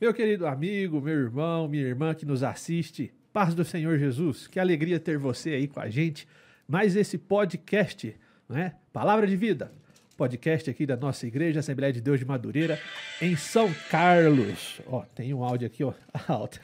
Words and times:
Meu 0.00 0.14
querido 0.14 0.46
amigo, 0.46 0.98
meu 0.98 1.12
irmão, 1.12 1.68
minha 1.68 1.84
irmã 1.84 2.14
que 2.14 2.24
nos 2.24 2.42
assiste, 2.42 3.12
paz 3.34 3.54
do 3.54 3.62
Senhor 3.66 3.98
Jesus, 3.98 4.46
que 4.46 4.58
alegria 4.58 4.98
ter 4.98 5.18
você 5.18 5.50
aí 5.50 5.68
com 5.68 5.78
a 5.78 5.90
gente. 5.90 6.26
Mais 6.66 6.96
esse 6.96 7.18
podcast, 7.18 8.16
né? 8.48 8.76
Palavra 8.94 9.26
de 9.26 9.36
Vida, 9.36 9.70
podcast 10.16 10.70
aqui 10.70 10.86
da 10.86 10.96
nossa 10.96 11.26
igreja, 11.26 11.60
Assembleia 11.60 11.92
de 11.92 12.00
Deus 12.00 12.18
de 12.18 12.24
Madureira, 12.24 12.80
em 13.20 13.36
São 13.36 13.70
Carlos. 13.90 14.80
Ó, 14.86 15.02
tem 15.14 15.34
um 15.34 15.44
áudio 15.44 15.66
aqui, 15.66 15.84
ó, 15.84 15.92
alto. 16.26 16.58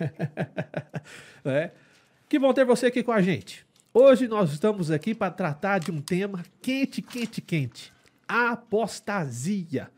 é. 1.45 1.73
Que 2.31 2.39
bom 2.39 2.55
ter 2.55 2.65
você 2.65 2.87
aqui 2.87 3.03
com 3.03 3.13
a 3.13 3.21
gente. 3.21 3.67
Hoje 3.93 4.27
nós 4.27 4.51
estamos 4.51 4.91
aqui 4.91 5.15
para 5.15 5.31
tratar 5.31 5.79
de 5.79 5.91
um 5.91 6.01
tema 6.01 6.43
quente, 6.63 7.03
quente, 7.03 7.43
quente. 7.43 7.93
Apostasia. 8.27 9.91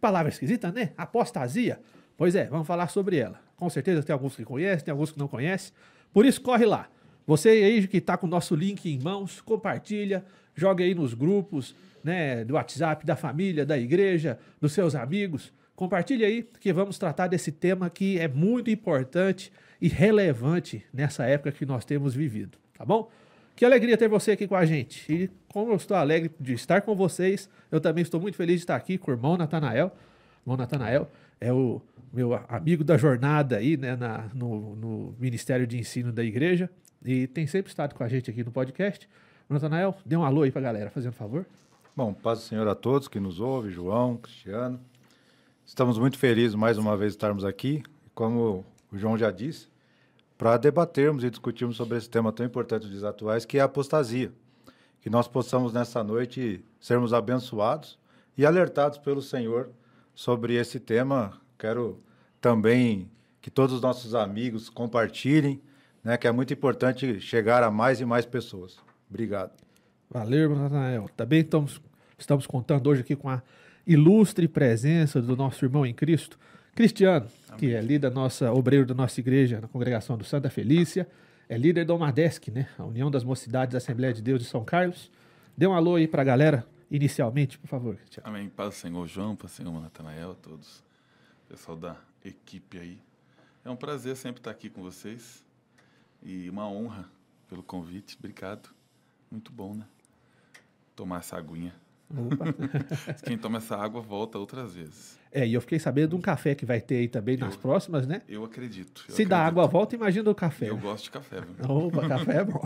Palavra 0.00 0.30
esquisita, 0.30 0.70
né? 0.70 0.92
Apostasia. 0.96 1.80
Pois 2.18 2.34
é, 2.34 2.46
vamos 2.46 2.66
falar 2.66 2.88
sobre 2.88 3.16
ela. 3.16 3.40
Com 3.56 3.70
certeza 3.70 4.02
tem 4.02 4.12
alguns 4.12 4.34
que 4.34 4.44
conhecem, 4.44 4.84
tem 4.84 4.92
alguns 4.92 5.12
que 5.12 5.18
não 5.18 5.28
conhecem. 5.28 5.72
Por 6.12 6.26
isso, 6.26 6.40
corre 6.40 6.66
lá. 6.66 6.88
Você 7.24 7.48
aí 7.50 7.86
que 7.86 7.98
está 7.98 8.16
com 8.16 8.26
o 8.26 8.30
nosso 8.30 8.56
link 8.56 8.92
em 8.92 8.98
mãos, 8.98 9.40
compartilha, 9.40 10.24
joga 10.52 10.82
aí 10.82 10.96
nos 10.96 11.14
grupos 11.14 11.76
né, 12.02 12.44
do 12.44 12.54
WhatsApp, 12.54 13.06
da 13.06 13.14
família, 13.14 13.64
da 13.64 13.78
igreja, 13.78 14.36
dos 14.60 14.72
seus 14.72 14.96
amigos. 14.96 15.52
Compartilha 15.76 16.26
aí 16.26 16.42
que 16.58 16.72
vamos 16.72 16.98
tratar 16.98 17.28
desse 17.28 17.52
tema 17.52 17.88
que 17.88 18.18
é 18.18 18.26
muito 18.26 18.68
importante 18.68 19.52
e 19.80 19.86
relevante 19.86 20.84
nessa 20.92 21.24
época 21.24 21.52
que 21.52 21.64
nós 21.64 21.84
temos 21.84 22.16
vivido, 22.16 22.58
tá 22.76 22.84
bom? 22.84 23.08
Que 23.54 23.64
alegria 23.64 23.96
ter 23.96 24.08
você 24.08 24.32
aqui 24.32 24.48
com 24.48 24.56
a 24.56 24.64
gente. 24.64 25.12
E 25.12 25.30
como 25.52 25.70
eu 25.70 25.76
estou 25.76 25.96
alegre 25.96 26.32
de 26.40 26.54
estar 26.54 26.80
com 26.80 26.96
vocês, 26.96 27.48
eu 27.70 27.80
também 27.80 28.02
estou 28.02 28.20
muito 28.20 28.36
feliz 28.36 28.56
de 28.56 28.62
estar 28.62 28.74
aqui 28.74 28.98
com 28.98 29.12
o 29.12 29.14
irmão 29.14 29.36
Natanael. 29.36 29.94
Irmão 30.42 30.56
Natanael 30.56 31.08
é 31.40 31.52
o 31.52 31.80
meu 32.12 32.34
amigo 32.48 32.82
da 32.82 32.96
jornada 32.96 33.56
aí, 33.56 33.76
né, 33.76 33.96
na, 33.96 34.28
no, 34.34 34.74
no, 34.76 35.14
Ministério 35.18 35.66
de 35.66 35.78
Ensino 35.78 36.12
da 36.12 36.24
Igreja, 36.24 36.70
e 37.04 37.26
tem 37.26 37.46
sempre 37.46 37.70
estado 37.70 37.94
com 37.94 38.02
a 38.02 38.08
gente 38.08 38.30
aqui 38.30 38.42
no 38.42 38.50
podcast. 38.50 39.08
Natanael, 39.48 39.96
dê 40.04 40.16
um 40.16 40.24
alô 40.24 40.42
aí 40.42 40.50
pra 40.50 40.60
galera, 40.60 40.90
fazendo 40.90 41.12
favor. 41.12 41.46
Bom, 41.96 42.12
paz 42.12 42.40
do 42.40 42.44
Senhor 42.44 42.68
a 42.68 42.74
todos 42.74 43.08
que 43.08 43.18
nos 43.18 43.40
ouvem, 43.40 43.70
João, 43.70 44.16
Cristiano. 44.16 44.80
Estamos 45.64 45.98
muito 45.98 46.18
felizes 46.18 46.54
mais 46.54 46.78
uma 46.78 46.96
vez 46.96 47.12
estarmos 47.12 47.44
aqui, 47.44 47.82
como 48.14 48.64
o 48.92 48.96
João 48.96 49.16
já 49.16 49.30
disse, 49.30 49.68
para 50.36 50.56
debatermos 50.56 51.24
e 51.24 51.30
discutirmos 51.30 51.76
sobre 51.76 51.98
esse 51.98 52.08
tema 52.08 52.32
tão 52.32 52.46
importante 52.46 52.82
dos 52.82 52.90
dias 52.90 53.04
atuais, 53.04 53.44
que 53.44 53.58
é 53.58 53.60
a 53.60 53.64
apostasia. 53.64 54.32
Que 55.00 55.10
nós 55.10 55.28
possamos 55.28 55.72
nessa 55.72 56.02
noite 56.02 56.64
sermos 56.80 57.12
abençoados 57.12 57.98
e 58.36 58.46
alertados 58.46 58.98
pelo 58.98 59.20
Senhor 59.20 59.70
sobre 60.14 60.54
esse 60.54 60.78
tema 60.78 61.40
Quero 61.58 62.00
também 62.40 63.10
que 63.40 63.50
todos 63.50 63.74
os 63.74 63.80
nossos 63.80 64.14
amigos 64.14 64.70
compartilhem, 64.70 65.60
né, 66.04 66.16
que 66.16 66.28
é 66.28 66.32
muito 66.32 66.52
importante 66.52 67.20
chegar 67.20 67.62
a 67.62 67.70
mais 67.70 68.00
e 68.00 68.04
mais 68.04 68.24
pessoas. 68.24 68.78
Obrigado. 69.10 69.52
Valeu, 70.08 70.54
Natanael. 70.54 71.10
Também 71.16 71.40
estamos, 71.40 71.80
estamos 72.16 72.46
contando 72.46 72.88
hoje 72.88 73.00
aqui 73.00 73.16
com 73.16 73.28
a 73.28 73.42
ilustre 73.86 74.46
presença 74.46 75.20
do 75.20 75.36
nosso 75.36 75.64
irmão 75.64 75.84
em 75.84 75.92
Cristo, 75.92 76.38
Cristiano, 76.74 77.26
Amém. 77.48 77.58
que 77.58 77.74
é 77.74 77.80
líder 77.80 78.10
nossa, 78.10 78.52
obreiro 78.52 78.86
da 78.86 78.94
nossa 78.94 79.18
igreja 79.18 79.60
na 79.60 79.66
congregação 79.66 80.16
do 80.16 80.24
Santa 80.24 80.48
Felícia, 80.48 81.08
é 81.48 81.58
líder 81.58 81.84
da 81.84 81.94
Omadesc, 81.94 82.50
né, 82.50 82.68
a 82.78 82.84
União 82.84 83.10
das 83.10 83.24
Mocidades 83.24 83.72
da 83.72 83.78
Assembleia 83.78 84.12
de 84.12 84.22
Deus 84.22 84.40
de 84.40 84.46
São 84.46 84.64
Carlos. 84.64 85.10
Dê 85.56 85.66
um 85.66 85.72
alô 85.72 85.96
aí 85.96 86.06
para 86.06 86.22
a 86.22 86.24
galera, 86.24 86.64
inicialmente, 86.90 87.58
por 87.58 87.66
favor, 87.66 87.96
Cristiano. 87.96 88.28
Amém. 88.28 88.48
Paz 88.48 88.68
do 88.68 88.74
Senhor 88.74 89.06
João, 89.08 89.34
paz 89.34 89.52
do 89.52 89.56
Senhor 89.56 89.80
Natanael, 89.80 90.34
todos 90.34 90.86
pessoal 91.48 91.76
da 91.76 91.96
equipe 92.24 92.78
aí. 92.78 92.98
É 93.64 93.70
um 93.70 93.76
prazer 93.76 94.16
sempre 94.16 94.40
estar 94.40 94.50
aqui 94.50 94.68
com 94.68 94.82
vocês 94.82 95.44
e 96.22 96.48
uma 96.48 96.68
honra 96.68 97.08
pelo 97.48 97.62
convite. 97.62 98.16
Obrigado. 98.18 98.68
Muito 99.30 99.52
bom, 99.52 99.74
né? 99.74 99.86
Tomar 100.94 101.18
essa 101.18 101.36
aguinha. 101.36 101.74
Opa. 102.10 102.46
Quem 103.24 103.36
toma 103.36 103.58
essa 103.58 103.76
água 103.76 104.00
volta 104.00 104.38
outras 104.38 104.74
vezes. 104.74 105.18
É, 105.30 105.46
e 105.46 105.52
eu 105.52 105.60
fiquei 105.60 105.78
sabendo 105.78 106.10
de 106.10 106.16
um 106.16 106.20
café 106.20 106.54
que 106.54 106.64
vai 106.64 106.80
ter 106.80 106.96
aí 106.96 107.08
também 107.08 107.34
eu, 107.34 107.40
nas 107.40 107.56
próximas, 107.56 108.06
né? 108.06 108.22
Eu 108.26 108.44
acredito. 108.44 109.02
Eu 109.02 109.04
Se 109.06 109.12
acredito. 109.12 109.28
dá 109.28 109.46
água 109.46 109.66
volta, 109.66 109.94
imagina 109.94 110.30
o 110.30 110.34
café. 110.34 110.70
Eu 110.70 110.78
gosto 110.78 111.04
de 111.04 111.10
café. 111.10 111.40
Viu? 111.42 111.70
Opa, 111.70 112.08
café 112.08 112.36
é 112.38 112.44
bom. 112.44 112.62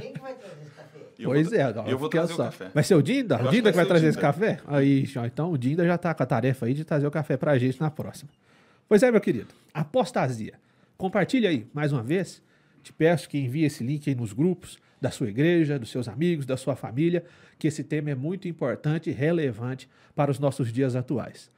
Quem 0.00 0.12
que 0.12 0.20
vai 0.20 0.34
trazer 0.36 0.62
esse 0.62 0.70
café? 0.70 0.75
Eu 1.18 1.30
pois 1.30 1.48
vou, 1.48 1.58
é, 1.58 1.74
eu 1.86 1.98
vou 1.98 2.08
trazer 2.08 2.34
só. 2.34 2.42
o 2.42 2.44
café. 2.46 2.70
Vai 2.74 2.84
ser 2.84 2.94
o 2.94 3.02
Dinda? 3.02 3.36
o 3.36 3.50
Dinda 3.50 3.70
que 3.70 3.76
vai, 3.76 3.86
trazer 3.86 4.08
esse 4.08 4.18
café? 4.18 4.60
Aí, 4.66 5.04
então 5.24 5.50
o 5.50 5.58
Dinda 5.58 5.84
já 5.86 5.94
está 5.94 6.12
com 6.14 6.22
a 6.22 6.26
tarefa 6.26 6.66
aí 6.66 6.74
de 6.74 6.84
trazer 6.84 7.06
o 7.06 7.10
café 7.10 7.36
pra 7.36 7.56
gente 7.58 7.80
na 7.80 7.90
próxima. 7.90 8.30
Pois 8.88 9.02
é, 9.02 9.10
meu 9.10 9.20
querido, 9.20 9.48
apostasia. 9.72 10.54
Compartilha 10.96 11.48
aí, 11.48 11.66
mais 11.72 11.92
uma 11.92 12.02
vez. 12.02 12.42
Te 12.82 12.92
peço 12.92 13.28
que 13.28 13.38
envie 13.38 13.64
esse 13.64 13.82
link 13.82 14.08
aí 14.08 14.14
nos 14.14 14.32
grupos 14.32 14.78
da 15.00 15.10
sua 15.10 15.28
igreja, 15.28 15.78
dos 15.78 15.90
seus 15.90 16.08
amigos, 16.08 16.46
da 16.46 16.56
sua 16.56 16.76
família, 16.76 17.24
que 17.58 17.66
esse 17.66 17.82
tema 17.82 18.10
é 18.10 18.14
muito 18.14 18.48
importante 18.48 19.10
e 19.10 19.12
relevante 19.12 19.88
para 20.14 20.30
os 20.30 20.38
nossos 20.38 20.72
dias 20.72 20.94
atuais. 20.94 21.50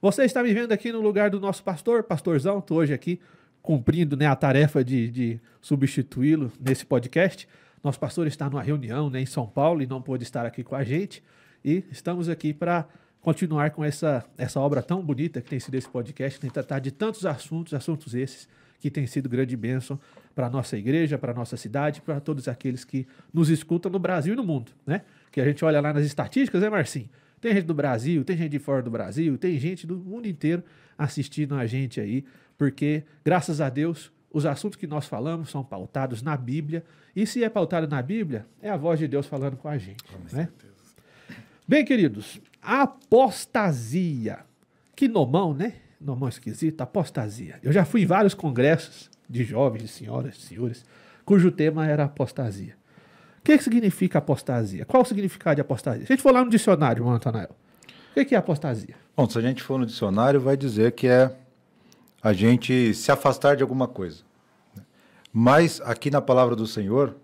Você 0.00 0.24
está 0.24 0.42
me 0.42 0.52
vendo 0.52 0.72
aqui 0.72 0.90
no 0.90 1.00
lugar 1.00 1.30
do 1.30 1.38
nosso 1.38 1.62
pastor, 1.62 2.02
pastorzão, 2.02 2.58
estou 2.58 2.78
hoje 2.78 2.92
aqui 2.92 3.20
cumprindo 3.62 4.16
né, 4.16 4.26
a 4.26 4.34
tarefa 4.34 4.82
de, 4.84 5.08
de 5.08 5.40
substituí-lo 5.60 6.50
nesse 6.60 6.84
podcast. 6.84 7.48
Nosso 7.82 7.98
pastor 7.98 8.26
está 8.26 8.48
numa 8.48 8.62
reunião 8.62 9.10
né, 9.10 9.20
em 9.20 9.26
São 9.26 9.46
Paulo 9.46 9.82
e 9.82 9.86
não 9.86 10.00
pôde 10.00 10.22
estar 10.22 10.46
aqui 10.46 10.62
com 10.62 10.76
a 10.76 10.84
gente. 10.84 11.22
E 11.64 11.84
estamos 11.90 12.28
aqui 12.28 12.54
para 12.54 12.86
continuar 13.20 13.70
com 13.70 13.84
essa, 13.84 14.24
essa 14.38 14.60
obra 14.60 14.82
tão 14.82 15.02
bonita 15.02 15.40
que 15.40 15.50
tem 15.50 15.58
sido 15.58 15.74
esse 15.74 15.88
podcast, 15.88 16.38
que 16.38 16.42
tem 16.42 16.50
tratar 16.50 16.78
de 16.78 16.90
tantos 16.90 17.26
assuntos, 17.26 17.74
assuntos 17.74 18.14
esses 18.14 18.48
que 18.78 18.90
têm 18.90 19.06
sido 19.06 19.28
grande 19.28 19.56
bênção 19.56 19.98
para 20.34 20.46
a 20.46 20.50
nossa 20.50 20.76
igreja, 20.76 21.16
para 21.16 21.32
a 21.32 21.34
nossa 21.34 21.56
cidade, 21.56 22.00
para 22.00 22.20
todos 22.20 22.48
aqueles 22.48 22.84
que 22.84 23.06
nos 23.32 23.48
escutam 23.48 23.90
no 23.90 23.98
Brasil 23.98 24.34
e 24.34 24.36
no 24.36 24.44
mundo, 24.44 24.72
né? 24.84 25.02
Que 25.30 25.40
a 25.40 25.44
gente 25.44 25.64
olha 25.64 25.80
lá 25.80 25.92
nas 25.92 26.04
estatísticas, 26.04 26.62
né, 26.62 26.68
Marcinho? 26.68 27.08
Tem 27.40 27.52
gente 27.52 27.64
do 27.64 27.74
Brasil, 27.74 28.24
tem 28.24 28.36
gente 28.36 28.50
de 28.50 28.58
fora 28.58 28.82
do 28.82 28.90
Brasil, 28.90 29.36
tem 29.38 29.58
gente 29.58 29.86
do 29.86 29.98
mundo 29.98 30.26
inteiro 30.26 30.62
assistindo 30.96 31.54
a 31.54 31.66
gente 31.66 32.00
aí, 32.00 32.24
porque, 32.56 33.04
graças 33.24 33.60
a 33.60 33.68
Deus, 33.68 34.12
os 34.32 34.46
assuntos 34.46 34.76
que 34.76 34.86
nós 34.86 35.06
falamos 35.06 35.50
são 35.50 35.62
pautados 35.62 36.22
na 36.22 36.36
Bíblia, 36.36 36.84
e 37.14 37.26
se 37.26 37.44
é 37.44 37.48
pautado 37.48 37.86
na 37.86 38.00
Bíblia, 38.00 38.46
é 38.60 38.70
a 38.70 38.76
voz 38.76 38.98
de 38.98 39.06
Deus 39.06 39.26
falando 39.26 39.56
com 39.56 39.68
a 39.68 39.76
gente, 39.76 40.02
com 40.04 40.36
né? 40.36 40.48
Bem, 41.68 41.84
queridos, 41.84 42.40
apostasia. 42.60 44.40
Que 44.96 45.08
nomão, 45.08 45.54
né? 45.54 45.74
Nomão 46.00 46.28
esquisito, 46.28 46.80
apostasia. 46.80 47.58
Eu 47.62 47.72
já 47.72 47.84
fui 47.84 48.02
em 48.02 48.06
vários 48.06 48.34
congressos 48.34 49.10
de 49.28 49.44
jovens, 49.44 49.82
de 49.82 49.88
senhoras, 49.88 50.34
de 50.34 50.42
senhores, 50.42 50.84
cujo 51.24 51.50
tema 51.50 51.86
era 51.86 52.04
apostasia. 52.04 52.76
O 53.38 53.42
que, 53.42 53.56
que 53.56 53.64
significa 53.64 54.18
apostasia? 54.18 54.84
Qual 54.84 55.02
o 55.02 55.06
significado 55.06 55.56
de 55.56 55.60
apostasia? 55.60 56.06
Se 56.06 56.12
a 56.12 56.16
gente 56.16 56.22
for 56.22 56.32
lá 56.32 56.44
no 56.44 56.50
dicionário, 56.50 57.08
Antanael, 57.08 57.50
o 58.10 58.14
que, 58.14 58.24
que 58.24 58.34
é 58.34 58.38
apostasia? 58.38 58.94
Bom, 59.16 59.28
se 59.28 59.38
a 59.38 59.40
gente 59.40 59.62
for 59.62 59.78
no 59.78 59.86
dicionário, 59.86 60.40
vai 60.40 60.56
dizer 60.56 60.92
que 60.92 61.06
é 61.06 61.34
a 62.22 62.32
gente 62.32 62.94
se 62.94 63.10
afastar 63.10 63.56
de 63.56 63.62
alguma 63.62 63.88
coisa. 63.88 64.22
Mas 65.32 65.80
aqui 65.82 66.10
na 66.10 66.20
palavra 66.20 66.54
do 66.54 66.66
Senhor, 66.66 67.16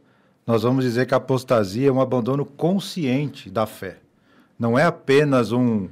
nós 0.47 0.63
vamos 0.63 0.85
dizer 0.85 1.07
que 1.07 1.15
a 1.15 1.19
apostasia 1.19 1.89
é 1.89 1.93
um 1.93 2.01
abandono 2.01 2.45
consciente 2.45 3.51
da 3.51 3.67
fé. 3.67 3.99
Não 4.59 4.79
é 4.79 4.85
apenas 4.85 5.53
um 5.53 5.89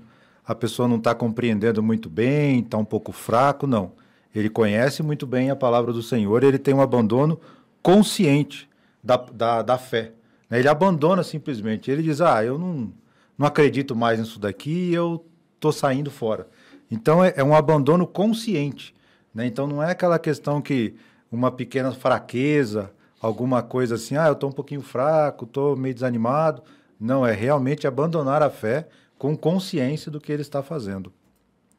a 0.46 0.54
pessoa 0.54 0.86
não 0.86 0.96
está 0.96 1.12
compreendendo 1.12 1.82
muito 1.82 2.08
bem, 2.08 2.60
está 2.60 2.78
um 2.78 2.84
pouco 2.84 3.10
fraco, 3.10 3.66
não. 3.66 3.92
Ele 4.32 4.48
conhece 4.48 5.02
muito 5.02 5.26
bem 5.26 5.50
a 5.50 5.56
palavra 5.56 5.92
do 5.92 6.02
Senhor, 6.02 6.44
ele 6.44 6.58
tem 6.58 6.72
um 6.72 6.80
abandono 6.80 7.40
consciente 7.82 8.68
da, 9.02 9.16
da, 9.16 9.62
da 9.62 9.76
fé. 9.76 10.12
Né? 10.48 10.60
Ele 10.60 10.68
abandona 10.68 11.24
simplesmente. 11.24 11.90
Ele 11.90 12.02
diz: 12.02 12.20
Ah, 12.20 12.44
eu 12.44 12.58
não, 12.58 12.92
não 13.36 13.46
acredito 13.46 13.96
mais 13.96 14.20
nisso 14.20 14.38
daqui, 14.38 14.92
eu 14.92 15.24
estou 15.56 15.72
saindo 15.72 16.10
fora. 16.10 16.46
Então 16.90 17.24
é, 17.24 17.34
é, 17.36 17.42
um 17.42 17.54
abandono 17.54 18.06
consciente. 18.06 18.94
Né? 19.36 19.46
Então 19.46 19.66
não 19.66 19.82
é 19.82 19.90
aquela 19.90 20.18
questão 20.18 20.62
que 20.62 20.94
uma 21.30 21.52
pequena 21.52 21.92
fraqueza, 21.92 22.90
alguma 23.20 23.62
coisa 23.62 23.96
assim, 23.96 24.16
ah, 24.16 24.28
eu 24.28 24.32
estou 24.32 24.48
um 24.48 24.52
pouquinho 24.52 24.80
fraco, 24.80 25.44
estou 25.44 25.76
meio 25.76 25.94
desanimado. 25.94 26.62
Não, 26.98 27.26
é 27.26 27.34
realmente 27.34 27.86
abandonar 27.86 28.42
a 28.42 28.48
fé 28.48 28.88
com 29.18 29.36
consciência 29.36 30.10
do 30.10 30.18
que 30.18 30.32
ele 30.32 30.40
está 30.40 30.62
fazendo. 30.62 31.12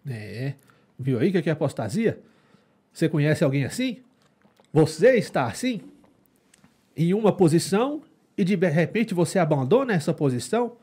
É. 0.08 0.54
Viu 1.00 1.18
aí 1.18 1.30
o 1.30 1.42
que 1.42 1.50
é 1.50 1.52
apostasia? 1.52 2.20
Você 2.94 3.10
conhece 3.10 3.44
alguém 3.44 3.66
assim? 3.66 4.02
Você 4.72 5.16
está 5.18 5.48
assim? 5.48 5.82
Em 6.96 7.12
uma 7.16 7.32
posição 7.32 8.04
e 8.38 8.44
de 8.44 8.56
repente 8.56 9.16
você 9.16 9.40
abandona 9.40 9.94
essa 9.94 10.14
posição, 10.14 10.74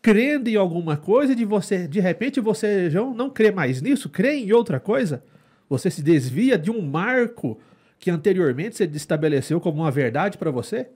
crendo 0.00 0.48
em 0.48 0.56
alguma 0.56 0.96
coisa 0.96 1.34
e 1.34 1.36
de 1.36 1.44
você, 1.44 1.86
de 1.86 2.00
repente 2.00 2.40
você 2.40 2.88
já 2.88 3.02
não 3.02 3.28
crê 3.28 3.50
mais 3.50 3.82
nisso, 3.82 4.08
crê 4.08 4.36
em 4.36 4.52
outra 4.52 4.80
coisa. 4.80 5.22
Você 5.68 5.90
se 5.90 6.02
desvia 6.02 6.58
de 6.58 6.70
um 6.70 6.80
marco 6.80 7.58
que 7.98 8.10
anteriormente 8.10 8.76
você 8.76 8.84
estabeleceu 8.84 9.60
como 9.60 9.82
uma 9.82 9.90
verdade 9.90 10.38
para 10.38 10.50
você. 10.50 10.88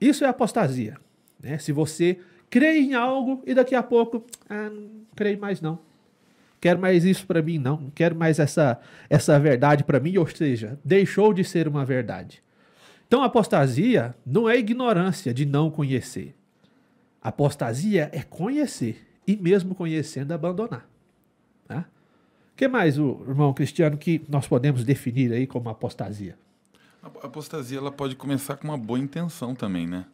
Isso 0.00 0.24
é 0.24 0.28
apostasia. 0.28 0.96
Né? 1.40 1.58
Se 1.58 1.72
você 1.72 2.18
crê 2.50 2.78
em 2.78 2.94
algo 2.94 3.42
e 3.46 3.54
daqui 3.54 3.74
a 3.74 3.82
pouco, 3.82 4.24
ah, 4.48 4.68
não 4.68 4.90
creio 5.14 5.40
mais 5.40 5.60
não. 5.60 5.78
Quero 6.60 6.80
mais 6.80 7.04
isso 7.04 7.26
para 7.26 7.42
mim, 7.42 7.58
não. 7.58 7.80
Não 7.80 7.90
quero 7.90 8.16
mais 8.16 8.38
essa, 8.38 8.80
essa 9.08 9.38
verdade 9.38 9.84
para 9.84 10.00
mim, 10.00 10.16
ou 10.16 10.26
seja, 10.26 10.78
deixou 10.84 11.32
de 11.32 11.44
ser 11.44 11.68
uma 11.68 11.84
verdade. 11.84 12.42
Então, 13.06 13.22
apostasia 13.22 14.14
não 14.24 14.48
é 14.48 14.56
ignorância 14.58 15.32
de 15.32 15.46
não 15.46 15.70
conhecer. 15.70 16.34
Apostasia 17.22 18.10
é 18.12 18.22
conhecer 18.22 19.06
e, 19.26 19.36
mesmo 19.36 19.74
conhecendo, 19.74 20.32
abandonar. 20.32 20.88
Tá? 21.68 21.84
Que 22.56 22.66
mais, 22.66 22.98
o 22.98 23.22
irmão 23.28 23.52
Cristiano, 23.52 23.98
que 23.98 24.22
nós 24.30 24.48
podemos 24.48 24.82
definir 24.82 25.30
aí 25.30 25.46
como 25.46 25.68
apostasia? 25.68 26.38
A 27.02 27.26
apostasia 27.26 27.76
ela 27.76 27.92
pode 27.92 28.16
começar 28.16 28.56
com 28.56 28.68
uma 28.68 28.78
boa 28.78 28.98
intenção 28.98 29.54
também, 29.54 29.86
né? 29.86 30.06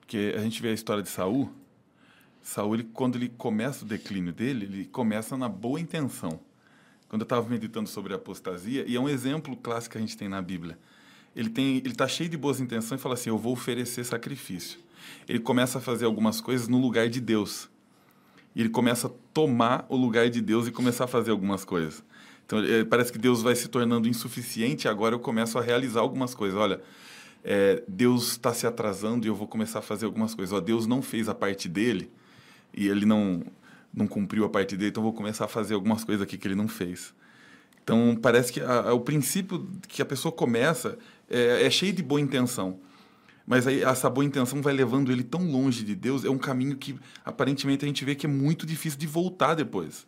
Porque 0.00 0.34
a 0.36 0.40
gente 0.40 0.60
vê 0.60 0.70
a 0.70 0.72
história 0.72 1.04
de 1.04 1.08
Saul. 1.08 1.52
Saul, 2.42 2.74
ele, 2.74 2.84
quando 2.92 3.14
ele 3.14 3.28
começa 3.28 3.84
o 3.84 3.88
declínio 3.88 4.32
dele, 4.32 4.64
ele 4.64 4.84
começa 4.86 5.36
na 5.36 5.48
boa 5.48 5.80
intenção. 5.80 6.40
Quando 7.08 7.22
eu 7.22 7.26
estava 7.26 7.48
meditando 7.48 7.88
sobre 7.88 8.12
a 8.12 8.16
apostasia, 8.16 8.84
e 8.88 8.96
é 8.96 9.00
um 9.00 9.08
exemplo 9.08 9.56
clássico 9.56 9.92
que 9.92 9.98
a 9.98 10.00
gente 10.00 10.16
tem 10.16 10.28
na 10.28 10.42
Bíblia. 10.42 10.76
Ele 11.34 11.48
tem, 11.48 11.76
ele 11.76 11.90
está 11.90 12.08
cheio 12.08 12.28
de 12.28 12.36
boas 12.36 12.58
intenções 12.58 13.00
e 13.00 13.02
fala 13.02 13.14
assim: 13.14 13.30
eu 13.30 13.38
vou 13.38 13.52
oferecer 13.52 14.04
sacrifício. 14.04 14.80
Ele 15.28 15.38
começa 15.38 15.78
a 15.78 15.80
fazer 15.80 16.06
algumas 16.06 16.40
coisas 16.40 16.66
no 16.66 16.78
lugar 16.78 17.08
de 17.08 17.20
Deus. 17.20 17.70
E 18.54 18.60
ele 18.60 18.68
começa 18.68 19.06
a 19.06 19.10
tomar 19.32 19.86
o 19.88 19.96
lugar 19.96 20.28
de 20.28 20.40
Deus 20.40 20.66
e 20.66 20.70
começar 20.70 21.04
a 21.04 21.08
fazer 21.08 21.30
algumas 21.30 21.64
coisas. 21.64 22.02
Então, 22.44 22.58
é, 22.58 22.84
parece 22.84 23.10
que 23.10 23.18
Deus 23.18 23.42
vai 23.42 23.54
se 23.54 23.68
tornando 23.68 24.08
insuficiente 24.08 24.86
agora 24.88 25.14
eu 25.14 25.20
começo 25.20 25.58
a 25.58 25.62
realizar 25.62 26.00
algumas 26.00 26.34
coisas. 26.34 26.58
Olha, 26.58 26.80
é, 27.42 27.82
Deus 27.88 28.32
está 28.32 28.52
se 28.52 28.66
atrasando 28.66 29.26
e 29.26 29.28
eu 29.28 29.34
vou 29.34 29.48
começar 29.48 29.78
a 29.78 29.82
fazer 29.82 30.04
algumas 30.04 30.34
coisas. 30.34 30.52
Ó, 30.52 30.60
Deus 30.60 30.86
não 30.86 31.00
fez 31.02 31.28
a 31.28 31.34
parte 31.34 31.68
dele 31.68 32.10
e 32.74 32.88
ele 32.88 33.06
não, 33.06 33.42
não 33.92 34.06
cumpriu 34.06 34.44
a 34.44 34.48
parte 34.48 34.76
dele, 34.76 34.90
então 34.90 35.02
eu 35.02 35.04
vou 35.04 35.12
começar 35.12 35.46
a 35.46 35.48
fazer 35.48 35.74
algumas 35.74 36.04
coisas 36.04 36.22
aqui 36.22 36.36
que 36.36 36.46
ele 36.46 36.54
não 36.54 36.68
fez. 36.68 37.14
Então, 37.82 38.16
parece 38.20 38.52
que 38.52 38.60
a, 38.60 38.90
a, 38.90 38.94
o 38.94 39.00
princípio 39.00 39.68
que 39.88 40.00
a 40.00 40.04
pessoa 40.04 40.30
começa 40.30 40.98
é, 41.28 41.66
é 41.66 41.70
cheio 41.70 41.92
de 41.92 42.02
boa 42.02 42.20
intenção. 42.20 42.78
Mas 43.46 43.66
aí 43.66 43.82
essa 43.82 44.08
boa 44.08 44.24
intenção 44.24 44.62
vai 44.62 44.72
levando 44.72 45.10
ele 45.10 45.22
tão 45.22 45.50
longe 45.50 45.84
de 45.84 45.94
Deus, 45.94 46.24
é 46.24 46.30
um 46.30 46.38
caminho 46.38 46.76
que 46.76 46.98
aparentemente 47.24 47.84
a 47.84 47.88
gente 47.88 48.04
vê 48.04 48.14
que 48.14 48.26
é 48.26 48.28
muito 48.28 48.64
difícil 48.64 48.98
de 48.98 49.06
voltar 49.06 49.54
depois. 49.54 50.06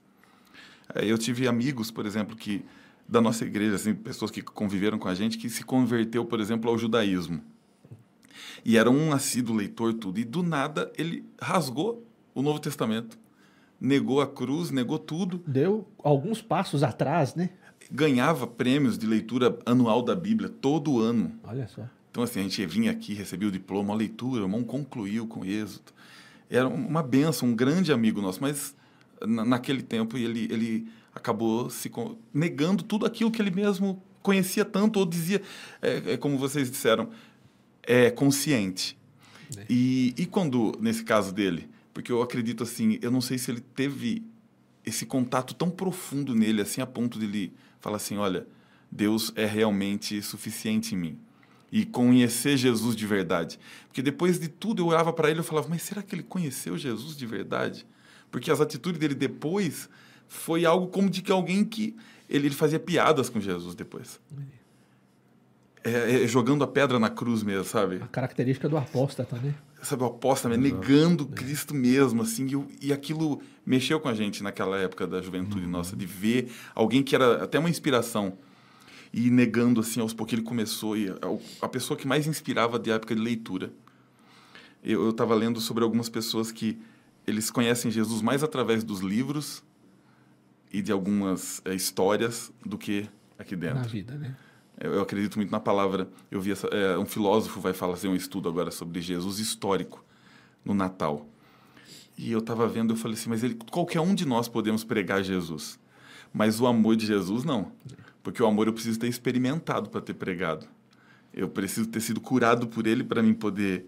Eu 0.94 1.18
tive 1.18 1.48
amigos, 1.48 1.90
por 1.90 2.06
exemplo, 2.06 2.36
que 2.36 2.64
da 3.08 3.20
nossa 3.20 3.44
igreja, 3.44 3.74
assim, 3.74 3.94
pessoas 3.94 4.30
que 4.30 4.40
conviveram 4.42 4.98
com 4.98 5.08
a 5.08 5.14
gente, 5.14 5.36
que 5.36 5.50
se 5.50 5.64
converteu, 5.64 6.24
por 6.24 6.40
exemplo, 6.40 6.70
ao 6.70 6.78
judaísmo. 6.78 7.40
E 8.64 8.78
era 8.78 8.90
um 8.90 9.12
assíduo 9.12 9.54
leitor, 9.54 9.92
tudo. 9.94 10.18
E 10.18 10.24
do 10.24 10.42
nada 10.42 10.90
ele 10.96 11.24
rasgou 11.40 12.06
o 12.34 12.42
Novo 12.42 12.58
Testamento. 12.58 13.18
Negou 13.80 14.20
a 14.20 14.26
cruz, 14.26 14.70
negou 14.70 14.98
tudo. 14.98 15.42
Deu 15.46 15.86
alguns 16.02 16.40
passos 16.40 16.82
atrás, 16.82 17.34
né? 17.34 17.50
Ganhava 17.90 18.46
prêmios 18.46 18.96
de 18.96 19.06
leitura 19.06 19.58
anual 19.66 20.02
da 20.02 20.14
Bíblia 20.14 20.48
todo 20.48 21.00
ano. 21.00 21.32
Olha 21.42 21.68
só. 21.68 21.86
Então, 22.14 22.22
assim, 22.22 22.38
a 22.38 22.42
gente 22.44 22.64
vinha 22.64 22.92
aqui, 22.92 23.12
recebia 23.12 23.48
o 23.48 23.50
diploma, 23.50 23.92
a 23.92 23.96
leitura, 23.96 24.42
o 24.42 24.44
irmão 24.44 24.62
concluiu 24.62 25.26
com 25.26 25.44
êxito. 25.44 25.92
Era 26.48 26.68
uma 26.68 27.02
benção, 27.02 27.48
um 27.48 27.56
grande 27.56 27.92
amigo 27.92 28.22
nosso, 28.22 28.40
mas 28.40 28.72
naquele 29.26 29.82
tempo 29.82 30.16
ele, 30.16 30.46
ele 30.48 30.86
acabou 31.12 31.68
se 31.68 31.90
negando 32.32 32.84
tudo 32.84 33.04
aquilo 33.04 33.32
que 33.32 33.42
ele 33.42 33.50
mesmo 33.50 34.00
conhecia 34.22 34.64
tanto 34.64 35.00
ou 35.00 35.04
dizia, 35.04 35.42
é, 35.82 36.12
é 36.12 36.16
como 36.16 36.38
vocês 36.38 36.70
disseram, 36.70 37.10
é 37.82 38.12
consciente. 38.12 38.96
É. 39.56 39.66
E, 39.68 40.14
e 40.16 40.24
quando, 40.24 40.78
nesse 40.80 41.02
caso 41.02 41.34
dele, 41.34 41.68
porque 41.92 42.12
eu 42.12 42.22
acredito 42.22 42.62
assim, 42.62 42.96
eu 43.02 43.10
não 43.10 43.20
sei 43.20 43.38
se 43.38 43.50
ele 43.50 43.60
teve 43.60 44.24
esse 44.86 45.04
contato 45.04 45.52
tão 45.52 45.68
profundo 45.68 46.32
nele, 46.32 46.62
assim, 46.62 46.80
a 46.80 46.86
ponto 46.86 47.18
de 47.18 47.24
ele 47.24 47.52
falar 47.80 47.96
assim, 47.96 48.16
olha, 48.18 48.46
Deus 48.88 49.32
é 49.34 49.46
realmente 49.46 50.22
suficiente 50.22 50.94
em 50.94 50.98
mim. 50.98 51.18
E 51.76 51.84
conhecer 51.84 52.56
Jesus 52.56 52.94
de 52.94 53.04
verdade. 53.04 53.58
Porque 53.88 54.00
depois 54.00 54.38
de 54.38 54.46
tudo 54.46 54.80
eu 54.80 54.86
olhava 54.86 55.12
para 55.12 55.28
ele 55.28 55.40
e 55.40 55.42
falava, 55.42 55.66
mas 55.68 55.82
será 55.82 56.04
que 56.04 56.14
ele 56.14 56.22
conheceu 56.22 56.78
Jesus 56.78 57.16
de 57.16 57.26
verdade? 57.26 57.84
Porque 58.30 58.48
as 58.48 58.60
atitudes 58.60 59.00
dele 59.00 59.16
depois 59.16 59.88
foi 60.28 60.64
algo 60.64 60.86
como 60.86 61.10
de 61.10 61.20
que 61.20 61.32
alguém 61.32 61.64
que 61.64 61.96
ele, 62.30 62.46
ele 62.46 62.54
fazia 62.54 62.78
piadas 62.78 63.28
com 63.28 63.40
Jesus 63.40 63.74
depois. 63.74 64.20
É, 65.82 66.22
é, 66.22 66.28
jogando 66.28 66.62
a 66.62 66.66
pedra 66.68 67.00
na 67.00 67.10
cruz 67.10 67.42
mesmo, 67.42 67.64
sabe? 67.64 67.96
A 67.96 68.06
característica 68.06 68.68
do 68.68 68.76
apóstata, 68.76 69.36
né? 69.36 69.52
Sabe, 69.82 70.04
o 70.04 70.06
apóstata, 70.06 70.56
negando 70.56 71.28
é. 71.30 71.34
Cristo 71.34 71.74
mesmo, 71.74 72.22
assim, 72.22 72.46
e, 72.80 72.86
e, 72.86 72.92
aquilo 72.92 73.42
mexeu 73.66 73.98
com 73.98 74.08
a 74.08 74.14
gente 74.14 74.44
naquela 74.44 74.78
época 74.78 75.08
da 75.08 75.20
juventude 75.20 75.64
uhum. 75.64 75.70
nossa, 75.70 75.94
de 75.94 76.06
ver 76.06 76.52
alguém 76.72 77.02
que 77.02 77.14
era 77.14 77.42
até 77.42 77.58
uma 77.58 77.68
inspiração 77.68 78.38
e 79.16 79.30
negando, 79.30 79.80
assim, 79.80 80.00
aos 80.00 80.12
poucos 80.12 80.32
ele 80.32 80.42
começou, 80.42 80.96
e 80.96 81.08
a, 81.08 81.14
a 81.62 81.68
pessoa 81.68 81.96
que 81.96 82.04
mais 82.04 82.26
inspirava 82.26 82.80
de 82.80 82.90
época 82.90 83.14
de 83.14 83.20
leitura. 83.20 83.72
Eu 84.82 85.10
estava 85.10 85.36
lendo 85.36 85.60
sobre 85.60 85.84
algumas 85.84 86.08
pessoas 86.08 86.50
que 86.50 86.76
eles 87.24 87.48
conhecem 87.48 87.92
Jesus 87.92 88.20
mais 88.20 88.42
através 88.42 88.82
dos 88.82 88.98
livros 88.98 89.62
e 90.72 90.82
de 90.82 90.90
algumas 90.90 91.62
é, 91.64 91.72
histórias 91.72 92.52
do 92.66 92.76
que 92.76 93.08
aqui 93.38 93.54
dentro. 93.54 93.76
Na 93.76 93.82
vida, 93.82 94.14
né? 94.16 94.36
Eu, 94.80 94.94
eu 94.94 95.02
acredito 95.02 95.36
muito 95.36 95.52
na 95.52 95.60
palavra. 95.60 96.08
Eu 96.28 96.40
vi 96.40 96.50
essa, 96.50 96.66
é, 96.66 96.98
um 96.98 97.06
filósofo 97.06 97.60
vai 97.60 97.72
fazer 97.72 98.08
um 98.08 98.16
estudo 98.16 98.48
agora 98.48 98.72
sobre 98.72 99.00
Jesus 99.00 99.38
histórico 99.38 100.04
no 100.64 100.74
Natal. 100.74 101.24
E 102.18 102.32
eu 102.32 102.40
estava 102.40 102.66
vendo, 102.66 102.94
eu 102.94 102.96
falei 102.96 103.16
assim, 103.16 103.30
mas 103.30 103.44
ele, 103.44 103.54
qualquer 103.70 104.00
um 104.00 104.12
de 104.12 104.26
nós 104.26 104.48
podemos 104.48 104.82
pregar 104.82 105.22
Jesus, 105.22 105.78
mas 106.32 106.60
o 106.60 106.66
amor 106.66 106.96
de 106.96 107.06
Jesus 107.06 107.44
não, 107.44 107.70
porque 108.24 108.42
o 108.42 108.46
amor 108.46 108.66
eu 108.66 108.72
preciso 108.72 108.98
ter 108.98 109.06
experimentado 109.06 109.90
para 109.90 110.00
ter 110.00 110.14
pregado. 110.14 110.66
Eu 111.32 111.48
preciso 111.48 111.86
ter 111.86 112.00
sido 112.00 112.20
curado 112.20 112.66
por 112.66 112.86
ele 112.86 113.04
para 113.04 113.22
mim 113.22 113.34
poder 113.34 113.86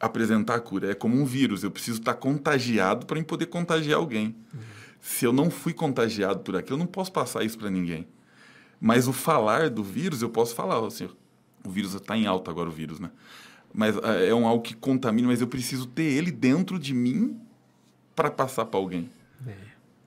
apresentar 0.00 0.54
a 0.54 0.60
cura. 0.60 0.90
É 0.90 0.94
como 0.94 1.20
um 1.20 1.24
vírus, 1.24 1.62
eu 1.62 1.70
preciso 1.70 1.98
estar 1.98 2.14
contagiado 2.14 3.04
para 3.04 3.22
poder 3.22 3.46
contagiar 3.46 3.98
alguém. 3.98 4.34
Uhum. 4.54 4.60
Se 5.00 5.26
eu 5.26 5.32
não 5.34 5.50
fui 5.50 5.74
contagiado 5.74 6.40
por 6.40 6.56
aquilo, 6.56 6.76
eu 6.76 6.78
não 6.78 6.86
posso 6.86 7.12
passar 7.12 7.44
isso 7.44 7.58
para 7.58 7.68
ninguém. 7.68 8.08
Mas 8.80 9.06
o 9.06 9.12
falar 9.12 9.68
do 9.68 9.84
vírus, 9.84 10.22
eu 10.22 10.30
posso 10.30 10.54
falar, 10.54 10.84
assim, 10.86 11.08
o 11.62 11.70
vírus 11.70 11.92
está 11.92 12.16
em 12.16 12.26
alta 12.26 12.50
agora, 12.50 12.70
o 12.70 12.72
vírus, 12.72 12.98
né? 12.98 13.10
Mas 13.74 13.96
é, 13.98 14.28
é 14.28 14.34
um 14.34 14.46
algo 14.46 14.62
que 14.62 14.74
contamina, 14.74 15.28
mas 15.28 15.42
eu 15.42 15.46
preciso 15.46 15.86
ter 15.86 16.04
ele 16.04 16.30
dentro 16.30 16.78
de 16.78 16.94
mim 16.94 17.38
para 18.16 18.30
passar 18.30 18.64
para 18.64 18.80
alguém. 18.80 19.10
É, 19.46 19.54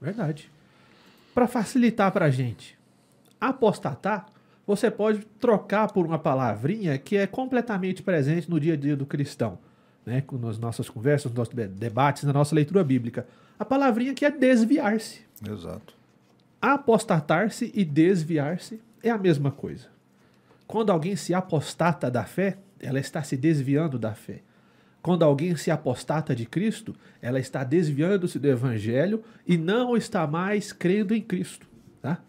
verdade. 0.02 0.50
Para 1.34 1.48
facilitar 1.48 2.12
para 2.12 2.26
a 2.26 2.32
gente, 2.32 2.78
apostatar, 3.42 4.28
você 4.66 4.90
pode 4.90 5.26
trocar 5.40 5.92
por 5.92 6.06
uma 6.06 6.20
palavrinha 6.20 6.98
que 6.98 7.18
é 7.18 7.28
completamente 7.28 8.04
presente 8.04 8.50
no 8.50 8.60
dia 8.60 8.74
a 8.74 8.78
dia 8.78 8.96
do 8.96 9.06
cristão 9.06 9.58
né, 10.06 10.24
nas 10.40 10.58
nossas 10.58 10.90
conversas, 10.90 11.32
nos 11.32 11.38
nossos 11.38 11.54
debates, 11.54 12.24
na 12.24 12.34
nossa 12.34 12.56
leitura 12.56 12.84
bíblica. 12.84 13.26
A 13.60 13.66
palavrinha 13.66 14.14
que 14.14 14.26
é 14.26 14.32
desviar-se. 14.32 15.22
Exato. 15.48 15.94
Apostatar-se 16.62 17.72
e 17.74 17.84
desviar-se 17.84 18.82
é 19.04 19.10
a 19.10 19.18
mesma 19.18 19.52
coisa. 19.52 19.88
Quando 20.68 20.92
alguém 20.92 21.16
se 21.16 21.34
apostata 21.34 22.10
da 22.10 22.24
fé, 22.24 22.58
ela 22.80 23.00
está 23.00 23.22
se 23.24 23.36
desviando 23.36 24.00
da 24.00 24.14
fé. 24.14 24.42
Quando 25.02 25.24
alguém 25.24 25.56
se 25.56 25.72
apostata 25.72 26.36
de 26.36 26.46
Cristo, 26.46 26.96
ela 27.22 27.40
está 27.40 27.64
desviando-se 27.64 28.38
do 28.38 28.48
Evangelho 28.48 29.24
e 29.48 29.58
não 29.58 29.98
está 29.98 30.28
mais 30.28 30.72
crendo 30.72 31.16
em 31.16 31.22
Cristo. 31.22 31.68
Tá? 32.02 32.20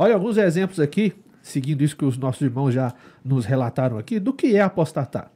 Olha 0.00 0.14
alguns 0.14 0.36
exemplos 0.36 0.78
aqui, 0.78 1.12
seguindo 1.42 1.82
isso 1.82 1.96
que 1.96 2.04
os 2.04 2.16
nossos 2.16 2.40
irmãos 2.40 2.70
já 2.70 2.94
nos 3.24 3.44
relataram 3.44 3.98
aqui, 3.98 4.20
do 4.20 4.32
que 4.32 4.54
é 4.54 4.60
apostatar. 4.60 5.28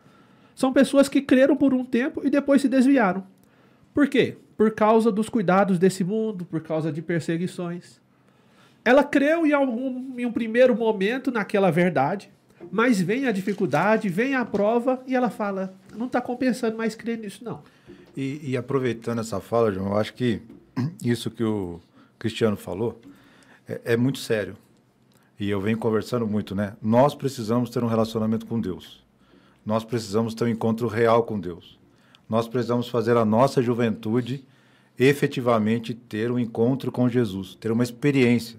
São 0.54 0.72
pessoas 0.72 1.08
que 1.08 1.20
creram 1.20 1.56
por 1.56 1.74
um 1.74 1.84
tempo 1.84 2.20
e 2.24 2.30
depois 2.30 2.62
se 2.62 2.68
desviaram. 2.68 3.26
Por 3.92 4.06
quê? 4.06 4.36
Por 4.56 4.70
causa 4.70 5.10
dos 5.10 5.28
cuidados 5.28 5.80
desse 5.80 6.04
mundo, 6.04 6.44
por 6.44 6.60
causa 6.60 6.92
de 6.92 7.02
perseguições. 7.02 8.00
Ela 8.84 9.02
creu 9.02 9.44
em, 9.44 9.52
algum, 9.52 10.16
em 10.16 10.24
um 10.24 10.32
primeiro 10.32 10.76
momento 10.76 11.32
naquela 11.32 11.72
verdade, 11.72 12.30
mas 12.70 13.00
vem 13.00 13.26
a 13.26 13.32
dificuldade, 13.32 14.08
vem 14.08 14.36
a 14.36 14.44
prova 14.44 15.02
e 15.08 15.16
ela 15.16 15.28
fala: 15.28 15.74
não 15.96 16.06
está 16.06 16.20
compensando 16.20 16.76
mais 16.76 16.94
crer 16.94 17.18
nisso, 17.18 17.42
não. 17.44 17.64
E, 18.16 18.50
e, 18.50 18.56
aproveitando 18.56 19.20
essa 19.20 19.40
fala, 19.40 19.72
João, 19.72 19.88
eu 19.88 19.96
acho 19.96 20.14
que 20.14 20.40
isso 21.02 21.32
que 21.32 21.42
o 21.42 21.80
Cristiano 22.16 22.56
falou 22.56 23.00
é, 23.72 23.80
é 23.94 23.96
muito 23.96 24.18
sério. 24.18 24.56
E 25.38 25.48
eu 25.48 25.60
venho 25.60 25.78
conversando 25.78 26.26
muito, 26.26 26.54
né? 26.54 26.74
Nós 26.80 27.14
precisamos 27.14 27.70
ter 27.70 27.82
um 27.82 27.88
relacionamento 27.88 28.46
com 28.46 28.60
Deus. 28.60 29.02
Nós 29.64 29.84
precisamos 29.84 30.34
ter 30.34 30.44
um 30.44 30.48
encontro 30.48 30.86
real 30.86 31.22
com 31.22 31.38
Deus. 31.38 31.78
Nós 32.28 32.46
precisamos 32.46 32.88
fazer 32.88 33.16
a 33.16 33.24
nossa 33.24 33.62
juventude 33.62 34.44
efetivamente 34.98 35.94
ter 35.94 36.30
um 36.30 36.38
encontro 36.38 36.92
com 36.92 37.08
Jesus, 37.08 37.54
ter 37.54 37.72
uma 37.72 37.82
experiência, 37.82 38.58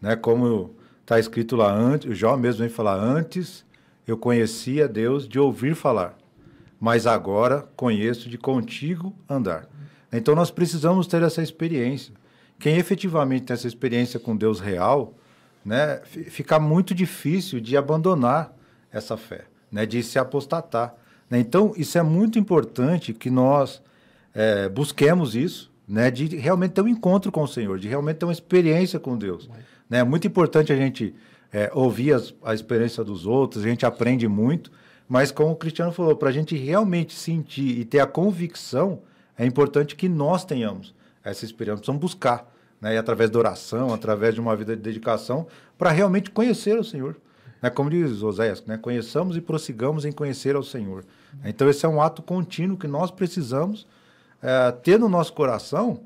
né? 0.00 0.14
Como 0.14 0.74
está 1.00 1.18
escrito 1.18 1.56
lá 1.56 1.72
antes, 1.72 2.10
o 2.10 2.14
Jó 2.14 2.36
mesmo 2.36 2.60
vem 2.60 2.68
falar 2.68 2.94
antes, 2.94 3.64
eu 4.06 4.16
conhecia 4.16 4.86
Deus 4.86 5.26
de 5.26 5.38
ouvir 5.38 5.74
falar, 5.74 6.16
mas 6.78 7.06
agora 7.06 7.68
conheço 7.74 8.28
de 8.28 8.38
contigo 8.38 9.14
andar. 9.28 9.68
Então 10.12 10.34
nós 10.34 10.50
precisamos 10.50 11.06
ter 11.06 11.22
essa 11.22 11.42
experiência 11.42 12.12
quem 12.60 12.76
efetivamente 12.76 13.44
tem 13.46 13.54
essa 13.54 13.66
experiência 13.66 14.20
com 14.20 14.36
Deus 14.36 14.60
real, 14.60 15.14
né, 15.64 16.00
fi- 16.04 16.24
fica 16.24 16.58
muito 16.60 16.94
difícil 16.94 17.58
de 17.60 17.76
abandonar 17.76 18.54
essa 18.92 19.16
fé, 19.16 19.44
né, 19.72 19.86
de 19.86 20.02
se 20.02 20.18
apostatar. 20.18 20.94
né? 21.28 21.38
Então, 21.38 21.72
isso 21.76 21.96
é 21.98 22.02
muito 22.02 22.38
importante 22.38 23.12
que 23.12 23.30
nós 23.30 23.82
é, 24.34 24.68
busquemos 24.68 25.34
isso, 25.34 25.70
né, 25.88 26.10
de 26.10 26.36
realmente 26.36 26.72
ter 26.72 26.82
um 26.82 26.88
encontro 26.88 27.32
com 27.32 27.42
o 27.42 27.48
Senhor, 27.48 27.78
de 27.78 27.88
realmente 27.88 28.18
ter 28.18 28.26
uma 28.26 28.32
experiência 28.32 29.00
com 29.00 29.16
Deus. 29.18 29.48
né? 29.88 29.98
É 29.98 30.04
muito 30.04 30.26
importante 30.26 30.72
a 30.72 30.76
gente 30.76 31.14
é, 31.52 31.70
ouvir 31.74 32.12
as, 32.12 32.32
a 32.44 32.54
experiência 32.54 33.02
dos 33.02 33.26
outros, 33.26 33.64
a 33.64 33.68
gente 33.68 33.84
aprende 33.84 34.28
muito, 34.28 34.70
mas 35.08 35.32
como 35.32 35.50
o 35.50 35.56
Cristiano 35.56 35.90
falou, 35.90 36.14
para 36.14 36.28
a 36.28 36.32
gente 36.32 36.56
realmente 36.56 37.12
sentir 37.14 37.78
e 37.80 37.84
ter 37.84 37.98
a 37.98 38.06
convicção, 38.06 39.00
é 39.36 39.44
importante 39.44 39.96
que 39.96 40.08
nós 40.08 40.44
tenhamos 40.44 40.94
essa 41.22 41.44
experiência, 41.44 41.78
precisamos 41.78 42.00
buscar, 42.00 42.52
né? 42.80 42.94
e 42.94 42.98
através 42.98 43.30
da 43.30 43.38
oração, 43.38 43.92
através 43.92 44.34
de 44.34 44.40
uma 44.40 44.56
vida 44.56 44.74
de 44.76 44.82
dedicação, 44.82 45.46
para 45.76 45.90
realmente 45.90 46.30
conhecer 46.30 46.78
o 46.78 46.84
Senhor. 46.84 47.16
Né? 47.62 47.70
Como 47.70 47.90
diz 47.90 48.22
Oséias, 48.22 48.64
né? 48.64 48.78
conheçamos 48.78 49.36
e 49.36 49.40
prossigamos 49.40 50.04
em 50.04 50.12
conhecer 50.12 50.56
ao 50.56 50.62
Senhor. 50.62 51.04
Então, 51.44 51.68
esse 51.68 51.84
é 51.84 51.88
um 51.88 52.00
ato 52.00 52.22
contínuo 52.22 52.76
que 52.76 52.86
nós 52.86 53.10
precisamos 53.10 53.86
é, 54.42 54.72
ter 54.72 54.98
no 54.98 55.08
nosso 55.08 55.32
coração, 55.32 56.00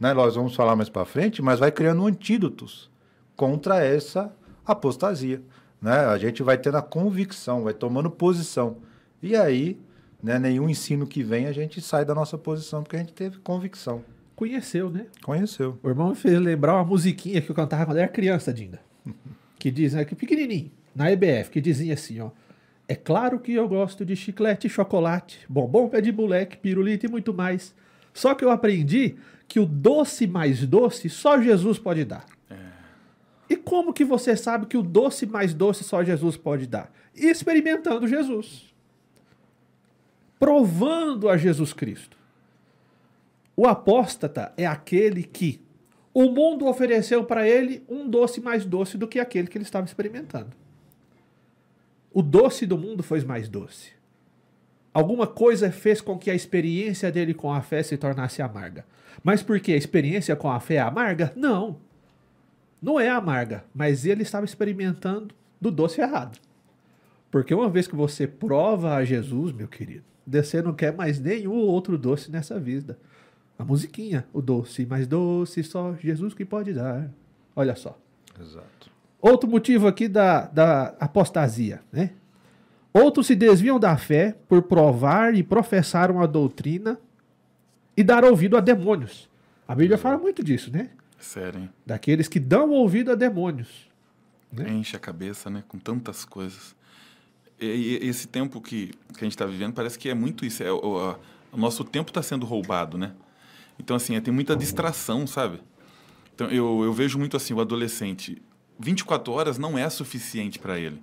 né? 0.00 0.14
nós 0.14 0.34
vamos 0.34 0.54
falar 0.54 0.74
mais 0.76 0.88
para 0.88 1.04
frente, 1.04 1.42
mas 1.42 1.58
vai 1.58 1.70
criando 1.70 2.06
antídotos 2.06 2.90
contra 3.36 3.84
essa 3.84 4.32
apostasia. 4.64 5.42
Né? 5.80 5.92
A 6.06 6.16
gente 6.16 6.42
vai 6.42 6.56
tendo 6.56 6.78
a 6.78 6.82
convicção, 6.82 7.62
vai 7.62 7.74
tomando 7.74 8.10
posição. 8.10 8.78
E 9.22 9.36
aí, 9.36 9.78
né, 10.22 10.38
nenhum 10.38 10.70
ensino 10.70 11.06
que 11.06 11.22
vem, 11.22 11.46
a 11.46 11.52
gente 11.52 11.82
sai 11.82 12.04
da 12.04 12.14
nossa 12.14 12.38
posição, 12.38 12.82
porque 12.82 12.96
a 12.96 12.98
gente 12.98 13.12
teve 13.12 13.38
convicção. 13.38 14.02
Conheceu, 14.44 14.90
né? 14.90 15.06
Conheceu. 15.22 15.78
O 15.82 15.88
irmão 15.88 16.10
me 16.10 16.14
fez 16.14 16.38
lembrar 16.38 16.74
uma 16.74 16.84
musiquinha 16.84 17.40
que 17.40 17.50
eu 17.50 17.54
cantava 17.54 17.86
quando 17.86 17.96
era 17.96 18.08
criança, 18.08 18.52
Dinda. 18.52 18.78
Que 19.58 19.70
diz, 19.70 19.94
né, 19.94 20.04
que 20.04 20.14
pequenininho, 20.14 20.70
na 20.94 21.10
EBF, 21.10 21.48
que 21.50 21.58
dizia 21.58 21.94
assim, 21.94 22.20
ó. 22.20 22.30
É 22.86 22.94
claro 22.94 23.38
que 23.38 23.54
eu 23.54 23.66
gosto 23.66 24.04
de 24.04 24.14
chiclete, 24.14 24.68
chocolate, 24.68 25.40
bombom 25.48 25.88
pé 25.88 26.02
de 26.02 26.12
moleque, 26.12 26.58
pirulito 26.58 27.06
e 27.06 27.08
muito 27.08 27.32
mais. 27.32 27.74
Só 28.12 28.34
que 28.34 28.44
eu 28.44 28.50
aprendi 28.50 29.14
que 29.48 29.58
o 29.58 29.64
doce 29.64 30.26
mais 30.26 30.66
doce 30.66 31.08
só 31.08 31.40
Jesus 31.40 31.78
pode 31.78 32.04
dar. 32.04 32.26
E 33.48 33.56
como 33.56 33.94
que 33.94 34.04
você 34.04 34.36
sabe 34.36 34.66
que 34.66 34.76
o 34.76 34.82
doce 34.82 35.24
mais 35.24 35.54
doce 35.54 35.82
só 35.82 36.04
Jesus 36.04 36.36
pode 36.36 36.66
dar? 36.66 36.92
Experimentando 37.14 38.06
Jesus. 38.06 38.74
Provando 40.38 41.30
a 41.30 41.38
Jesus 41.38 41.72
Cristo. 41.72 42.18
O 43.56 43.66
apóstata 43.66 44.52
é 44.56 44.66
aquele 44.66 45.22
que 45.22 45.60
o 46.12 46.30
mundo 46.30 46.66
ofereceu 46.66 47.24
para 47.24 47.48
ele 47.48 47.82
um 47.88 48.08
doce 48.08 48.40
mais 48.40 48.64
doce 48.64 48.96
do 48.96 49.08
que 49.08 49.18
aquele 49.18 49.48
que 49.48 49.58
ele 49.58 49.64
estava 49.64 49.86
experimentando. 49.86 50.50
O 52.12 52.22
doce 52.22 52.66
do 52.66 52.78
mundo 52.78 53.02
foi 53.02 53.20
mais 53.24 53.48
doce. 53.48 53.92
Alguma 54.92 55.26
coisa 55.26 55.72
fez 55.72 56.00
com 56.00 56.16
que 56.16 56.30
a 56.30 56.34
experiência 56.34 57.10
dele 57.10 57.34
com 57.34 57.52
a 57.52 57.60
fé 57.60 57.82
se 57.82 57.96
tornasse 57.96 58.40
amarga. 58.40 58.86
Mas 59.24 59.42
por 59.42 59.58
que 59.58 59.72
a 59.72 59.76
experiência 59.76 60.36
com 60.36 60.48
a 60.48 60.60
fé 60.60 60.74
é 60.74 60.80
amarga? 60.80 61.32
Não. 61.34 61.80
Não 62.80 63.00
é 63.00 63.08
amarga, 63.08 63.64
mas 63.74 64.06
ele 64.06 64.22
estava 64.22 64.44
experimentando 64.44 65.34
do 65.60 65.70
doce 65.70 66.00
errado. 66.00 66.38
Porque 67.30 67.52
uma 67.52 67.68
vez 67.68 67.88
que 67.88 67.96
você 67.96 68.26
prova 68.28 68.94
a 68.94 69.04
Jesus, 69.04 69.50
meu 69.50 69.66
querido, 69.66 70.04
você 70.24 70.62
não 70.62 70.72
quer 70.72 70.94
mais 70.94 71.18
nenhum 71.18 71.56
outro 71.56 71.98
doce 71.98 72.30
nessa 72.30 72.60
vida. 72.60 72.96
A 73.58 73.64
musiquinha, 73.64 74.26
o 74.32 74.42
doce 74.42 74.84
mais 74.86 75.06
doce, 75.06 75.62
só 75.62 75.94
Jesus 75.94 76.34
que 76.34 76.44
pode 76.44 76.72
dar. 76.72 77.10
Olha 77.54 77.76
só. 77.76 77.96
Exato. 78.40 78.90
Outro 79.20 79.48
motivo 79.48 79.86
aqui 79.86 80.08
da, 80.08 80.46
da 80.46 80.94
apostasia, 81.00 81.80
né? 81.92 82.10
Outros 82.92 83.26
se 83.26 83.34
desviam 83.34 83.78
da 83.80 83.96
fé 83.96 84.36
por 84.48 84.62
provar 84.62 85.34
e 85.34 85.42
professar 85.42 86.10
uma 86.10 86.26
doutrina 86.28 86.98
e 87.96 88.02
dar 88.04 88.24
ouvido 88.24 88.56
a 88.56 88.60
demônios. 88.60 89.28
A 89.66 89.74
Bíblia 89.74 89.96
fala 89.98 90.18
muito 90.18 90.42
disso, 90.44 90.70
né? 90.72 90.90
Sério, 91.18 91.60
hein? 91.60 91.70
Daqueles 91.86 92.28
que 92.28 92.38
dão 92.38 92.70
ouvido 92.70 93.10
a 93.12 93.14
demônios. 93.14 93.88
Né? 94.52 94.68
Enche 94.70 94.96
a 94.96 95.00
cabeça, 95.00 95.48
né? 95.48 95.64
Com 95.66 95.78
tantas 95.78 96.24
coisas. 96.24 96.76
E, 97.60 97.98
e 98.02 98.08
esse 98.08 98.28
tempo 98.28 98.60
que, 98.60 98.88
que 98.88 99.20
a 99.20 99.24
gente 99.24 99.32
está 99.32 99.46
vivendo 99.46 99.72
parece 99.72 99.98
que 99.98 100.08
é 100.08 100.14
muito 100.14 100.44
isso. 100.44 100.62
É, 100.62 100.70
o, 100.70 100.98
a- 100.98 101.18
o 101.52 101.56
nosso 101.56 101.82
tempo 101.84 102.10
está 102.10 102.20
sendo 102.22 102.44
roubado, 102.44 102.98
né? 102.98 103.12
Então, 103.78 103.96
assim, 103.96 104.14
é, 104.16 104.20
tem 104.20 104.32
muita 104.32 104.54
distração, 104.56 105.26
sabe? 105.26 105.60
Então, 106.34 106.48
eu, 106.48 106.82
eu 106.84 106.92
vejo 106.92 107.18
muito 107.18 107.36
assim, 107.36 107.54
o 107.54 107.60
adolescente, 107.60 108.40
24 108.78 109.32
horas 109.32 109.58
não 109.58 109.78
é 109.78 109.88
suficiente 109.88 110.58
para 110.58 110.78
ele. 110.78 111.02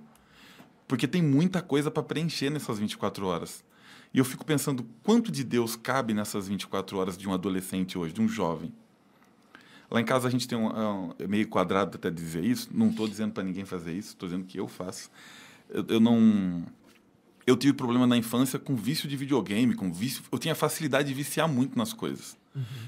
Porque 0.86 1.06
tem 1.08 1.22
muita 1.22 1.62
coisa 1.62 1.90
para 1.90 2.02
preencher 2.02 2.50
nessas 2.50 2.78
24 2.78 3.26
horas. 3.26 3.64
E 4.12 4.18
eu 4.18 4.24
fico 4.24 4.44
pensando, 4.44 4.86
quanto 5.02 5.32
de 5.32 5.42
Deus 5.42 5.74
cabe 5.74 6.12
nessas 6.12 6.48
24 6.48 6.98
horas 6.98 7.16
de 7.16 7.26
um 7.26 7.32
adolescente 7.32 7.96
hoje, 7.96 8.12
de 8.12 8.20
um 8.20 8.28
jovem? 8.28 8.72
Lá 9.90 10.00
em 10.00 10.04
casa 10.04 10.28
a 10.28 10.30
gente 10.30 10.46
tem 10.48 10.56
um, 10.56 10.68
é 10.70 10.88
um- 10.88 11.14
é 11.18 11.26
meio 11.26 11.48
quadrado 11.48 11.96
até 11.96 12.10
dizer 12.10 12.44
isso. 12.44 12.68
Não 12.72 12.88
estou 12.90 13.06
dizendo 13.08 13.32
para 13.32 13.42
ninguém 13.42 13.64
fazer 13.64 13.92
isso, 13.92 14.08
estou 14.08 14.28
dizendo 14.28 14.44
que 14.46 14.58
eu 14.58 14.68
faço. 14.68 15.10
Eu, 15.68 15.84
eu 15.88 16.00
não. 16.00 16.62
Eu 17.46 17.56
tive 17.56 17.72
problema 17.72 18.06
na 18.06 18.16
infância 18.16 18.58
com 18.58 18.74
vício 18.76 19.08
de 19.08 19.16
videogame, 19.16 19.74
com 19.74 19.92
vício. 19.92 20.22
Eu 20.30 20.38
tinha 20.38 20.54
facilidade 20.54 21.08
de 21.08 21.14
viciar 21.14 21.48
muito 21.48 21.76
nas 21.76 21.92
coisas. 21.92 22.36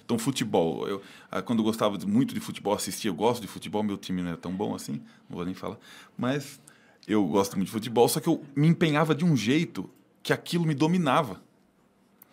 Então, 0.05 0.19
futebol. 0.19 0.87
Eu, 0.87 1.03
ah, 1.31 1.41
quando 1.41 1.61
eu 1.61 1.65
gostava 1.65 1.99
muito 2.07 2.35
de 2.35 2.41
futebol, 2.41 2.75
assistia, 2.75 3.11
eu 3.11 3.15
gosto 3.15 3.41
de 3.41 3.49
futebol, 3.49 3.83
meu 3.83 3.97
time 3.97 4.23
não 4.23 4.33
é 4.33 4.37
tão 4.37 4.53
bom 4.53 4.75
assim, 4.75 5.01
não 5.29 5.37
vou 5.37 5.45
nem 5.45 5.55
falar. 5.55 5.79
Mas 6.17 6.61
eu 7.07 7.25
gosto 7.27 7.57
muito 7.57 7.67
de 7.67 7.73
futebol, 7.73 8.09
só 8.09 8.21
que 8.21 8.29
eu 8.29 8.45
me 8.55 8.69
empenhava 8.69 9.15
de 9.15 9.25
um 9.25 9.37
jeito 9.37 9.89
que 10.23 10.33
aquilo 10.33 10.67
me 10.67 10.75
dominava. 10.75 11.43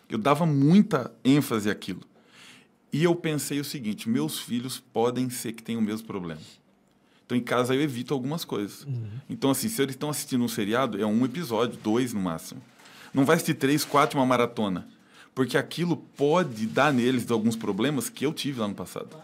Eu 0.08 0.18
dava 0.18 0.44
muita 0.44 1.12
ênfase 1.24 1.70
àquilo. 1.70 2.02
E 2.92 3.02
eu 3.02 3.14
pensei 3.14 3.58
o 3.58 3.64
seguinte: 3.64 4.08
meus 4.08 4.38
filhos 4.38 4.78
podem 4.78 5.30
ser 5.30 5.52
que 5.52 5.62
tenham 5.62 5.80
o 5.80 5.84
mesmo 5.84 6.06
problema. 6.06 6.40
Então, 7.24 7.38
em 7.38 7.40
casa, 7.40 7.74
eu 7.74 7.80
evito 7.80 8.12
algumas 8.12 8.44
coisas. 8.44 8.86
Então, 9.30 9.50
assim, 9.50 9.68
se 9.68 9.80
eles 9.80 9.94
estão 9.94 10.10
assistindo 10.10 10.44
um 10.44 10.48
seriado, 10.48 11.00
é 11.00 11.06
um 11.06 11.24
episódio, 11.24 11.78
dois 11.82 12.12
no 12.12 12.20
máximo. 12.20 12.60
Não 13.14 13.24
vai 13.24 13.36
assistir 13.36 13.54
três, 13.54 13.84
quatro, 13.84 14.18
uma 14.18 14.26
maratona. 14.26 14.86
Porque 15.34 15.56
aquilo 15.56 15.96
pode 15.96 16.66
dar 16.66 16.92
neles 16.92 17.30
alguns 17.30 17.56
problemas 17.56 18.08
que 18.08 18.26
eu 18.26 18.32
tive 18.32 18.60
lá 18.60 18.68
no 18.68 18.74
passado. 18.74 19.16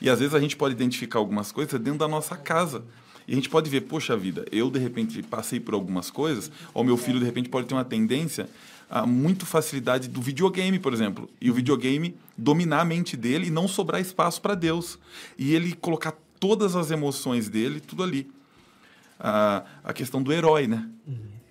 E 0.00 0.08
às 0.08 0.20
vezes 0.20 0.34
a 0.34 0.40
gente 0.40 0.56
pode 0.56 0.74
identificar 0.74 1.18
algumas 1.18 1.52
coisas 1.52 1.78
dentro 1.80 1.98
da 1.98 2.08
nossa 2.08 2.36
casa. 2.36 2.84
E 3.26 3.32
a 3.32 3.34
gente 3.34 3.50
pode 3.50 3.68
ver, 3.68 3.82
poxa 3.82 4.16
vida, 4.16 4.46
eu 4.50 4.70
de 4.70 4.78
repente 4.78 5.22
passei 5.22 5.60
por 5.60 5.74
algumas 5.74 6.10
coisas, 6.10 6.50
ou 6.72 6.82
meu 6.82 6.96
filho 6.96 7.18
de 7.18 7.26
repente 7.26 7.48
pode 7.48 7.66
ter 7.66 7.74
uma 7.74 7.84
tendência 7.84 8.48
a 8.90 9.04
muito 9.06 9.44
facilidade 9.44 10.08
do 10.08 10.22
videogame, 10.22 10.78
por 10.78 10.94
exemplo. 10.94 11.28
E 11.40 11.50
o 11.50 11.54
videogame 11.54 12.16
dominar 12.36 12.80
a 12.80 12.84
mente 12.84 13.16
dele 13.16 13.48
e 13.48 13.50
não 13.50 13.68
sobrar 13.68 14.00
espaço 14.00 14.40
para 14.40 14.54
Deus. 14.54 14.98
E 15.36 15.54
ele 15.54 15.74
colocar 15.74 16.14
todas 16.40 16.74
as 16.74 16.90
emoções 16.90 17.48
dele, 17.48 17.80
tudo 17.80 18.02
ali. 18.02 18.30
A, 19.20 19.64
a 19.84 19.92
questão 19.92 20.22
do 20.22 20.32
herói, 20.32 20.66
né? 20.66 20.88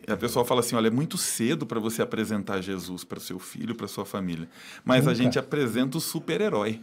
E 0.07 0.11
a 0.13 0.15
pessoa 0.15 0.45
fala 0.45 0.61
assim, 0.61 0.73
olha, 0.73 0.87
é 0.87 0.91
muito 0.91 1.17
cedo 1.17 1.65
para 1.65 1.81
você 1.81 2.01
apresentar 2.01 2.61
Jesus 2.61 3.03
para 3.03 3.17
o 3.17 3.21
seu 3.21 3.37
filho, 3.39 3.75
para 3.75 3.89
sua 3.89 4.05
família. 4.05 4.47
Mas 4.85 5.05
a 5.05 5.11
Nunca. 5.11 5.15
gente 5.21 5.37
apresenta 5.37 5.97
o 5.97 6.01
super-herói. 6.01 6.79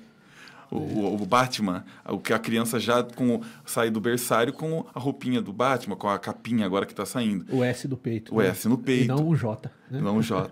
O, 0.71 0.77
o- 0.77 1.23
o 1.23 1.25
Batman, 1.27 1.85
o 2.07 2.19
que 2.19 2.33
a 2.35 2.39
criança 2.39 2.79
já 2.79 3.03
com, 3.03 3.37
o- 3.37 3.41
sai 3.65 3.89
do 3.91 3.99
berçário 3.99 4.53
com 4.53 4.85
a 4.95 4.99
roupinha 5.01 5.41
do 5.41 5.55
Batman, 5.55 5.97
com 5.97 6.07
a 6.09 6.19
capinha 6.19 6.67
agora 6.67 6.85
que 6.85 6.93
está 6.93 7.07
saindo. 7.07 7.47
O 7.51 7.65
S 7.65 7.89
do 7.89 7.97
peito. 7.97 8.35
O 8.35 8.39
né? 8.43 8.49
S 8.49 8.69
no 8.69 8.75
E 8.75 8.79
peito. 8.79 9.09
não 9.09 9.27
um 9.29 9.35
J. 9.35 9.71
Né? 9.91 10.01
Não 10.03 10.21
J. 10.21 10.51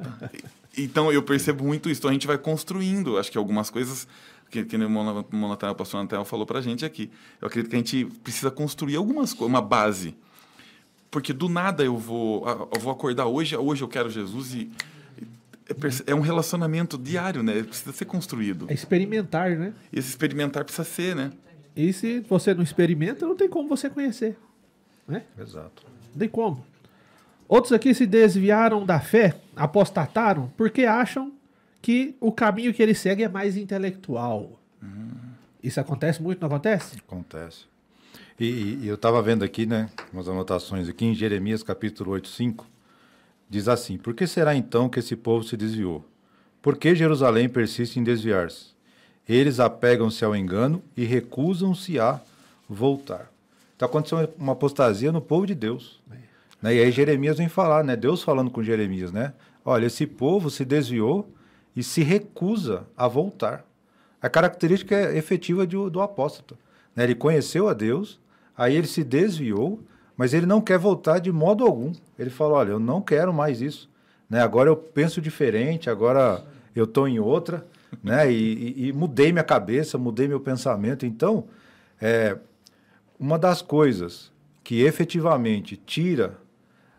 Então 0.79 1.13
eu 1.13 1.23
percebo 1.23 1.65
muito 1.65 1.91
isso. 1.91 2.01
Então 2.01 2.09
a 2.11 2.13
gente 2.15 2.27
vai 2.27 2.39
construindo, 2.39 3.19
acho 3.19 3.31
que 3.31 3.37
algumas 3.37 3.69
coisas 3.69 4.09
que, 4.51 4.65
que 4.65 4.77
o 4.77 4.89
Mona- 4.89 5.25
Monatel, 5.31 5.73
o 5.73 5.75
pastor 5.75 6.01
Natel 6.03 6.25
falou 6.25 6.47
pra 6.47 6.63
gente 6.63 6.87
aqui. 6.87 7.11
Eu 7.41 7.49
acredito 7.49 7.69
que 7.71 7.77
a 7.77 7.79
gente 7.79 8.05
precisa 8.23 8.51
construir 8.51 8.97
algumas 8.97 9.35
coisas, 9.35 9.53
uma 9.53 9.61
base. 9.63 10.15
Porque 11.13 11.35
do 11.35 11.47
nada 11.47 11.85
eu 11.85 11.99
vou, 11.99 12.43
eu 12.75 12.81
vou 12.81 12.91
acordar 12.91 13.27
hoje, 13.27 13.55
hoje 13.55 13.85
eu 13.85 13.89
quero 13.89 14.09
Jesus 14.09 14.55
e 14.55 14.73
é 16.07 16.15
um 16.15 16.21
relacionamento 16.21 16.97
diário, 16.97 17.43
né? 17.43 17.63
Precisa 17.63 17.93
ser 17.93 18.07
construído. 18.07 18.65
É 18.71 18.73
experimentar, 18.73 19.51
né? 19.51 19.75
Esse 19.93 20.09
experimentar 20.09 20.65
precisa 20.65 20.85
ser, 20.85 21.15
né? 21.15 21.31
E 21.77 21.93
se 21.93 22.21
você 22.21 22.55
não 22.55 22.63
experimenta, 22.63 23.27
não 23.27 23.37
tem 23.37 23.47
como 23.47 23.69
você 23.69 23.91
conhecer. 23.91 24.39
Né? 25.07 25.23
Exato. 25.39 25.85
Não 26.13 26.19
tem 26.19 26.29
como. 26.31 26.65
Outros 27.47 27.75
aqui 27.75 27.93
se 27.93 28.07
desviaram 28.07 28.87
da 28.87 28.99
fé, 28.99 29.37
apostataram, 29.55 30.51
porque 30.57 30.87
acham 30.87 31.31
que 31.83 32.17
o 32.21 32.33
caminho 32.33 32.73
que 32.73 32.83
eles 32.83 32.99
seguem 32.99 33.27
é 33.27 33.29
mais 33.29 33.59
intelectual. 33.59 34.59
Isso 35.63 35.79
acontece 35.79 36.23
muito, 36.23 36.41
não 36.41 36.47
acontece? 36.47 36.97
Acontece. 37.07 37.67
E, 38.39 38.45
e- 38.83 38.89
eu 38.89 38.95
estava 38.95 39.21
vendo 39.23 39.45
aqui, 39.45 39.67
né, 39.67 39.91
umas 40.13 40.29
anotações 40.29 40.89
aqui, 40.89 41.05
em 41.05 41.15
Jeremias 41.15 41.63
capítulo 41.63 42.13
8, 42.13 42.29
5, 42.29 42.67
diz 43.49 43.69
assim, 43.69 43.97
Por 43.99 44.15
que 44.15 44.27
será 44.27 44.55
então 44.55 44.89
que 44.89 44.99
esse 44.99 45.15
povo 45.17 45.45
se 45.45 45.57
desviou? 45.57 46.05
Por 46.61 46.77
que 46.77 46.95
Jerusalém 46.95 47.49
persiste 47.49 47.99
em 47.99 48.05
desviar-se? 48.05 48.73
eles 49.29 49.61
apegam-se 49.61 50.25
ao 50.25 50.35
engano 50.35 50.83
e 50.97 51.05
recusam-se 51.05 51.99
a 51.99 52.21
voltar. 52.69 53.31
Então 53.77 53.87
aconteceu 53.89 54.33
uma 54.37 54.53
apostasia 54.53 55.13
no 55.13 55.21
povo 55.21 55.47
de 55.47 55.55
Deus. 55.55 56.01
Né? 56.61 56.75
E 56.75 56.81
aí 56.81 56.91
Jeremias 56.91 57.39
vem 57.39 57.49
falar, 57.49 57.85
né? 57.85 57.97
Deus 57.97 58.23
falando 58.23 58.51
com 58.51 58.63
Jeremias, 58.63 59.13
né? 59.13 59.33
Olha, 59.65 59.87
esse 59.87 60.07
povo 60.07 60.51
se 60.51 60.65
desviou 60.65 61.29
e 61.75 61.83
se 61.83 62.03
recusa 62.03 62.85
a 62.97 63.07
voltar. 63.09 63.65
A 64.21 64.29
característica 64.29 64.95
é 64.95 65.17
efetiva 65.17 65.67
de, 65.67 65.77
do 65.91 66.01
apóstolo. 66.01 66.59
Né? 66.95 67.05
Ele 67.05 67.15
conheceu 67.15 67.69
a 67.69 67.75
Deus, 67.75 68.19
aí 68.57 68.77
ele 68.77 68.87
se 68.87 69.03
desviou, 69.03 69.81
mas 70.17 70.35
ele 70.35 70.47
não 70.47 70.61
quer 70.61 70.79
voltar 70.79 71.19
de 71.19 71.33
modo 71.33 71.65
algum. 71.65 71.93
Ele 72.19 72.31
falou: 72.31 72.57
Olha, 72.57 72.71
eu 72.71 72.79
não 72.79 73.01
quero 73.01 73.33
mais 73.33 73.61
isso. 73.61 73.91
Né? 74.29 74.41
Agora 74.41 74.69
eu 74.69 74.77
penso 74.77 75.21
diferente, 75.21 75.91
agora 75.91 76.45
eu 76.75 76.85
estou 76.85 77.07
em 77.07 77.19
outra, 77.19 77.67
né? 78.03 78.31
E, 78.33 78.37
e, 78.37 78.89
e, 78.89 78.93
mudei 78.93 79.33
minha 79.33 79.45
cabeça, 79.45 79.99
mudei 79.99 80.27
meu 80.27 80.41
pensamento. 80.41 81.05
Então, 81.05 81.45
é, 82.01 82.39
uma 83.19 83.39
das 83.39 83.61
coisas 83.61 84.33
que 84.65 84.83
efetivamente 84.83 85.77
tira 85.77 86.39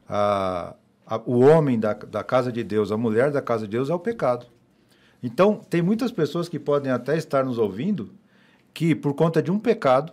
a, 0.08 0.76
a, 1.08 1.18
o 1.26 1.40
homem 1.40 1.80
da, 1.80 1.94
da 1.94 2.24
casa 2.24 2.52
de 2.52 2.64
Deus, 2.64 2.92
a 2.92 2.98
mulher 2.98 3.32
da 3.32 3.42
casa 3.42 3.66
de 3.66 3.72
Deus, 3.72 3.90
é 3.90 3.94
o 3.94 4.00
pecado. 4.00 4.46
Então, 5.22 5.62
tem 5.70 5.82
muitas 5.82 6.12
pessoas 6.12 6.50
que 6.50 6.60
podem 6.60 6.92
até 6.92 7.18
estar 7.18 7.46
nos 7.46 7.58
ouvindo 7.58 8.12
que, 8.74 8.94
por 8.94 9.14
conta 9.14 9.42
de 9.42 9.50
um 9.50 9.58
pecado, 9.58 10.12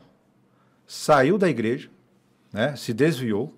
saiu 0.91 1.39
da 1.39 1.49
igreja, 1.49 1.89
né, 2.53 2.75
se 2.75 2.93
desviou, 2.93 3.55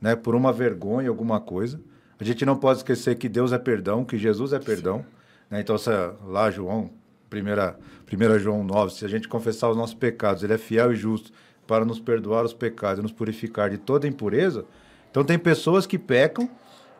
né, 0.00 0.16
por 0.16 0.34
uma 0.34 0.52
vergonha, 0.52 1.08
alguma 1.08 1.38
coisa. 1.40 1.80
A 2.18 2.24
gente 2.24 2.44
não 2.44 2.56
pode 2.56 2.80
esquecer 2.80 3.14
que 3.14 3.28
Deus 3.28 3.52
é 3.52 3.58
perdão, 3.58 4.04
que 4.04 4.18
Jesus 4.18 4.52
é 4.52 4.58
perdão. 4.58 5.06
Né? 5.48 5.60
Então, 5.60 5.78
se, 5.78 5.90
lá, 6.26 6.50
João, 6.50 6.90
1 7.32 8.38
João 8.40 8.64
9, 8.64 8.94
se 8.94 9.04
a 9.04 9.08
gente 9.08 9.28
confessar 9.28 9.70
os 9.70 9.76
nossos 9.76 9.94
pecados, 9.94 10.42
ele 10.42 10.54
é 10.54 10.58
fiel 10.58 10.92
e 10.92 10.96
justo 10.96 11.30
para 11.68 11.84
nos 11.84 12.00
perdoar 12.00 12.44
os 12.44 12.52
pecados 12.52 12.98
e 12.98 13.02
nos 13.02 13.12
purificar 13.12 13.70
de 13.70 13.78
toda 13.78 14.08
impureza. 14.08 14.64
Então, 15.08 15.22
tem 15.22 15.38
pessoas 15.38 15.86
que 15.86 15.96
pecam, 15.96 16.50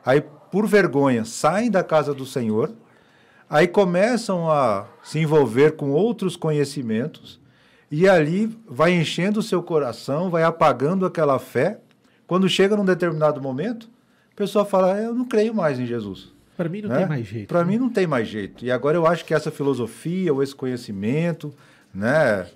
aí, 0.07 0.23
por 0.53 0.65
vergonha, 0.65 1.25
saem 1.25 1.73
da 1.73 1.83
casa 1.83 2.15
do 2.15 2.25
Senhor, 2.25 2.73
aí 3.51 3.67
começam 3.67 4.49
a 4.49 4.87
se 5.03 5.19
envolver 5.19 5.73
com 5.73 5.91
outros 5.91 6.37
conhecimentos, 6.37 7.42
e 7.93 8.09
ali 8.09 8.59
vai 8.67 8.95
enchendo 8.95 9.41
o 9.41 9.43
seu 9.43 9.63
coração, 9.63 10.31
vai 10.31 10.43
apagando 10.43 11.05
aquela 11.05 11.39
fé. 11.39 11.79
Quando 12.27 12.49
chega 12.49 12.75
num 12.75 12.87
determinado 12.87 13.39
momento, 13.39 13.87
a 14.33 14.35
pessoa 14.35 14.65
fala: 14.65 14.99
Eu 14.99 15.15
não 15.15 15.27
creio 15.27 15.55
mais 15.55 15.79
em 15.79 15.85
Jesus. 15.85 16.33
Para 16.57 16.71
mim 16.71 16.81
não 16.81 16.89
né? 16.89 17.01
tem 17.01 17.07
mais 17.07 17.27
jeito. 17.27 17.49
Para 17.49 17.63
né? 17.63 17.71
mim 17.71 17.79
não 17.79 17.91
tem 17.91 18.07
mais 18.07 18.27
jeito. 18.27 18.65
E 18.65 18.71
agora 18.71 18.97
eu 18.97 19.07
acho 19.07 19.27
que 19.27 19.35
essa 19.35 19.51
filosofia 19.51 20.33
ou 20.33 20.43
esse 20.43 20.55
conhecimento, 20.55 21.53
né, 21.95 22.47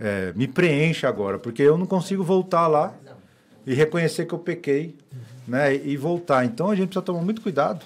é, 0.00 0.32
me 0.34 0.48
preenche 0.48 1.06
agora, 1.06 1.38
porque 1.38 1.62
eu 1.62 1.76
não 1.76 1.84
consigo 1.84 2.24
voltar 2.24 2.66
lá 2.66 2.94
e 3.66 3.74
reconhecer 3.74 4.24
que 4.24 4.32
eu 4.32 4.38
pequei, 4.38 4.96
né, 5.46 5.74
e 5.74 5.94
voltar. 5.96 6.44
Então 6.46 6.70
a 6.70 6.74
gente 6.74 6.88
precisa 6.88 7.04
tomar 7.04 7.20
muito 7.20 7.42
cuidado, 7.42 7.84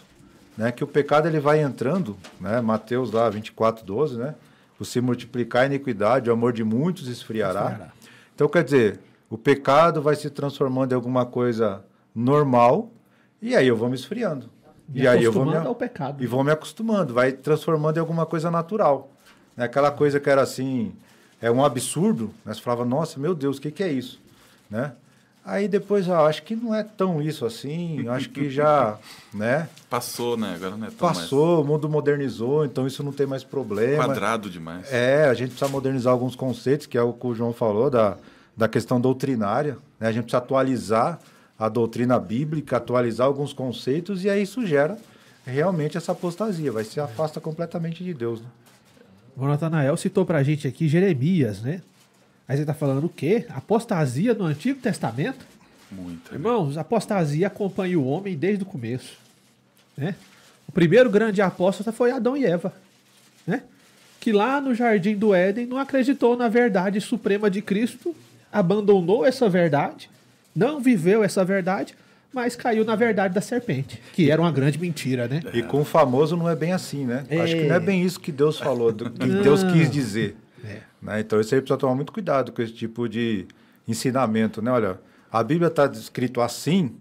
né, 0.57 0.71
que 0.71 0.85
o 0.85 0.87
pecado 0.87 1.26
ele 1.26 1.40
vai 1.40 1.61
entrando, 1.61 2.17
né, 2.40 2.61
Mateus 2.61 3.11
lá 3.11 3.29
24, 3.29 3.85
12, 3.85 4.17
né, 4.17 4.35
você 4.80 4.99
multiplicar 4.99 5.64
a 5.64 5.66
iniquidade, 5.66 6.30
o 6.30 6.32
amor 6.32 6.54
de 6.54 6.64
muitos 6.64 7.06
esfriará. 7.06 7.60
esfriará. 7.60 7.92
Então, 8.34 8.49
quer 8.49 8.64
dizer, 8.64 8.99
o 9.28 9.37
pecado 9.37 10.00
vai 10.00 10.16
se 10.16 10.30
transformando 10.30 10.92
em 10.92 10.94
alguma 10.94 11.26
coisa 11.26 11.84
normal, 12.14 12.90
e 13.42 13.54
aí 13.54 13.68
eu 13.68 13.76
vou 13.76 13.90
me 13.90 13.94
esfriando. 13.94 14.49
Me 14.88 15.02
e 15.02 15.06
aí 15.06 15.22
eu 15.22 15.30
vou 15.30 15.44
me 15.44 15.54
ao 15.54 15.75
pecado. 15.75 16.25
E 16.25 16.26
vou 16.26 16.42
me 16.42 16.50
acostumando, 16.50 17.12
vai 17.12 17.30
transformando 17.30 17.99
em 17.99 18.00
alguma 18.00 18.25
coisa 18.25 18.50
natural. 18.50 19.12
Né? 19.54 19.66
Aquela 19.66 19.90
coisa 19.90 20.18
que 20.18 20.30
era 20.30 20.40
assim, 20.40 20.94
é 21.42 21.50
um 21.50 21.62
absurdo, 21.62 22.32
né? 22.42 22.54
Você 22.54 22.60
falava, 22.62 22.84
nossa, 22.87 23.20
meu 23.20 23.34
Deus, 23.34 23.58
o 23.58 23.60
que, 23.60 23.70
que 23.70 23.82
é 23.82 23.92
isso? 23.92 24.18
Né? 24.70 24.92
Aí 25.44 25.66
depois, 25.66 26.09
ah, 26.09 26.26
acho 26.26 26.42
que 26.42 26.54
não 26.54 26.75
é 26.75 26.82
tão 26.82 27.20
isso 27.20 27.47
assim, 27.47 28.06
acho 28.09 28.28
que 28.28 28.50
já, 28.50 28.99
né? 29.32 29.68
Passou, 29.88 30.37
né? 30.37 30.53
Agora 30.55 30.76
não 30.76 30.87
é 30.87 30.90
tão 30.90 31.09
Passou, 31.09 31.57
mais... 31.57 31.64
o 31.64 31.64
mundo 31.64 31.88
modernizou, 31.88 32.64
então 32.64 32.87
isso 32.87 33.03
não 33.03 33.12
tem 33.12 33.26
mais 33.26 33.42
problema. 33.42 34.05
Quadrado 34.05 34.50
demais. 34.50 34.92
É, 34.92 35.24
a 35.24 35.35
gente 35.35 35.50
precisa 35.50 35.70
modernizar 35.70 36.12
alguns 36.12 36.37
conceitos, 36.37 36.87
que 36.87 36.98
é 36.98 37.03
o 37.03 37.12
que 37.12 37.26
o 37.26 37.35
João 37.35 37.53
falou, 37.53 37.88
da, 37.88 38.16
da 38.57 38.68
questão 38.68 39.00
doutrinária, 39.00 39.79
né? 39.98 40.09
A 40.09 40.12
gente 40.12 40.24
precisa 40.24 40.38
atualizar 40.38 41.18
a 41.59 41.68
doutrina 41.68 42.18
bíblica, 42.18 42.76
atualizar 42.76 43.26
alguns 43.26 43.53
conceitos, 43.53 44.24
e 44.24 44.31
aí 44.31 44.42
isso 44.42 44.64
gera 44.66 44.96
realmente 45.44 45.96
essa 45.96 46.12
apostasia, 46.12 46.70
vai 46.70 46.85
se 46.85 47.00
afasta 47.00 47.40
completamente 47.40 48.05
de 48.05 48.12
Deus, 48.12 48.40
né? 48.40 48.46
O 49.37 49.46
Natanael 49.46 49.96
citou 49.96 50.26
pra 50.26 50.42
gente 50.42 50.68
aqui 50.68 50.87
Jeremias, 50.87 51.62
né? 51.62 51.81
Aí 52.50 52.56
você 52.56 52.62
está 52.62 52.74
falando 52.74 53.04
o 53.04 53.08
quê? 53.08 53.46
Apostasia 53.50 54.34
no 54.34 54.44
Antigo 54.44 54.80
Testamento? 54.80 55.46
Muito. 55.88 56.34
Irmãos, 56.34 56.76
apostasia 56.76 57.46
acompanha 57.46 57.96
o 57.96 58.04
homem 58.04 58.36
desde 58.36 58.64
o 58.64 58.66
começo. 58.66 59.16
Né? 59.96 60.16
O 60.66 60.72
primeiro 60.72 61.08
grande 61.08 61.40
apóstolo 61.40 61.92
foi 61.92 62.10
Adão 62.10 62.36
e 62.36 62.44
Eva. 62.44 62.74
Né? 63.46 63.62
Que 64.18 64.32
lá 64.32 64.60
no 64.60 64.74
jardim 64.74 65.14
do 65.14 65.32
Éden 65.32 65.64
não 65.64 65.78
acreditou 65.78 66.36
na 66.36 66.48
verdade 66.48 67.00
suprema 67.00 67.48
de 67.48 67.62
Cristo, 67.62 68.16
abandonou 68.52 69.24
essa 69.24 69.48
verdade, 69.48 70.10
não 70.52 70.80
viveu 70.80 71.22
essa 71.22 71.44
verdade, 71.44 71.94
mas 72.32 72.56
caiu 72.56 72.84
na 72.84 72.96
verdade 72.96 73.32
da 73.32 73.40
serpente, 73.40 74.02
que 74.12 74.28
era 74.28 74.42
uma 74.42 74.50
grande 74.50 74.76
mentira, 74.76 75.28
né? 75.28 75.40
E 75.54 75.62
com 75.62 75.82
o 75.82 75.84
famoso 75.84 76.36
não 76.36 76.48
é 76.48 76.56
bem 76.56 76.72
assim, 76.72 77.06
né? 77.06 77.24
É... 77.30 77.42
Acho 77.42 77.54
que 77.54 77.68
não 77.68 77.76
é 77.76 77.80
bem 77.80 78.02
isso 78.02 78.18
que 78.18 78.32
Deus 78.32 78.58
falou, 78.58 78.92
que 78.92 79.04
Deus 79.40 79.62
quis 79.62 79.88
dizer. 79.88 80.36
É. 80.64 80.83
Né? 81.01 81.20
Então, 81.20 81.40
isso 81.40 81.55
aí 81.55 81.61
precisa 81.61 81.79
tomar 81.79 81.94
muito 81.94 82.12
cuidado 82.12 82.53
com 82.53 82.62
esse 82.62 82.73
tipo 82.73 83.09
de 83.09 83.46
ensinamento. 83.87 84.61
Né? 84.61 84.70
Olha, 84.70 85.01
a 85.31 85.42
Bíblia 85.42 85.68
está 85.68 85.87
escrito 85.87 86.40
assim, 86.40 86.96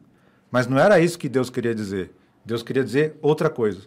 mas 0.52 0.68
não 0.68 0.78
era 0.78 1.00
isso 1.00 1.18
que 1.18 1.30
Deus 1.30 1.50
queria 1.50 1.76
dizer. 1.76 2.12
Deus 2.46 2.64
queria 2.64 2.84
dizer 2.84 3.16
outra 3.22 3.50
coisa. 3.50 3.82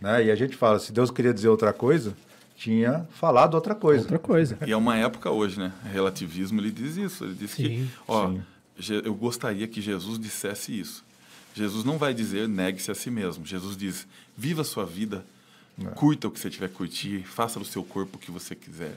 Né? 0.00 0.26
E 0.26 0.30
a 0.30 0.34
gente 0.34 0.56
fala, 0.56 0.78
se 0.78 0.92
Deus 0.92 1.10
queria 1.10 1.32
dizer 1.32 1.48
outra 1.48 1.72
coisa, 1.72 2.14
tinha 2.56 3.06
falado 3.10 3.54
outra 3.54 3.74
coisa. 3.74 4.02
Outra 4.02 4.18
coisa. 4.18 4.58
E 4.66 4.72
é 4.72 4.76
uma 4.76 4.96
época 4.96 5.30
hoje, 5.30 5.58
né? 5.58 5.72
Relativismo, 5.92 6.60
ele 6.60 6.70
diz 6.70 6.96
isso. 6.96 7.24
Ele 7.24 7.34
diz 7.34 7.50
sim, 7.50 7.62
que, 7.62 7.88
ó, 8.06 8.30
sim. 8.78 9.02
eu 9.04 9.14
gostaria 9.14 9.66
que 9.66 9.80
Jesus 9.80 10.18
dissesse 10.18 10.78
isso. 10.78 11.04
Jesus 11.54 11.84
não 11.84 11.98
vai 11.98 12.12
dizer 12.12 12.48
negue-se 12.48 12.90
a 12.90 12.94
si 12.94 13.10
mesmo. 13.10 13.44
Jesus 13.44 13.76
diz, 13.76 14.06
viva 14.36 14.62
a 14.62 14.64
sua 14.64 14.84
vida, 14.84 15.24
é. 15.80 15.86
curta 15.90 16.28
o 16.28 16.30
que 16.30 16.38
você 16.38 16.50
tiver 16.50 16.68
que 16.68 16.74
curtir, 16.74 17.22
faça 17.24 17.58
do 17.58 17.64
seu 17.64 17.84
corpo 17.84 18.16
o 18.16 18.20
que 18.20 18.30
você 18.30 18.54
quiser 18.54 18.94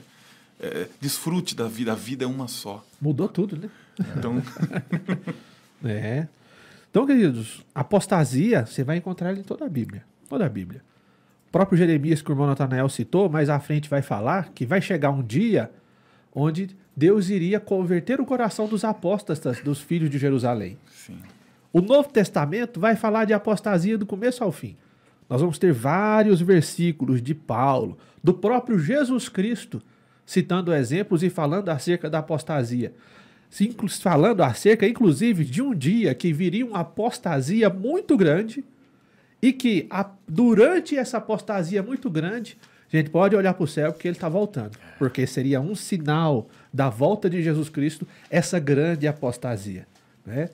é, 0.60 0.88
desfrute 1.00 1.54
da 1.54 1.68
vida, 1.68 1.92
a 1.92 1.94
vida 1.94 2.24
é 2.24 2.26
uma 2.26 2.48
só. 2.48 2.84
Mudou 3.00 3.28
tudo, 3.28 3.56
né? 3.56 3.70
Então. 4.16 4.42
é. 5.84 6.26
Então, 6.90 7.06
queridos, 7.06 7.64
apostasia 7.74 8.66
você 8.66 8.82
vai 8.82 8.96
encontrar 8.96 9.36
em 9.36 9.42
toda 9.42 9.64
a 9.64 9.68
Bíblia. 9.68 10.04
Toda 10.28 10.46
a 10.46 10.48
Bíblia. 10.48 10.82
O 11.48 11.52
próprio 11.52 11.78
Jeremias, 11.78 12.20
que 12.20 12.30
o 12.30 12.32
irmão 12.32 12.46
Natanael 12.46 12.88
citou, 12.88 13.28
mais 13.28 13.48
à 13.48 13.58
frente 13.58 13.88
vai 13.88 14.02
falar 14.02 14.50
que 14.50 14.66
vai 14.66 14.80
chegar 14.82 15.10
um 15.10 15.22
dia 15.22 15.70
onde 16.34 16.76
Deus 16.96 17.30
iria 17.30 17.60
converter 17.60 18.20
o 18.20 18.26
coração 18.26 18.66
dos 18.66 18.84
apóstatas, 18.84 19.60
dos 19.60 19.80
filhos 19.80 20.10
de 20.10 20.18
Jerusalém. 20.18 20.76
Sim. 20.90 21.18
O 21.72 21.80
Novo 21.80 22.08
Testamento 22.08 22.80
vai 22.80 22.96
falar 22.96 23.24
de 23.24 23.32
apostasia 23.32 23.96
do 23.96 24.06
começo 24.06 24.42
ao 24.42 24.50
fim. 24.50 24.76
Nós 25.28 25.40
vamos 25.40 25.58
ter 25.58 25.72
vários 25.72 26.40
versículos 26.40 27.22
de 27.22 27.34
Paulo, 27.34 27.98
do 28.22 28.32
próprio 28.34 28.78
Jesus 28.78 29.28
Cristo, 29.28 29.82
citando 30.28 30.74
exemplos 30.74 31.22
e 31.22 31.30
falando 31.30 31.70
acerca 31.70 32.10
da 32.10 32.18
apostasia. 32.18 32.92
Falando 34.02 34.42
acerca, 34.42 34.86
inclusive, 34.86 35.42
de 35.42 35.62
um 35.62 35.74
dia 35.74 36.14
que 36.14 36.34
viria 36.34 36.66
uma 36.66 36.80
apostasia 36.80 37.70
muito 37.70 38.14
grande 38.14 38.62
e 39.40 39.54
que 39.54 39.86
a, 39.88 40.10
durante 40.28 40.94
essa 40.94 41.16
apostasia 41.16 41.82
muito 41.82 42.10
grande, 42.10 42.58
a 42.92 42.96
gente 42.98 43.08
pode 43.08 43.34
olhar 43.34 43.54
para 43.54 43.64
o 43.64 43.66
céu 43.66 43.90
porque 43.90 44.06
ele 44.06 44.18
está 44.18 44.28
voltando. 44.28 44.76
Porque 44.98 45.26
seria 45.26 45.62
um 45.62 45.74
sinal 45.74 46.46
da 46.70 46.90
volta 46.90 47.30
de 47.30 47.42
Jesus 47.42 47.70
Cristo 47.70 48.06
essa 48.28 48.58
grande 48.58 49.08
apostasia. 49.08 49.86
Né? 50.26 50.50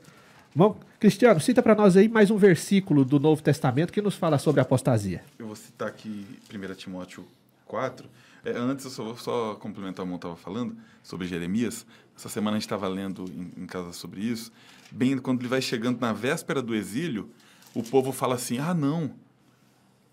Bom, 0.55 0.79
Cristiano, 1.01 1.41
cita 1.41 1.61
para 1.61 1.75
nós 1.75 1.97
aí 1.97 2.09
mais 2.09 2.31
um 2.31 2.37
versículo 2.37 3.05
do 3.05 3.19
Novo 3.19 3.43
Testamento 3.43 3.93
que 3.93 4.01
nos 4.01 4.15
fala 4.15 4.39
sobre 4.39 4.61
apostasia. 4.61 5.21
Eu 5.37 5.49
vou 5.49 5.57
citar 5.57 5.89
aqui 5.89 6.25
1 6.55 6.75
Timóteo 6.75 7.27
4, 7.67 8.09
é, 8.45 8.51
antes, 8.57 8.85
eu 8.85 8.91
só 8.91 9.05
vou 9.05 9.17
só 9.17 9.55
complementar 9.55 10.05
o 10.05 10.09
que 10.09 10.13
eu 10.13 10.17
estava 10.17 10.37
falando 10.37 10.77
sobre 11.03 11.27
Jeremias. 11.27 11.87
Essa 12.17 12.29
semana 12.29 12.57
a 12.57 12.61
gente 12.61 12.67
estava 12.67 12.87
lendo 12.87 13.25
em, 13.33 13.63
em, 13.63 13.67
casa 13.67 13.93
sobre 13.93 14.21
isso. 14.21 14.53
Bem, 14.93 15.17
quando 15.19 15.41
ele 15.41 15.49
vai 15.49 15.63
chegando 15.63 15.99
na 16.01 16.13
véspera 16.13 16.61
do 16.61 16.75
exílio, 16.75 17.31
o 17.75 17.83
povo 17.83 18.13
fala 18.13 18.35
assim: 18.35 18.59
ah, 18.59 18.75
não. 18.75 19.15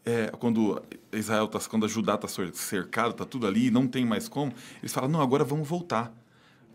É, 0.06 0.32
quando 0.40 0.82
Israel 1.12 1.48
tá, 1.48 1.60
quando 1.60 1.86
a 1.86 1.90
Judá 1.90 2.16
está 2.16 2.28
cercado, 2.54 3.12
está 3.12 3.26
tudo 3.26 3.46
ali, 3.46 3.70
não 3.70 3.86
tem 3.86 4.06
mais 4.06 4.30
como, 4.30 4.54
eles 4.80 4.94
falam: 4.94 5.10
não, 5.10 5.22
agora 5.22 5.44
vamos 5.44 5.68
voltar. 5.68 6.14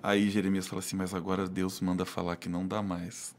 Aí 0.02 0.28
Jeremias 0.30 0.66
fala 0.66 0.80
assim: 0.80 0.94
mas 0.94 1.14
agora 1.14 1.48
Deus 1.48 1.80
manda 1.80 2.04
falar 2.04 2.36
que 2.36 2.48
não 2.48 2.66
dá 2.66 2.82
mais. 2.82 3.34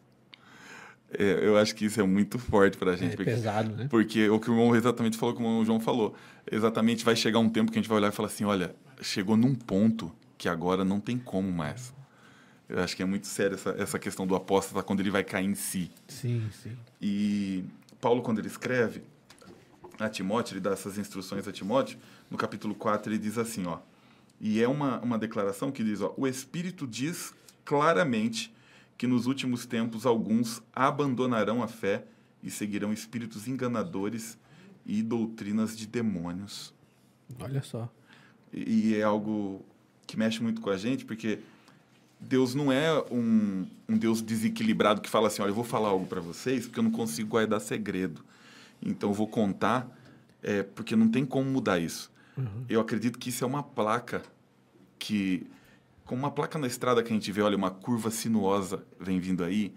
É, 1.11 1.47
eu 1.47 1.57
acho 1.57 1.73
que 1.73 1.85
isso 1.85 1.99
é 1.99 2.03
muito 2.03 2.37
forte 2.37 2.77
para 2.77 2.91
a 2.91 2.95
gente. 2.95 3.13
É 3.13 3.15
porque, 3.15 3.31
pesado, 3.31 3.75
né? 3.75 3.87
Porque 3.89 4.29
o 4.29 4.39
que 4.39 4.49
o 4.49 4.53
irmão 4.53 4.75
exatamente 4.75 5.17
falou, 5.17 5.35
como 5.35 5.59
o 5.59 5.65
João 5.65 5.79
falou, 5.79 6.15
exatamente 6.51 7.05
vai 7.05 7.15
chegar 7.15 7.39
um 7.39 7.49
tempo 7.49 7.71
que 7.71 7.77
a 7.77 7.81
gente 7.81 7.89
vai 7.89 7.97
olhar 7.97 8.09
e 8.09 8.11
falar 8.11 8.27
assim, 8.27 8.43
olha, 8.43 8.75
chegou 9.01 9.37
num 9.37 9.55
ponto 9.55 10.11
que 10.37 10.49
agora 10.49 10.83
não 10.83 10.99
tem 10.99 11.17
como 11.17 11.51
mais. 11.51 11.93
Eu 12.67 12.79
acho 12.79 12.95
que 12.95 13.01
é 13.01 13.05
muito 13.05 13.27
sério 13.27 13.55
essa, 13.55 13.69
essa 13.77 13.97
questão 13.97 14.27
do 14.27 14.35
apóstata 14.35 14.83
quando 14.83 14.99
ele 14.99 15.09
vai 15.09 15.23
cair 15.23 15.45
em 15.45 15.55
si. 15.55 15.89
Sim, 16.07 16.49
sim. 16.51 16.75
E 17.01 17.63
Paulo, 18.01 18.21
quando 18.21 18.39
ele 18.39 18.47
escreve 18.47 19.01
a 19.97 20.09
Timóteo, 20.09 20.53
ele 20.53 20.59
dá 20.59 20.71
essas 20.71 20.97
instruções 20.97 21.47
a 21.47 21.51
Timóteo, 21.51 21.97
no 22.29 22.37
capítulo 22.37 22.75
4 22.75 23.11
ele 23.11 23.17
diz 23.17 23.37
assim, 23.37 23.65
ó, 23.65 23.79
e 24.39 24.61
é 24.61 24.67
uma, 24.67 24.99
uma 24.99 25.17
declaração 25.17 25.71
que 25.71 25.83
diz, 25.83 26.01
ó, 26.01 26.13
o 26.17 26.27
Espírito 26.27 26.85
diz 26.85 27.33
claramente 27.65 28.53
que 28.97 29.07
nos 29.07 29.27
últimos 29.27 29.65
tempos 29.65 30.05
alguns 30.05 30.61
abandonarão 30.73 31.61
a 31.61 31.67
fé 31.67 32.05
e 32.41 32.49
seguirão 32.49 32.91
espíritos 32.91 33.47
enganadores 33.47 34.37
e 34.85 35.03
doutrinas 35.03 35.77
de 35.77 35.85
demônios. 35.85 36.73
Olha 37.39 37.61
só. 37.61 37.91
E, 38.53 38.89
e 38.89 38.95
é 38.95 39.03
algo 39.03 39.63
que 40.05 40.17
mexe 40.17 40.41
muito 40.41 40.61
com 40.61 40.69
a 40.69 40.77
gente, 40.77 41.05
porque 41.05 41.39
Deus 42.19 42.55
não 42.55 42.71
é 42.71 42.97
um, 43.11 43.67
um 43.87 43.97
Deus 43.97 44.21
desequilibrado 44.21 45.01
que 45.01 45.09
fala 45.09 45.27
assim, 45.27 45.41
olha, 45.41 45.51
eu 45.51 45.55
vou 45.55 45.63
falar 45.63 45.89
algo 45.89 46.07
para 46.07 46.21
vocês 46.21 46.65
porque 46.65 46.79
eu 46.79 46.83
não 46.83 46.91
consigo 46.91 47.29
guardar 47.29 47.61
segredo. 47.61 48.23
Então 48.81 49.09
eu 49.09 49.13
vou 49.13 49.27
contar, 49.27 49.87
é, 50.41 50.63
porque 50.63 50.95
não 50.95 51.09
tem 51.09 51.25
como 51.25 51.49
mudar 51.49 51.79
isso. 51.79 52.11
Uhum. 52.37 52.65
Eu 52.69 52.79
acredito 52.79 53.19
que 53.19 53.29
isso 53.29 53.43
é 53.43 53.47
uma 53.47 53.63
placa 53.63 54.23
que, 54.97 55.45
como 56.07 56.21
uma 56.21 56.31
placa 56.31 56.57
na 56.57 56.65
estrada 56.65 57.03
que 57.03 57.11
a 57.11 57.13
gente 57.13 57.31
vê, 57.31 57.41
olha, 57.41 57.57
uma 57.57 57.69
curva 57.69 58.09
sinuosa 58.09 58.83
vem 58.99 59.19
vindo 59.19 59.43
aí, 59.43 59.73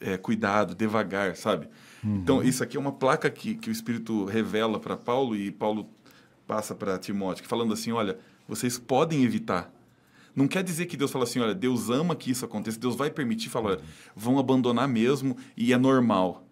é, 0.00 0.18
cuidado, 0.18 0.74
devagar, 0.74 1.36
sabe? 1.36 1.68
Então 2.04 2.42
isso 2.42 2.62
aqui 2.62 2.76
é 2.76 2.80
uma 2.80 2.92
placa 2.92 3.30
que, 3.30 3.54
que 3.54 3.70
o 3.70 3.72
Espírito 3.72 4.24
revela 4.24 4.78
para 4.78 4.96
Paulo 4.96 5.36
e 5.36 5.50
Paulo 5.50 5.88
passa 6.46 6.74
para 6.74 6.98
Timóteo, 6.98 7.46
falando 7.46 7.72
assim, 7.72 7.92
olha, 7.92 8.18
vocês 8.46 8.78
podem 8.78 9.22
evitar. 9.22 9.72
Não 10.34 10.48
quer 10.48 10.62
dizer 10.62 10.86
que 10.86 10.96
Deus 10.96 11.10
fala 11.10 11.24
assim, 11.24 11.40
olha, 11.40 11.54
Deus 11.54 11.90
ama 11.90 12.14
que 12.16 12.30
isso 12.30 12.44
aconteça, 12.44 12.78
Deus 12.78 12.96
vai 12.96 13.10
permitir, 13.10 13.48
fala, 13.48 13.70
olha, 13.70 13.80
vão 14.14 14.38
abandonar 14.38 14.88
mesmo 14.88 15.36
e 15.56 15.72
é 15.72 15.78
normal. 15.78 16.47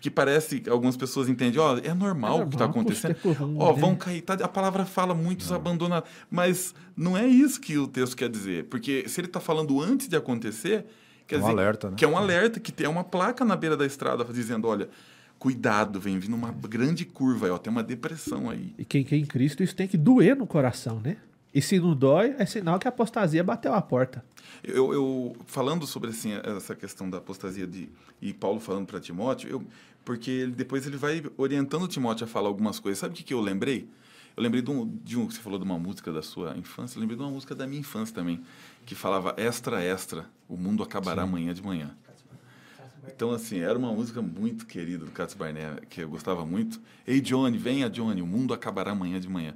Porque 0.00 0.10
parece 0.10 0.60
que 0.60 0.70
algumas 0.70 0.96
pessoas 0.96 1.28
entendem, 1.28 1.60
ó, 1.60 1.76
é 1.76 1.92
normal 1.92 2.40
É 2.40 2.44
o 2.44 2.46
que 2.48 2.54
está 2.54 2.66
normal, 2.66 2.80
acontecendo. 2.82 3.14
comum, 3.16 3.56
Ó, 3.58 3.74
né? 3.74 3.80
vão 3.82 3.94
cair, 3.94 4.22
tá, 4.22 4.32
a 4.32 4.48
palavra 4.48 4.86
fala, 4.86 5.12
muitos 5.14 5.52
abandonam, 5.52 6.02
mas 6.30 6.74
não 6.96 7.18
é 7.18 7.26
isso 7.26 7.60
que 7.60 7.76
o 7.76 7.86
texto 7.86 8.16
quer 8.16 8.30
dizer. 8.30 8.64
Porque 8.64 9.06
se 9.06 9.20
ele 9.20 9.26
está 9.26 9.40
falando 9.40 9.78
antes 9.78 10.08
de 10.08 10.16
acontecer, 10.16 10.86
quer 11.26 11.34
É 11.34 11.38
um 11.38 11.40
dizer, 11.42 11.52
alerta, 11.52 11.90
né? 11.90 11.96
que 11.98 12.04
é 12.06 12.08
um 12.08 12.16
alerta, 12.16 12.58
que 12.58 12.72
tem 12.72 12.88
uma 12.88 13.04
placa 13.04 13.44
na 13.44 13.54
beira 13.54 13.76
da 13.76 13.84
estrada 13.84 14.24
dizendo, 14.24 14.66
olha, 14.66 14.88
cuidado, 15.38 16.00
vem 16.00 16.18
vindo 16.18 16.34
uma 16.34 16.50
grande 16.50 17.04
curva, 17.04 17.44
aí, 17.46 17.52
ó, 17.52 17.58
tem 17.58 17.70
uma 17.70 17.82
depressão 17.82 18.48
aí. 18.48 18.74
E 18.78 18.84
quem 18.86 19.04
quer 19.04 19.16
em 19.16 19.26
Cristo, 19.26 19.62
isso 19.62 19.76
tem 19.76 19.86
que 19.86 19.98
doer 19.98 20.34
no 20.34 20.46
coração, 20.46 20.98
né? 21.04 21.18
E 21.52 21.60
se 21.60 21.80
não 21.80 21.94
dói, 21.96 22.32
é 22.38 22.46
sinal 22.46 22.78
que 22.78 22.86
a 22.86 22.90
apostasia 22.90 23.42
bateu 23.42 23.74
a 23.74 23.82
porta. 23.82 24.24
Eu, 24.62 24.92
eu 24.92 25.36
falando 25.46 25.84
sobre 25.84 26.10
assim, 26.10 26.32
essa 26.44 26.76
questão 26.76 27.10
da 27.10 27.18
apostasia 27.18 27.66
de 27.66 27.88
e 28.22 28.32
Paulo 28.32 28.60
falando 28.60 28.86
para 28.86 29.00
Timóteo, 29.00 29.50
eu, 29.50 29.64
porque 30.10 30.28
ele, 30.28 30.50
depois 30.50 30.84
ele 30.88 30.96
vai 30.96 31.22
orientando 31.36 31.86
Timóteo 31.86 32.24
a 32.24 32.26
falar 32.26 32.48
algumas 32.48 32.80
coisas. 32.80 32.98
Sabe 32.98 33.14
o 33.14 33.16
que, 33.16 33.22
que 33.22 33.32
eu 33.32 33.40
lembrei? 33.40 33.88
Eu 34.36 34.42
lembrei 34.42 34.60
de 34.60 34.68
um, 34.68 34.84
de 34.84 35.16
um, 35.16 35.30
você 35.30 35.38
falou 35.38 35.56
de 35.56 35.64
uma 35.64 35.78
música 35.78 36.12
da 36.12 36.20
sua 36.20 36.58
infância, 36.58 36.96
eu 36.96 37.00
lembrei 37.00 37.16
de 37.16 37.22
uma 37.22 37.30
música 37.30 37.54
da 37.54 37.64
minha 37.64 37.78
infância 37.78 38.12
também, 38.12 38.42
que 38.84 38.96
falava 38.96 39.32
extra 39.36 39.80
extra, 39.80 40.28
o 40.48 40.56
mundo 40.56 40.82
acabará 40.82 41.22
amanhã 41.22 41.54
de 41.54 41.62
manhã. 41.62 41.96
Então, 43.06 43.30
assim, 43.30 43.60
era 43.60 43.78
uma 43.78 43.92
música 43.92 44.20
muito 44.20 44.66
querida 44.66 45.04
do 45.04 45.12
Cats 45.12 45.36
Barnett, 45.36 45.86
que 45.86 46.00
eu 46.00 46.08
gostava 46.08 46.44
muito. 46.44 46.80
Ei, 47.06 47.20
Johnny, 47.20 47.56
venha, 47.56 47.88
Johnny, 47.88 48.20
o 48.20 48.26
mundo 48.26 48.52
acabará 48.52 48.90
amanhã 48.90 49.20
de 49.20 49.28
manhã. 49.28 49.54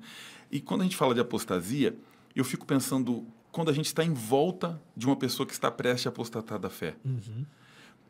E 0.53 0.61
quando 0.61 0.83
a 0.83 0.85
gente 0.85 0.97
fala 0.97 1.15
de 1.15 1.21
apostasia, 1.21 1.97
eu 2.37 2.45
fico 2.45 2.65
pensando 2.65 3.27
quando 3.51 3.71
a 3.71 3.73
gente 3.73 3.87
está 3.87 4.05
em 4.05 4.15
volta 4.15 4.81
de 4.97 5.05
uma 5.05 5.17
pessoa 5.17 5.45
que 5.49 5.53
está 5.53 5.69
prestes 5.69 6.07
a 6.07 6.11
apostatar 6.11 6.61
da 6.61 6.71
fé. 6.71 6.95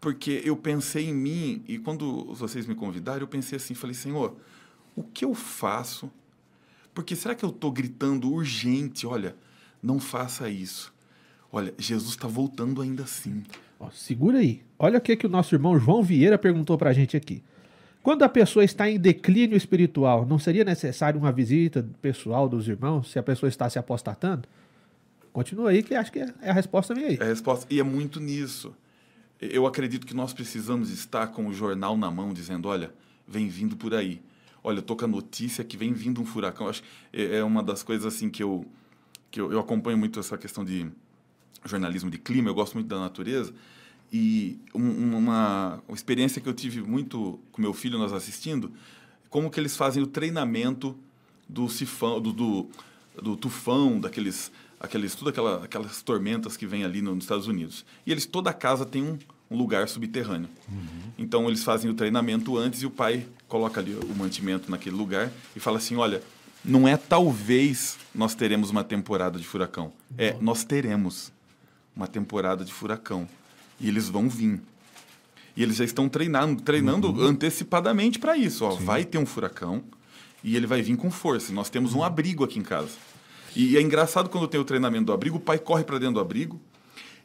Porque 0.05 0.43
eu 0.45 0.55
pensei 0.55 1.09
em 1.09 1.15
mim, 1.15 1.65
e 1.67 1.79
quando 1.79 2.27
vocês 2.35 2.67
me 2.67 2.75
convidaram, 2.75 3.23
eu 3.23 3.27
pensei 3.27 3.57
assim, 3.57 3.73
falei, 3.73 3.95
Senhor, 3.95 4.37
o 4.95 5.03
que 5.03 5.25
eu 5.25 5.33
faço? 5.33 6.11
Porque 6.93 7.17
será 7.17 7.35
que 7.35 7.43
eu 7.43 7.49
estou 7.49 7.73
gritando 7.73 8.31
urgente, 8.31 9.07
olha, 9.07 9.35
não 9.83 9.99
faça 9.99 10.47
isso. 10.51 10.93
Olha, 11.51 11.73
Jesus 11.79 12.11
está 12.11 12.29
voltando 12.29 12.83
ainda 12.83 13.05
assim. 13.05 13.45
Ó, 13.81 13.89
segura 13.89 14.41
aí. 14.41 14.61
Olha 14.79 14.99
o 14.99 15.01
que, 15.01 15.17
que 15.17 15.25
o 15.25 15.31
nosso 15.31 15.55
irmão 15.55 15.79
João 15.79 16.03
Vieira 16.03 16.37
perguntou 16.37 16.77
pra 16.77 16.93
gente 16.93 17.17
aqui. 17.17 17.43
Quando 18.03 18.25
a 18.25 18.29
pessoa 18.29 18.63
está 18.63 18.91
em 18.91 19.01
declínio 19.01 19.57
espiritual, 19.57 20.27
não 20.27 20.39
seria 20.39 20.65
necessário 20.65 21.19
uma 21.19 21.33
visita 21.33 21.83
pessoal 22.03 22.47
dos 22.47 22.69
irmãos 22.69 23.11
se 23.11 23.19
a 23.19 23.23
pessoa 23.23 23.49
está 23.49 23.71
se 23.71 23.79
apostatando? 23.79 24.47
Continua 25.33 25.71
aí, 25.71 25.83
que 25.83 25.95
acho 25.95 26.13
que 26.13 26.19
é 26.19 26.35
é 26.43 26.51
a 26.51 26.53
resposta 26.53 26.95
vem 26.95 27.07
aí. 27.07 27.17
É 27.19 27.25
a 27.25 27.29
resposta. 27.29 27.67
E 27.71 27.81
é 27.81 27.83
muito 27.83 28.21
nisso. 28.21 28.77
Eu 29.41 29.67
acredito 29.67 30.07
que 30.07 30.15
nós 30.15 30.33
precisamos 30.33 30.91
estar 30.91 31.27
com 31.29 31.47
o 31.47 31.53
jornal 31.53 31.97
na 31.97 32.11
mão, 32.11 32.33
dizendo: 32.33 32.69
olha, 32.69 32.93
vem 33.27 33.49
vindo 33.49 33.77
por 33.77 33.95
aí. 33.95 34.21
Olha, 34.63 34.81
tô 34.81 34.97
com 34.97 35.05
a 35.05 35.09
notícia 35.09 35.63
que 35.65 35.77
vem 35.77 35.93
vindo 35.93 36.21
um 36.21 36.25
furacão. 36.25 36.69
Acho 36.69 36.83
é 37.13 37.37
é 37.37 37.45
uma 37.45 37.63
das 37.63 37.83
coisas 37.83 38.07
assim 38.07 38.31
que 38.31 38.43
eu 38.43 38.65
que 39.31 39.41
eu, 39.41 39.53
eu 39.53 39.59
acompanho 39.59 39.99
muito 39.99 40.19
essa 40.21 40.39
questão 40.39 40.65
de 40.65 40.87
jornalismo 41.65 42.11
de 42.11 42.19
clima. 42.19 42.49
Eu 42.49 42.55
gosto 42.55 42.75
muito 42.75 42.87
da 42.87 42.99
natureza 42.99 43.53
e 44.13 44.59
um- 44.75 45.17
uma, 45.19 45.83
uma 45.89 45.95
experiência 45.95 46.41
que 46.41 46.49
eu 46.49 46.55
tive 46.55 46.81
muito 46.83 47.39
com 47.51 47.61
meu 47.61 47.73
filho 47.75 47.99
nós 47.99 48.13
assistindo, 48.13 48.71
como 49.29 49.51
que 49.51 49.59
eles 49.59 49.77
fazem 49.77 50.03
o 50.03 50.07
treinamento 50.07 50.97
do 51.49 51.69
sifão, 51.69 52.21
do, 52.21 52.33
do, 52.33 52.69
do 53.21 53.37
tufão, 53.37 53.99
daqueles, 54.01 54.53
aqueles, 54.85 55.15
tudo 55.15 55.31
aquela, 55.31 55.65
aquelas 55.65 56.03
tormentas 56.03 56.57
que 56.57 56.67
vem 56.67 56.85
ali 56.85 57.01
no- 57.03 57.15
nos 57.15 57.25
Estados 57.25 57.47
Unidos. 57.47 57.85
E 58.07 58.13
eles 58.13 58.27
toda 58.27 58.53
casa 58.53 58.85
tem 58.87 59.03
um, 59.03 59.19
um 59.51 59.57
lugar 59.57 59.89
subterrâneo. 59.89 60.49
Então 61.19 61.47
eles 61.49 61.65
fazem 61.65 61.91
o 61.91 61.95
treinamento 61.95 62.57
antes 62.57 62.83
e 62.83 62.87
o 62.87 62.91
pai 62.91 63.27
coloca 63.49 63.81
ali 63.81 63.95
o 63.95 64.15
mantimento 64.15 64.71
naquele 64.71 64.97
lugar 64.97 65.31
e 65.57 65.61
fala 65.61 65.79
assim, 65.79 65.97
olha, 65.97 66.23
não 66.65 66.87
é 66.89 66.97
talvez 66.97 67.97
nós 68.15 68.35
teremos 68.35 68.71
uma 68.71 68.83
temporada 68.85 69.39
de 69.39 69.45
furacão, 69.47 69.93
é 70.17 70.37
nós 70.41 70.65
teremos 70.65 71.31
uma 71.95 72.07
temporada 72.07 72.65
de 72.65 72.73
furacão 72.73 73.29
e 73.81 73.89
eles 73.89 74.09
vão 74.09 74.29
vir. 74.29 74.61
E 75.57 75.63
eles 75.63 75.77
já 75.77 75.85
estão 75.85 76.09
treinando, 76.09 76.61
treinando 76.63 77.23
antecipadamente 77.23 78.19
para 78.19 78.37
isso. 78.37 78.65
Ó, 78.65 78.71
vai 78.75 79.05
ter 79.05 79.19
um 79.19 79.27
furacão 79.27 79.85
e 80.43 80.57
ele 80.57 80.67
vai 80.67 80.83
vir 80.83 80.97
com 80.97 81.11
força. 81.13 81.53
Nós 81.53 81.71
temos 81.71 81.95
um 81.95 82.03
abrigo 82.03 82.43
aqui 82.43 82.59
em 82.59 82.63
casa. 82.63 82.91
E 83.55 83.77
é 83.77 83.81
engraçado 83.81 84.29
quando 84.29 84.49
tem 84.49 84.61
o 84.61 84.65
treinamento 84.65 85.07
do 85.07 85.13
abrigo, 85.13 85.37
o 85.37 85.41
pai 85.41 85.59
corre 85.59 85.85
para 85.85 85.99
dentro 85.99 86.15
do 86.15 86.21
abrigo 86.21 86.61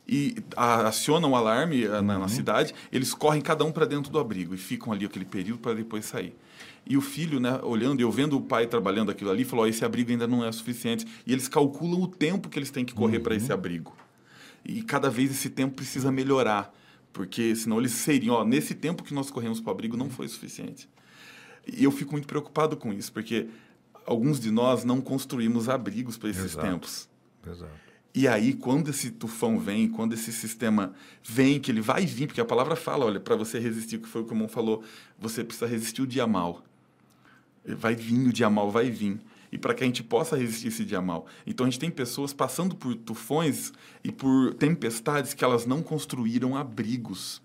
e 0.08 0.36
aciona 0.56 1.28
um 1.28 1.36
alarme 1.36 1.86
ah, 1.86 2.02
na, 2.02 2.18
na 2.18 2.28
cidade, 2.28 2.74
eles 2.92 3.13
correm 3.13 3.42
cada 3.42 3.63
um 3.63 3.72
para 3.72 3.86
dentro 3.86 4.12
do 4.12 4.18
abrigo 4.18 4.56
e 4.56 4.58
ficam 4.58 4.92
ali 4.92 5.06
aquele 5.06 5.26
período 5.26 5.60
para 5.60 5.76
depois 5.76 6.06
sair. 6.06 6.36
E 6.86 6.98
o 6.98 7.02
filho, 7.02 7.39
né, 7.39 7.60
olhando 7.62 8.02
eu 8.02 8.12
vendo 8.12 8.36
o 8.36 8.42
pai 8.42 8.65
trabalhando 8.65 9.12
aquilo 9.12 9.30
ali, 9.30 9.46
falou: 9.46 9.65
ó, 9.65 9.68
esse 9.68 9.86
abrigo 9.86 10.10
ainda 10.10 10.26
não 10.26 10.44
é 10.44 10.52
suficiente. 10.52 11.06
E 11.28 11.32
eles 11.32 11.48
calculam 11.48 12.02
o 12.02 12.08
tempo 12.08 12.50
que 12.50 12.58
eles 12.58 12.72
têm 12.72 12.84
que 12.84 12.94
correr 12.94 13.20
para 13.20 13.36
esse 13.36 13.54
abrigo. 13.54 13.96
E 14.65 14.82
cada 14.82 15.10
vez 15.10 15.30
esse 15.30 15.50
tempo 15.50 15.76
precisa 15.76 16.12
melhorar, 16.12 16.74
porque 17.13 17.56
senão 17.56 17.80
eles 17.80 17.92
seriam, 17.92 18.36
ó, 18.36 18.44
nesse 18.44 18.74
tempo 18.74 19.04
que 19.04 19.13
nós 19.13 19.30
corremos 19.30 19.62
para 19.62 19.70
o 19.70 19.74
abrigo 19.74 19.96
não 19.96 20.10
foi 20.10 20.28
suficiente. 20.28 20.89
E 21.68 21.84
eu 21.84 21.92
fico 21.92 22.13
muito 22.13 22.28
preocupado 22.28 22.76
com 22.76 22.92
isso, 22.92 23.13
porque 23.13 23.48
alguns 24.10 24.39
de 24.39 24.50
nós 24.50 24.84
não 24.84 25.00
construímos 25.00 25.69
abrigos 25.69 26.17
para 26.17 26.30
esses 26.30 26.45
Exato. 26.45 26.67
tempos. 26.67 27.10
Exato. 27.48 27.72
E 28.13 28.28
aí, 28.28 28.54
quando 28.54 28.89
esse 28.89 29.12
tufão 29.12 29.60
vem, 29.60 29.88
quando 29.88 30.13
esse 30.13 30.34
sistema 30.34 30.93
vem, 31.24 31.60
que 31.60 31.69
ele 31.72 31.80
vai 31.80 32.08
vir, 32.08 32.26
porque 32.26 32.41
a 32.41 32.45
palavra 32.45 32.76
fala, 32.76 33.06
olha, 33.06 33.19
para 33.19 33.36
você 33.36 33.60
resistir, 33.60 33.98
o 33.98 34.00
que 34.00 34.08
foi 34.08 34.22
o 34.22 34.26
que 34.26 34.32
o 34.32 34.34
irmão 34.34 34.48
falou, 34.48 34.84
você 35.17 35.43
precisa 35.43 35.67
resistir 35.67 36.02
o 36.02 36.08
dia 36.08 36.26
mal. 36.26 36.63
Vai 37.63 37.95
vir 37.95 38.28
o 38.28 38.34
dia 38.34 38.50
mal, 38.50 38.72
vai 38.72 38.89
vir. 38.89 39.19
E 39.52 39.60
para 39.60 39.76
que 39.76 39.84
a 39.84 39.88
gente 39.88 40.02
possa 40.02 40.36
resistir 40.36 40.69
esse 40.69 40.84
dia 40.84 41.02
mal. 41.02 41.28
Então 41.45 41.67
a 41.67 41.69
gente 41.69 41.80
tem 41.80 41.91
pessoas 41.91 42.34
passando 42.34 42.76
por 42.76 42.95
tufões 42.95 43.72
e 44.04 44.12
por 44.12 44.56
tempestades 44.56 45.36
que 45.36 45.43
elas 45.43 45.67
não 45.67 45.84
construíram 45.84 46.58
abrigos. 46.58 47.41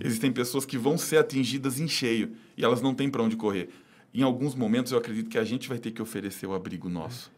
Existem 0.00 0.32
pessoas 0.32 0.66
que 0.66 0.76
vão 0.76 0.98
ser 0.98 1.18
atingidas 1.18 1.78
em 1.78 1.86
cheio 1.86 2.32
e 2.56 2.64
elas 2.64 2.82
não 2.82 2.94
têm 2.94 3.08
para 3.08 3.22
onde 3.22 3.36
correr. 3.36 3.70
Em 4.14 4.22
alguns 4.22 4.54
momentos 4.54 4.92
eu 4.92 4.98
acredito 4.98 5.28
que 5.28 5.38
a 5.38 5.44
gente 5.44 5.68
vai 5.68 5.78
ter 5.78 5.90
que 5.90 6.00
oferecer 6.00 6.46
o 6.46 6.54
abrigo 6.54 6.88
nosso. 6.88 7.32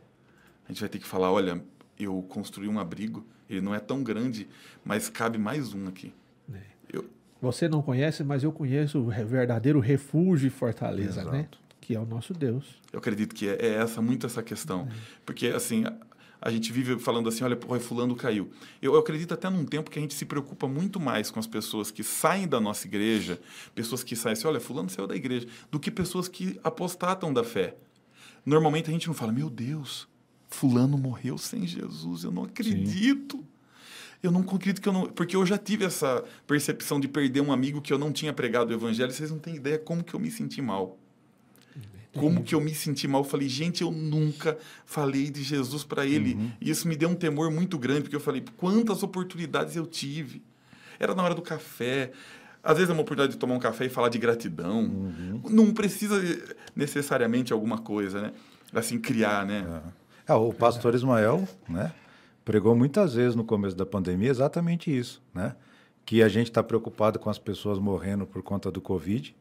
A 0.67 0.69
gente 0.73 0.81
vai 0.81 0.89
ter 0.91 0.99
que 0.99 1.07
falar, 1.07 1.33
olha, 1.33 1.62
eu 1.99 2.23
construí 2.29 2.69
um 2.69 2.79
abrigo, 2.79 3.25
ele 3.49 3.62
não 3.62 3.75
é 3.75 3.81
tão 3.81 4.03
grande, 4.03 4.47
mas 4.85 5.09
cabe 5.09 5.39
mais 5.39 5.73
um 5.73 5.89
aqui. 5.89 6.12
Eu, 6.93 7.09
Você 7.41 7.67
não 7.67 7.81
conhece, 7.81 8.23
mas 8.23 8.43
eu 8.43 8.53
conheço 8.53 8.99
o 8.99 9.07
verdadeiro 9.09 9.81
refúgio 9.81 10.49
e 10.49 10.51
fortaleza, 10.51 11.25
né? 11.25 11.39
Exato. 11.41 11.59
Que 11.81 11.95
é 11.95 12.01
o 12.01 12.05
nosso 12.05 12.35
Deus. 12.35 12.83
eu 12.93 12.99
acredito 12.99 13.35
que 13.35 13.49
é, 13.49 13.55
é 13.55 13.75
essa 13.77 14.03
muito 14.03 14.27
essa 14.27 14.43
questão, 14.43 14.89
porque 15.25 15.47
assim 15.49 15.85
a, 16.40 16.51
gente 16.51 16.72
vive 16.72 16.99
falando 16.99 17.29
assim, 17.29 17.44
olha, 17.44 17.57
pô, 17.57 17.79
fulano 17.79 18.14
caiu. 18.14 18.51
Eu, 18.81 18.94
eu 18.94 19.01
acredito 19.01 19.35
até 19.35 19.49
num 19.51 19.64
tempo 19.64 19.90
que 19.90 19.99
a 19.99 20.03
gente 20.03 20.14
se 20.14 20.25
preocupa 20.25 20.66
muito 20.66 20.99
mais 21.01 21.31
com 21.31 21.38
as 21.38 21.46
pessoas 21.46 21.90
que 21.90 22.03
saem 22.03 22.46
da 22.46 22.61
nossa 22.61 22.87
igreja, 22.87 23.40
pessoas 23.75 24.03
que 24.03 24.14
saem 24.14 24.35
assim, 24.35 24.46
olha, 24.46 24.61
fulano 24.61 24.90
saiu 24.90 25.07
da 25.07 25.16
igreja, 25.16 25.46
do 25.70 25.81
que 25.81 25.90
pessoas 25.90 26.29
que 26.29 26.59
apostatam 26.62 27.33
da 27.33 27.44
fé. 27.44 27.77
Normalmente 28.44 28.88
a 28.88 28.92
gente 28.92 29.09
não 29.09 29.14
fala, 29.14 29.33
meu 29.33 29.51
Deus, 29.51 30.09
Fulano 30.49 30.96
morreu 30.96 31.37
sem 31.37 31.66
Jesus, 31.66 32.25
eu 32.25 32.31
não 32.31 32.44
acredito. 32.44 33.44
Eu 34.22 34.31
não 34.31 34.40
acredito 34.40 34.81
que 34.81 34.88
eu 34.88 34.92
não. 34.92 35.07
Porque 35.07 35.37
eu 35.37 35.44
já 35.44 35.59
tive 35.59 35.85
essa 35.85 36.25
percepção 36.46 36.99
de 36.99 37.09
perder 37.09 37.40
um 37.40 37.53
amigo 37.53 37.83
que 37.83 37.92
eu 37.92 37.99
não 37.99 38.12
tinha 38.12 38.33
pregado 38.33 38.70
o 38.70 38.75
evangelho. 38.75 39.12
Vocês 39.12 39.31
não 39.31 39.38
têm 39.38 39.57
ideia 39.57 39.79
como 39.79 40.03
que 40.03 40.14
eu 40.14 40.20
me 40.20 40.31
senti 40.31 40.62
mal. 40.62 40.99
Como 42.19 42.43
que 42.43 42.55
eu 42.55 42.61
me 42.61 42.75
senti 42.75 43.07
mal? 43.07 43.23
Eu 43.23 43.25
falei, 43.29 43.49
gente, 43.49 43.83
eu 43.83 43.91
nunca 43.91 44.59
falei 44.85 45.31
de 45.31 45.43
Jesus 45.43 45.85
para 45.85 46.07
ele. 46.07 46.35
Uhum. 46.35 46.53
E 46.61 46.71
isso 46.71 46.89
me 46.89 46.97
deu 46.97 47.09
um 47.09 47.15
temor 47.15 47.51
muito 47.51 47.79
grande, 47.79 48.03
porque 48.03 48.17
eu 48.17 48.21
falei, 48.21 48.45
quantas 48.57 49.03
oportunidades 49.03 49.77
eu 49.77 49.87
tive. 49.87 50.43
Era 50.99 51.15
na 51.15 51.23
hora 51.23 51.35
do 51.35 51.43
café. 51.43 52.11
Às 52.63 52.77
vezes 52.77 52.91
é 52.91 52.93
uma 52.93 53.03
oportunidade 53.03 53.35
de 53.35 53.39
tomar 53.39 53.55
um 53.55 53.61
café 53.61 53.87
e 53.87 53.89
falar 53.89 54.09
de 54.09 54.19
gratidão. 54.19 54.81
Uhum. 54.81 55.43
Não 55.51 55.73
precisa 55.73 56.21
necessariamente 56.75 57.53
alguma 57.53 57.79
coisa, 57.79 58.21
né? 58.21 58.33
Assim, 58.73 58.99
criar, 58.99 59.47
né? 59.47 59.83
É, 60.27 60.35
o 60.35 60.53
pastor 60.53 60.95
Ismael, 60.95 61.47
né, 61.69 61.93
pregou 62.45 62.75
muitas 62.75 63.15
vezes 63.15 63.37
no 63.37 63.45
começo 63.45 63.77
da 63.77 63.87
pandemia 63.87 64.29
exatamente 64.29 64.97
isso, 64.97 65.23
né? 65.33 65.55
Que 66.05 66.23
a 66.23 66.29
gente 66.29 66.49
está 66.49 66.63
preocupado 66.63 67.19
com 67.19 67.31
as 67.31 67.39
pessoas 67.39 67.79
morrendo 67.79 68.27
por 68.27 68.43
conta 68.43 68.71
do 68.71 68.81
Covid, 68.81 69.35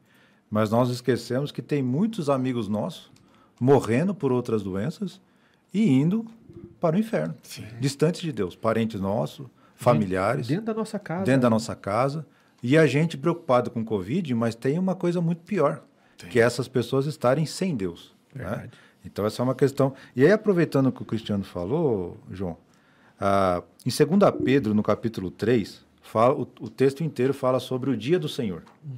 mas 0.50 0.70
nós 0.70 0.90
esquecemos 0.90 1.52
que 1.52 1.62
tem 1.62 1.82
muitos 1.82 2.30
amigos 2.30 2.68
nossos 2.68 3.12
morrendo 3.60 4.14
por 4.14 4.32
outras 4.32 4.62
doenças 4.64 5.22
e 5.74 5.90
indo 5.90 6.26
para 6.80 6.96
o 6.96 7.00
inferno, 7.00 7.36
distantes 7.80 8.22
de 8.22 8.32
Deus, 8.32 8.56
parentes 8.56 9.00
nossos, 9.00 9.48
familiares, 9.76 10.48
Dentro 10.48 10.66
da 10.66 10.74
nossa 10.74 11.00
casa. 11.00 11.26
dentro 11.26 11.42
da 11.42 11.50
nossa 11.50 11.76
casa, 11.76 12.26
e 12.62 12.78
a 12.78 12.88
gente 12.88 13.18
preocupado 13.18 13.70
com 13.70 13.82
o 13.82 13.86
Covid, 13.86 14.34
mas 14.34 14.56
tem 14.56 14.80
uma 14.80 14.96
coisa 14.96 15.22
muito 15.22 15.42
pior, 15.44 15.84
que 16.30 16.40
é 16.40 16.44
essas 16.44 16.68
pessoas 16.68 17.06
estarem 17.06 17.46
sem 17.46 17.76
Deus. 17.76 18.14
né? 18.34 18.70
Então, 19.06 19.26
essa 19.26 19.42
é 19.42 19.44
uma 19.44 19.54
questão. 19.54 19.94
E 20.16 20.26
aí, 20.26 20.32
aproveitando 20.32 20.88
o 20.88 20.92
que 20.92 21.02
o 21.02 21.06
Cristiano 21.06 21.44
falou, 21.44 22.18
João, 22.32 22.58
ah, 23.20 23.62
em 23.86 23.90
2 23.90 24.32
Pedro, 24.44 24.74
no 24.74 24.82
capítulo 24.82 25.30
3, 25.30 25.86
fala, 26.02 26.34
o, 26.34 26.48
o 26.60 26.70
texto 26.70 27.04
inteiro 27.04 27.34
fala 27.34 27.60
sobre 27.60 27.90
o 27.90 27.96
dia 27.96 28.18
do 28.18 28.28
Senhor. 28.28 28.64
Né? 28.84 28.96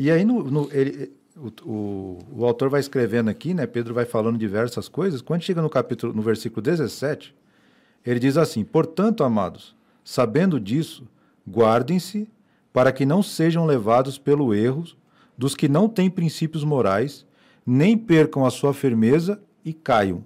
E 0.00 0.12
aí, 0.12 0.24
no, 0.24 0.44
no- 0.48 0.68
ele- 0.72 1.10
o, 1.36 1.48
o, 1.68 2.18
o 2.36 2.44
autor 2.46 2.70
vai 2.70 2.78
escrevendo 2.78 3.28
aqui, 3.28 3.52
né? 3.52 3.66
Pedro 3.66 3.92
vai 3.92 4.04
falando 4.04 4.38
diversas 4.38 4.88
coisas. 4.88 5.20
Quando 5.20 5.42
chega 5.42 5.60
no 5.60 5.68
capítulo, 5.68 6.12
no 6.14 6.22
versículo 6.22 6.62
17, 6.62 7.34
ele 8.06 8.20
diz 8.20 8.36
assim: 8.36 8.62
Portanto, 8.62 9.24
amados, 9.24 9.74
sabendo 10.04 10.60
disso, 10.60 11.02
guardem-se 11.50 12.28
para 12.72 12.92
que 12.92 13.04
não 13.04 13.24
sejam 13.24 13.66
levados 13.66 14.18
pelo 14.18 14.54
erro 14.54 14.84
dos 15.36 15.56
que 15.56 15.68
não 15.68 15.88
têm 15.88 16.08
princípios 16.08 16.62
morais, 16.62 17.26
nem 17.66 17.98
percam 17.98 18.46
a 18.46 18.50
sua 18.50 18.72
firmeza 18.72 19.40
e 19.64 19.72
caiam. 19.72 20.24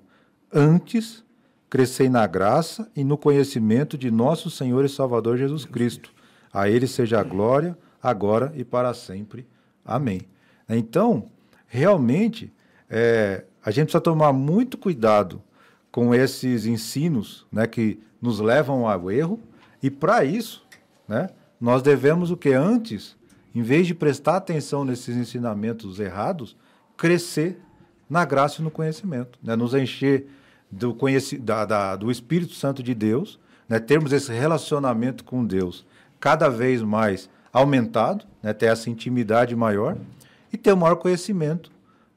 Antes, 0.52 1.24
crescei 1.70 2.10
na 2.10 2.26
graça 2.26 2.90
e 2.94 3.02
no 3.02 3.16
conhecimento 3.16 3.96
de 3.96 4.10
nosso 4.10 4.50
Senhor 4.50 4.84
e 4.84 4.88
Salvador 4.88 5.38
Jesus 5.38 5.64
Cristo. 5.64 6.12
A 6.52 6.68
Ele 6.68 6.86
seja 6.86 7.20
a 7.20 7.22
glória, 7.22 7.76
agora 8.02 8.52
e 8.54 8.64
para 8.64 8.92
sempre. 8.92 9.46
Amém. 9.84 10.22
Então, 10.68 11.26
realmente, 11.66 12.52
é, 12.88 13.44
a 13.64 13.70
gente 13.70 13.86
precisa 13.86 14.00
tomar 14.00 14.32
muito 14.32 14.76
cuidado 14.78 15.42
com 15.90 16.14
esses 16.14 16.64
ensinos 16.66 17.46
né, 17.52 17.66
que 17.66 18.00
nos 18.20 18.40
levam 18.40 18.88
ao 18.88 19.10
erro, 19.10 19.38
e 19.82 19.90
para 19.90 20.24
isso, 20.24 20.64
né, 21.08 21.28
nós 21.60 21.82
devemos 21.82 22.30
o 22.30 22.36
que? 22.36 22.52
Antes, 22.52 23.16
em 23.54 23.62
vez 23.62 23.86
de 23.86 23.94
prestar 23.94 24.36
atenção 24.36 24.84
nesses 24.84 25.16
ensinamentos 25.16 25.98
errados, 26.00 26.56
crescer 26.96 27.60
na 28.08 28.24
graça 28.24 28.60
e 28.60 28.64
no 28.64 28.70
conhecimento, 28.70 29.38
né, 29.42 29.56
nos 29.56 29.74
encher 29.74 30.26
do, 30.70 30.94
conheci 30.94 31.36
da, 31.36 31.64
da- 31.64 31.96
do 31.96 32.10
Espírito 32.10 32.54
Santo 32.54 32.82
de 32.82 32.94
Deus, 32.94 33.38
né, 33.68 33.78
termos 33.78 34.12
esse 34.12 34.32
relacionamento 34.32 35.24
com 35.24 35.44
Deus 35.44 35.84
cada 36.20 36.48
vez 36.48 36.80
mais 36.82 37.28
aumentado, 37.52 38.24
né, 38.42 38.52
ter 38.52 38.66
essa 38.66 38.88
intimidade 38.88 39.54
maior 39.54 39.96
e 40.52 40.56
ter 40.56 40.72
o 40.72 40.76
maior 40.76 40.96
conhecimento 40.96 41.70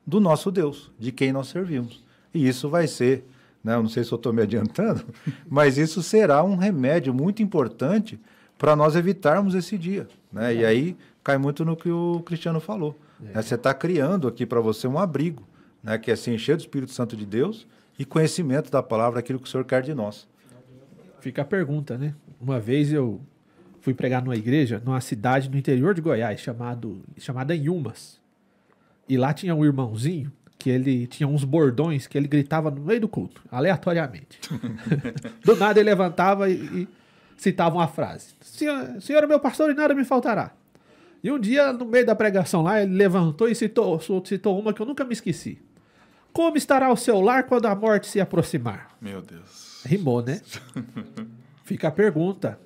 do 0.06 0.20
nosso 0.20 0.52
Deus, 0.52 0.92
de 0.98 1.12
quem 1.12 1.34
nós 1.34 1.48
servimos. 1.48 2.04
E 2.34 2.48
isso 2.48 2.70
vai 2.70 2.88
ser, 2.88 3.28
né, 3.64 3.76
eu 3.76 3.82
não 3.82 3.90
sei 3.90 4.04
se 4.04 4.12
eu 4.12 4.16
estou 4.16 4.32
me 4.32 4.42
adiantando, 4.42 5.04
mas 5.50 5.78
isso 5.78 6.02
será 6.02 6.44
um 6.44 6.56
remédio 6.56 7.14
muito 7.14 7.44
importante 7.44 8.20
para 8.58 8.76
nós 8.76 8.96
evitarmos 8.96 9.56
esse 9.56 9.78
dia. 9.78 10.08
Né? 10.32 10.56
E 10.56 10.66
aí 10.66 10.98
cai 11.24 11.38
muito 11.38 11.66
no 11.66 11.76
que 11.76 11.90
o 11.90 12.22
Cristiano 12.26 12.60
falou. 12.60 12.98
né? 13.20 13.42
Você 13.42 13.56
está 13.56 13.74
criando 13.74 14.28
aqui 14.28 14.46
para 14.46 14.62
você 14.62 14.88
um 14.88 14.98
abrigo, 14.98 15.44
né, 15.84 15.98
que 15.98 16.10
é 16.12 16.16
se 16.16 16.32
encher 16.32 16.56
do 16.56 16.62
Espírito 16.62 16.92
Santo 16.92 17.16
de 17.16 17.26
Deus 17.26 17.68
e 17.98 18.06
conhecimento 18.06 18.72
da 18.72 18.82
palavra, 18.82 19.20
aquilo 19.20 19.40
que 19.40 19.48
o 19.48 19.52
Senhor 19.52 19.66
quer 19.66 19.82
de 19.82 19.94
nós. 19.94 20.28
Fica 21.20 21.42
a 21.42 21.46
pergunta, 21.46 21.98
né? 21.98 22.14
Uma 22.40 22.60
vez 22.60 22.92
eu 22.94 23.20
fui 23.86 23.94
pregar 23.94 24.24
numa 24.24 24.36
igreja, 24.36 24.82
numa 24.84 25.00
cidade 25.00 25.48
no 25.48 25.56
interior 25.56 25.94
de 25.94 26.02
Goiás, 26.02 26.40
chamado, 26.40 27.04
chamada 27.20 27.56
Inhumas. 27.56 28.20
E 29.08 29.16
lá 29.16 29.32
tinha 29.32 29.54
um 29.54 29.64
irmãozinho 29.64 30.32
que 30.58 30.72
ele 30.72 31.06
tinha 31.06 31.28
uns 31.28 31.44
bordões 31.44 32.08
que 32.08 32.18
ele 32.18 32.28
gritava 32.28 32.72
no 32.72 32.82
meio 32.82 33.02
do 33.02 33.08
culto, 33.08 33.44
aleatoriamente. 33.52 34.40
do 35.46 35.56
nada 35.56 35.80
ele 35.80 35.88
levantava 35.88 36.50
e, 36.50 36.56
e 36.56 36.88
citava 37.38 37.76
uma 37.76 37.88
frase: 37.88 38.34
Senhor, 38.42 39.00
Senhor 39.00 39.24
é 39.24 39.28
meu 39.28 39.40
pastor 39.40 39.70
e 39.70 39.76
nada 39.76 39.94
me 39.94 40.04
faltará. 40.04 40.52
E 41.24 41.32
um 41.32 41.40
dia, 41.40 41.72
no 41.72 41.86
meio 41.86 42.08
da 42.08 42.16
pregação 42.16 42.64
lá, 42.64 42.82
ele 42.82 42.96
levantou 42.96 43.48
e 43.48 43.54
citou, 43.54 44.02
citou 44.26 44.60
uma 44.60 44.74
que 44.74 44.82
eu 44.82 44.86
nunca 44.88 45.06
me 45.06 45.14
esqueci. 45.14 45.60
Como 46.34 46.58
estará 46.58 46.92
o 46.92 46.98
seu 46.98 47.22
lar 47.22 47.44
quando 47.44 47.68
a 47.68 47.76
morte 47.76 48.08
se 48.08 48.20
aproximar? 48.20 48.96
Meu 49.00 49.22
Deus. 49.22 49.84
Rimou, 49.86 50.24
né? 50.24 50.42
Fica 51.64 51.90
a 51.90 51.92
pergunta: 51.92 52.60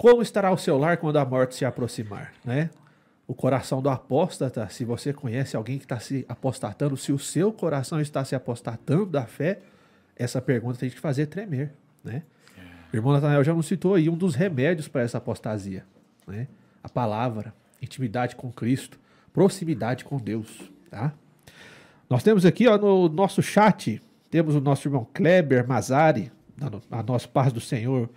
como 0.00 0.22
estará 0.22 0.50
o 0.50 0.56
seu 0.56 0.78
lar 0.78 0.96
quando 0.96 1.18
a 1.18 1.24
morte 1.26 1.54
se 1.54 1.62
aproximar, 1.62 2.32
né? 2.42 2.70
O 3.28 3.34
coração 3.34 3.82
do 3.82 3.90
apóstata, 3.90 4.66
se 4.70 4.82
você 4.82 5.12
conhece 5.12 5.54
alguém 5.54 5.76
que 5.76 5.84
está 5.84 6.00
se 6.00 6.24
apostatando, 6.26 6.96
se 6.96 7.12
o 7.12 7.18
seu 7.18 7.52
coração 7.52 8.00
está 8.00 8.24
se 8.24 8.34
apostatando 8.34 9.04
da 9.04 9.26
fé, 9.26 9.58
essa 10.16 10.40
pergunta 10.40 10.78
tem 10.78 10.88
que 10.88 10.98
fazer 10.98 11.26
tremer, 11.26 11.74
né? 12.02 12.22
O 12.90 12.96
irmão 12.96 13.12
Natanael 13.12 13.44
já 13.44 13.52
nos 13.52 13.66
citou 13.66 13.94
aí 13.94 14.08
um 14.08 14.16
dos 14.16 14.34
remédios 14.34 14.88
para 14.88 15.02
essa 15.02 15.18
apostasia, 15.18 15.84
né? 16.26 16.48
A 16.82 16.88
palavra, 16.88 17.52
intimidade 17.82 18.36
com 18.36 18.50
Cristo, 18.50 18.98
proximidade 19.34 20.02
com 20.02 20.16
Deus, 20.16 20.72
tá? 20.90 21.12
Nós 22.08 22.22
temos 22.22 22.46
aqui 22.46 22.66
ó, 22.66 22.78
no 22.78 23.06
nosso 23.10 23.42
chat, 23.42 24.00
temos 24.30 24.54
o 24.54 24.62
nosso 24.62 24.88
irmão 24.88 25.06
Kleber 25.12 25.68
Mazari, 25.68 26.32
a 26.90 27.02
nossa 27.02 27.28
paz 27.28 27.52
do 27.52 27.60
Senhor. 27.60 28.08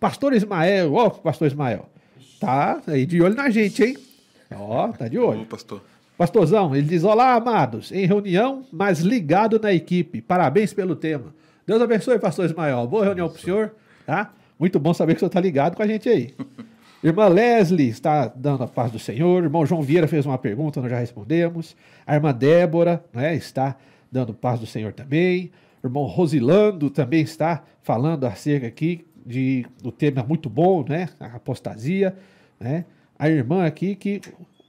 Pastor 0.00 0.32
Ismael, 0.32 0.94
ó, 0.94 1.10
pastor 1.10 1.48
Ismael, 1.48 1.88
tá 2.38 2.80
aí 2.86 3.04
de 3.04 3.20
olho 3.20 3.34
na 3.34 3.50
gente, 3.50 3.82
hein? 3.82 3.96
Ó, 4.54 4.88
tá 4.88 5.08
de 5.08 5.18
Ô, 5.18 5.28
olho. 5.28 5.44
pastor. 5.46 5.82
Pastorzão, 6.16 6.74
ele 6.74 6.86
diz: 6.86 7.04
Olá, 7.04 7.34
amados, 7.34 7.92
em 7.92 8.06
reunião, 8.06 8.64
mas 8.72 9.00
ligado 9.00 9.58
na 9.60 9.72
equipe. 9.72 10.20
Parabéns 10.20 10.72
pelo 10.72 10.96
tema. 10.96 11.34
Deus 11.66 11.82
abençoe, 11.82 12.18
pastor 12.18 12.46
Ismael. 12.46 12.86
Boa 12.86 13.04
reunião 13.04 13.28
pro 13.28 13.40
senhor, 13.40 13.74
tá? 14.06 14.32
Muito 14.58 14.78
bom 14.80 14.94
saber 14.94 15.14
que 15.14 15.18
o 15.18 15.20
senhor 15.20 15.30
tá 15.30 15.40
ligado 15.40 15.76
com 15.76 15.82
a 15.82 15.86
gente 15.86 16.08
aí. 16.08 16.34
Irmã 17.02 17.28
Leslie 17.28 17.88
está 17.88 18.26
dando 18.26 18.64
a 18.64 18.66
paz 18.66 18.90
do 18.90 18.98
Senhor. 18.98 19.44
Irmão 19.44 19.64
João 19.64 19.82
Vieira 19.82 20.08
fez 20.08 20.26
uma 20.26 20.36
pergunta, 20.36 20.80
nós 20.80 20.90
já 20.90 20.98
respondemos. 20.98 21.76
A 22.04 22.16
irmã 22.16 22.34
Débora 22.34 23.04
né, 23.12 23.36
está 23.36 23.76
dando 24.10 24.34
paz 24.34 24.58
do 24.58 24.66
Senhor 24.66 24.92
também. 24.92 25.52
O 25.80 25.86
irmão 25.86 26.06
Rosilando 26.06 26.90
também 26.90 27.20
está 27.20 27.62
falando 27.82 28.24
acerca 28.24 28.66
aqui 28.66 29.06
de 29.28 29.66
o 29.84 29.92
tema 29.92 30.24
muito 30.26 30.48
bom, 30.48 30.84
né? 30.88 31.10
A 31.20 31.26
apostasia, 31.36 32.16
né? 32.58 32.86
A 33.18 33.28
irmã 33.28 33.66
aqui 33.66 33.94
que 33.94 34.22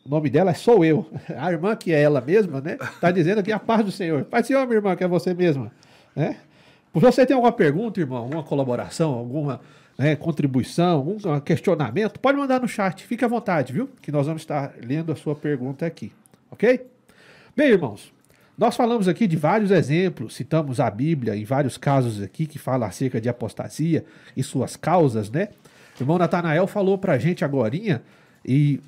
o 0.06 0.10
nome 0.10 0.30
dela 0.30 0.52
é 0.52 0.54
sou 0.54 0.84
eu. 0.84 1.06
A 1.38 1.52
irmã 1.52 1.76
que 1.76 1.94
é 1.94 2.02
ela 2.02 2.20
mesma, 2.20 2.60
né? 2.60 2.78
Está 2.82 3.10
dizendo 3.10 3.40
aqui 3.40 3.52
a 3.52 3.60
paz 3.60 3.86
do 3.86 3.92
Senhor. 3.92 4.26
Paz 4.26 4.44
do 4.44 4.48
Senhor, 4.48 4.66
minha 4.66 4.78
irmã, 4.78 4.96
que 4.96 5.04
é 5.04 5.08
você 5.08 5.34
mesma, 5.34 5.72
né? 6.16 6.38
Se 6.94 7.00
você 7.00 7.26
tem 7.26 7.36
alguma 7.36 7.52
pergunta, 7.52 8.00
irmão, 8.00 8.18
alguma 8.18 8.44
colaboração, 8.44 9.14
alguma 9.14 9.62
né, 9.98 10.16
contribuição, 10.16 10.98
algum 10.98 11.40
questionamento, 11.40 12.20
pode 12.20 12.38
mandar 12.38 12.60
no 12.60 12.68
chat. 12.68 13.06
Fique 13.06 13.24
à 13.24 13.28
vontade, 13.28 13.72
viu? 13.72 13.88
Que 14.02 14.12
nós 14.12 14.26
vamos 14.26 14.42
estar 14.42 14.74
lendo 14.84 15.12
a 15.12 15.16
sua 15.16 15.36
pergunta 15.36 15.86
aqui. 15.86 16.12
Ok? 16.50 16.88
Bem, 17.56 17.70
irmãos, 17.70 18.12
nós 18.60 18.76
falamos 18.76 19.08
aqui 19.08 19.26
de 19.26 19.38
vários 19.38 19.72
exemplos, 19.72 20.36
citamos 20.36 20.82
a 20.82 20.92
Bíblia 20.92 21.34
em 21.34 21.46
vários 21.46 21.78
casos 21.78 22.22
aqui 22.22 22.46
que 22.46 22.60
fala 22.60 22.88
acerca 22.88 23.22
de 23.22 23.30
apostasia 23.30 24.04
e 24.36 24.44
suas 24.44 24.76
causas, 24.76 25.32
né? 25.32 25.48
O 25.98 26.04
irmão 26.04 26.18
Natanael 26.18 26.68
falou 26.68 26.98
pra 26.98 27.18
gente 27.18 27.46
agorinha, 27.46 28.04
e 28.46 28.82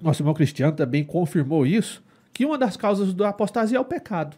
nosso 0.00 0.22
irmão 0.22 0.32
Cristiano 0.32 0.74
também 0.74 1.04
confirmou 1.04 1.66
isso, 1.66 2.02
que 2.32 2.46
uma 2.46 2.56
das 2.56 2.74
causas 2.74 3.12
da 3.12 3.28
apostasia 3.28 3.76
é 3.76 3.80
o 3.80 3.84
pecado. 3.84 4.34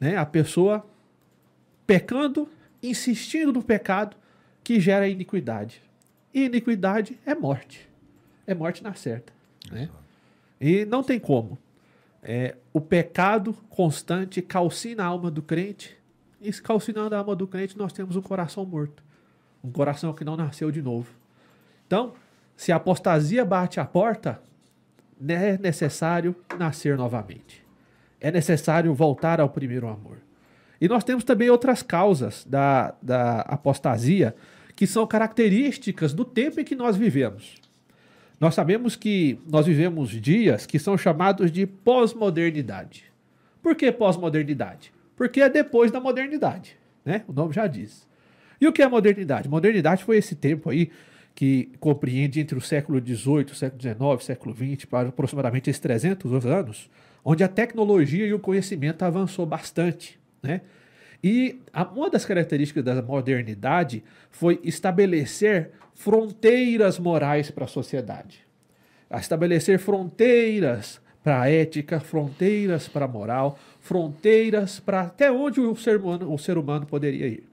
Né? 0.00 0.16
A 0.16 0.26
pessoa 0.26 0.84
pecando, 1.86 2.48
insistindo 2.82 3.52
no 3.52 3.62
pecado, 3.62 4.16
que 4.64 4.80
gera 4.80 5.06
iniquidade. 5.06 5.80
E 6.32 6.46
iniquidade 6.46 7.16
é 7.24 7.36
morte. 7.36 7.88
É 8.48 8.52
morte 8.54 8.82
na 8.82 8.94
certa. 8.94 9.32
Né? 9.70 9.88
E 10.60 10.84
não 10.86 11.04
tem 11.04 11.20
como. 11.20 11.56
É, 12.26 12.56
o 12.72 12.80
pecado 12.80 13.52
constante 13.68 14.40
calcina 14.40 15.04
a 15.04 15.06
alma 15.06 15.30
do 15.30 15.42
crente 15.42 15.94
e 16.40 16.50
calcinando 16.52 17.14
a 17.14 17.18
alma 17.18 17.36
do 17.36 17.46
crente, 17.46 17.76
nós 17.76 17.92
temos 17.92 18.16
um 18.16 18.22
coração 18.22 18.64
morto. 18.64 19.02
Um 19.62 19.70
coração 19.70 20.12
que 20.14 20.24
não 20.24 20.36
nasceu 20.36 20.70
de 20.70 20.80
novo. 20.80 21.08
Então, 21.86 22.14
se 22.56 22.72
a 22.72 22.76
apostasia 22.76 23.44
bate 23.44 23.78
a 23.78 23.84
porta, 23.84 24.40
é 25.28 25.58
necessário 25.58 26.34
nascer 26.58 26.96
novamente. 26.96 27.62
É 28.20 28.30
necessário 28.30 28.92
voltar 28.94 29.40
ao 29.40 29.48
primeiro 29.48 29.88
amor. 29.88 30.18
E 30.80 30.88
nós 30.88 31.04
temos 31.04 31.24
também 31.24 31.50
outras 31.50 31.82
causas 31.82 32.44
da, 32.44 32.94
da 33.00 33.40
apostasia 33.42 34.34
que 34.74 34.86
são 34.86 35.06
características 35.06 36.12
do 36.12 36.24
tempo 36.24 36.60
em 36.60 36.64
que 36.64 36.74
nós 36.74 36.96
vivemos. 36.96 37.54
Nós 38.40 38.54
sabemos 38.54 38.96
que 38.96 39.38
nós 39.50 39.66
vivemos 39.66 40.10
dias 40.10 40.66
que 40.66 40.78
são 40.78 40.98
chamados 40.98 41.50
de 41.50 41.66
pós-modernidade. 41.66 43.04
Por 43.62 43.74
que 43.74 43.90
pós-modernidade? 43.90 44.92
Porque 45.16 45.40
é 45.40 45.48
depois 45.48 45.90
da 45.90 46.00
modernidade, 46.00 46.76
né? 47.04 47.22
O 47.28 47.32
nome 47.32 47.54
já 47.54 47.66
diz. 47.66 48.06
E 48.60 48.66
o 48.66 48.72
que 48.72 48.82
é 48.82 48.88
modernidade? 48.88 49.48
Modernidade 49.48 50.04
foi 50.04 50.16
esse 50.16 50.34
tempo 50.34 50.70
aí 50.70 50.90
que 51.34 51.70
compreende 51.80 52.40
entre 52.40 52.56
o 52.56 52.60
século 52.60 53.00
XVIII, 53.00 53.54
século 53.54 53.82
XIX, 53.82 54.24
século 54.24 54.54
XX, 54.54 54.84
para 54.84 55.08
aproximadamente 55.08 55.68
esses 55.68 55.80
300 55.80 56.46
anos, 56.46 56.90
onde 57.24 57.42
a 57.42 57.48
tecnologia 57.48 58.26
e 58.26 58.32
o 58.32 58.38
conhecimento 58.38 59.02
avançou 59.02 59.44
bastante, 59.44 60.18
né? 60.42 60.60
E 61.26 61.58
uma 61.96 62.10
das 62.10 62.26
características 62.26 62.84
da 62.84 63.00
modernidade 63.00 64.04
foi 64.30 64.60
estabelecer 64.62 65.70
fronteiras 65.94 66.98
morais 66.98 67.50
para 67.50 67.64
a 67.64 67.66
sociedade. 67.66 68.46
Estabelecer 69.10 69.78
fronteiras 69.78 71.00
para 71.22 71.40
a 71.40 71.50
ética, 71.50 71.98
fronteiras 71.98 72.88
para 72.88 73.06
a 73.06 73.08
moral, 73.08 73.58
fronteiras 73.80 74.78
para 74.78 75.00
até 75.00 75.32
onde 75.32 75.62
o 75.62 75.74
ser, 75.74 75.96
humano, 75.96 76.30
o 76.30 76.36
ser 76.36 76.58
humano 76.58 76.84
poderia 76.84 77.26
ir. 77.26 77.48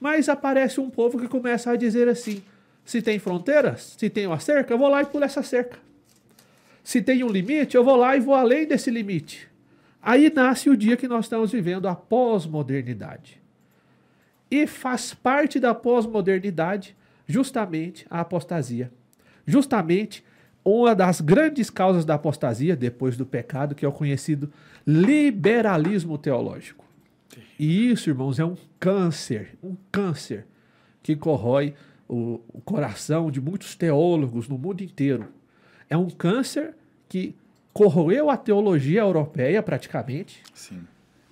Mas 0.00 0.28
aparece 0.28 0.78
um 0.78 0.88
povo 0.88 1.18
que 1.18 1.26
começa 1.26 1.72
a 1.72 1.76
dizer 1.76 2.06
assim: 2.06 2.40
se 2.84 3.02
tem 3.02 3.18
fronteiras, 3.18 3.96
se 3.98 4.08
tem 4.08 4.28
uma 4.28 4.38
cerca, 4.38 4.74
eu 4.74 4.78
vou 4.78 4.88
lá 4.88 5.02
e 5.02 5.06
pulo 5.06 5.24
essa 5.24 5.42
cerca. 5.42 5.76
Se 6.84 7.02
tem 7.02 7.24
um 7.24 7.28
limite, 7.28 7.76
eu 7.76 7.82
vou 7.82 7.96
lá 7.96 8.16
e 8.16 8.20
vou 8.20 8.34
além 8.34 8.64
desse 8.64 8.92
limite. 8.92 9.50
Aí 10.02 10.32
nasce 10.34 10.68
o 10.68 10.76
dia 10.76 10.96
que 10.96 11.06
nós 11.06 11.26
estamos 11.26 11.52
vivendo, 11.52 11.86
a 11.86 11.94
pós-modernidade. 11.94 13.40
E 14.50 14.66
faz 14.66 15.14
parte 15.14 15.60
da 15.60 15.72
pós-modernidade 15.72 16.96
justamente 17.26 18.04
a 18.10 18.20
apostasia. 18.20 18.90
Justamente 19.46 20.24
uma 20.64 20.94
das 20.94 21.20
grandes 21.20 21.70
causas 21.70 22.04
da 22.04 22.14
apostasia, 22.14 22.76
depois 22.76 23.16
do 23.16 23.24
pecado, 23.24 23.74
que 23.74 23.84
é 23.84 23.88
o 23.88 23.92
conhecido 23.92 24.52
liberalismo 24.86 26.18
teológico. 26.18 26.84
E 27.58 27.90
isso, 27.90 28.10
irmãos, 28.10 28.38
é 28.38 28.44
um 28.44 28.56
câncer, 28.78 29.56
um 29.62 29.76
câncer 29.90 30.46
que 31.02 31.16
corrói 31.16 31.74
o, 32.08 32.40
o 32.52 32.60
coração 32.60 33.30
de 33.30 33.40
muitos 33.40 33.74
teólogos 33.74 34.48
no 34.48 34.58
mundo 34.58 34.82
inteiro. 34.82 35.28
É 35.88 35.96
um 35.96 36.10
câncer 36.10 36.74
que 37.08 37.34
corroeu 37.72 38.30
a 38.30 38.36
teologia 38.36 39.00
europeia 39.00 39.62
praticamente. 39.62 40.42
Sim. 40.54 40.80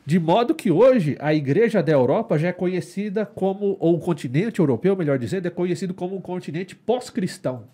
De 0.05 0.19
modo 0.19 0.55
que 0.55 0.71
hoje 0.71 1.17
a 1.21 1.33
igreja 1.35 1.83
da 1.83 1.93
Europa 1.93 2.39
já 2.39 2.49
é 2.49 2.53
conhecida 2.53 3.27
como, 3.27 3.77
ou 3.79 3.97
o 3.97 4.01
continente 4.01 4.59
europeu, 4.59 4.97
melhor 4.97 5.19
dizendo, 5.19 5.47
é 5.47 5.51
conhecido 5.51 5.95
como 5.95 6.17
um 6.17 6.21
continente 6.21 6.75
pós-cristão. 6.75 7.65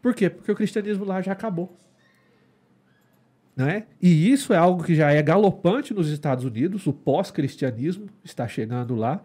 Por 0.00 0.14
quê? 0.14 0.28
Porque 0.28 0.52
o 0.52 0.54
cristianismo 0.54 1.04
lá 1.04 1.22
já 1.22 1.32
acabou. 1.32 1.76
Não 3.56 3.68
é? 3.68 3.86
E 4.00 4.30
isso 4.30 4.52
é 4.52 4.56
algo 4.56 4.82
que 4.82 4.94
já 4.94 5.10
é 5.12 5.22
galopante 5.22 5.92
nos 5.92 6.08
Estados 6.08 6.44
Unidos, 6.44 6.86
o 6.86 6.92
pós-cristianismo 6.92 8.06
está 8.24 8.46
chegando 8.46 8.94
lá. 8.94 9.22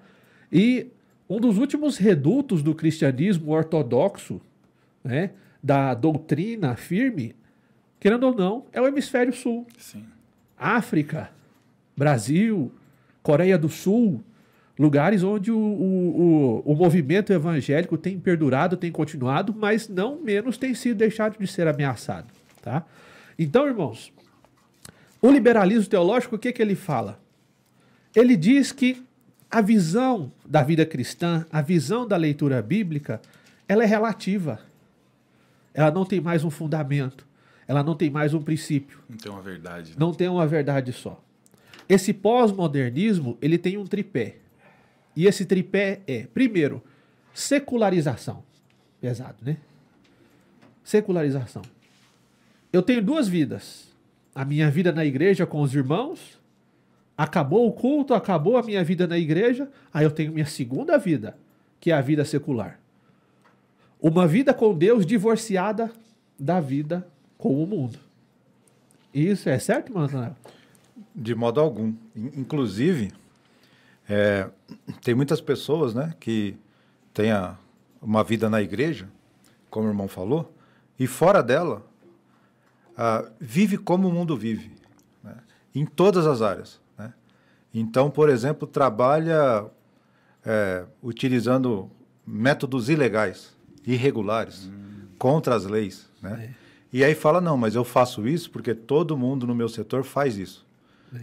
E 0.52 0.88
um 1.30 1.40
dos 1.40 1.58
últimos 1.58 1.98
redutos 1.98 2.64
do 2.64 2.74
cristianismo 2.74 3.52
ortodoxo, 3.52 4.42
né, 5.04 5.32
da 5.62 5.94
doutrina 5.94 6.76
firme, 6.76 7.36
querendo 8.00 8.24
ou 8.24 8.36
não, 8.36 8.66
é 8.72 8.82
o 8.82 8.88
hemisfério 8.88 9.34
sul. 9.34 9.66
Sim. 9.78 10.06
África, 10.58 11.30
Brasil, 11.96 12.72
Coreia 13.22 13.58
do 13.58 13.70
Sul, 13.70 14.24
lugares 14.78 15.24
onde 15.24 15.52
o, 15.52 15.58
o, 15.58 16.62
o, 16.66 16.72
o, 16.72 16.76
movimento 16.76 17.34
evangélico 17.34 17.98
tem 17.98 18.20
perdurado, 18.20 18.78
tem 18.78 18.92
continuado, 18.92 19.54
mas 19.58 19.90
não 19.90 20.20
menos 20.22 20.58
tem 20.58 20.74
sido 20.74 20.98
deixado 20.98 21.38
de 21.38 21.48
ser 21.48 21.68
ameaçado. 21.68 22.28
Tá? 22.62 22.86
Então, 23.38 23.68
irmãos, 23.68 24.12
o 25.22 25.30
liberalismo 25.32 25.90
teológico, 25.90 26.36
o 26.36 26.40
que, 26.40 26.52
que 26.52 26.62
ele 26.62 26.76
fala? 26.76 27.20
Ele 28.16 28.38
diz 28.38 28.72
que 28.72 29.04
a 29.50 29.62
visão 29.62 30.32
da 30.46 30.64
vida 30.64 30.86
cristã, 30.86 31.46
a 31.52 31.62
visão 31.62 32.08
da 32.08 32.16
leitura 32.16 32.62
bíblica, 32.62 33.22
ela 33.68 33.84
é 33.84 33.86
relativa. 33.86 34.60
Ela 35.74 35.92
não 35.92 36.06
tem 36.06 36.22
mais 36.22 36.44
um 36.44 36.50
fundamento 36.50 37.27
ela 37.68 37.84
não 37.84 37.96
tem 37.96 38.10
mais 38.10 38.34
um 38.34 38.42
princípio. 38.42 39.00
Não 39.10 39.18
tem 39.18 39.32
uma 39.32 39.42
verdade. 39.42 39.92
Né? 39.92 39.98
Não 40.00 40.14
tem 40.14 40.30
uma 40.30 40.48
verdade 40.48 40.94
só. 40.94 41.22
Esse 41.90 42.14
pós-modernismo, 42.14 43.38
ele 43.42 43.58
tem 43.58 43.78
um 43.78 43.86
tripé. 43.86 44.38
E 45.16 45.26
esse 45.26 45.46
tripé 45.46 46.02
é, 46.08 46.28
primeiro, 46.34 46.82
secularização. 47.34 48.44
Pesado, 49.02 49.38
né? 49.42 49.58
Secularização. 50.84 51.62
Eu 52.72 52.82
tenho 52.82 53.02
duas 53.02 53.28
vidas. 53.28 53.88
A 54.34 54.46
minha 54.46 54.70
vida 54.70 54.92
na 54.92 55.04
igreja 55.04 55.46
com 55.46 55.62
os 55.62 55.74
irmãos, 55.74 56.40
acabou 57.18 57.68
o 57.68 57.74
culto, 57.74 58.14
acabou 58.14 58.58
a 58.58 58.64
minha 58.64 58.84
vida 58.84 59.08
na 59.08 59.18
igreja, 59.18 59.68
aí 59.92 60.06
eu 60.06 60.12
tenho 60.12 60.32
minha 60.32 60.46
segunda 60.46 60.98
vida, 60.98 61.36
que 61.80 61.92
é 61.92 61.96
a 61.96 62.02
vida 62.02 62.24
secular. 62.24 62.80
Uma 64.00 64.28
vida 64.28 64.54
com 64.54 64.78
Deus 64.78 65.06
divorciada 65.06 65.92
da 66.40 66.60
vida 66.60 67.08
com 67.38 67.64
o 67.64 67.68
mundo. 67.68 68.00
Isso 69.14 69.50
é 69.50 69.58
certo, 69.60 69.94
Manoel? 69.94 70.36
De 71.16 71.34
modo 71.34 71.60
algum. 71.60 71.94
Inclusive, 72.16 73.12
é, 74.08 74.50
tem 75.04 75.16
muitas 75.16 75.42
pessoas 75.42 75.94
né, 75.94 76.14
que 76.20 76.56
têm 77.14 77.32
a, 77.32 77.58
uma 78.02 78.24
vida 78.24 78.50
na 78.50 78.62
igreja, 78.62 79.10
como 79.70 79.88
o 79.88 79.90
irmão 79.90 80.08
falou, 80.08 80.54
e 81.00 81.06
fora 81.06 81.44
dela, 81.44 81.86
vive 83.40 83.78
como 83.78 84.08
o 84.08 84.12
mundo 84.12 84.36
vive, 84.36 84.72
né, 85.24 85.36
em 85.76 85.86
todas 85.86 86.26
as 86.26 86.42
áreas. 86.42 86.80
Né? 86.98 87.14
Então, 87.74 88.10
por 88.10 88.30
exemplo, 88.30 88.68
trabalha 88.68 89.66
é, 90.46 90.86
utilizando 91.02 91.92
métodos 92.26 92.90
ilegais, 92.90 93.56
irregulares, 93.86 94.66
hum. 94.66 95.08
contra 95.18 95.56
as 95.56 95.66
leis. 95.66 96.10
Né? 96.22 96.54
É. 96.64 96.67
E 96.98 97.04
aí 97.04 97.14
fala, 97.14 97.40
não, 97.40 97.56
mas 97.56 97.76
eu 97.76 97.84
faço 97.84 98.28
isso 98.28 98.50
porque 98.50 98.74
todo 98.74 99.16
mundo 99.16 99.46
no 99.46 99.54
meu 99.54 99.70
setor 99.70 100.04
faz 100.04 100.36
isso. 100.36 100.66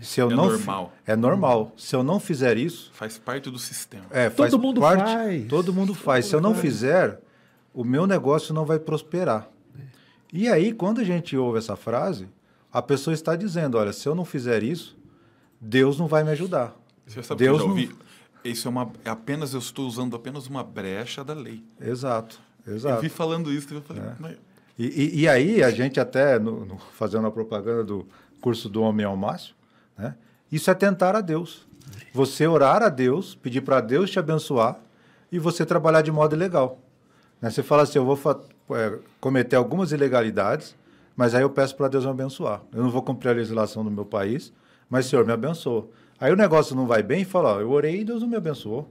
Se 0.00 0.20
eu 0.20 0.30
é 0.30 0.34
não 0.34 0.46
normal. 0.46 0.92
É 1.04 1.16
normal. 1.16 1.72
Se 1.76 1.96
eu 1.96 2.04
não 2.04 2.20
fizer 2.20 2.56
isso... 2.56 2.92
Faz 2.94 3.18
parte 3.18 3.50
do 3.50 3.58
sistema. 3.58 4.04
É, 4.12 4.30
todo 4.30 4.56
mundo 4.56 4.80
parte, 4.80 5.12
faz. 5.12 5.48
Todo 5.48 5.74
mundo 5.74 5.92
faz. 5.92 6.26
Todo 6.26 6.30
Se 6.30 6.36
eu 6.36 6.40
não 6.40 6.54
fizer, 6.54 7.20
o 7.74 7.82
meu 7.82 8.06
negócio 8.06 8.54
não 8.54 8.64
vai 8.64 8.78
prosperar. 8.78 9.48
E 10.32 10.48
aí, 10.48 10.72
quando 10.72 11.00
a 11.00 11.04
gente 11.04 11.36
ouve 11.36 11.58
essa 11.58 11.74
frase, 11.74 12.28
a 12.72 12.80
pessoa 12.80 13.12
está 13.12 13.34
dizendo, 13.34 13.76
olha, 13.76 13.92
se 13.92 14.08
eu 14.08 14.14
não 14.14 14.24
fizer 14.24 14.62
isso, 14.62 14.96
Deus 15.60 15.98
não 15.98 16.06
vai 16.06 16.22
me 16.22 16.30
ajudar. 16.30 16.72
Você 17.04 17.20
sabe 17.20 17.42
Deus 17.42 17.56
que 17.56 17.62
eu 17.64 17.66
já 17.66 17.72
ouvi? 17.72 17.86
Não... 17.88 17.96
Isso 18.44 18.68
é, 18.68 18.70
uma, 18.70 18.92
é 19.04 19.10
apenas, 19.10 19.54
eu 19.54 19.58
estou 19.58 19.88
usando 19.88 20.14
apenas 20.14 20.46
uma 20.46 20.62
brecha 20.62 21.24
da 21.24 21.34
lei. 21.34 21.64
Exato, 21.80 22.38
exato. 22.64 22.94
Eu 22.94 23.02
vi 23.02 23.08
falando 23.08 23.50
isso, 23.50 23.74
eu 23.74 23.82
falei, 23.82 24.04
é. 24.04 24.36
E, 24.78 24.86
e, 24.86 25.20
e, 25.20 25.28
aí, 25.28 25.62
a 25.62 25.70
gente 25.70 26.00
até, 26.00 26.38
no, 26.38 26.64
no, 26.64 26.78
fazendo 26.78 27.26
a 27.26 27.30
propaganda 27.30 27.84
do 27.84 28.06
curso 28.40 28.68
do 28.68 28.82
Homem 28.82 29.06
ao 29.06 29.16
Máximo, 29.16 29.56
né? 29.96 30.16
isso 30.50 30.70
é 30.70 30.74
tentar 30.74 31.14
a 31.14 31.20
Deus. 31.20 31.66
Você 32.12 32.46
orar 32.46 32.82
a 32.82 32.88
Deus, 32.88 33.34
pedir 33.34 33.60
para 33.60 33.80
Deus 33.80 34.10
te 34.10 34.18
abençoar 34.18 34.78
e 35.30 35.38
você 35.38 35.64
trabalhar 35.64 36.02
de 36.02 36.10
modo 36.10 36.34
ilegal. 36.34 36.78
Né? 37.40 37.50
Você 37.50 37.62
fala 37.62 37.82
assim, 37.82 37.98
eu 37.98 38.04
vou 38.04 38.18
é, 38.70 38.98
cometer 39.20 39.56
algumas 39.56 39.92
ilegalidades, 39.92 40.74
mas 41.16 41.34
aí 41.34 41.42
eu 41.42 41.50
peço 41.50 41.76
para 41.76 41.88
Deus 41.88 42.04
me 42.04 42.10
abençoar. 42.10 42.62
Eu 42.72 42.82
não 42.82 42.90
vou 42.90 43.02
cumprir 43.02 43.30
a 43.30 43.32
legislação 43.32 43.84
do 43.84 43.90
meu 43.90 44.04
país, 44.04 44.52
mas 44.88 45.06
Senhor, 45.06 45.24
me 45.24 45.32
abençoa. 45.32 45.88
Aí 46.18 46.32
o 46.32 46.36
negócio 46.36 46.74
não 46.74 46.86
vai 46.86 47.02
bem 47.02 47.22
e 47.22 47.24
fala, 47.24 47.54
ó, 47.54 47.60
eu 47.60 47.70
orei 47.70 48.00
e 48.00 48.04
Deus 48.04 48.22
não 48.22 48.28
me 48.28 48.36
abençoou. 48.36 48.88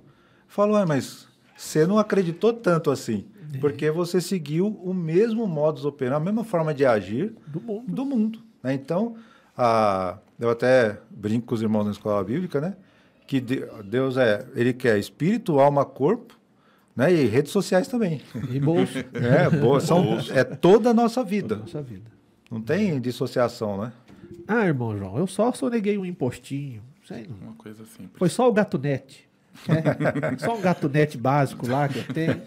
Falo, 0.48 0.78
é, 0.78 0.86
mas 0.86 1.28
você 1.56 1.86
não 1.86 1.98
acreditou 1.98 2.54
tanto 2.54 2.92
assim. 2.92 3.26
Porque 3.60 3.90
você 3.92 4.20
seguiu 4.22 4.68
o 4.68 4.94
mesmo 4.94 5.46
modus 5.48 5.86
operandi, 5.86 6.18
a 6.18 6.26
mesma 6.26 6.44
forma 6.44 6.74
de 6.74 6.86
agir 6.86 7.34
do 7.48 7.62
mundo. 7.62 7.92
Do 7.92 8.06
mundo 8.06 8.40
né? 8.62 8.74
Então, 8.74 9.16
a, 9.58 10.18
eu 10.40 10.50
até 10.50 11.00
brinco 11.12 11.48
com 11.48 11.56
os 11.56 11.62
irmãos 11.62 11.84
na 11.86 11.92
escola 11.92 12.24
bíblica, 12.24 12.62
né? 12.62 12.76
Que 13.28 13.40
Deus 13.40 14.18
é, 14.18 14.46
ele 14.56 14.74
quer 14.74 14.98
espírito, 14.98 15.60
alma, 15.60 15.84
corpo, 15.86 16.38
né? 16.96 17.14
E 17.14 17.26
redes 17.26 17.52
sociais 17.52 17.88
também. 17.88 18.22
E 18.52 18.60
bolso. 18.60 18.98
É, 19.14 19.80
são, 19.82 20.04
bolso. 20.04 20.34
é 20.34 20.44
toda 20.44 20.90
a 20.92 20.94
nossa 20.94 21.24
vida. 21.24 21.50
Toda 21.50 21.62
a 21.62 21.66
nossa 21.66 21.82
vida. 21.82 22.12
Não 22.50 22.62
tem 22.62 23.00
dissociação, 23.02 23.82
né? 23.82 23.94
Ah, 24.48 24.66
irmão 24.66 24.98
João, 24.98 25.18
eu 25.18 25.28
só 25.28 25.52
soneguei 25.54 25.98
um 25.98 26.06
impostinho. 26.06 26.82
Aí 27.10 27.28
não- 27.28 27.48
Uma 27.50 27.56
coisa 27.56 27.86
simples. 27.86 28.14
Foi 28.18 28.30
só 28.30 28.48
o 28.50 28.54
gatunete. 28.54 29.28
só 30.40 30.56
um 30.56 30.62
gatunete 30.62 31.18
básico 31.18 31.68
lá 31.68 31.88
que 31.88 32.00
eu 32.00 32.06
tenho. 32.06 32.42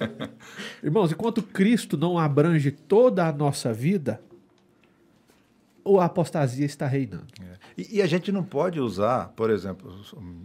Irmãos, 0.82 1.12
enquanto 1.12 1.42
Cristo 1.42 1.96
não 1.96 2.18
abrange 2.18 2.70
toda 2.70 3.26
a 3.26 3.32
nossa 3.32 3.72
vida, 3.72 4.20
a 6.00 6.04
apostasia 6.04 6.66
está 6.66 6.86
reinando. 6.86 7.26
E, 7.78 7.98
e 7.98 8.02
a 8.02 8.06
gente 8.06 8.32
não 8.32 8.42
pode 8.42 8.80
usar, 8.80 9.28
por 9.36 9.50
exemplo, 9.50 9.94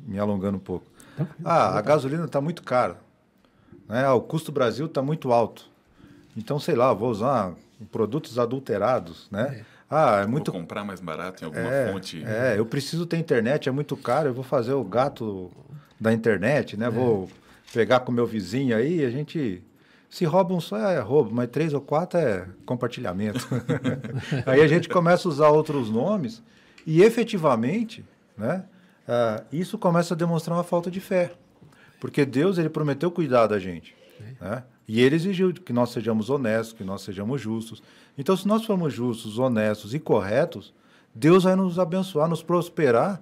me 0.06 0.20
alongando 0.20 0.58
um 0.58 0.62
pouco. 0.62 0.86
Então, 1.16 1.28
Ah, 1.44 1.78
a 1.78 1.82
gasolina 1.82 2.26
está 2.26 2.40
muito 2.40 2.62
cara. 2.64 2.98
Né? 3.88 4.06
Ah, 4.06 4.14
o 4.14 4.22
custo 4.22 4.52
Brasil 4.52 4.86
está 4.86 5.02
muito 5.02 5.32
alto. 5.32 5.70
Então, 6.38 6.60
sei 6.60 6.76
lá, 6.76 6.94
vou 6.94 7.10
usar 7.10 7.54
produtos 7.92 8.38
adulterados, 8.38 9.28
né? 9.32 9.66
Ah, 9.90 10.22
é 10.22 10.26
muito 10.26 10.52
Vou 10.52 10.62
comprar 10.62 10.86
mais 10.86 11.02
barato 11.02 11.44
em 11.44 11.46
alguma 11.46 11.68
é, 11.68 11.92
fonte. 11.92 12.24
É, 12.24 12.58
eu 12.58 12.66
preciso 12.66 13.06
ter 13.06 13.18
internet, 13.18 13.68
é 13.68 13.72
muito 13.72 13.98
caro, 13.98 14.30
eu 14.30 14.34
vou 14.34 14.44
fazer 14.44 14.72
o 14.72 14.84
gato 14.86 15.52
da 16.02 16.12
internet, 16.12 16.76
né? 16.76 16.90
Vou 16.90 17.30
pegar 17.72 18.00
com 18.00 18.12
meu 18.12 18.26
vizinho 18.26 18.76
aí, 18.76 19.06
a 19.06 19.10
gente. 19.12 19.62
Se 20.10 20.26
rouba 20.26 20.54
um 20.54 20.60
só 20.60 20.78
é 20.78 21.00
roubo, 21.00 21.34
mas 21.34 21.50
três 21.50 21.74
ou 21.74 21.80
quatro 21.80 22.20
é 22.20 22.46
compartilhamento. 22.66 23.48
aí 24.46 24.60
a 24.60 24.68
gente 24.68 24.90
começa 24.90 25.28
a 25.28 25.32
usar 25.32 25.50
outros 25.50 25.90
nomes 25.90 26.44
e 26.86 27.02
efetivamente, 27.02 28.04
né? 28.38 28.66
ah, 29.08 29.44
isso 29.54 29.78
começa 29.78 30.14
a 30.14 30.18
demonstrar 30.18 30.58
uma 30.58 30.66
falta 30.66 30.92
de 30.92 31.00
fé. 31.00 31.32
Porque 32.00 32.26
Deus 32.26 32.58
ele 32.58 32.68
prometeu 32.68 33.10
cuidar 33.10 33.48
da 33.48 33.58
gente. 33.58 33.96
Né? 34.42 34.64
E 34.88 35.00
ele 35.00 35.16
exigiu 35.16 35.54
que 35.54 35.72
nós 35.72 35.92
sejamos 35.92 36.30
honestos, 36.30 36.74
que 36.74 36.84
nós 36.84 37.04
sejamos 37.04 37.40
justos. 37.40 37.82
Então, 38.18 38.36
se 38.36 38.46
nós 38.48 38.66
formos 38.66 38.94
justos, 38.94 39.38
honestos 39.38 39.94
e 39.94 40.00
corretos, 40.00 40.74
Deus 41.16 41.44
vai 41.44 41.56
nos 41.56 41.80
abençoar, 41.80 42.28
nos 42.28 42.44
prosperar, 42.44 43.22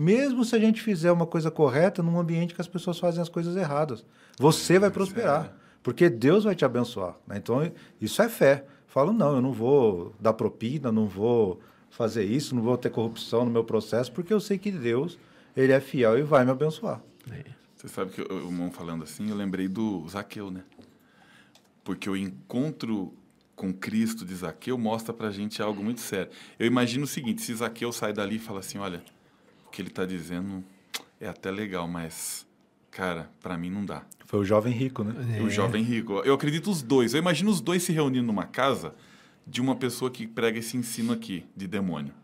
mesmo 0.00 0.46
se 0.46 0.56
a 0.56 0.58
gente 0.58 0.80
fizer 0.80 1.12
uma 1.12 1.26
coisa 1.26 1.50
correta 1.50 2.02
num 2.02 2.18
ambiente 2.18 2.54
que 2.54 2.60
as 2.60 2.66
pessoas 2.66 2.98
fazem 2.98 3.20
as 3.20 3.28
coisas 3.28 3.54
erradas. 3.54 4.02
Você 4.38 4.78
vai 4.78 4.90
prosperar, 4.90 5.54
porque 5.82 6.08
Deus 6.08 6.44
vai 6.44 6.54
te 6.54 6.64
abençoar. 6.64 7.16
né? 7.26 7.36
Então, 7.36 7.70
isso 8.00 8.22
é 8.22 8.28
fé. 8.30 8.64
Falo, 8.86 9.12
não, 9.12 9.34
eu 9.36 9.42
não 9.42 9.52
vou 9.52 10.14
dar 10.18 10.32
propina, 10.32 10.90
não 10.90 11.06
vou 11.06 11.60
fazer 11.90 12.24
isso, 12.24 12.54
não 12.54 12.62
vou 12.62 12.78
ter 12.78 12.88
corrupção 12.88 13.44
no 13.44 13.50
meu 13.50 13.62
processo, 13.62 14.10
porque 14.10 14.32
eu 14.32 14.40
sei 14.40 14.56
que 14.56 14.70
Deus, 14.70 15.18
ele 15.54 15.72
é 15.72 15.80
fiel 15.80 16.18
e 16.18 16.22
vai 16.22 16.46
me 16.46 16.50
abençoar. 16.50 17.02
Você 17.76 17.88
sabe 17.88 18.10
que 18.12 18.22
o 18.22 18.46
irmão 18.46 18.70
falando 18.70 19.04
assim, 19.04 19.28
eu 19.28 19.36
lembrei 19.36 19.68
do 19.68 20.08
Zaqueu, 20.08 20.50
né? 20.50 20.62
Porque 21.84 22.08
o 22.08 22.16
encontro 22.16 23.12
com 23.54 23.70
Cristo 23.70 24.24
de 24.24 24.34
Zaqueu 24.34 24.78
mostra 24.78 25.12
pra 25.12 25.30
gente 25.30 25.60
algo 25.60 25.84
muito 25.84 26.00
sério. 26.00 26.32
Eu 26.58 26.66
imagino 26.66 27.04
o 27.04 27.06
seguinte, 27.06 27.42
se 27.42 27.54
Zaqueu 27.54 27.92
sai 27.92 28.14
dali 28.14 28.36
e 28.36 28.38
fala 28.38 28.60
assim, 28.60 28.78
olha, 28.78 29.02
que 29.70 29.80
ele 29.80 29.90
tá 29.90 30.04
dizendo 30.04 30.64
é 31.20 31.28
até 31.28 31.50
legal, 31.50 31.86
mas, 31.86 32.46
cara, 32.90 33.30
pra 33.40 33.56
mim 33.58 33.70
não 33.70 33.84
dá. 33.84 34.02
Foi 34.26 34.40
o 34.40 34.44
jovem 34.44 34.72
rico, 34.72 35.04
né? 35.04 35.38
É. 35.38 35.42
O 35.42 35.50
jovem 35.50 35.82
rico. 35.82 36.20
Eu 36.20 36.34
acredito 36.34 36.70
os 36.70 36.82
dois. 36.82 37.14
Eu 37.14 37.18
imagino 37.18 37.50
os 37.50 37.60
dois 37.60 37.82
se 37.82 37.92
reunindo 37.92 38.26
numa 38.26 38.46
casa 38.46 38.94
de 39.46 39.60
uma 39.60 39.74
pessoa 39.76 40.10
que 40.10 40.26
prega 40.26 40.58
esse 40.58 40.76
ensino 40.76 41.12
aqui 41.12 41.44
de 41.56 41.66
demônio. 41.66 42.14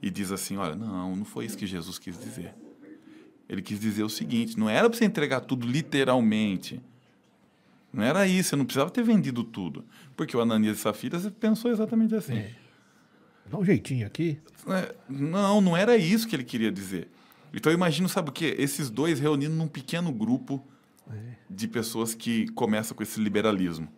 E 0.00 0.10
diz 0.10 0.32
assim, 0.32 0.56
olha, 0.56 0.74
não, 0.74 1.14
não 1.14 1.24
foi 1.24 1.44
isso 1.44 1.58
que 1.58 1.66
Jesus 1.66 1.98
quis 1.98 2.18
dizer. 2.18 2.54
Ele 3.48 3.60
quis 3.60 3.78
dizer 3.78 4.04
o 4.04 4.08
seguinte, 4.08 4.58
não 4.58 4.70
era 4.70 4.88
para 4.88 4.96
você 4.96 5.04
entregar 5.04 5.40
tudo 5.40 5.66
literalmente. 5.66 6.80
Não 7.92 8.02
era 8.02 8.26
isso, 8.26 8.50
você 8.50 8.56
não 8.56 8.64
precisava 8.64 8.90
ter 8.90 9.02
vendido 9.02 9.42
tudo. 9.42 9.84
Porque 10.16 10.36
o 10.36 10.40
Ananias 10.40 10.78
e 10.78 10.80
Safira 10.80 11.18
pensou 11.38 11.70
exatamente 11.70 12.14
assim. 12.14 12.36
É. 12.38 12.54
Dá 13.50 13.58
um 13.58 13.64
jeitinho 13.64 14.06
aqui. 14.06 14.38
É, 14.68 14.94
Não, 15.08 15.60
não 15.60 15.76
era 15.76 15.96
isso 15.96 16.28
que 16.28 16.36
ele 16.36 16.44
queria 16.44 16.70
dizer. 16.70 17.08
Então 17.52 17.72
eu 17.72 17.76
imagino, 17.76 18.08
sabe 18.08 18.30
o 18.30 18.32
quê? 18.32 18.54
Esses 18.58 18.90
dois 18.90 19.18
reunindo 19.18 19.54
num 19.54 19.66
pequeno 19.66 20.12
grupo 20.12 20.64
de 21.48 21.66
pessoas 21.66 22.14
que 22.14 22.46
começam 22.52 22.96
com 22.96 23.02
esse 23.02 23.20
liberalismo. 23.20 23.88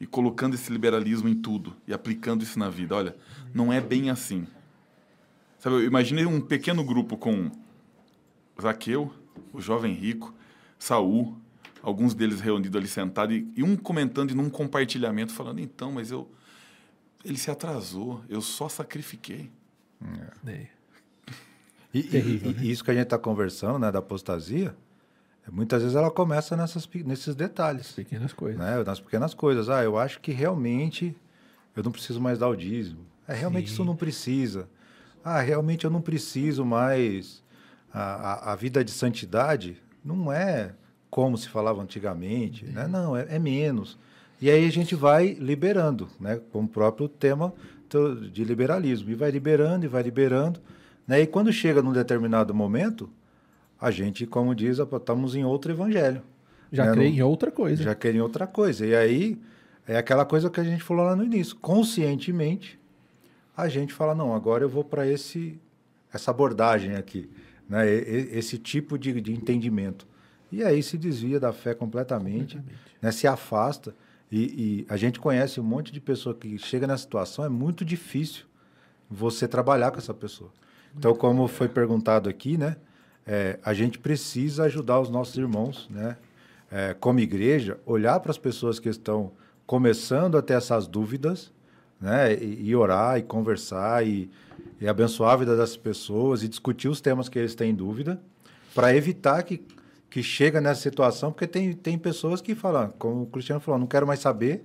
E 0.00 0.06
colocando 0.06 0.54
esse 0.54 0.70
liberalismo 0.70 1.28
em 1.28 1.34
tudo. 1.34 1.74
E 1.86 1.92
aplicando 1.92 2.42
isso 2.44 2.58
na 2.58 2.68
vida. 2.68 2.94
Olha, 2.94 3.16
não 3.52 3.72
é 3.72 3.80
bem 3.80 4.08
assim. 4.08 4.46
Sabe, 5.58 5.76
eu 5.76 5.84
imaginei 5.84 6.26
um 6.26 6.40
pequeno 6.40 6.84
grupo 6.84 7.16
com 7.16 7.50
Zaqueu, 8.60 9.12
o 9.52 9.60
jovem 9.60 9.94
rico, 9.94 10.32
Saul, 10.78 11.36
alguns 11.82 12.14
deles 12.14 12.40
reunidos 12.40 12.76
ali 12.76 12.86
sentados, 12.86 13.34
e, 13.34 13.48
e 13.56 13.62
um 13.62 13.74
comentando 13.74 14.30
e 14.30 14.34
num 14.34 14.48
compartilhamento, 14.48 15.32
falando, 15.32 15.60
então, 15.60 15.90
mas 15.90 16.10
eu... 16.10 16.30
Ele 17.26 17.36
se 17.38 17.50
atrasou, 17.50 18.22
eu 18.28 18.40
só 18.40 18.68
sacrifiquei. 18.68 19.50
né? 20.44 20.68
E, 21.92 21.98
e- 22.00 22.02
Terrível, 22.04 22.50
e- 22.50 22.54
né? 22.54 22.60
e 22.62 22.70
isso 22.70 22.84
que 22.84 22.90
a 22.90 22.94
gente 22.94 23.04
está 23.04 23.18
conversando, 23.18 23.78
né, 23.78 23.90
da 23.90 23.98
apostasia, 23.98 24.76
é, 25.46 25.50
muitas 25.50 25.82
vezes 25.82 25.96
ela 25.96 26.10
começa 26.10 26.56
nessas, 26.56 26.88
nesses 27.04 27.34
detalhes, 27.34 27.92
Pequenas 27.92 28.32
coisas. 28.32 28.60
né, 28.60 28.82
nas 28.84 29.00
pequenas 29.00 29.34
coisas. 29.34 29.68
Ah, 29.68 29.82
eu 29.82 29.98
acho 29.98 30.20
que 30.20 30.30
realmente 30.30 31.16
eu 31.74 31.82
não 31.82 31.90
preciso 31.90 32.20
mais 32.20 32.38
dar 32.38 32.48
o 32.48 32.54
dízimo. 32.56 33.00
É, 33.26 33.34
realmente 33.34 33.68
Sim. 33.68 33.74
isso 33.74 33.84
não 33.84 33.96
precisa. 33.96 34.68
Ah, 35.24 35.40
realmente 35.40 35.84
eu 35.84 35.90
não 35.90 36.00
preciso 36.00 36.64
mais. 36.64 37.42
A, 37.92 38.50
a, 38.50 38.52
a 38.52 38.56
vida 38.56 38.84
de 38.84 38.90
santidade 38.92 39.82
não 40.04 40.30
é 40.32 40.74
como 41.10 41.36
se 41.38 41.48
falava 41.48 41.82
antigamente, 41.82 42.66
né? 42.66 42.86
Não, 42.86 43.16
é, 43.16 43.26
é 43.34 43.38
menos. 43.38 43.98
E 44.40 44.50
aí 44.50 44.66
a 44.66 44.70
gente 44.70 44.94
vai 44.94 45.34
liberando, 45.34 46.08
né? 46.20 46.40
Como 46.52 46.66
o 46.66 46.70
próprio 46.70 47.08
tema 47.08 47.52
de 48.30 48.44
liberalismo. 48.44 49.10
E 49.10 49.14
vai 49.14 49.30
liberando, 49.30 49.84
e 49.84 49.88
vai 49.88 50.02
liberando. 50.02 50.60
Né? 51.06 51.22
E 51.22 51.26
quando 51.26 51.52
chega 51.52 51.80
num 51.82 51.92
determinado 51.92 52.54
momento, 52.54 53.08
a 53.80 53.90
gente, 53.90 54.26
como 54.26 54.54
diz, 54.54 54.78
estamos 54.78 55.34
em 55.34 55.44
outro 55.44 55.72
evangelho. 55.72 56.22
Já 56.70 56.86
né? 56.86 56.92
crê 56.92 57.06
em 57.06 57.22
outra 57.22 57.50
coisa. 57.50 57.82
já 57.82 57.94
querem 57.94 58.20
outra 58.20 58.46
coisa. 58.46 58.84
E 58.84 58.94
aí 58.94 59.38
é 59.86 59.96
aquela 59.96 60.24
coisa 60.24 60.50
que 60.50 60.60
a 60.60 60.64
gente 60.64 60.82
falou 60.82 61.06
lá 61.06 61.14
no 61.14 61.24
início. 61.24 61.56
Conscientemente, 61.56 62.78
a 63.56 63.68
gente 63.68 63.92
fala, 63.92 64.14
não, 64.14 64.34
agora 64.34 64.64
eu 64.64 64.68
vou 64.68 64.84
para 64.84 65.06
esse 65.06 65.58
essa 66.12 66.30
abordagem 66.30 66.94
aqui, 66.96 67.28
né? 67.68 67.88
Esse 67.90 68.58
tipo 68.58 68.98
de, 68.98 69.20
de 69.20 69.32
entendimento. 69.32 70.06
E 70.50 70.62
aí 70.62 70.82
se 70.82 70.96
desvia 70.96 71.38
da 71.38 71.52
fé 71.52 71.74
completamente, 71.74 72.58
né? 73.02 73.12
se 73.12 73.26
afasta. 73.26 73.94
E, 74.30 74.40
e 74.40 74.86
a 74.88 74.96
gente 74.96 75.20
conhece 75.20 75.60
um 75.60 75.64
monte 75.64 75.92
de 75.92 76.00
pessoa 76.00 76.34
que 76.34 76.58
chega 76.58 76.86
nessa 76.86 77.04
situação, 77.04 77.44
é 77.44 77.48
muito 77.48 77.84
difícil 77.84 78.44
você 79.08 79.46
trabalhar 79.46 79.90
com 79.90 79.98
essa 79.98 80.14
pessoa. 80.14 80.50
Então, 80.96 81.14
como 81.14 81.46
foi 81.46 81.68
perguntado 81.68 82.28
aqui, 82.28 82.56
né? 82.56 82.76
é, 83.26 83.58
a 83.64 83.74
gente 83.74 83.98
precisa 83.98 84.64
ajudar 84.64 85.00
os 85.00 85.10
nossos 85.10 85.36
irmãos, 85.36 85.88
né? 85.90 86.16
é, 86.70 86.94
como 86.94 87.18
igreja, 87.18 87.78
olhar 87.84 88.20
para 88.20 88.30
as 88.30 88.38
pessoas 88.38 88.78
que 88.78 88.88
estão 88.88 89.32
começando 89.66 90.38
a 90.38 90.42
ter 90.42 90.54
essas 90.54 90.86
dúvidas, 90.86 91.52
né? 92.00 92.34
E, 92.34 92.68
e 92.68 92.76
orar 92.76 93.18
e 93.18 93.22
conversar 93.22 94.06
e, 94.06 94.30
e 94.80 94.86
abençoar 94.86 95.32
a 95.32 95.36
vida 95.36 95.56
das 95.56 95.76
pessoas 95.76 96.42
e 96.42 96.48
discutir 96.48 96.88
os 96.88 97.00
temas 97.00 97.28
que 97.28 97.38
eles 97.38 97.54
têm 97.54 97.74
dúvida, 97.74 98.20
para 98.74 98.94
evitar 98.94 99.42
que, 99.42 99.64
que 100.08 100.22
chega 100.22 100.60
nessa 100.60 100.80
situação, 100.80 101.32
porque 101.32 101.46
tem, 101.46 101.72
tem 101.72 101.98
pessoas 101.98 102.40
que 102.40 102.54
falam, 102.54 102.92
como 102.98 103.22
o 103.22 103.26
Cristiano 103.26 103.60
falou, 103.60 103.78
não 103.78 103.86
quero 103.86 104.06
mais 104.06 104.20
saber, 104.20 104.64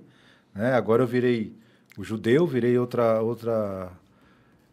né? 0.54 0.74
Agora 0.74 1.02
eu 1.02 1.06
virei 1.06 1.54
o 1.96 2.04
judeu, 2.04 2.46
virei 2.46 2.78
outra 2.78 3.20
outra 3.20 3.92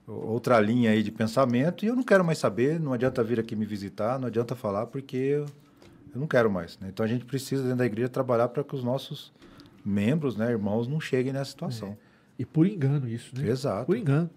outra 0.07 0.59
linha 0.59 0.89
aí 0.89 1.03
de 1.03 1.11
pensamento 1.11 1.85
e 1.85 1.87
eu 1.87 1.95
não 1.95 2.03
quero 2.03 2.25
mais 2.25 2.39
saber, 2.39 2.79
não 2.79 2.93
adianta 2.93 3.23
vir 3.23 3.39
aqui 3.39 3.55
me 3.55 3.65
visitar, 3.65 4.19
não 4.19 4.27
adianta 4.27 4.55
falar 4.55 4.87
porque 4.87 5.17
eu, 5.17 5.45
eu 6.13 6.19
não 6.19 6.27
quero 6.27 6.49
mais. 6.49 6.79
né? 6.79 6.89
Então 6.91 7.05
a 7.05 7.09
gente 7.09 7.25
precisa 7.25 7.61
dentro 7.61 7.77
da 7.77 7.85
igreja 7.85 8.09
trabalhar 8.09 8.47
para 8.47 8.63
que 8.63 8.75
os 8.75 8.83
nossos 8.83 9.31
membros, 9.85 10.35
né, 10.35 10.49
irmãos, 10.49 10.87
não 10.87 10.99
cheguem 10.99 11.31
nessa 11.31 11.51
situação. 11.51 11.97
E 12.37 12.45
por 12.45 12.65
engano 12.65 13.07
isso, 13.07 13.37
né? 13.37 13.47
Exato. 13.49 13.85
Por 13.85 13.97
engano. 13.97 14.29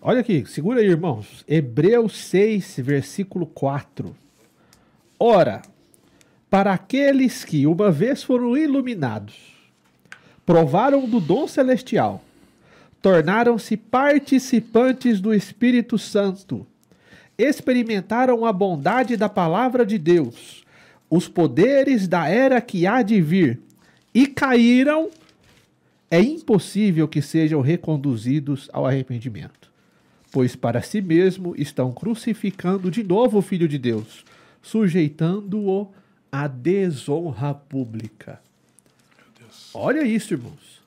Olha 0.00 0.20
aqui, 0.20 0.44
segura 0.46 0.80
aí, 0.80 0.86
irmãos. 0.86 1.44
Hebreus 1.46 2.16
6, 2.24 2.76
versículo 2.80 3.46
4. 3.46 4.14
Ora, 5.22 5.60
para 6.48 6.72
aqueles 6.72 7.44
que 7.44 7.66
uma 7.66 7.90
vez 7.90 8.22
foram 8.22 8.56
iluminados, 8.56 9.34
provaram 10.46 11.06
do 11.06 11.20
dom 11.20 11.46
celestial, 11.46 12.24
tornaram-se 13.02 13.76
participantes 13.76 15.20
do 15.20 15.34
Espírito 15.34 15.98
Santo, 15.98 16.66
experimentaram 17.36 18.46
a 18.46 18.52
bondade 18.52 19.14
da 19.14 19.28
palavra 19.28 19.84
de 19.84 19.98
Deus, 19.98 20.64
os 21.10 21.28
poderes 21.28 22.08
da 22.08 22.26
era 22.26 22.58
que 22.58 22.86
há 22.86 23.02
de 23.02 23.20
vir, 23.20 23.60
e 24.14 24.26
caíram 24.26 25.10
é 26.10 26.18
impossível 26.18 27.06
que 27.06 27.20
sejam 27.20 27.60
reconduzidos 27.60 28.70
ao 28.72 28.86
arrependimento, 28.86 29.70
pois 30.32 30.56
para 30.56 30.80
si 30.80 31.02
mesmo 31.02 31.54
estão 31.58 31.92
crucificando 31.92 32.90
de 32.90 33.04
novo 33.04 33.36
o 33.36 33.42
Filho 33.42 33.68
de 33.68 33.76
Deus, 33.76 34.24
sujeitando-o 34.62 35.92
à 36.30 36.46
desonra 36.46 37.54
pública. 37.54 38.40
Olha 39.74 40.02
isso, 40.02 40.34
irmãos. 40.34 40.80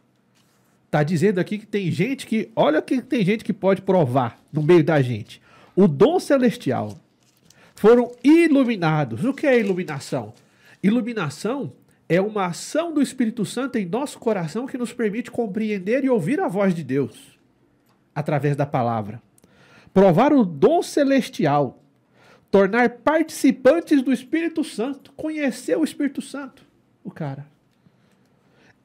Tá 0.90 1.04
dizendo 1.04 1.40
aqui 1.40 1.58
que 1.58 1.66
tem 1.66 1.90
gente 1.92 2.28
que, 2.28 2.52
olha 2.56 2.82
que 2.82 3.02
tem 3.02 3.26
gente 3.26 3.44
que 3.44 3.54
pode 3.54 3.82
provar 3.82 4.40
no 4.52 4.62
meio 4.62 4.84
da 4.84 5.02
gente. 5.02 5.42
O 5.76 5.88
dom 5.88 6.20
celestial 6.20 6.98
foram 7.76 8.12
iluminados. 8.24 9.24
O 9.26 9.34
que 9.34 9.48
é 9.48 9.60
iluminação? 9.60 10.34
Iluminação 10.82 11.74
é 12.08 12.22
uma 12.22 12.46
ação 12.46 12.94
do 12.94 13.02
Espírito 13.02 13.46
Santo 13.46 13.78
em 13.78 13.86
nosso 13.86 14.20
coração 14.20 14.68
que 14.68 14.78
nos 14.78 14.94
permite 14.94 15.32
compreender 15.32 16.04
e 16.04 16.10
ouvir 16.10 16.40
a 16.40 16.48
voz 16.48 16.76
de 16.76 16.84
Deus 16.84 17.40
através 18.14 18.56
da 18.56 18.66
palavra. 18.66 19.22
Provar 19.94 20.34
o 20.34 20.44
dom 20.46 20.82
celestial, 20.82 21.83
tornar 22.54 22.88
participantes 22.88 24.04
do 24.04 24.14
Espírito 24.14 24.64
Santo, 24.64 25.12
conhecer 25.14 25.76
o 25.76 25.84
Espírito 25.84 26.22
Santo, 26.22 26.64
o 27.04 27.10
cara. 27.10 27.48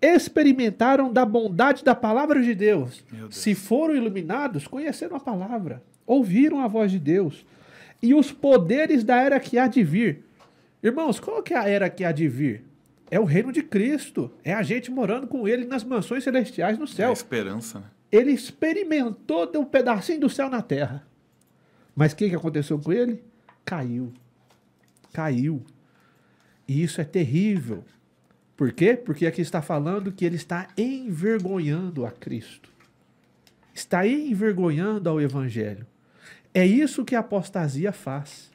Experimentaram 0.00 1.12
da 1.12 1.22
bondade 1.26 1.84
da 1.84 1.94
palavra 1.94 2.42
de 2.42 2.54
Deus. 2.54 3.04
Deus. 3.12 3.36
Se 3.36 3.54
foram 3.54 3.94
iluminados, 3.94 4.66
conheceram 4.66 5.16
a 5.16 5.20
palavra, 5.20 5.82
ouviram 6.06 6.60
a 6.60 6.66
voz 6.66 6.90
de 6.90 6.98
Deus 6.98 7.44
e 8.02 8.14
os 8.14 8.32
poderes 8.32 9.04
da 9.04 9.16
era 9.16 9.38
que 9.38 9.58
há 9.58 9.66
de 9.66 9.82
vir. 9.84 10.24
Irmãos, 10.82 11.20
qual 11.20 11.42
que 11.42 11.52
é 11.52 11.58
a 11.58 11.68
era 11.68 11.90
que 11.90 12.04
há 12.04 12.12
de 12.12 12.26
vir? 12.26 12.64
É 13.10 13.20
o 13.20 13.24
reino 13.24 13.52
de 13.52 13.62
Cristo. 13.62 14.30
É 14.42 14.54
a 14.54 14.62
gente 14.62 14.90
morando 14.90 15.26
com 15.26 15.46
ele 15.46 15.66
nas 15.66 15.84
mansões 15.84 16.24
celestiais 16.24 16.78
no 16.78 16.84
É 16.84 16.88
a 16.88 16.90
céu. 16.90 17.12
esperança, 17.12 17.80
né? 17.80 17.86
Ele 18.10 18.32
experimentou 18.32 19.44
de 19.44 19.58
um 19.58 19.64
pedacinho 19.66 20.20
do 20.20 20.30
céu 20.30 20.48
na 20.48 20.62
terra. 20.62 21.06
Mas 21.94 22.12
o 22.12 22.16
que, 22.16 22.30
que 22.30 22.36
aconteceu 22.36 22.78
com 22.78 22.90
ele? 22.92 23.27
Caiu. 23.68 24.14
Caiu. 25.12 25.62
E 26.66 26.82
isso 26.82 27.02
é 27.02 27.04
terrível. 27.04 27.84
Por 28.56 28.72
quê? 28.72 28.96
Porque 28.96 29.26
aqui 29.26 29.42
está 29.42 29.60
falando 29.60 30.10
que 30.10 30.24
ele 30.24 30.36
está 30.36 30.68
envergonhando 30.74 32.06
a 32.06 32.10
Cristo. 32.10 32.70
Está 33.74 34.06
envergonhando 34.06 35.10
ao 35.10 35.20
Evangelho. 35.20 35.86
É 36.54 36.64
isso 36.66 37.04
que 37.04 37.14
a 37.14 37.20
apostasia 37.20 37.92
faz. 37.92 38.50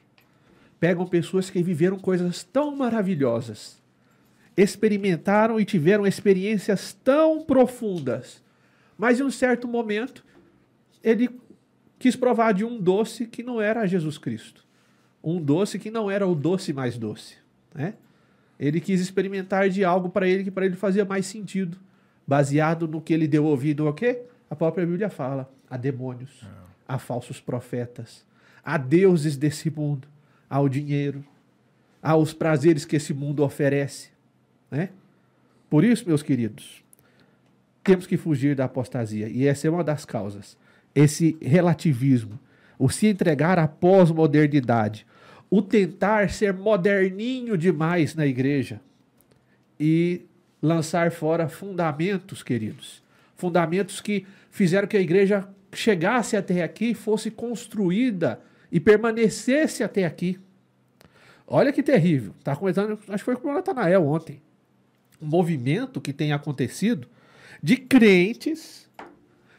Pegam 0.80 1.06
pessoas 1.06 1.48
que 1.48 1.62
viveram 1.62 1.96
coisas 1.96 2.42
tão 2.42 2.74
maravilhosas, 2.74 3.80
experimentaram 4.56 5.60
e 5.60 5.64
tiveram 5.64 6.04
experiências 6.04 6.92
tão 7.04 7.40
profundas, 7.44 8.42
mas 8.98 9.20
em 9.20 9.22
um 9.22 9.30
certo 9.30 9.68
momento 9.68 10.24
ele 11.02 11.30
quis 12.00 12.16
provar 12.16 12.52
de 12.52 12.64
um 12.64 12.78
doce 12.78 13.26
que 13.26 13.44
não 13.44 13.60
era 13.60 13.86
Jesus 13.86 14.18
Cristo. 14.18 14.63
Um 15.24 15.40
doce 15.40 15.78
que 15.78 15.90
não 15.90 16.10
era 16.10 16.26
o 16.26 16.34
doce 16.34 16.72
mais 16.72 16.98
doce. 16.98 17.36
Né? 17.74 17.94
Ele 18.60 18.78
quis 18.78 19.00
experimentar 19.00 19.70
de 19.70 19.82
algo 19.82 20.10
para 20.10 20.28
ele 20.28 20.44
que 20.44 20.50
para 20.50 20.66
ele 20.66 20.76
fazia 20.76 21.04
mais 21.04 21.24
sentido, 21.24 21.78
baseado 22.26 22.86
no 22.86 23.00
que 23.00 23.14
ele 23.14 23.26
deu 23.26 23.44
ouvido 23.44 23.86
ao 23.86 23.94
quê? 23.94 24.22
A 24.50 24.54
própria 24.54 24.86
Bíblia 24.86 25.08
fala, 25.08 25.50
a 25.68 25.78
demônios, 25.78 26.46
a 26.86 26.98
falsos 26.98 27.40
profetas, 27.40 28.24
a 28.62 28.76
deuses 28.76 29.36
desse 29.36 29.70
mundo, 29.70 30.06
ao 30.48 30.68
dinheiro, 30.68 31.24
aos 32.02 32.34
prazeres 32.34 32.84
que 32.84 32.96
esse 32.96 33.14
mundo 33.14 33.42
oferece, 33.42 34.10
né? 34.70 34.90
Por 35.70 35.82
isso, 35.82 36.06
meus 36.06 36.22
queridos, 36.22 36.84
temos 37.82 38.06
que 38.06 38.16
fugir 38.16 38.54
da 38.54 38.66
apostasia, 38.66 39.28
e 39.28 39.46
essa 39.46 39.66
é 39.66 39.70
uma 39.70 39.82
das 39.82 40.04
causas. 40.04 40.56
Esse 40.94 41.36
relativismo, 41.40 42.38
o 42.78 42.88
se 42.88 43.06
entregar 43.06 43.58
à 43.58 43.66
pós-modernidade, 43.66 45.06
o 45.56 45.62
tentar 45.62 46.30
ser 46.30 46.52
moderninho 46.52 47.56
demais 47.56 48.12
na 48.16 48.26
igreja 48.26 48.80
e 49.78 50.22
lançar 50.60 51.12
fora 51.12 51.48
fundamentos, 51.48 52.42
queridos. 52.42 53.00
Fundamentos 53.36 54.00
que 54.00 54.26
fizeram 54.50 54.88
que 54.88 54.96
a 54.96 55.00
igreja 55.00 55.48
chegasse 55.72 56.36
até 56.36 56.64
aqui, 56.64 56.92
fosse 56.92 57.30
construída 57.30 58.40
e 58.72 58.80
permanecesse 58.80 59.84
até 59.84 60.04
aqui. 60.04 60.40
Olha 61.46 61.72
que 61.72 61.84
terrível. 61.84 62.34
Tá 62.42 62.56
começando, 62.56 62.98
acho 63.06 63.18
que 63.18 63.24
foi 63.24 63.36
com 63.36 63.50
o 63.50 63.54
Natanael 63.54 64.04
ontem. 64.04 64.42
Um 65.22 65.26
movimento 65.26 66.00
que 66.00 66.12
tem 66.12 66.32
acontecido 66.32 67.06
de 67.62 67.76
crentes 67.76 68.90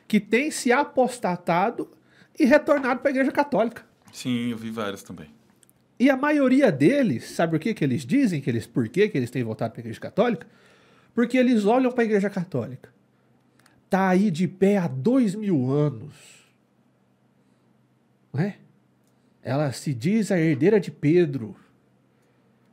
que 0.09 0.19
têm 0.19 0.51
se 0.51 0.73
apostatado 0.73 1.89
e 2.37 2.43
retornado 2.43 2.99
para 2.99 3.11
a 3.11 3.13
igreja 3.13 3.31
católica. 3.31 3.85
Sim, 4.11 4.51
eu 4.51 4.57
vi 4.57 4.69
vários 4.69 5.01
também. 5.01 5.34
E 5.99 6.09
a 6.09 6.17
maioria 6.17 6.71
deles, 6.71 7.29
sabe 7.31 7.55
o 7.55 7.59
que, 7.59 7.73
que 7.73 7.83
eles 7.83 8.05
dizem? 8.05 8.41
Que 8.41 8.49
eles, 8.49 8.67
por 8.67 8.87
que, 8.89 9.07
que 9.07 9.17
eles 9.17 9.31
têm 9.31 9.43
voltado 9.43 9.71
para 9.71 9.79
a 9.79 9.83
igreja 9.83 9.99
católica? 9.99 10.47
Porque 11.13 11.37
eles 11.37 11.65
olham 11.65 11.91
para 11.91 12.03
a 12.03 12.05
igreja 12.05 12.29
católica. 12.29 12.89
Está 13.85 14.09
aí 14.09 14.29
de 14.29 14.47
pé 14.47 14.77
há 14.77 14.87
dois 14.87 15.35
mil 15.35 15.71
anos. 15.71 16.13
Não 18.33 18.41
é? 18.41 18.57
Ela 19.41 19.71
se 19.71 19.93
diz 19.93 20.31
a 20.31 20.39
herdeira 20.39 20.79
de 20.79 20.91
Pedro. 20.91 21.55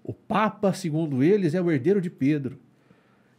O 0.03 0.13
Papa, 0.13 0.73
segundo 0.73 1.23
eles, 1.23 1.55
é 1.55 1.63
o 1.63 1.71
herdeiro 1.71 2.01
de 2.01 2.11
Pedro. 2.11 2.59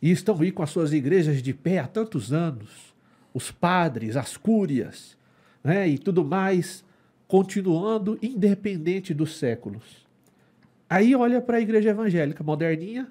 E 0.01 0.11
estão 0.11 0.39
aí 0.39 0.51
com 0.51 0.63
as 0.63 0.69
suas 0.69 0.93
igrejas 0.93 1.41
de 1.41 1.53
pé 1.53 1.79
há 1.79 1.87
tantos 1.87 2.31
anos. 2.31 2.93
Os 3.33 3.51
padres, 3.51 4.15
as 4.15 4.37
cúrias, 4.37 5.17
né? 5.63 5.87
e 5.89 5.97
tudo 5.97 6.23
mais, 6.23 6.85
continuando 7.33 8.19
independente 8.21 9.11
dos 9.11 9.39
séculos. 9.39 10.05
Aí 10.87 11.15
olha 11.15 11.41
para 11.41 11.57
a 11.57 11.59
igreja 11.59 11.89
evangélica 11.89 12.43
moderninha, 12.43 13.09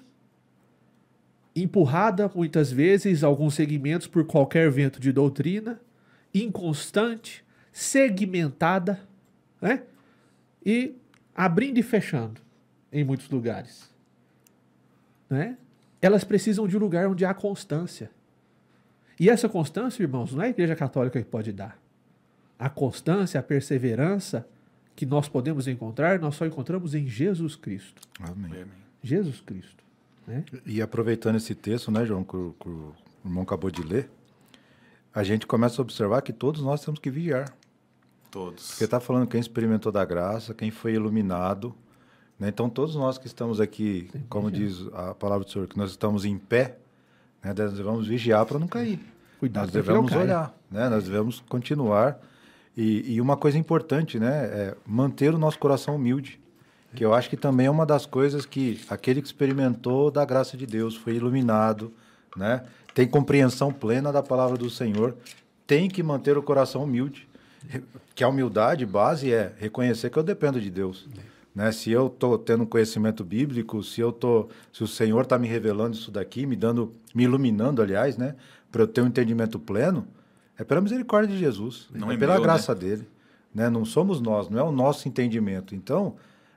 empurrada 1.53 2.31
muitas 2.33 2.71
vezes, 2.71 3.21
alguns 3.21 3.53
segmentos 3.53 4.07
por 4.07 4.25
qualquer 4.25 4.71
vento 4.71 4.97
de 4.97 5.11
doutrina, 5.11 5.77
inconstante, 6.33 7.43
segmentada, 7.69 8.97
né? 9.61 9.83
E 10.65 10.95
abrindo 11.35 11.79
e 11.79 11.83
fechando 11.83 12.39
em 12.93 13.03
muitos 13.03 13.29
lugares, 13.29 13.93
né? 15.29 15.57
Elas 16.01 16.23
precisam 16.23 16.65
de 16.65 16.77
um 16.77 16.79
lugar 16.79 17.09
onde 17.09 17.25
há 17.25 17.33
constância. 17.33 18.09
E 19.19 19.29
essa 19.29 19.49
constância, 19.49 20.01
irmãos, 20.01 20.33
não 20.33 20.41
é 20.41 20.45
a 20.45 20.49
igreja 20.49 20.77
católica 20.77 21.19
que 21.19 21.27
pode 21.27 21.51
dar. 21.51 21.82
A 22.63 22.69
constância, 22.69 23.37
a 23.37 23.43
perseverança 23.43 24.47
que 24.95 25.05
nós 25.05 25.27
podemos 25.27 25.67
encontrar, 25.67 26.17
nós 26.17 26.35
só 26.35 26.45
encontramos 26.45 26.95
em 26.95 27.05
Jesus 27.07 27.57
Cristo. 27.57 28.01
Amém. 28.21 28.63
Jesus 29.03 29.41
Cristo. 29.41 29.83
Né? 30.25 30.45
E 30.65 30.81
aproveitando 30.81 31.35
esse 31.35 31.53
texto, 31.53 31.91
né, 31.91 32.05
João, 32.05 32.23
que 32.23 32.37
o, 32.37 32.55
que 32.57 32.69
o 32.69 32.93
irmão 33.25 33.43
acabou 33.43 33.69
de 33.69 33.83
ler, 33.83 34.09
a 35.13 35.23
gente 35.23 35.45
começa 35.45 35.81
a 35.81 35.83
observar 35.83 36.21
que 36.21 36.31
todos 36.31 36.61
nós 36.61 36.81
temos 36.83 37.01
que 37.01 37.11
vigiar. 37.11 37.53
Todos. 38.31 38.69
Porque 38.69 38.85
está 38.85 39.01
falando 39.01 39.27
quem 39.27 39.41
experimentou 39.41 39.91
da 39.91 40.05
graça, 40.05 40.53
quem 40.53 40.71
foi 40.71 40.93
iluminado. 40.93 41.75
Né? 42.39 42.47
Então, 42.47 42.69
todos 42.69 42.95
nós 42.95 43.17
que 43.17 43.27
estamos 43.27 43.59
aqui, 43.59 44.09
como 44.29 44.49
diz 44.49 44.87
a 44.93 45.13
palavra 45.13 45.43
do 45.43 45.51
Senhor, 45.51 45.67
que 45.67 45.77
nós 45.77 45.91
estamos 45.91 46.23
em 46.23 46.37
pé, 46.37 46.77
né? 47.43 47.53
nós 47.55 47.73
devemos 47.73 48.07
vigiar 48.07 48.45
para 48.45 48.57
não 48.57 48.69
cair. 48.69 48.99
Cuidado 49.37 49.65
nós 49.65 49.73
devemos 49.73 50.13
olhar, 50.13 50.55
né? 50.71 50.87
nós 50.87 51.03
devemos 51.03 51.41
continuar. 51.49 52.17
E, 52.75 53.13
e 53.13 53.21
uma 53.21 53.37
coisa 53.37 53.57
importante, 53.57 54.19
né, 54.19 54.45
é 54.45 54.75
manter 54.85 55.33
o 55.33 55.37
nosso 55.37 55.59
coração 55.59 55.95
humilde. 55.95 56.39
Que 56.95 57.03
eu 57.03 57.13
acho 57.13 57.29
que 57.29 57.37
também 57.37 57.65
é 57.65 57.71
uma 57.71 57.85
das 57.85 58.05
coisas 58.05 58.45
que 58.45 58.79
aquele 58.87 59.21
que 59.21 59.27
experimentou 59.27 60.11
da 60.11 60.23
graça 60.23 60.55
de 60.55 60.65
Deus, 60.67 60.95
foi 60.95 61.15
iluminado, 61.15 61.91
né, 62.35 62.63
tem 62.93 63.07
compreensão 63.07 63.71
plena 63.71 64.11
da 64.11 64.21
palavra 64.21 64.57
do 64.57 64.69
Senhor, 64.69 65.15
tem 65.65 65.89
que 65.89 66.03
manter 66.03 66.37
o 66.37 66.43
coração 66.43 66.83
humilde. 66.83 67.27
Que 68.13 68.23
a 68.23 68.27
humildade 68.27 68.85
base 68.85 69.33
é 69.33 69.53
reconhecer 69.57 70.11
que 70.11 70.17
eu 70.17 70.21
dependo 70.21 70.61
de 70.61 70.69
Deus. 70.69 71.07
Né? 71.55 71.71
Se 71.71 71.91
eu 71.91 72.07
estou 72.07 72.37
tendo 72.37 72.65
conhecimento 72.65 73.23
bíblico, 73.23 73.81
se 73.83 74.01
eu 74.01 74.11
tô, 74.11 74.49
se 74.71 74.83
o 74.83 74.87
Senhor 74.87 75.21
está 75.21 75.39
me 75.39 75.47
revelando 75.47 75.95
isso 75.95 76.11
daqui, 76.11 76.45
me 76.45 76.55
dando, 76.55 76.93
me 77.13 77.23
iluminando, 77.23 77.81
aliás, 77.81 78.17
né, 78.17 78.35
para 78.71 78.83
eu 78.83 78.87
ter 78.87 79.01
um 79.01 79.07
entendimento 79.07 79.59
pleno, 79.59 80.07
é 80.57 80.63
pela 80.63 80.81
misericórdia 80.81 81.33
de 81.33 81.39
Jesus, 81.39 81.87
Não 81.93 82.11
é 82.11 82.15
é 82.15 82.17
pela 82.17 82.33
meu, 82.33 82.43
graça 82.43 82.75
dele, 82.75 83.07
né? 83.53 83.69
Não 83.69 83.85
somos 83.85 84.21
nós, 84.21 84.49
não 84.49 84.59
é 84.59 84.63
o 84.63 84.71
nosso 84.71 85.07
entendimento. 85.07 85.75
Então, 85.75 86.15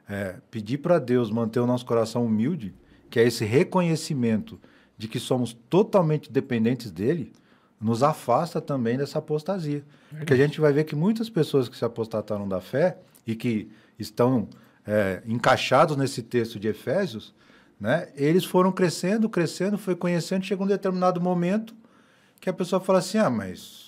é, 0.09 0.37
pedir 0.51 0.79
para 0.79 0.99
Deus 0.99 1.31
manter 1.31 1.61
o 1.61 1.67
nosso 1.67 1.87
coração 1.87 2.25
humilde, 2.25 2.75
que 3.11 3.19
é 3.19 3.25
esse 3.25 3.45
reconhecimento 3.45 4.59
de 4.99 5.09
que 5.09 5.19
somos 5.19 5.53
totalmente 5.69 6.31
dependentes 6.31 6.91
dele, 6.91 7.33
nos 7.81 8.03
afasta 8.03 8.61
também 8.61 8.97
dessa 8.97 9.19
apostasia. 9.19 9.85
Porque 10.11 10.33
a 10.33 10.37
gente 10.37 10.61
vai 10.61 10.73
ver 10.73 10.85
que 10.85 10.97
muitas 10.97 11.29
pessoas 11.29 11.69
que 11.69 11.77
se 11.77 11.85
apostataram 11.85 12.49
da 12.49 12.61
fé 12.61 12.99
e 13.27 13.35
que 13.35 13.71
estão 13.99 14.49
é, 14.87 15.23
encaixados 15.27 15.97
nesse 15.97 16.23
texto 16.23 16.59
de 16.59 16.69
Efésios, 16.69 17.35
né, 17.79 18.09
eles 18.15 18.45
foram 18.45 18.73
crescendo, 18.73 19.29
crescendo, 19.29 19.77
foi 19.77 19.95
conhecendo, 19.95 20.45
chega 20.45 20.63
um 20.63 20.67
determinado 20.67 21.21
momento 21.21 21.75
que 22.41 22.49
a 22.49 22.53
pessoa 22.53 22.81
fala 22.81 23.01
assim, 23.01 23.19
ah, 23.19 23.29
mas 23.29 23.86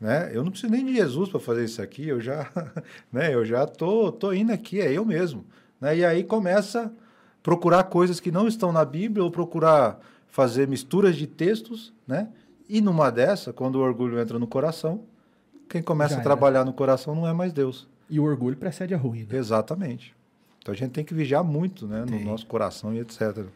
né, 0.00 0.30
eu 0.32 0.44
não 0.44 0.50
preciso 0.50 0.72
nem 0.72 0.84
de 0.84 0.94
Jesus 0.94 1.28
para 1.28 1.40
fazer 1.40 1.64
isso 1.64 1.82
aqui, 1.82 2.08
eu 2.08 2.20
já, 2.20 2.50
né, 3.12 3.34
eu 3.34 3.44
já 3.44 3.66
tô, 3.66 4.12
tô 4.12 4.32
indo 4.32 4.52
aqui, 4.52 4.80
é 4.80 4.92
eu 4.92 5.04
mesmo. 5.04 5.44
Né, 5.80 5.98
e 5.98 6.04
aí 6.04 6.24
começa 6.24 6.84
a 6.84 6.90
procurar 7.42 7.84
coisas 7.84 8.20
que 8.20 8.30
não 8.30 8.46
estão 8.46 8.72
na 8.72 8.84
Bíblia 8.84 9.24
ou 9.24 9.30
procurar 9.30 10.00
fazer 10.28 10.68
misturas 10.68 11.16
de 11.16 11.26
textos, 11.26 11.92
né? 12.06 12.28
E 12.68 12.80
numa 12.80 13.10
dessa, 13.10 13.52
quando 13.52 13.76
o 13.76 13.80
orgulho 13.80 14.20
entra 14.20 14.38
no 14.38 14.46
coração, 14.46 15.02
quem 15.68 15.82
começa 15.82 16.10
Já 16.10 16.16
a 16.16 16.20
era. 16.20 16.24
trabalhar 16.24 16.64
no 16.64 16.72
coração 16.72 17.14
não 17.14 17.26
é 17.26 17.32
mais 17.32 17.52
Deus, 17.52 17.88
E 18.10 18.20
o 18.20 18.24
orgulho 18.24 18.56
precede 18.56 18.94
a 18.94 18.98
ruína. 18.98 19.34
Exatamente. 19.34 20.14
Então 20.60 20.72
a 20.72 20.76
gente 20.76 20.92
tem 20.92 21.04
que 21.04 21.14
vigiar 21.14 21.42
muito, 21.42 21.86
né, 21.86 22.00
no 22.00 22.06
Tem. 22.06 22.24
nosso 22.24 22.46
coração 22.46 22.94
e 22.94 23.00
etc. 23.00 23.46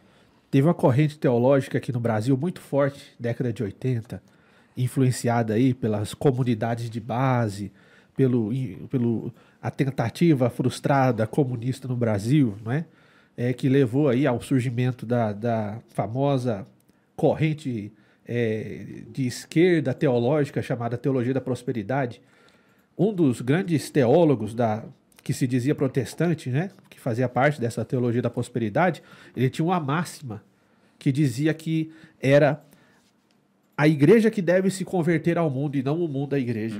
Teve 0.49 0.67
uma 0.67 0.73
corrente 0.73 1.17
teológica 1.17 1.77
aqui 1.77 1.91
no 1.91 1.99
Brasil 1.99 2.35
muito 2.35 2.59
forte, 2.59 3.15
década 3.19 3.53
de 3.53 3.63
80, 3.63 4.21
influenciada 4.75 5.53
aí 5.53 5.73
pelas 5.73 6.13
comunidades 6.13 6.89
de 6.89 6.99
base, 6.99 7.71
pelo, 8.15 8.51
pelo 8.89 9.33
a 9.61 9.71
tentativa 9.71 10.49
frustrada 10.49 11.25
comunista 11.25 11.87
no 11.87 11.95
Brasil, 11.95 12.55
não 12.63 12.71
é? 12.71 12.85
É, 13.35 13.51
que 13.51 13.67
levou 13.67 14.09
aí 14.09 14.27
ao 14.27 14.39
surgimento 14.41 15.07
da, 15.07 15.33
da 15.33 15.79
famosa 15.89 16.67
corrente 17.15 17.91
é, 18.27 19.03
de 19.11 19.25
esquerda 19.25 19.91
teológica 19.93 20.61
chamada 20.61 20.97
Teologia 20.97 21.33
da 21.33 21.41
Prosperidade. 21.41 22.21
Um 22.95 23.11
dos 23.11 23.41
grandes 23.41 23.89
teólogos 23.89 24.53
da 24.53 24.83
que 25.23 25.33
se 25.33 25.47
dizia 25.47 25.73
protestante, 25.73 26.49
né, 26.49 26.69
que 26.89 26.99
fazia 26.99 27.29
parte 27.29 27.59
dessa 27.59 27.85
teologia 27.85 28.21
da 28.21 28.29
prosperidade, 28.29 29.01
ele 29.35 29.49
tinha 29.49 29.65
uma 29.65 29.79
máxima 29.79 30.43
que 30.99 31.11
dizia 31.11 31.53
que 31.53 31.91
era 32.21 32.61
a 33.77 33.87
igreja 33.87 34.29
que 34.29 34.41
deve 34.41 34.69
se 34.69 34.85
converter 34.85 35.37
ao 35.37 35.49
mundo 35.49 35.75
e 35.75 35.83
não 35.83 36.03
o 36.03 36.07
mundo 36.07 36.33
à 36.35 36.39
igreja. 36.39 36.79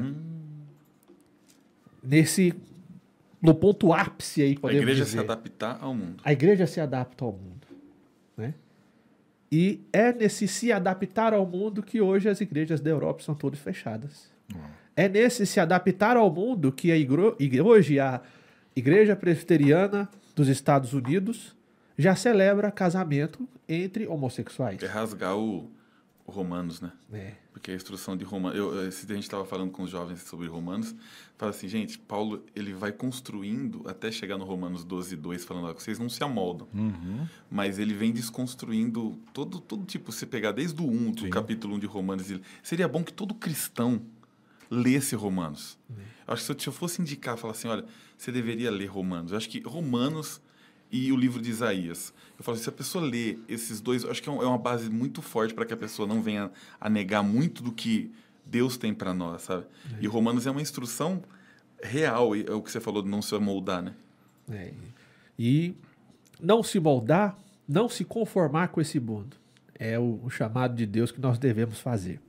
Nesse 2.01 2.53
no 3.41 3.53
ponto 3.53 3.91
ápice 3.93 4.41
aí 4.41 4.53
A 4.53 4.59
podemos 4.59 4.81
igreja 4.83 5.03
dizer. 5.03 5.17
se 5.17 5.23
adaptar 5.23 5.77
ao 5.81 5.93
mundo. 5.93 6.21
A 6.23 6.31
igreja 6.31 6.65
se 6.67 6.79
adapta 6.79 7.25
ao 7.25 7.31
mundo, 7.33 7.67
né? 8.37 8.53
E 9.51 9.81
é 9.91 10.11
nesse 10.13 10.47
se 10.47 10.71
adaptar 10.71 11.33
ao 11.33 11.45
mundo 11.45 11.83
que 11.83 12.01
hoje 12.01 12.27
as 12.29 12.41
igrejas 12.41 12.79
da 12.81 12.89
Europa 12.89 13.21
são 13.21 13.35
todas 13.35 13.59
fechadas. 13.59 14.31
É 14.95 15.07
nesse 15.09 15.45
se 15.45 15.59
adaptar 15.59 16.15
ao 16.17 16.31
mundo 16.31 16.71
que 16.71 16.91
a 16.91 16.97
igro- 16.97 17.35
hoje 17.63 17.99
a 17.99 18.21
Igreja 18.75 19.15
Presbiteriana 19.15 20.09
dos 20.35 20.47
Estados 20.47 20.93
Unidos 20.93 21.55
já 21.97 22.15
celebra 22.15 22.71
casamento 22.71 23.47
entre 23.69 24.07
homossexuais. 24.07 24.81
É 24.81 24.87
rasgar 24.87 25.37
o 25.37 25.69
Romanos, 26.25 26.79
né? 26.79 26.91
É. 27.11 27.33
Porque 27.51 27.71
a 27.71 27.75
instrução 27.75 28.15
de 28.15 28.23
Romanos. 28.23 28.57
Eu, 28.57 28.87
esse 28.87 29.05
dia 29.05 29.13
a 29.13 29.17
gente 29.17 29.25
estava 29.25 29.45
falando 29.45 29.71
com 29.71 29.83
os 29.83 29.89
jovens 29.89 30.21
sobre 30.21 30.47
Romanos. 30.47 30.95
Fala 31.37 31.49
assim, 31.51 31.67
gente, 31.67 31.99
Paulo 31.99 32.43
ele 32.55 32.73
vai 32.73 32.91
construindo 32.91 33.83
até 33.87 34.11
chegar 34.11 34.37
no 34.37 34.45
Romanos 34.45 34.83
12, 34.83 35.15
2, 35.17 35.43
falando 35.43 35.73
que 35.75 35.83
vocês 35.83 35.99
não 35.99 36.07
se 36.09 36.23
amoldam. 36.23 36.67
Mas 37.51 37.77
ele 37.79 37.93
vem 37.93 38.11
desconstruindo 38.13 39.17
todo, 39.33 39.59
todo 39.59 39.85
tipo. 39.85 40.11
Se 40.11 40.25
pegar 40.25 40.51
desde 40.53 40.81
o 40.81 40.85
1, 40.89 41.11
do 41.11 41.29
capítulo 41.29 41.75
1 41.75 41.79
de 41.79 41.85
Romanos, 41.85 42.29
ele- 42.31 42.41
seria 42.61 42.87
bom 42.87 43.03
que 43.03 43.11
todo 43.13 43.33
cristão 43.35 44.01
lesse 44.69 45.15
Romanos. 45.15 45.77
Eu 46.25 46.33
acho 46.33 46.41
que 46.41 46.45
se 46.45 46.51
eu, 46.53 46.59
se 46.59 46.67
eu 46.69 46.73
fosse 46.73 47.01
indicar, 47.01 47.37
falar 47.37 47.51
assim, 47.51 47.67
olha, 47.67 47.85
você 48.17 48.31
deveria 48.31 48.71
ler 48.71 48.85
Romanos. 48.87 49.31
Eu 49.31 49.37
acho 49.37 49.49
que 49.49 49.59
Romanos 49.61 50.41
e 50.93 51.11
o 51.11 51.15
livro 51.17 51.41
de 51.41 51.49
Isaías. 51.49 52.13
Eu 52.37 52.43
falo 52.43 52.53
assim, 52.53 52.65
se 52.65 52.69
a 52.69 52.73
pessoa 52.73 53.03
lê 53.03 53.39
esses 53.49 53.81
dois, 53.81 54.05
acho 54.05 54.21
que 54.21 54.29
é 54.29 54.31
é 54.31 54.45
uma 54.45 54.59
base 54.59 54.91
muito 54.91 55.23
forte 55.23 55.51
para 55.51 55.65
que 55.65 55.73
a 55.73 55.77
pessoa 55.77 56.07
não 56.07 56.21
venha 56.21 56.51
a 56.79 56.87
negar 56.87 57.23
muito 57.23 57.63
do 57.63 57.71
que 57.71 58.11
Deus 58.45 58.77
tem 58.77 58.93
para 58.93 59.11
nós, 59.11 59.41
sabe? 59.41 59.65
E 59.99 60.05
Romanos 60.05 60.45
é 60.45 60.51
uma 60.51 60.61
instrução 60.61 61.23
real, 61.81 62.35
é 62.35 62.51
o 62.51 62.61
que 62.61 62.71
você 62.71 62.79
falou 62.79 63.01
de 63.01 63.09
não 63.09 63.23
se 63.23 63.37
moldar, 63.39 63.81
né? 63.81 63.93
É, 64.51 64.71
e 65.37 65.73
não 66.39 66.61
se 66.61 66.79
moldar, 66.79 67.35
não 67.67 67.89
se 67.89 68.05
conformar 68.05 68.67
com 68.67 68.79
esse 68.79 68.99
mundo. 68.99 69.35
É 69.79 69.97
o, 69.97 70.19
o 70.23 70.29
chamado 70.29 70.75
de 70.75 70.85
Deus 70.85 71.11
que 71.11 71.19
nós 71.19 71.39
devemos 71.39 71.79
fazer. 71.79 72.21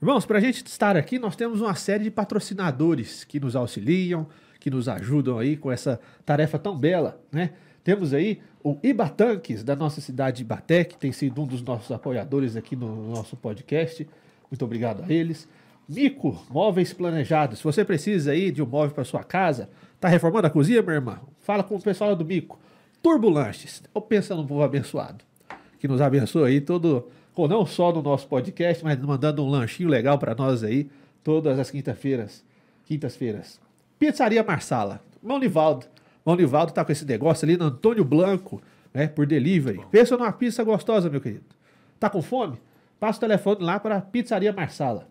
Irmãos, 0.00 0.24
para 0.24 0.38
a 0.38 0.40
gente 0.40 0.64
estar 0.66 0.96
aqui, 0.96 1.18
nós 1.18 1.36
temos 1.36 1.60
uma 1.60 1.74
série 1.74 2.04
de 2.04 2.10
patrocinadores 2.10 3.24
que 3.24 3.38
nos 3.38 3.54
auxiliam, 3.54 4.26
que 4.58 4.70
nos 4.70 4.88
ajudam 4.88 5.38
aí 5.38 5.56
com 5.56 5.70
essa 5.70 6.00
tarefa 6.24 6.58
tão 6.58 6.78
bela, 6.78 7.20
né? 7.30 7.52
Temos 7.82 8.12
aí 8.12 8.40
o 8.62 8.76
Ibatanques, 8.82 9.64
da 9.64 9.74
nossa 9.74 10.00
cidade 10.00 10.38
de 10.38 10.42
Ibaté, 10.42 10.84
que 10.84 10.96
tem 10.96 11.12
sido 11.12 11.42
um 11.42 11.46
dos 11.46 11.62
nossos 11.62 11.90
apoiadores 11.90 12.56
aqui 12.56 12.76
no 12.76 13.10
nosso 13.10 13.36
podcast. 13.36 14.06
Muito 14.50 14.64
obrigado 14.64 15.02
a 15.02 15.12
eles. 15.12 15.48
Mico, 15.88 16.40
móveis 16.50 16.92
planejados. 16.92 17.58
Se 17.58 17.64
você 17.64 17.84
precisa 17.84 18.32
aí 18.32 18.50
de 18.50 18.62
um 18.62 18.66
móvel 18.66 18.94
para 18.94 19.04
sua 19.04 19.24
casa, 19.24 19.68
tá 19.98 20.08
reformando 20.08 20.46
a 20.46 20.50
cozinha, 20.50 20.82
meu 20.82 20.94
irmão? 20.94 21.18
Fala 21.40 21.64
com 21.64 21.74
o 21.74 21.82
pessoal 21.82 22.14
do 22.14 22.24
Mico. 22.24 22.60
Turbulanches. 23.02 23.82
Eu 23.94 24.00
penso 24.00 24.36
num 24.36 24.46
povo 24.46 24.62
abençoado, 24.62 25.24
que 25.78 25.88
nos 25.88 26.00
abençoa 26.00 26.48
aí 26.48 26.60
todo, 26.60 27.08
ou 27.34 27.48
não 27.48 27.64
só 27.64 27.92
no 27.92 28.02
nosso 28.02 28.28
podcast, 28.28 28.84
mas 28.84 28.98
mandando 29.00 29.42
um 29.42 29.48
lanchinho 29.48 29.88
legal 29.88 30.18
para 30.18 30.34
nós 30.34 30.62
aí, 30.62 30.88
todas 31.24 31.58
as 31.58 31.70
quinta-feiras. 31.70 32.44
Quintas-feiras. 32.84 33.58
Pizzaria 33.98 34.42
Marsala. 34.42 35.02
Mão 35.22 35.38
Nivaldo. 35.38 35.86
Mão 36.30 36.36
Nivaldo 36.36 36.72
tá 36.72 36.84
com 36.84 36.92
esse 36.92 37.04
negócio 37.04 37.44
ali 37.44 37.56
no 37.56 37.64
Antônio 37.64 38.04
Blanco, 38.04 38.62
né, 38.94 39.08
por 39.08 39.26
delivery. 39.26 39.80
Pensa 39.90 40.16
numa 40.16 40.30
pizza 40.30 40.62
gostosa, 40.62 41.10
meu 41.10 41.20
querido. 41.20 41.44
Tá 41.98 42.08
com 42.08 42.22
fome? 42.22 42.56
Passa 43.00 43.18
o 43.18 43.20
telefone 43.20 43.64
lá 43.64 43.80
para 43.80 44.00
Pizzaria 44.00 44.52
Marsala. 44.52 45.08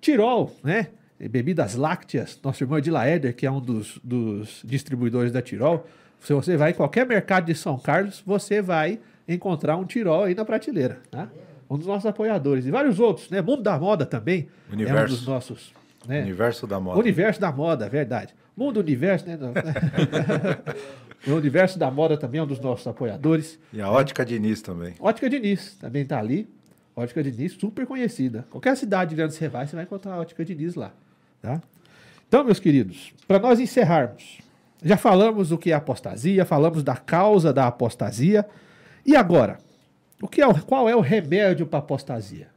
Tirol, 0.00 0.54
né? 0.62 0.88
Bebidas 1.18 1.74
lácteas. 1.74 2.38
Nosso 2.42 2.62
irmão 2.62 2.80
de 2.80 2.88
Laeder, 2.88 3.34
que 3.34 3.46
é 3.46 3.50
um 3.50 3.60
dos, 3.60 3.98
dos 4.02 4.62
distribuidores 4.64 5.32
da 5.32 5.42
Tirol. 5.42 5.84
Se 6.20 6.32
você 6.32 6.56
vai 6.56 6.70
em 6.70 6.74
qualquer 6.74 7.04
mercado 7.04 7.46
de 7.46 7.54
São 7.54 7.76
Carlos, 7.76 8.22
você 8.24 8.62
vai 8.62 9.00
encontrar 9.26 9.76
um 9.76 9.84
Tirol 9.84 10.24
aí 10.24 10.34
na 10.36 10.44
prateleira, 10.44 11.00
tá? 11.10 11.28
Um 11.68 11.76
dos 11.76 11.86
nossos 11.86 12.06
apoiadores. 12.06 12.64
E 12.64 12.70
vários 12.70 13.00
outros, 13.00 13.28
né? 13.28 13.42
Mundo 13.42 13.62
da 13.62 13.76
Moda 13.76 14.06
também 14.06 14.48
é 14.68 14.70
um 14.70 14.74
Universo. 14.74 15.16
dos 15.16 15.26
nossos... 15.26 15.72
Né? 16.06 16.22
Universo 16.22 16.66
da 16.66 16.80
moda. 16.80 16.98
Universo 16.98 17.40
da 17.40 17.52
moda, 17.52 17.88
verdade. 17.88 18.34
Mundo 18.60 18.78
Universo, 18.80 19.26
né? 19.26 19.38
o 21.26 21.32
Universo 21.32 21.78
da 21.78 21.90
Moda 21.90 22.16
também 22.18 22.40
é 22.40 22.42
um 22.42 22.46
dos 22.46 22.60
nossos 22.60 22.86
apoiadores. 22.86 23.58
E 23.72 23.80
a 23.80 23.90
ótica 23.90 24.24
Diniz 24.24 24.60
também. 24.60 24.94
Ótica 25.00 25.30
Diniz 25.30 25.76
também 25.76 26.04
tá 26.04 26.18
ali. 26.18 26.46
Ótica 26.94 27.22
Diniz, 27.22 27.52
super 27.54 27.86
conhecida. 27.86 28.44
Qualquer 28.50 28.76
cidade 28.76 29.14
grande 29.14 29.32
você 29.34 29.48
vai, 29.48 29.66
você 29.66 29.74
vai 29.74 29.84
encontrar 29.84 30.12
a 30.14 30.18
Ótica 30.20 30.44
Diniz 30.44 30.74
lá. 30.74 30.92
Tá? 31.40 31.60
Então, 32.28 32.44
meus 32.44 32.60
queridos, 32.60 33.14
para 33.26 33.38
nós 33.38 33.58
encerrarmos, 33.58 34.38
já 34.82 34.96
falamos 34.98 35.48
do 35.48 35.56
que 35.58 35.70
é 35.72 35.74
apostasia, 35.74 36.44
falamos 36.44 36.82
da 36.82 36.96
causa 36.96 37.52
da 37.54 37.66
apostasia. 37.66 38.46
E 39.06 39.16
agora? 39.16 39.58
O 40.20 40.28
que 40.28 40.42
é, 40.42 40.46
o- 40.46 40.62
qual 40.66 40.86
é 40.86 40.94
o 40.94 41.00
remédio 41.00 41.66
para 41.66 41.78
apostasia? 41.78 42.48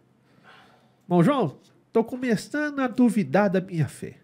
Bom, 1.08 1.24
João, 1.24 1.56
estou 1.88 2.04
começando 2.04 2.80
a 2.82 2.88
duvidar 2.88 3.50
da 3.50 3.62
minha 3.62 3.88
fé. 3.88 4.16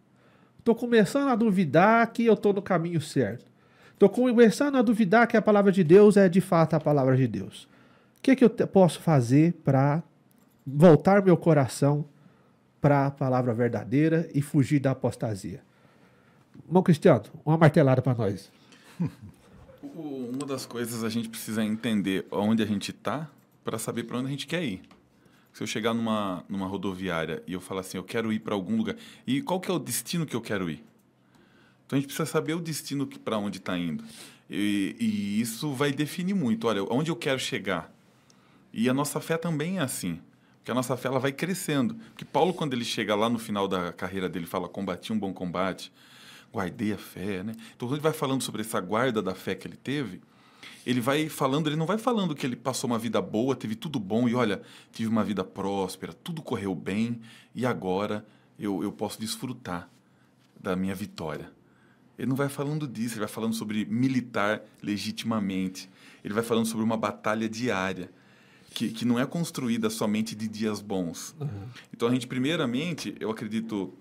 Estou 0.70 0.88
começando 0.88 1.30
a 1.30 1.36
duvidar 1.36 2.06
que 2.14 2.26
eu 2.26 2.36
estou 2.36 2.54
no 2.54 2.62
caminho 2.62 3.02
certo. 3.02 3.44
Estou 3.92 4.08
começando 4.08 4.76
a 4.76 4.84
duvidar 4.84 5.26
que 5.26 5.36
a 5.36 5.42
palavra 5.42 5.72
de 5.72 5.84
Deus 5.84 6.16
é 6.16 6.30
de 6.30 6.40
fato 6.40 6.76
a 6.76 6.80
palavra 6.80 7.18
de 7.18 7.28
Deus. 7.28 7.64
O 7.64 8.22
que, 8.22 8.36
que 8.36 8.44
eu 8.44 8.52
posso 8.68 9.00
fazer 9.00 9.54
para 9.66 10.04
voltar 10.64 11.24
meu 11.24 11.36
coração 11.36 12.06
para 12.80 13.08
a 13.08 13.12
palavra 13.12 13.52
verdadeira 13.52 14.30
e 14.32 14.44
fugir 14.44 14.80
da 14.80 14.92
apostasia? 14.92 15.64
Irmão 16.68 16.84
Cristiano, 16.84 17.24
uma 17.44 17.58
martelada 17.58 18.00
para 18.04 18.14
nós. 18.14 18.52
Uma 19.82 20.46
das 20.46 20.68
coisas 20.68 21.04
a 21.04 21.10
gente 21.10 21.30
precisa 21.30 21.64
entender 21.64 22.28
onde 22.30 22.62
a 22.62 22.66
gente 22.66 22.92
está 22.92 23.28
para 23.64 23.80
saber 23.80 24.04
para 24.04 24.20
onde 24.20 24.28
a 24.28 24.30
gente 24.30 24.46
quer 24.46 24.64
ir. 24.64 24.82
Se 25.60 25.64
eu 25.64 25.68
chegar 25.68 25.93
numa, 25.93 26.41
numa 26.47 26.66
rodoviária 26.68 27.43
e 27.45 27.51
eu 27.51 27.60
falar 27.60 27.82
assim, 27.82 27.97
eu 27.97 28.03
quero 28.05 28.32
ir 28.32 28.39
para 28.39 28.55
algum 28.55 28.78
lugar, 28.78 28.95
e 29.28 29.41
qual 29.41 29.60
que 29.60 29.70
é 29.70 29.74
o 29.74 29.78
destino 29.78 30.26
que 30.26 30.34
eu 30.34 30.39
quero 30.39 30.70
ir? 30.70 30.82
Então 31.86 31.97
a 31.97 31.99
gente 31.99 32.05
precisa 32.05 32.26
saber 32.26 32.53
o 32.53 32.62
destino 32.62 33.05
para 33.05 33.38
onde 33.38 33.57
está 33.57 33.78
indo. 33.78 34.01
E, 34.49 34.95
e 34.97 35.41
isso 35.41 35.74
vai 35.74 35.91
definir 35.91 36.34
muito. 36.34 36.66
Olha, 36.66 36.82
onde 36.84 37.12
eu 37.12 37.16
quero 37.18 37.38
chegar? 37.38 37.93
E 38.72 38.88
a 38.88 38.93
nossa 38.93 39.20
fé 39.20 39.36
também 39.36 39.80
é 39.80 39.82
assim. 39.82 40.22
Porque 40.60 40.72
a 40.72 40.74
nossa 40.74 40.95
fé 40.95 41.10
ela 41.10 41.20
vai 41.20 41.34
crescendo. 41.34 41.93
Porque 41.93 42.24
Paulo, 42.24 42.53
quando 42.53 42.74
ele 42.74 42.86
chega 42.86 43.14
lá 43.14 43.30
no 43.30 43.38
final 43.38 43.68
da 43.68 43.91
carreira 43.91 44.30
dele, 44.30 44.45
fala: 44.45 44.70
combati 44.70 45.12
um 45.12 45.20
bom 45.20 45.34
combate, 45.34 45.91
guardei 46.53 46.93
a 46.93 46.97
fé. 46.97 47.43
Né? 47.43 47.53
Então, 47.76 47.86
quando 47.86 47.95
ele 47.95 48.01
vai 48.01 48.14
falando 48.14 48.43
sobre 48.43 48.62
essa 48.62 48.80
guarda 48.80 49.22
da 49.22 49.36
fé 49.36 49.55
que 49.55 49.68
ele 49.68 49.76
teve, 49.76 50.22
ele 50.90 51.02
vai 51.02 51.30
falando, 51.30 51.68
ele 51.68 51.76
não 51.76 51.86
vai 51.86 52.00
falando 52.00 52.34
que 52.34 52.44
ele 52.44 52.56
passou 52.56 52.90
uma 52.90 52.98
vida 52.98 53.22
boa, 53.22 53.56
teve 53.56 53.76
tudo 53.76 54.00
bom 54.00 54.28
e 54.28 54.34
olha, 54.34 54.60
tive 54.92 55.08
uma 55.08 55.24
vida 55.24 55.44
próspera, 55.44 56.14
tudo 56.14 56.42
correu 56.42 56.74
bem 56.74 57.22
e 57.54 57.64
agora 57.64 58.26
eu, 58.58 58.82
eu 58.82 58.92
posso 58.92 59.20
desfrutar 59.20 59.88
da 60.60 60.76
minha 60.76 60.96
vitória. 60.96 61.52
Ele 62.18 62.28
não 62.28 62.36
vai 62.36 62.50
falando 62.50 62.88
disso, 62.88 63.14
ele 63.14 63.20
vai 63.20 63.30
falando 63.30 63.54
sobre 63.54 63.86
militar 63.86 64.64
legitimamente. 64.82 65.88
Ele 66.24 66.34
vai 66.34 66.42
falando 66.42 66.66
sobre 66.66 66.84
uma 66.84 66.98
batalha 66.98 67.48
diária, 67.48 68.12
que, 68.72 68.90
que 68.90 69.06
não 69.06 69.20
é 69.20 69.28
construída 69.28 69.92
somente 69.92 70.36
de 70.36 70.48
dias 70.48 70.82
bons. 70.82 71.36
Então, 71.94 72.08
a 72.08 72.12
gente, 72.12 72.26
primeiramente, 72.26 73.16
eu 73.20 73.30
acredito 73.30 73.94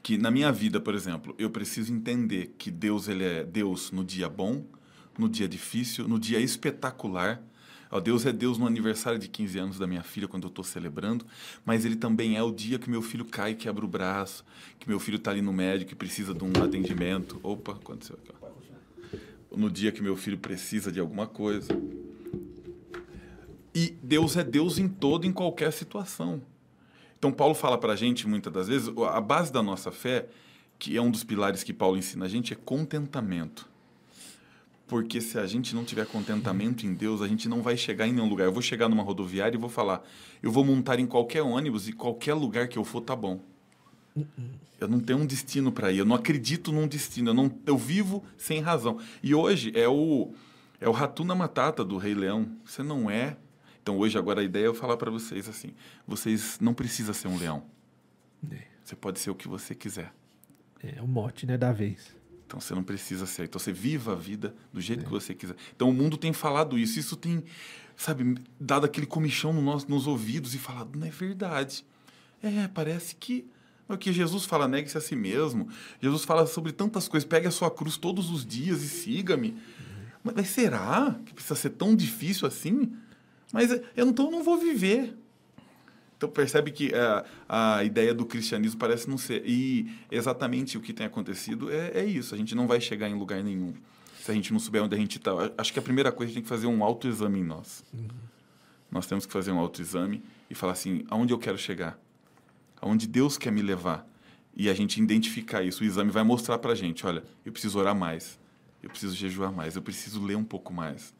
que 0.00 0.16
na 0.16 0.30
minha 0.30 0.52
vida, 0.52 0.80
por 0.80 0.94
exemplo, 0.94 1.34
eu 1.38 1.50
preciso 1.50 1.92
entender 1.92 2.54
que 2.56 2.70
Deus 2.70 3.08
ele 3.08 3.24
é 3.24 3.44
Deus 3.44 3.90
no 3.90 4.04
dia 4.04 4.28
bom, 4.28 4.64
no 5.18 5.28
dia 5.28 5.48
difícil, 5.48 6.06
no 6.06 6.18
dia 6.18 6.40
espetacular, 6.40 7.42
Ó, 7.90 8.00
Deus 8.00 8.26
é 8.26 8.32
Deus 8.32 8.58
no 8.58 8.66
aniversário 8.66 9.18
de 9.18 9.28
15 9.28 9.58
anos 9.58 9.78
da 9.78 9.86
minha 9.86 10.02
filha, 10.02 10.28
quando 10.28 10.44
eu 10.44 10.48
estou 10.48 10.64
celebrando, 10.64 11.24
mas 11.64 11.84
Ele 11.84 11.96
também 11.96 12.36
é 12.36 12.42
o 12.42 12.52
dia 12.52 12.78
que 12.78 12.90
meu 12.90 13.00
filho 13.00 13.24
cai 13.24 13.54
quebra 13.54 13.84
o 13.84 13.88
braço, 13.88 14.44
que 14.78 14.88
meu 14.88 15.00
filho 15.00 15.16
está 15.16 15.30
ali 15.30 15.40
no 15.40 15.52
médico 15.52 15.92
e 15.92 15.94
precisa 15.94 16.34
de 16.34 16.44
um 16.44 16.52
atendimento. 16.62 17.40
Opa, 17.42 17.72
aconteceu 17.72 18.18
aqui. 18.22 18.32
Ó. 18.42 19.56
No 19.56 19.70
dia 19.70 19.90
que 19.90 20.02
meu 20.02 20.16
filho 20.16 20.38
precisa 20.38 20.92
de 20.92 21.00
alguma 21.00 21.26
coisa. 21.26 21.70
E 23.74 23.96
Deus 24.02 24.36
é 24.36 24.44
Deus 24.44 24.78
em 24.78 24.88
todo, 24.88 25.26
em 25.26 25.32
qualquer 25.32 25.72
situação. 25.72 26.42
Então, 27.18 27.32
Paulo 27.32 27.54
fala 27.54 27.78
para 27.78 27.94
a 27.94 27.96
gente, 27.96 28.28
muitas 28.28 28.52
das 28.52 28.68
vezes, 28.68 28.92
a 29.12 29.20
base 29.20 29.52
da 29.52 29.62
nossa 29.62 29.90
fé, 29.90 30.28
que 30.78 30.96
é 30.96 31.02
um 31.02 31.10
dos 31.10 31.24
pilares 31.24 31.64
que 31.64 31.72
Paulo 31.72 31.96
ensina 31.96 32.26
a 32.26 32.28
gente, 32.28 32.52
é 32.52 32.56
contentamento. 32.56 33.68
Porque 34.88 35.20
se 35.20 35.38
a 35.38 35.46
gente 35.46 35.74
não 35.74 35.84
tiver 35.84 36.06
contentamento 36.06 36.86
em 36.86 36.94
Deus, 36.94 37.22
a 37.22 37.28
gente 37.28 37.48
não 37.48 37.62
vai 37.62 37.76
chegar 37.76 38.08
em 38.08 38.12
nenhum 38.12 38.28
lugar. 38.28 38.46
Eu 38.46 38.52
vou 38.52 38.62
chegar 38.62 38.88
numa 38.88 39.02
rodoviária 39.02 39.56
e 39.56 39.60
vou 39.60 39.68
falar, 39.68 40.02
eu 40.42 40.50
vou 40.50 40.64
montar 40.64 40.98
em 40.98 41.06
qualquer 41.06 41.42
ônibus 41.42 41.86
e 41.88 41.92
qualquer 41.92 42.34
lugar 42.34 42.66
que 42.66 42.78
eu 42.78 42.84
for 42.84 43.02
tá 43.02 43.14
bom. 43.14 43.40
Eu 44.80 44.88
não 44.88 44.98
tenho 44.98 45.18
um 45.18 45.26
destino 45.26 45.70
para 45.70 45.92
ir, 45.92 45.98
eu 45.98 46.04
não 46.04 46.16
acredito 46.16 46.72
num 46.72 46.88
destino, 46.88 47.30
eu, 47.30 47.34
não, 47.34 47.52
eu 47.66 47.76
vivo 47.76 48.24
sem 48.36 48.60
razão. 48.60 48.98
E 49.22 49.34
hoje 49.34 49.72
é 49.74 49.86
o 49.86 50.32
é 50.80 50.88
o 50.88 50.92
Ratuna 50.92 51.34
Matata 51.34 51.84
do 51.84 51.96
Rei 51.98 52.14
Leão. 52.14 52.48
Você 52.64 52.82
não 52.82 53.10
é 53.10 53.36
então 53.88 53.96
hoje 53.96 54.18
agora 54.18 54.42
a 54.42 54.44
ideia 54.44 54.64
é 54.64 54.66
eu 54.66 54.74
falar 54.74 54.98
para 54.98 55.10
vocês 55.10 55.48
assim, 55.48 55.72
vocês 56.06 56.58
não 56.60 56.74
precisa 56.74 57.14
ser 57.14 57.26
um 57.26 57.38
leão. 57.38 57.64
É. 58.50 58.62
Você 58.84 58.94
pode 58.94 59.18
ser 59.18 59.30
o 59.30 59.34
que 59.34 59.48
você 59.48 59.74
quiser. 59.74 60.12
É 60.82 61.00
o 61.00 61.08
mote, 61.08 61.46
né, 61.46 61.56
da 61.56 61.72
vez. 61.72 62.14
Então 62.48 62.58
você 62.58 62.74
não 62.74 62.82
precisa 62.82 63.26
ser. 63.26 63.44
Então 63.44 63.60
você 63.60 63.70
viva 63.70 64.12
a 64.12 64.16
vida 64.16 64.54
do 64.72 64.80
jeito 64.80 65.04
que 65.04 65.10
você 65.10 65.34
quiser. 65.34 65.54
Então 65.76 65.90
o 65.90 65.92
mundo 65.92 66.16
tem 66.16 66.32
falado 66.32 66.78
isso. 66.78 66.98
Isso 66.98 67.14
tem, 67.14 67.44
sabe, 67.94 68.36
dado 68.58 68.86
aquele 68.86 69.06
comichão 69.06 69.52
no 69.52 69.60
nosso, 69.60 69.88
nos 69.90 70.06
ouvidos 70.06 70.54
e 70.54 70.58
falado, 70.58 70.98
não 70.98 71.06
é 71.06 71.10
verdade. 71.10 71.84
É, 72.42 72.66
parece 72.68 73.14
que. 73.14 73.46
É 73.86 73.92
o 73.92 73.98
que 73.98 74.12
Jesus 74.12 74.44
fala, 74.46 74.66
negue-se 74.66 74.96
a 74.96 75.00
si 75.00 75.14
mesmo. 75.14 75.68
Jesus 76.00 76.24
fala 76.24 76.46
sobre 76.46 76.72
tantas 76.72 77.06
coisas. 77.06 77.28
Pegue 77.28 77.46
a 77.46 77.50
sua 77.50 77.70
cruz 77.70 77.98
todos 77.98 78.30
os 78.30 78.46
dias 78.46 78.82
e 78.82 78.88
siga-me. 78.88 79.56
Mas, 80.24 80.34
mas 80.34 80.48
será 80.48 81.18
que 81.26 81.34
precisa 81.34 81.54
ser 81.54 81.70
tão 81.70 81.94
difícil 81.94 82.48
assim? 82.48 82.94
Mas 83.52 83.70
eu 83.70 84.08
então 84.08 84.30
não 84.30 84.42
vou 84.42 84.56
viver. 84.56 85.14
Então 86.18 86.28
percebe 86.28 86.72
que 86.72 86.92
a, 86.92 87.24
a 87.48 87.84
ideia 87.84 88.12
do 88.12 88.26
cristianismo 88.26 88.78
parece 88.78 89.08
não 89.08 89.16
ser. 89.16 89.42
E 89.46 89.88
exatamente 90.10 90.76
o 90.76 90.80
que 90.80 90.92
tem 90.92 91.06
acontecido 91.06 91.72
é, 91.72 91.92
é 92.00 92.04
isso. 92.04 92.34
A 92.34 92.38
gente 92.38 92.56
não 92.56 92.66
vai 92.66 92.80
chegar 92.80 93.08
em 93.08 93.14
lugar 93.14 93.42
nenhum 93.42 93.72
se 94.20 94.32
a 94.32 94.34
gente 94.34 94.52
não 94.52 94.58
souber 94.58 94.82
onde 94.82 94.96
a 94.96 94.98
gente 94.98 95.16
está. 95.16 95.30
Acho 95.56 95.72
que 95.72 95.78
a 95.78 95.82
primeira 95.82 96.10
coisa 96.10 96.30
a 96.30 96.34
gente 96.34 96.34
tem 96.34 96.42
que 96.42 96.48
fazer 96.48 96.66
um 96.66 96.82
autoexame 96.82 97.38
em 97.38 97.44
nós. 97.44 97.84
Uhum. 97.94 98.08
Nós 98.90 99.06
temos 99.06 99.24
que 99.24 99.32
fazer 99.32 99.52
um 99.52 99.58
autoexame 99.58 100.22
e 100.50 100.56
falar 100.56 100.72
assim, 100.72 101.04
aonde 101.08 101.32
eu 101.32 101.38
quero 101.38 101.56
chegar? 101.56 101.96
Aonde 102.80 103.06
Deus 103.06 103.38
quer 103.38 103.52
me 103.52 103.62
levar? 103.62 104.04
E 104.56 104.68
a 104.68 104.74
gente 104.74 105.00
identificar 105.00 105.62
isso. 105.62 105.84
O 105.84 105.86
exame 105.86 106.10
vai 106.10 106.24
mostrar 106.24 106.58
para 106.58 106.72
a 106.72 106.74
gente, 106.74 107.06
olha, 107.06 107.22
eu 107.44 107.52
preciso 107.52 107.78
orar 107.78 107.94
mais, 107.94 108.40
eu 108.82 108.90
preciso 108.90 109.14
jejuar 109.14 109.52
mais, 109.52 109.76
eu 109.76 109.82
preciso 109.82 110.22
ler 110.24 110.36
um 110.36 110.44
pouco 110.44 110.72
mais, 110.72 111.14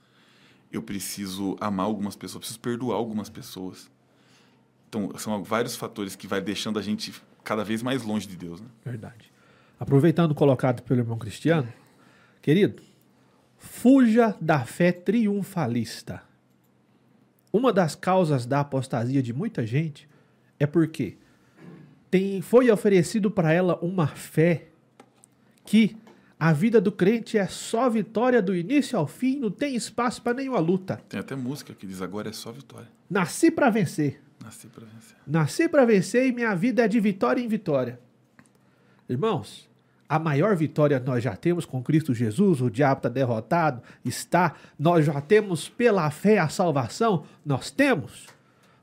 eu 0.73 0.83
preciso 0.83 1.57
amar 1.61 1.87
algumas 1.87 2.17
pessoas, 2.17 2.35
eu 2.35 2.41
preciso 2.41 2.61
perdoar 2.61 2.97
algumas 2.97 3.31
pessoas. 3.31 3.89
Então, 4.89 5.11
são 5.19 5.43
vários 5.45 5.77
fatores 5.77 6.17
que 6.17 6.27
vai 6.27 6.41
deixando 6.41 6.79
a 6.79 6.83
gente 6.83 7.13
cada 7.45 7.63
vez 7.63 7.83
mais 7.83 8.03
longe 8.03 8.27
de 8.27 8.37
Deus. 8.37 8.61
Né? 8.61 8.67
Verdade. 8.85 9.31
Aproveitando 9.79 10.33
o 10.33 10.35
colocado 10.35 10.83
pelo 10.83 11.01
irmão 11.01 11.19
Cristiano, 11.19 11.69
querido, 12.41 12.83
fuja 13.59 14.35
da 14.41 14.65
fé 14.65 14.91
triunfalista. 14.91 16.23
Uma 17.53 17.73
das 17.73 17.95
causas 17.95 18.47
da 18.47 18.61
apostasia 18.61 19.23
de 19.23 19.33
muita 19.33 19.67
gente 19.67 20.09
é 20.59 20.67
porque 20.67 21.17
tem, 22.11 22.41
foi 22.41 22.71
oferecido 22.71 23.31
para 23.31 23.53
ela 23.53 23.79
uma 23.83 24.07
fé 24.07 24.69
que 25.65 25.97
a 26.41 26.53
vida 26.53 26.81
do 26.81 26.93
crente 26.93 27.37
é 27.37 27.47
só 27.47 27.91
vitória 27.91 28.41
do 28.41 28.55
início 28.55 28.99
ao 28.99 29.07
fim, 29.07 29.39
não 29.39 29.51
tem 29.51 29.75
espaço 29.75 30.23
para 30.23 30.35
nenhuma 30.35 30.61
luta. 30.61 31.01
Tem 31.09 31.21
até 31.21 31.35
música 31.35 31.75
que 31.75 31.87
diz 31.87 32.01
agora 32.01 32.29
é 32.29 32.33
só 32.33 32.53
vitória. 32.53 32.89
Nasci 33.11 33.51
para 33.51 33.71
vencer. 33.71 34.21
Nasci 34.49 34.67
para 34.69 34.87
vencer. 34.87 35.17
Nasci 35.27 35.69
para 35.69 35.85
vencer 35.85 36.27
e 36.27 36.33
minha 36.33 36.55
vida 36.55 36.83
é 36.83 36.89
de 36.89 36.99
vitória 36.99 37.43
em 37.43 37.47
vitória. 37.47 38.01
Irmãos, 39.07 39.69
a 40.09 40.19
maior 40.19 40.57
vitória 40.57 40.99
nós 40.99 41.23
já 41.23 41.37
temos 41.37 41.67
com 41.67 41.83
Cristo 41.83 42.15
Jesus, 42.15 42.63
o 42.63 42.71
diabo 42.71 43.01
está 43.01 43.11
derrotado, 43.11 43.83
está, 44.03 44.55
nós 44.79 45.05
já 45.05 45.21
temos 45.21 45.69
pela 45.69 46.11
fé 46.11 46.39
a 46.39 46.49
salvação, 46.49 47.25
nós 47.45 47.71
temos. 47.71 48.27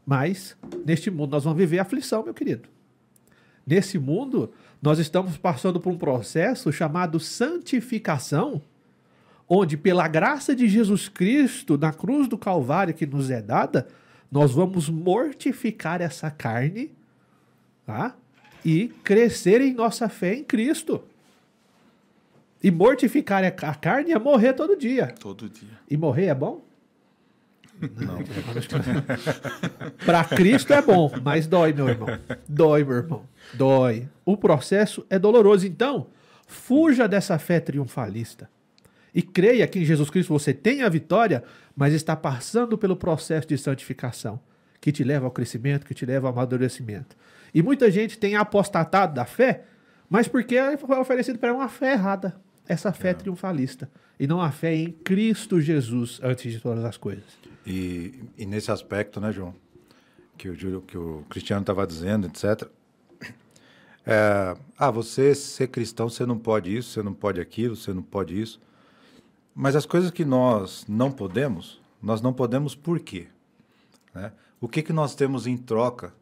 Mas 0.05 0.55
neste 0.85 1.09
mundo 1.09 1.31
nós 1.31 1.43
vamos 1.43 1.57
viver 1.57 1.79
aflição, 1.79 2.23
meu 2.23 2.33
querido. 2.33 2.69
Nesse 3.65 3.97
mundo 3.97 4.53
nós 4.79 4.99
estamos 4.99 5.35
passando 5.35 5.79
por 5.79 5.91
um 5.91 5.97
processo 5.97 6.71
chamado 6.71 7.19
santificação, 7.19 8.61
onde, 9.49 9.77
pela 9.77 10.07
graça 10.07 10.55
de 10.55 10.67
Jesus 10.67 11.09
Cristo, 11.09 11.75
na 11.75 11.91
cruz 11.91 12.27
do 12.27 12.37
Calvário 12.37 12.93
que 12.93 13.07
nos 13.07 13.31
é 13.31 13.41
dada, 13.41 13.87
nós 14.35 14.51
vamos 14.51 14.89
mortificar 14.89 16.01
essa 16.01 16.29
carne 16.29 16.91
tá? 17.85 18.13
e 18.65 18.89
crescer 19.01 19.61
em 19.61 19.73
nossa 19.73 20.09
fé 20.09 20.35
em 20.35 20.43
Cristo. 20.43 21.01
E 22.61 22.69
mortificar 22.69 23.45
a 23.45 23.75
carne 23.75 24.11
é 24.11 24.19
morrer 24.19 24.51
todo 24.51 24.75
dia. 24.75 25.07
Todo 25.21 25.47
dia. 25.47 25.69
E 25.89 25.95
morrer 25.95 26.25
é 26.25 26.35
bom? 26.35 26.61
Não. 27.79 28.19
Para 30.05 30.25
Cristo 30.25 30.73
é 30.73 30.81
bom, 30.81 31.09
mas 31.23 31.47
dói, 31.47 31.71
meu 31.71 31.87
irmão. 31.87 32.09
Dói, 32.45 32.83
meu 32.83 32.97
irmão. 32.97 33.25
Dói. 33.53 34.09
O 34.25 34.35
processo 34.35 35.05
é 35.09 35.17
doloroso. 35.17 35.65
Então, 35.65 36.07
fuja 36.45 37.07
dessa 37.07 37.39
fé 37.39 37.61
triunfalista. 37.61 38.49
E 39.15 39.21
creia 39.21 39.65
que 39.65 39.79
em 39.79 39.85
Jesus 39.85 40.09
Cristo 40.09 40.37
você 40.37 40.53
tem 40.53 40.81
a 40.81 40.89
vitória, 40.89 41.41
mas 41.73 41.93
está 41.93 42.17
passando 42.17 42.77
pelo 42.77 42.97
processo 42.97 43.47
de 43.47 43.57
santificação, 43.57 44.37
que 44.81 44.91
te 44.91 45.05
leva 45.05 45.25
ao 45.25 45.31
crescimento, 45.31 45.85
que 45.85 45.93
te 45.93 46.05
leva 46.05 46.27
ao 46.27 46.33
amadurecimento. 46.33 47.15
E 47.53 47.63
muita 47.63 47.89
gente 47.89 48.17
tem 48.19 48.35
apostatado 48.35 49.15
da 49.15 49.23
fé, 49.23 49.63
mas 50.09 50.27
porque 50.27 50.57
foi 50.77 50.97
oferecido 50.97 51.39
para 51.39 51.53
uma 51.53 51.69
fé 51.69 51.93
errada, 51.93 52.35
essa 52.67 52.91
fé 52.91 53.11
é. 53.11 53.13
triunfalista, 53.13 53.89
e 54.19 54.27
não 54.27 54.41
a 54.41 54.51
fé 54.51 54.75
em 54.75 54.91
Cristo 54.91 55.61
Jesus 55.61 56.19
antes 56.21 56.51
de 56.51 56.59
todas 56.59 56.83
as 56.83 56.97
coisas. 56.97 57.23
E, 57.65 58.19
e 58.37 58.45
nesse 58.45 58.69
aspecto, 58.69 59.21
né, 59.21 59.31
João, 59.31 59.55
que 60.37 60.49
o, 60.49 60.81
que 60.81 60.97
o 60.97 61.23
Cristiano 61.29 61.61
estava 61.61 61.87
dizendo, 61.87 62.27
etc. 62.27 62.69
É, 64.05 64.57
ah, 64.77 64.91
você 64.91 65.33
ser 65.33 65.69
cristão, 65.69 66.09
você 66.09 66.25
não 66.25 66.37
pode 66.37 66.75
isso, 66.75 66.89
você 66.89 67.01
não 67.01 67.13
pode 67.13 67.39
aquilo, 67.39 67.77
você 67.77 67.93
não 67.93 68.03
pode 68.03 68.39
isso. 68.39 68.59
Mas 69.55 69.73
as 69.73 69.85
coisas 69.85 70.11
que 70.11 70.25
nós 70.25 70.85
não 70.85 71.09
podemos, 71.09 71.79
nós 72.03 72.21
não 72.21 72.33
podemos 72.33 72.75
por 72.75 72.99
quê? 72.99 73.27
Né? 74.13 74.33
O 74.59 74.67
que, 74.67 74.83
que 74.83 74.91
nós 74.91 75.15
temos 75.15 75.47
em 75.47 75.55
troca 75.55 76.13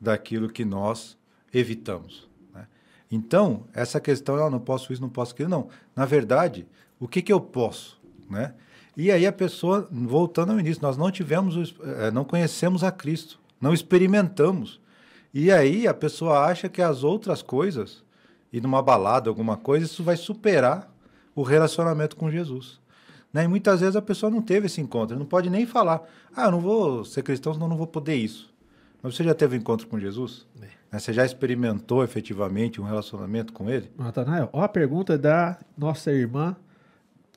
daquilo 0.00 0.48
que 0.48 0.64
nós 0.64 1.18
evitamos? 1.52 2.26
Né? 2.54 2.66
Então, 3.12 3.64
essa 3.74 4.00
questão, 4.00 4.36
eu 4.36 4.50
não 4.50 4.58
posso 4.58 4.90
isso, 4.90 5.02
não 5.02 5.10
posso 5.10 5.34
aquilo, 5.34 5.50
não. 5.50 5.68
Na 5.94 6.06
verdade, 6.06 6.66
o 6.98 7.06
que, 7.06 7.20
que 7.20 7.32
eu 7.32 7.40
posso? 7.40 8.00
Né? 8.30 8.54
E 8.96 9.12
aí 9.12 9.26
a 9.26 9.32
pessoa, 9.32 9.86
voltando 9.92 10.52
ao 10.52 10.58
início, 10.58 10.82
nós 10.82 10.96
não 10.96 11.10
tivemos, 11.10 11.76
eh, 11.82 12.10
não 12.10 12.24
conhecemos 12.24 12.82
a 12.82 12.90
Cristo, 12.90 13.38
não 13.60 13.74
experimentamos. 13.74 14.80
E 15.32 15.52
aí 15.52 15.86
a 15.86 15.92
pessoa 15.92 16.46
acha 16.46 16.70
que 16.70 16.80
as 16.80 17.04
outras 17.04 17.42
coisas, 17.42 18.02
ir 18.50 18.62
numa 18.62 18.82
balada, 18.82 19.28
alguma 19.28 19.58
coisa, 19.58 19.84
isso 19.84 20.02
vai 20.02 20.16
superar 20.16 20.90
o 21.40 21.42
relacionamento 21.44 22.16
com 22.16 22.28
Jesus. 22.28 22.80
Né? 23.32 23.44
E 23.44 23.48
muitas 23.48 23.80
vezes 23.80 23.94
a 23.94 24.02
pessoa 24.02 24.28
não 24.28 24.42
teve 24.42 24.66
esse 24.66 24.80
encontro, 24.80 25.16
não 25.16 25.24
pode 25.24 25.48
nem 25.48 25.66
falar, 25.66 26.02
ah, 26.34 26.46
eu 26.46 26.50
não 26.50 26.60
vou 26.60 27.04
ser 27.04 27.22
cristão, 27.22 27.54
senão 27.54 27.68
não 27.68 27.76
vou 27.76 27.86
poder 27.86 28.16
isso. 28.16 28.52
Mas 29.00 29.14
você 29.14 29.22
já 29.22 29.34
teve 29.34 29.56
um 29.56 29.60
encontro 29.60 29.86
com 29.86 30.00
Jesus? 30.00 30.44
É. 30.60 30.62
Né? 30.90 30.98
Você 30.98 31.12
já 31.12 31.24
experimentou 31.24 32.02
efetivamente 32.02 32.80
um 32.80 32.84
relacionamento 32.84 33.52
com 33.52 33.70
ele? 33.70 33.88
Natanael, 33.96 34.50
ó 34.52 34.62
a 34.62 34.68
pergunta 34.68 35.16
da 35.16 35.56
nossa 35.76 36.10
irmã 36.10 36.56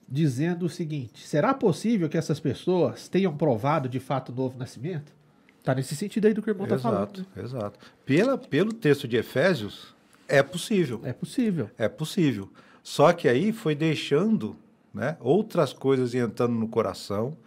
dizendo 0.10 0.66
o 0.66 0.70
seguinte: 0.70 1.28
será 1.28 1.54
possível 1.54 2.10
que 2.10 2.18
essas 2.18 2.40
pessoas 2.40 3.08
tenham 3.08 3.38
provado 3.38 3.88
de 3.88 4.00
fato 4.00 4.32
o 4.32 4.36
novo 4.36 4.58
nascimento? 4.58 5.14
Está 5.60 5.76
nesse 5.76 5.96
sentido 5.96 6.26
aí 6.26 6.34
do 6.34 6.42
que 6.42 6.50
o 6.50 6.54
irmão 6.54 6.66
está 6.66 6.80
falando. 6.80 7.18
Exato, 7.18 7.28
né? 7.36 7.44
exato. 7.44 7.80
Pela, 8.04 8.36
pelo 8.36 8.74
texto 8.74 9.08
de 9.08 9.18
Efésios, 9.18 9.94
é 10.28 10.42
possível. 10.42 11.02
É 11.04 11.14
possível. 11.14 11.70
É 11.78 11.88
possível. 11.88 12.50
Só 12.84 13.14
que 13.14 13.28
aí 13.28 13.52
foi 13.52 13.76
deixando 13.76 14.56
né, 14.94 15.18
outras 15.20 15.74
coisas 15.74 16.14
entrando 16.14 16.54
no 16.54 16.68
coração, 16.68 17.38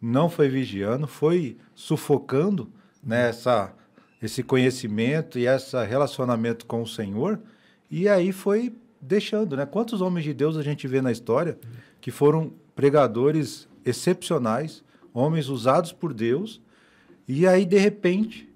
não 0.00 0.28
foi 0.30 0.48
vigiando, 0.48 1.06
foi 1.06 1.58
sufocando 1.74 2.70
né, 3.02 3.28
essa, 3.28 3.72
esse 4.22 4.42
conhecimento 4.42 5.38
e 5.38 5.46
esse 5.46 5.76
relacionamento 5.84 6.64
com 6.66 6.82
o 6.82 6.86
Senhor, 6.86 7.38
e 7.90 8.08
aí 8.08 8.32
foi 8.32 8.74
deixando. 9.00 9.56
Né? 9.56 9.66
Quantos 9.66 10.00
homens 10.00 10.24
de 10.24 10.32
Deus 10.32 10.56
a 10.56 10.62
gente 10.62 10.88
vê 10.88 11.02
na 11.02 11.12
história 11.12 11.58
que 12.00 12.10
foram 12.10 12.52
pregadores 12.74 13.68
excepcionais, 13.84 14.82
homens 15.12 15.48
usados 15.48 15.92
por 15.92 16.14
Deus, 16.14 16.60
e 17.32 17.46
aí, 17.46 17.64
de 17.64 17.78
repente, 17.78 18.48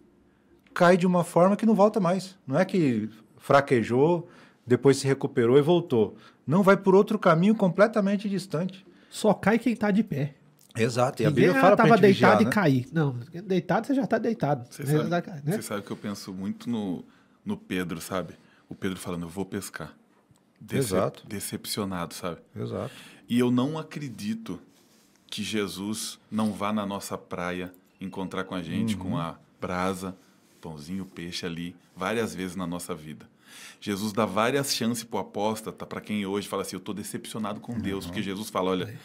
cai 0.73 0.97
de 0.97 1.07
uma 1.07 1.23
forma 1.23 1.57
que 1.57 1.65
não 1.65 1.75
volta 1.75 2.01
mais. 2.01 2.37
Não 2.45 2.59
é 2.59 2.65
que 2.65 3.09
fraquejou, 3.39 4.29
depois 4.67 4.97
se 4.97 5.07
recuperou 5.07 5.59
e 5.59 5.63
voltou. 5.63 6.17
Não 6.47 6.63
vai 6.63 6.77
por 6.77 6.95
outro 6.95 7.19
caminho 7.19 7.55
completamente 7.55 8.29
distante. 8.29 8.85
Só 9.11 9.33
cai 9.35 9.59
quem 9.59 9.75
tá 9.77 9.91
de 9.91 10.03
pé. 10.03 10.35
Exato. 10.77 11.23
E 11.23 11.27
a 11.27 11.31
Bíblia 11.31 11.55
fala 11.55 11.77
pra 11.77 11.85
tava 11.85 11.97
gente 11.97 12.01
deitado 12.01 12.39
vigiar, 12.39 12.43
e 12.43 12.45
né? 12.47 12.51
cair. 12.51 12.89
Não, 12.93 13.13
deitado 13.45 13.87
você 13.87 13.95
já 13.95 14.07
tá 14.07 14.19
deitado. 14.19 14.67
Você 14.69 14.83
Né? 14.83 15.09
sabe, 15.09 15.31
Né? 15.45 15.53
você 15.57 15.63
sabe 15.63 15.83
que 15.83 15.91
eu 15.91 15.97
penso 15.97 16.33
muito 16.33 16.69
no, 16.69 17.05
no 17.45 17.57
Pedro, 17.57 18.01
sabe? 18.01 18.35
O 18.69 18.75
Pedro 18.75 18.99
falando, 18.99 19.23
eu 19.23 19.29
vou 19.29 19.45
pescar. 19.45 19.95
Exato. 20.73 21.27
Decepcionado, 21.27 22.15
sabe? 22.15 22.39
Exato. 22.57 22.93
E 23.29 23.39
eu 23.39 23.51
não 23.51 23.79
acredito 23.79 24.61
que 25.27 25.43
Jesus 25.43 26.19
não 26.31 26.53
vá 26.53 26.73
na 26.73 26.85
nossa 26.87 27.17
praia 27.19 27.73
encontrar 28.01 28.45
com 28.45 28.55
a 28.55 28.63
gente 28.63 28.97
com 28.97 29.17
a 29.17 29.37
brasa, 29.61 30.17
pãozinho, 30.61 31.05
peixe 31.05 31.47
ali, 31.47 31.77
várias 31.97 32.35
vezes 32.35 32.57
na 32.57 32.67
nossa 32.67 32.95
vida. 32.95 33.29
Jesus 33.81 34.13
dá 34.13 34.25
várias 34.25 34.75
chances 34.75 35.05
para 35.05 35.17
o 35.17 35.21
apóstata, 35.21 35.87
para 35.87 36.01
quem 36.01 36.25
hoje 36.27 36.49
fala 36.49 36.63
assim, 36.63 36.77
eu 36.77 36.79
estou 36.79 36.95
decepcionado 36.95 37.61
com 37.61 37.79
Deus, 37.79 38.07
porque 38.07 38.23
Jesus 38.23 38.51
fala, 38.51 38.71
olha, 38.71 38.99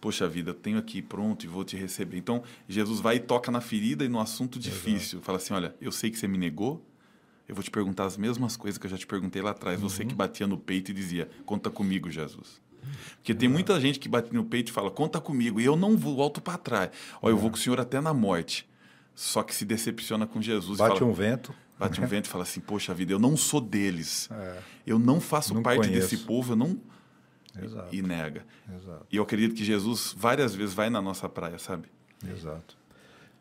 poxa 0.00 0.28
vida, 0.28 0.50
eu 0.50 0.54
tenho 0.54 0.78
aqui 0.78 1.00
pronto 1.00 1.44
e 1.44 1.48
vou 1.48 1.64
te 1.64 1.76
receber. 1.76 2.18
Então, 2.18 2.42
Jesus 2.68 3.00
vai 3.00 3.16
e 3.16 3.20
toca 3.20 3.50
na 3.50 3.60
ferida 3.60 4.04
e 4.04 4.08
no 4.08 4.20
assunto 4.20 4.58
difícil. 4.58 5.20
Fala 5.22 5.38
assim, 5.38 5.54
olha, 5.54 5.74
eu 5.80 5.92
sei 5.92 6.10
que 6.10 6.18
você 6.18 6.26
me 6.26 6.38
negou, 6.38 6.84
eu 7.48 7.54
vou 7.54 7.62
te 7.62 7.70
perguntar 7.70 8.06
as 8.06 8.16
mesmas 8.16 8.56
coisas 8.56 8.78
que 8.78 8.86
eu 8.86 8.90
já 8.90 8.96
te 8.96 9.06
perguntei 9.06 9.42
lá 9.42 9.50
atrás. 9.50 9.80
Você 9.80 10.04
que 10.04 10.14
batia 10.14 10.46
no 10.46 10.56
peito 10.56 10.90
e 10.90 10.94
dizia, 10.94 11.28
conta 11.44 11.70
comigo, 11.70 12.10
Jesus. 12.10 12.60
Porque 13.16 13.34
tem 13.34 13.48
muita 13.48 13.80
gente 13.80 13.98
que 13.98 14.08
bate 14.08 14.32
no 14.34 14.44
peito 14.44 14.70
e 14.70 14.72
fala, 14.72 14.90
conta 14.90 15.20
comigo, 15.20 15.60
e 15.60 15.64
eu 15.64 15.76
não 15.76 15.96
vou, 15.96 16.16
volto 16.16 16.40
para 16.40 16.58
trás. 16.58 16.90
Ó, 17.20 17.28
eu 17.28 17.36
vou 17.36 17.50
com 17.50 17.56
o 17.56 17.60
senhor 17.60 17.78
até 17.80 18.00
na 18.00 18.12
morte. 18.12 18.68
Só 19.14 19.42
que 19.42 19.54
se 19.54 19.64
decepciona 19.64 20.26
com 20.26 20.40
Jesus. 20.40 20.78
e 20.78 20.82
Bate 20.82 20.98
fala, 20.98 21.10
um 21.10 21.14
vento. 21.14 21.54
Bate 21.82 22.00
um 22.00 22.06
vento 22.06 22.26
e 22.26 22.28
fala 22.28 22.44
assim, 22.44 22.60
poxa 22.60 22.92
vida, 22.94 23.12
eu 23.12 23.18
não 23.18 23.36
sou 23.36 23.60
deles. 23.60 24.28
É, 24.30 24.58
Eu 24.86 24.98
não 24.98 25.20
faço 25.20 25.54
Não 25.54 25.62
parte 25.62 25.88
conheço. 25.88 26.10
desse 26.10 26.24
povo, 26.24 26.52
eu 26.52 26.56
não... 26.56 26.78
exato. 27.62 27.94
E 27.94 28.02
nega. 28.02 28.44
Exato. 28.76 29.06
E 29.10 29.16
eu 29.16 29.22
acredito 29.22 29.54
que 29.54 29.64
Jesus 29.64 30.14
várias 30.16 30.54
vezes 30.54 30.74
vai 30.74 30.88
na 30.90 31.00
nossa 31.02 31.28
praia, 31.28 31.58
sabe? 31.58 31.88
Exato. 32.28 32.76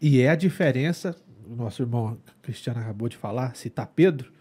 E 0.01 0.19
é 0.21 0.29
a 0.29 0.35
diferença, 0.35 1.15
o 1.47 1.55
nosso 1.55 1.81
irmão 1.83 2.17
Cristiano 2.41 2.79
acabou 2.79 3.07
de 3.07 3.15
falar, 3.17 3.55
citar 3.55 3.87
Pedro. 3.87 4.31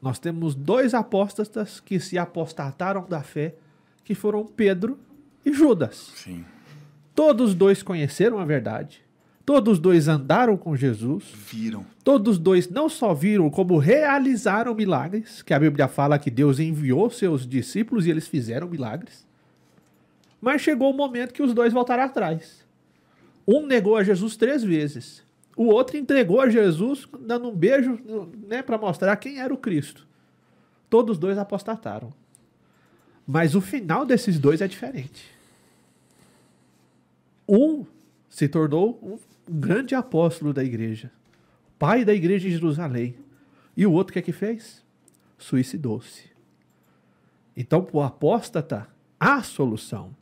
Nós 0.00 0.18
temos 0.18 0.54
dois 0.54 0.94
apóstatas 0.94 1.80
que 1.80 1.98
se 2.00 2.16
apostataram 2.18 3.06
da 3.08 3.22
fé, 3.22 3.54
que 4.04 4.14
foram 4.14 4.46
Pedro 4.46 4.98
e 5.44 5.52
Judas. 5.52 6.12
Sim. 6.16 6.44
Todos 7.14 7.54
dois 7.54 7.82
conheceram 7.82 8.38
a 8.38 8.44
verdade. 8.44 9.02
Todos 9.44 9.78
dois 9.78 10.06
andaram 10.06 10.56
com 10.56 10.76
Jesus. 10.76 11.24
Viram. 11.50 11.84
Todos 12.04 12.38
dois 12.38 12.68
não 12.68 12.88
só 12.88 13.12
viram, 13.14 13.50
como 13.50 13.78
realizaram 13.78 14.74
milagres, 14.74 15.42
que 15.42 15.54
a 15.54 15.58
Bíblia 15.58 15.88
fala 15.88 16.18
que 16.18 16.30
Deus 16.30 16.58
enviou 16.58 17.10
seus 17.10 17.46
discípulos 17.46 18.06
e 18.06 18.10
eles 18.10 18.28
fizeram 18.28 18.68
milagres. 18.68 19.26
Mas 20.40 20.62
chegou 20.62 20.90
o 20.90 20.96
momento 20.96 21.34
que 21.34 21.42
os 21.42 21.52
dois 21.52 21.72
voltaram 21.72 22.04
atrás. 22.04 22.64
Um 23.46 23.66
negou 23.66 23.96
a 23.96 24.04
Jesus 24.04 24.36
três 24.36 24.62
vezes. 24.62 25.22
O 25.56 25.64
outro 25.64 25.96
entregou 25.96 26.40
a 26.40 26.48
Jesus, 26.48 27.06
dando 27.20 27.48
um 27.48 27.54
beijo 27.54 27.98
né, 28.46 28.62
para 28.62 28.78
mostrar 28.78 29.16
quem 29.16 29.40
era 29.40 29.52
o 29.52 29.58
Cristo. 29.58 30.06
Todos 30.88 31.18
dois 31.18 31.36
apostataram. 31.36 32.12
Mas 33.26 33.54
o 33.54 33.60
final 33.60 34.06
desses 34.06 34.38
dois 34.38 34.60
é 34.60 34.68
diferente. 34.68 35.24
Um 37.48 37.84
se 38.30 38.48
tornou 38.48 38.98
um 39.02 39.18
grande 39.58 39.94
apóstolo 39.94 40.54
da 40.54 40.62
igreja, 40.64 41.10
pai 41.78 42.04
da 42.04 42.14
igreja 42.14 42.48
de 42.48 42.54
Jerusalém. 42.54 43.16
E 43.76 43.84
o 43.84 43.92
outro 43.92 44.12
que 44.12 44.18
é 44.20 44.22
que 44.22 44.32
fez? 44.32 44.84
Suicidou-se. 45.36 46.30
Então, 47.56 47.82
para 47.82 47.96
o 47.96 48.02
apóstata, 48.02 48.88
há 49.18 49.42
solução. 49.42 50.16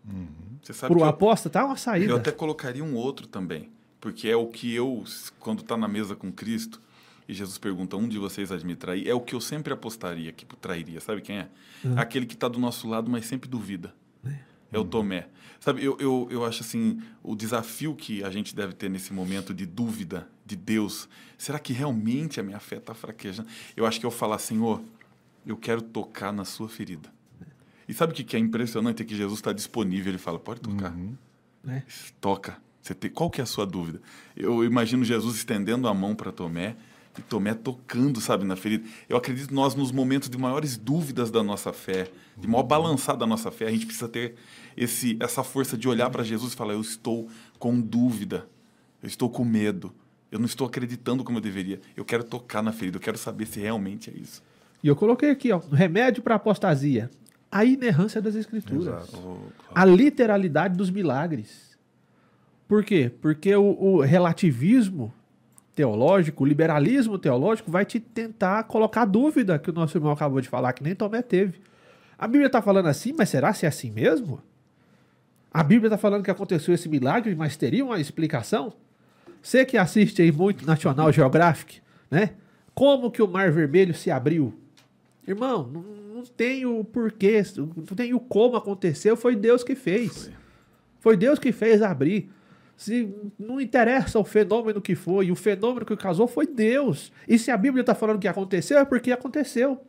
Sabe 0.62 0.94
Para 0.94 1.04
o 1.04 1.04
apóstata, 1.04 1.60
há 1.60 1.66
uma 1.66 1.76
saída. 1.76 2.12
Eu 2.12 2.16
até 2.16 2.32
colocaria 2.32 2.82
um 2.82 2.94
outro 2.94 3.26
também, 3.26 3.70
porque 4.00 4.28
é 4.28 4.36
o 4.36 4.46
que 4.46 4.74
eu, 4.74 5.04
quando 5.38 5.60
está 5.60 5.76
na 5.76 5.86
mesa 5.86 6.16
com 6.16 6.32
Cristo, 6.32 6.80
e 7.28 7.34
Jesus 7.34 7.58
pergunta, 7.58 7.96
um 7.96 8.08
de 8.08 8.18
vocês 8.18 8.48
de 8.48 8.64
me 8.64 8.74
trair, 8.74 9.06
é 9.06 9.12
o 9.12 9.20
que 9.20 9.34
eu 9.34 9.40
sempre 9.40 9.72
apostaria 9.72 10.32
que 10.32 10.46
trairia. 10.56 11.00
Sabe 11.00 11.20
quem 11.20 11.38
é? 11.38 11.48
Aquele 11.96 12.24
que 12.24 12.34
está 12.34 12.48
do 12.48 12.58
nosso 12.58 12.88
lado, 12.88 13.10
mas 13.10 13.26
sempre 13.26 13.48
duvida. 13.48 13.94
É 14.24 14.34
o 14.76 14.84
Tomé. 14.84 15.28
Sabe, 15.60 15.84
eu, 15.84 15.96
eu, 15.98 16.28
eu 16.30 16.44
acho 16.44 16.62
assim, 16.62 17.00
o 17.22 17.34
desafio 17.34 17.94
que 17.94 18.22
a 18.22 18.30
gente 18.30 18.54
deve 18.54 18.72
ter 18.72 18.90
nesse 18.90 19.12
momento 19.12 19.54
de 19.54 19.64
dúvida 19.64 20.28
de 20.44 20.56
Deus, 20.56 21.08
será 21.36 21.58
que 21.58 21.72
realmente 21.72 22.40
a 22.40 22.42
minha 22.42 22.60
fé 22.60 22.76
está 22.76 22.94
fraquejando? 22.94 23.48
Eu 23.76 23.86
acho 23.86 23.98
que 23.98 24.06
eu 24.06 24.10
falar, 24.10 24.38
Senhor, 24.38 24.82
eu 25.46 25.56
quero 25.56 25.80
tocar 25.80 26.32
na 26.32 26.44
sua 26.44 26.68
ferida. 26.68 27.12
E 27.88 27.94
sabe 27.94 28.12
o 28.12 28.14
que 28.14 28.22
que 28.22 28.36
é 28.36 28.38
impressionante? 28.38 29.02
É 29.02 29.04
que 29.06 29.16
Jesus 29.16 29.38
está 29.38 29.52
disponível, 29.52 30.10
ele 30.10 30.18
fala, 30.18 30.38
pode 30.38 30.60
tocar. 30.60 30.90
né? 31.64 31.82
Toca. 32.20 32.58
Você 32.82 32.94
tem, 32.94 33.10
qual 33.10 33.30
que 33.30 33.40
é 33.40 33.44
a 33.44 33.46
sua 33.46 33.66
dúvida? 33.66 34.00
Eu 34.36 34.64
imagino 34.64 35.04
Jesus 35.04 35.36
estendendo 35.36 35.88
a 35.88 35.94
mão 35.94 36.14
para 36.14 36.32
Tomé 36.32 36.76
e 37.20 37.22
Tomé 37.22 37.54
tocando, 37.54 38.20
sabe, 38.20 38.44
na 38.44 38.56
ferida. 38.56 38.84
Eu 39.08 39.16
acredito 39.16 39.48
que 39.48 39.54
nós, 39.54 39.74
nos 39.74 39.90
momentos 39.92 40.28
de 40.28 40.38
maiores 40.38 40.76
dúvidas 40.76 41.30
da 41.30 41.42
nossa 41.42 41.72
fé, 41.72 42.08
de 42.36 42.46
maior 42.46 42.62
balançar 42.62 43.16
da 43.16 43.26
nossa 43.26 43.50
fé, 43.50 43.66
a 43.66 43.70
gente 43.70 43.86
precisa 43.86 44.08
ter 44.08 44.34
esse, 44.76 45.16
essa 45.20 45.42
força 45.42 45.76
de 45.76 45.88
olhar 45.88 46.10
para 46.10 46.22
Jesus 46.22 46.52
e 46.52 46.56
falar: 46.56 46.74
Eu 46.74 46.80
estou 46.80 47.28
com 47.58 47.80
dúvida, 47.80 48.46
eu 49.02 49.08
estou 49.08 49.28
com 49.28 49.44
medo, 49.44 49.92
eu 50.30 50.38
não 50.38 50.46
estou 50.46 50.66
acreditando 50.66 51.24
como 51.24 51.38
eu 51.38 51.42
deveria. 51.42 51.80
Eu 51.96 52.04
quero 52.04 52.24
tocar 52.24 52.62
na 52.62 52.72
ferida, 52.72 52.96
eu 52.96 53.00
quero 53.00 53.18
saber 53.18 53.46
se 53.46 53.60
realmente 53.60 54.10
é 54.10 54.18
isso. 54.18 54.42
E 54.82 54.88
eu 54.88 54.94
coloquei 54.94 55.30
aqui, 55.30 55.50
ó, 55.52 55.58
remédio 55.58 56.22
para 56.22 56.36
apostasia. 56.36 57.10
A 57.50 57.64
inerrância 57.64 58.20
das 58.20 58.34
escrituras. 58.34 59.08
Exato. 59.08 59.38
A 59.74 59.84
literalidade 59.84 60.76
dos 60.76 60.90
milagres. 60.90 61.76
Por 62.68 62.84
quê? 62.84 63.10
Porque 63.22 63.54
o, 63.56 63.64
o 63.64 64.00
relativismo 64.02 65.12
teológico, 65.78 66.42
o 66.42 66.46
liberalismo 66.46 67.16
teológico 67.20 67.70
vai 67.70 67.84
te 67.84 68.00
tentar 68.00 68.64
colocar 68.64 69.04
dúvida 69.04 69.60
que 69.60 69.70
o 69.70 69.72
nosso 69.72 69.96
irmão 69.96 70.10
acabou 70.10 70.40
de 70.40 70.48
falar, 70.48 70.72
que 70.72 70.82
nem 70.82 70.92
Tomé 70.92 71.22
teve. 71.22 71.60
A 72.18 72.26
Bíblia 72.26 72.48
está 72.48 72.60
falando 72.60 72.86
assim, 72.86 73.14
mas 73.16 73.28
será 73.28 73.54
se 73.54 73.64
é 73.64 73.68
assim 73.68 73.88
mesmo? 73.88 74.42
A 75.52 75.62
Bíblia 75.62 75.86
está 75.86 75.96
falando 75.96 76.24
que 76.24 76.32
aconteceu 76.32 76.74
esse 76.74 76.88
milagre, 76.88 77.32
mas 77.36 77.56
teria 77.56 77.84
uma 77.84 78.00
explicação? 78.00 78.72
Você 79.40 79.64
que 79.64 79.78
assiste 79.78 80.20
aí 80.20 80.32
muito 80.32 80.66
National 80.66 81.12
Geographic, 81.12 81.80
né? 82.10 82.30
Como 82.74 83.08
que 83.08 83.22
o 83.22 83.28
Mar 83.28 83.52
Vermelho 83.52 83.94
se 83.94 84.10
abriu? 84.10 84.52
Irmão, 85.28 85.70
não, 85.72 85.82
não 86.16 86.24
tem 86.24 86.66
o 86.66 86.82
porquê, 86.82 87.40
não 87.56 87.84
tem 87.94 88.12
o 88.14 88.18
como 88.18 88.56
aconteceu, 88.56 89.16
foi 89.16 89.36
Deus 89.36 89.62
que 89.62 89.76
fez. 89.76 90.24
Foi. 90.24 90.32
Foi 90.98 91.16
Deus 91.16 91.38
que 91.38 91.52
fez 91.52 91.82
abrir. 91.82 92.32
Se 92.78 93.12
não 93.36 93.60
interessa 93.60 94.20
o 94.20 94.24
fenômeno 94.24 94.80
que 94.80 94.94
foi, 94.94 95.32
o 95.32 95.34
fenômeno 95.34 95.84
que 95.84 95.96
causou 95.96 96.28
foi 96.28 96.46
Deus. 96.46 97.12
E 97.26 97.36
se 97.36 97.50
a 97.50 97.56
Bíblia 97.56 97.80
está 97.80 97.92
falando 97.92 98.20
que 98.20 98.28
aconteceu, 98.28 98.78
é 98.78 98.84
porque 98.84 99.10
aconteceu. 99.10 99.84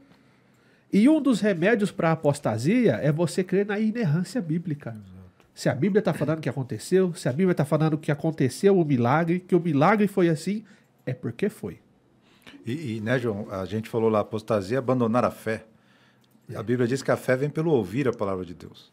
E 0.92 1.08
um 1.08 1.22
dos 1.22 1.40
remédios 1.40 1.92
para 1.92 2.10
a 2.10 2.14
apostasia 2.14 2.94
é 2.94 3.12
você 3.12 3.44
crer 3.44 3.68
na 3.68 3.80
inerrância 3.80 4.42
bíblica. 4.42 4.98
Se 5.54 5.70
a 5.70 5.76
Bíblia 5.76 6.00
está 6.00 6.16
falando 6.16 6.42
que 6.42 6.50
aconteceu, 6.50 7.14
se 7.14 7.30
a 7.30 7.32
Bíblia 7.32 7.52
está 7.52 7.64
falando 7.64 7.96
que 7.96 8.12
aconteceu 8.12 8.80
o 8.80 8.84
milagre, 8.84 9.40
que 9.40 9.56
o 9.56 9.60
milagre 9.60 10.08
foi 10.08 10.28
assim, 10.28 10.66
é 11.06 11.14
porque 11.14 11.48
foi. 11.48 11.78
E, 12.66 12.96
e, 12.96 13.02
né, 13.02 13.20
João, 13.20 13.52
a 13.52 13.66
gente 13.66 13.88
falou 13.88 14.10
lá, 14.10 14.22
apostasia 14.22 14.78
é 14.78 14.80
abandonar 14.80 15.24
a 15.24 15.30
fé. 15.30 15.64
A 16.56 16.64
Bíblia 16.64 16.88
diz 16.88 17.04
que 17.04 17.12
a 17.12 17.18
fé 17.18 17.36
vem 17.38 17.52
pelo 17.52 17.70
ouvir 17.70 18.08
a 18.08 18.12
palavra 18.12 18.44
de 18.44 18.56
Deus. 18.56 18.92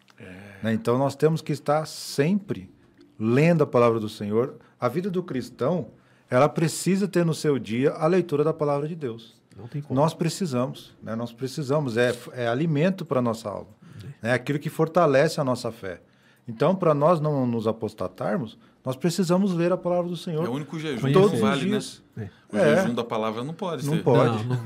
Né? 0.63 0.75
Então 0.75 0.99
nós 0.99 1.17
temos 1.17 1.41
que 1.41 1.53
estar 1.53 1.87
sempre 1.87 2.76
lendo 3.19 3.63
a 3.63 3.67
palavra 3.67 3.99
do 4.01 4.09
Senhor. 4.09 4.55
A 4.79 4.89
vida 4.89 5.11
do 5.11 5.23
cristão, 5.23 5.89
ela 6.31 6.49
precisa 6.49 7.07
ter 7.09 7.25
no 7.25 7.35
seu 7.35 7.59
dia 7.59 7.93
a 7.93 8.07
leitura 8.07 8.43
da 8.45 8.53
palavra 8.53 8.87
de 8.89 8.95
Deus. 8.95 9.35
Não 9.57 9.67
tem 9.67 9.81
como. 9.81 9.99
Nós 9.99 10.13
precisamos, 10.13 10.95
né? 11.03 11.15
Nós 11.15 11.33
precisamos, 11.33 11.97
é, 11.97 12.15
é 12.35 12.47
alimento 12.47 13.05
para 13.07 13.21
a 13.21 13.23
nossa 13.23 13.49
alma. 13.49 13.69
É 14.23 14.33
aquilo 14.33 14.59
que 14.59 14.69
fortalece 14.69 15.41
a 15.41 15.45
nossa 15.45 15.71
fé. 15.73 16.01
Então, 16.49 16.75
para 16.77 16.95
nós 16.95 17.21
não 17.21 17.47
nos 17.47 17.67
apostatarmos, 17.67 18.59
nós 18.85 18.95
precisamos 18.97 19.53
ler 19.53 19.73
a 19.73 19.77
palavra 19.77 20.09
do 20.09 20.17
Senhor. 20.17 20.45
É 20.45 20.49
o 20.49 20.53
único 20.53 20.79
jejum 20.79 21.07
que 21.09 21.13
Todos 21.13 21.29
não 21.31 21.35
os 21.37 21.41
vale, 21.41 21.61
dias. 21.61 22.03
né? 22.15 22.31
É. 22.53 22.57
O 22.57 22.59
É. 22.61 22.77
jejum 22.83 22.95
da 22.95 23.03
palavra 23.03 23.43
não 23.43 23.53
pode 23.55 23.85
Não 23.85 23.95
ser. 23.95 24.03
pode. 24.05 24.45
Não, 24.45 24.57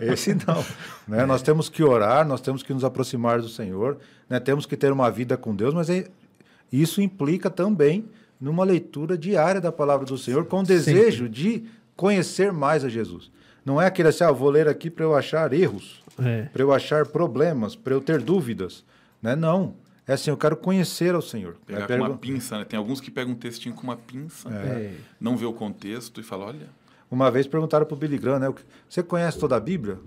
Esse 0.00 0.34
não. 0.34 0.64
né? 1.06 1.26
Nós 1.26 1.42
temos 1.42 1.68
que 1.68 1.82
orar, 1.82 2.26
nós 2.26 2.40
temos 2.40 2.62
que 2.62 2.72
nos 2.72 2.82
aproximar 2.84 3.40
do 3.42 3.48
Senhor, 3.48 3.98
né? 4.28 4.40
temos 4.40 4.64
que 4.64 4.76
ter 4.76 4.90
uma 4.92 5.10
vida 5.10 5.36
com 5.36 5.54
Deus, 5.54 5.74
mas 5.74 5.90
é- 5.90 6.08
isso 6.80 7.00
implica 7.02 7.50
também 7.50 8.06
numa 8.40 8.64
leitura 8.64 9.16
diária 9.18 9.60
da 9.60 9.70
palavra 9.72 10.06
do 10.06 10.16
Senhor, 10.18 10.46
com 10.46 10.60
o 10.60 10.64
desejo 10.64 11.28
de 11.28 11.64
conhecer 11.96 12.52
mais 12.52 12.84
a 12.84 12.88
Jesus. 12.88 13.30
Não 13.64 13.80
é 13.80 13.86
aquele 13.86 14.08
assim, 14.08 14.24
ah, 14.24 14.28
eu 14.28 14.34
vou 14.34 14.50
ler 14.50 14.66
aqui 14.66 14.90
para 14.90 15.04
eu 15.04 15.14
achar 15.14 15.52
erros, 15.52 16.02
É. 16.20 16.42
para 16.52 16.62
eu 16.62 16.72
achar 16.72 17.06
problemas, 17.06 17.76
para 17.76 17.94
eu 17.94 18.00
ter 18.00 18.20
dúvidas. 18.20 18.84
Né? 19.22 19.36
Não. 19.36 19.74
É 20.06 20.14
assim, 20.14 20.30
eu 20.30 20.36
quero 20.36 20.56
conhecer 20.56 21.14
ao 21.14 21.22
Senhor. 21.22 21.56
Pegar 21.64 21.86
Aí 21.88 21.98
com 21.98 22.04
uma 22.06 22.16
pinça, 22.18 22.58
né? 22.58 22.64
Tem 22.64 22.76
alguns 22.76 23.00
que 23.00 23.08
pegam 23.08 23.32
um 23.34 23.36
textinho 23.36 23.72
com 23.74 23.82
uma 23.84 23.96
pinça, 23.96 24.48
É. 24.50 24.94
não 25.20 25.36
vê 25.36 25.46
o 25.46 25.52
contexto 25.52 26.20
e 26.20 26.24
fala, 26.24 26.46
olha, 26.46 26.66
Uma 27.08 27.30
vez 27.30 27.46
perguntaram 27.46 27.84
para 27.84 27.94
o 27.94 27.96
Billy 27.98 28.16
Graham, 28.18 28.38
né? 28.38 28.54
Você 28.88 29.02
conhece 29.02 29.38
toda 29.38 29.54
a 29.54 29.60
Bíblia? 29.60 29.98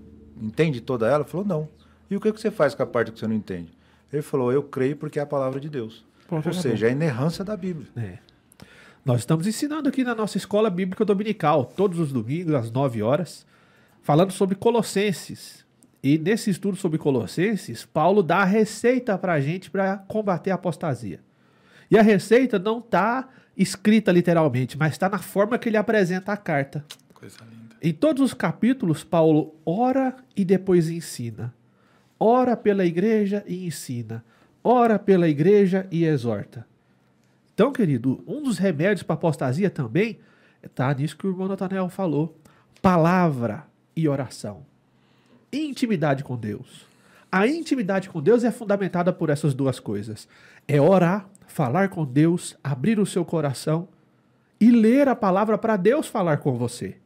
Entende 0.42 0.80
toda 0.80 1.06
ela? 1.06 1.22
Ele 1.22 1.30
falou, 1.30 1.46
não. 1.46 1.68
E 2.10 2.16
o 2.16 2.20
que 2.20 2.32
que 2.32 2.40
você 2.40 2.50
faz 2.50 2.74
com 2.74 2.82
a 2.82 2.86
parte 2.86 3.12
que 3.12 3.18
você 3.20 3.28
não 3.28 3.34
entende? 3.34 3.72
Ele 4.12 4.22
falou, 4.22 4.52
eu 4.52 4.62
creio 4.62 4.96
porque 4.96 5.18
é 5.18 5.22
a 5.22 5.26
palavra 5.26 5.60
de 5.60 5.68
Deus. 5.68 6.04
Pronto, 6.26 6.46
Ou 6.46 6.54
seja, 6.54 6.86
a 6.86 6.90
inerrância 6.90 7.44
da 7.44 7.56
Bíblia. 7.56 7.88
É. 7.96 8.18
Nós 9.04 9.20
estamos 9.20 9.46
ensinando 9.46 9.88
aqui 9.88 10.02
na 10.02 10.14
nossa 10.14 10.36
escola 10.36 10.68
bíblica 10.68 11.04
dominical, 11.04 11.64
todos 11.64 12.00
os 12.00 12.12
domingos, 12.12 12.54
às 12.54 12.70
9 12.70 13.02
horas, 13.02 13.46
falando 14.02 14.32
sobre 14.32 14.56
Colossenses. 14.56 15.64
E 16.02 16.18
nesse 16.18 16.50
estudo 16.50 16.76
sobre 16.76 16.98
Colossenses, 16.98 17.84
Paulo 17.84 18.22
dá 18.22 18.38
a 18.38 18.44
receita 18.44 19.16
para 19.16 19.34
a 19.34 19.40
gente 19.40 19.70
para 19.70 19.98
combater 19.98 20.50
a 20.50 20.54
apostasia. 20.54 21.20
E 21.90 21.96
a 21.96 22.02
receita 22.02 22.58
não 22.58 22.80
está 22.80 23.28
escrita 23.56 24.10
literalmente, 24.10 24.76
mas 24.76 24.92
está 24.92 25.08
na 25.08 25.18
forma 25.18 25.58
que 25.58 25.68
ele 25.68 25.76
apresenta 25.76 26.32
a 26.32 26.36
carta. 26.36 26.84
coisa 27.14 27.38
linda. 27.44 27.76
Em 27.80 27.92
todos 27.92 28.22
os 28.22 28.34
capítulos, 28.34 29.04
Paulo 29.04 29.54
ora 29.64 30.16
e 30.36 30.44
depois 30.44 30.90
ensina. 30.90 31.54
Ora 32.18 32.56
pela 32.56 32.84
igreja 32.84 33.44
e 33.46 33.66
ensina. 33.66 34.24
Ora 34.68 34.98
pela 34.98 35.28
igreja 35.28 35.86
e 35.92 36.04
exorta. 36.04 36.66
Então, 37.54 37.70
querido, 37.70 38.24
um 38.26 38.42
dos 38.42 38.58
remédios 38.58 39.04
para 39.04 39.14
apostasia 39.14 39.70
também 39.70 40.18
está 40.60 40.92
nisso 40.92 41.16
que 41.16 41.24
o 41.24 41.30
irmão 41.30 41.46
Nathanael 41.46 41.88
falou: 41.88 42.36
palavra 42.82 43.64
e 43.94 44.08
oração. 44.08 44.66
Intimidade 45.52 46.24
com 46.24 46.36
Deus. 46.36 46.84
A 47.30 47.46
intimidade 47.46 48.10
com 48.10 48.20
Deus 48.20 48.42
é 48.42 48.50
fundamentada 48.50 49.12
por 49.12 49.30
essas 49.30 49.54
duas 49.54 49.78
coisas: 49.78 50.26
é 50.66 50.80
orar, 50.80 51.28
falar 51.46 51.88
com 51.88 52.04
Deus, 52.04 52.58
abrir 52.64 52.98
o 52.98 53.06
seu 53.06 53.24
coração 53.24 53.86
e 54.60 54.72
ler 54.72 55.06
a 55.06 55.14
palavra 55.14 55.56
para 55.56 55.76
Deus 55.76 56.08
falar 56.08 56.38
com 56.38 56.56
você. 56.56 56.96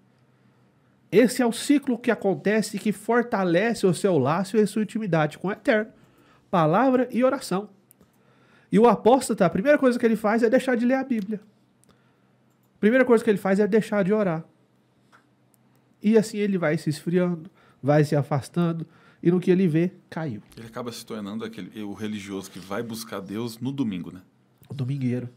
Esse 1.12 1.42
é 1.42 1.46
o 1.46 1.52
ciclo 1.52 1.98
que 1.98 2.11
acontece 2.11 2.78
e 2.78 2.80
que 2.80 2.90
fortalece 2.90 3.86
o 3.86 3.92
seu 3.92 4.16
laço 4.16 4.56
e 4.56 4.61
a 4.62 4.66
sua 4.66 4.82
intimidade 4.82 5.36
com 5.36 5.48
o 5.48 5.52
Eterno. 5.52 5.99
Palavra 6.51 7.09
e 7.11 7.22
oração. 7.22 7.68
E 8.72 8.78
o 8.78 8.86
apóstata, 8.86 9.44
a 9.46 9.51
primeira 9.51 9.78
coisa 9.78 9.98
que 9.98 10.07
ele 10.07 10.16
faz 10.16 10.42
é 10.42 10.51
deixar 10.51 10.76
de 10.76 10.86
ler 10.86 10.94
a 10.94 11.05
Bíblia. 11.05 11.40
A 11.88 12.78
primeira 12.80 13.05
coisa 13.05 13.22
que 13.22 13.30
ele 13.30 13.38
faz 13.38 13.59
é 13.61 13.66
deixar 13.66 14.05
de 14.05 14.12
orar. 14.12 14.44
E 16.03 16.16
assim 16.16 16.38
ele 16.38 16.57
vai 16.57 16.78
se 16.78 16.88
esfriando, 16.88 17.51
vai 17.82 18.05
se 18.05 18.16
afastando, 18.16 18.86
e 19.22 19.30
no 19.30 19.38
que 19.38 19.51
ele 19.51 19.68
vê, 19.68 19.92
caiu. 20.09 20.42
Ele 20.57 20.66
acaba 20.66 20.90
se 20.90 21.05
tornando 21.05 21.44
aquele, 21.44 21.82
o 21.82 21.92
religioso 21.92 22.51
que 22.51 22.59
vai 22.59 22.82
buscar 22.82 23.20
Deus 23.20 23.59
no 23.59 23.70
domingo, 23.70 24.11
né? 24.11 24.22
O 24.68 24.74
domingueiro. 24.74 25.28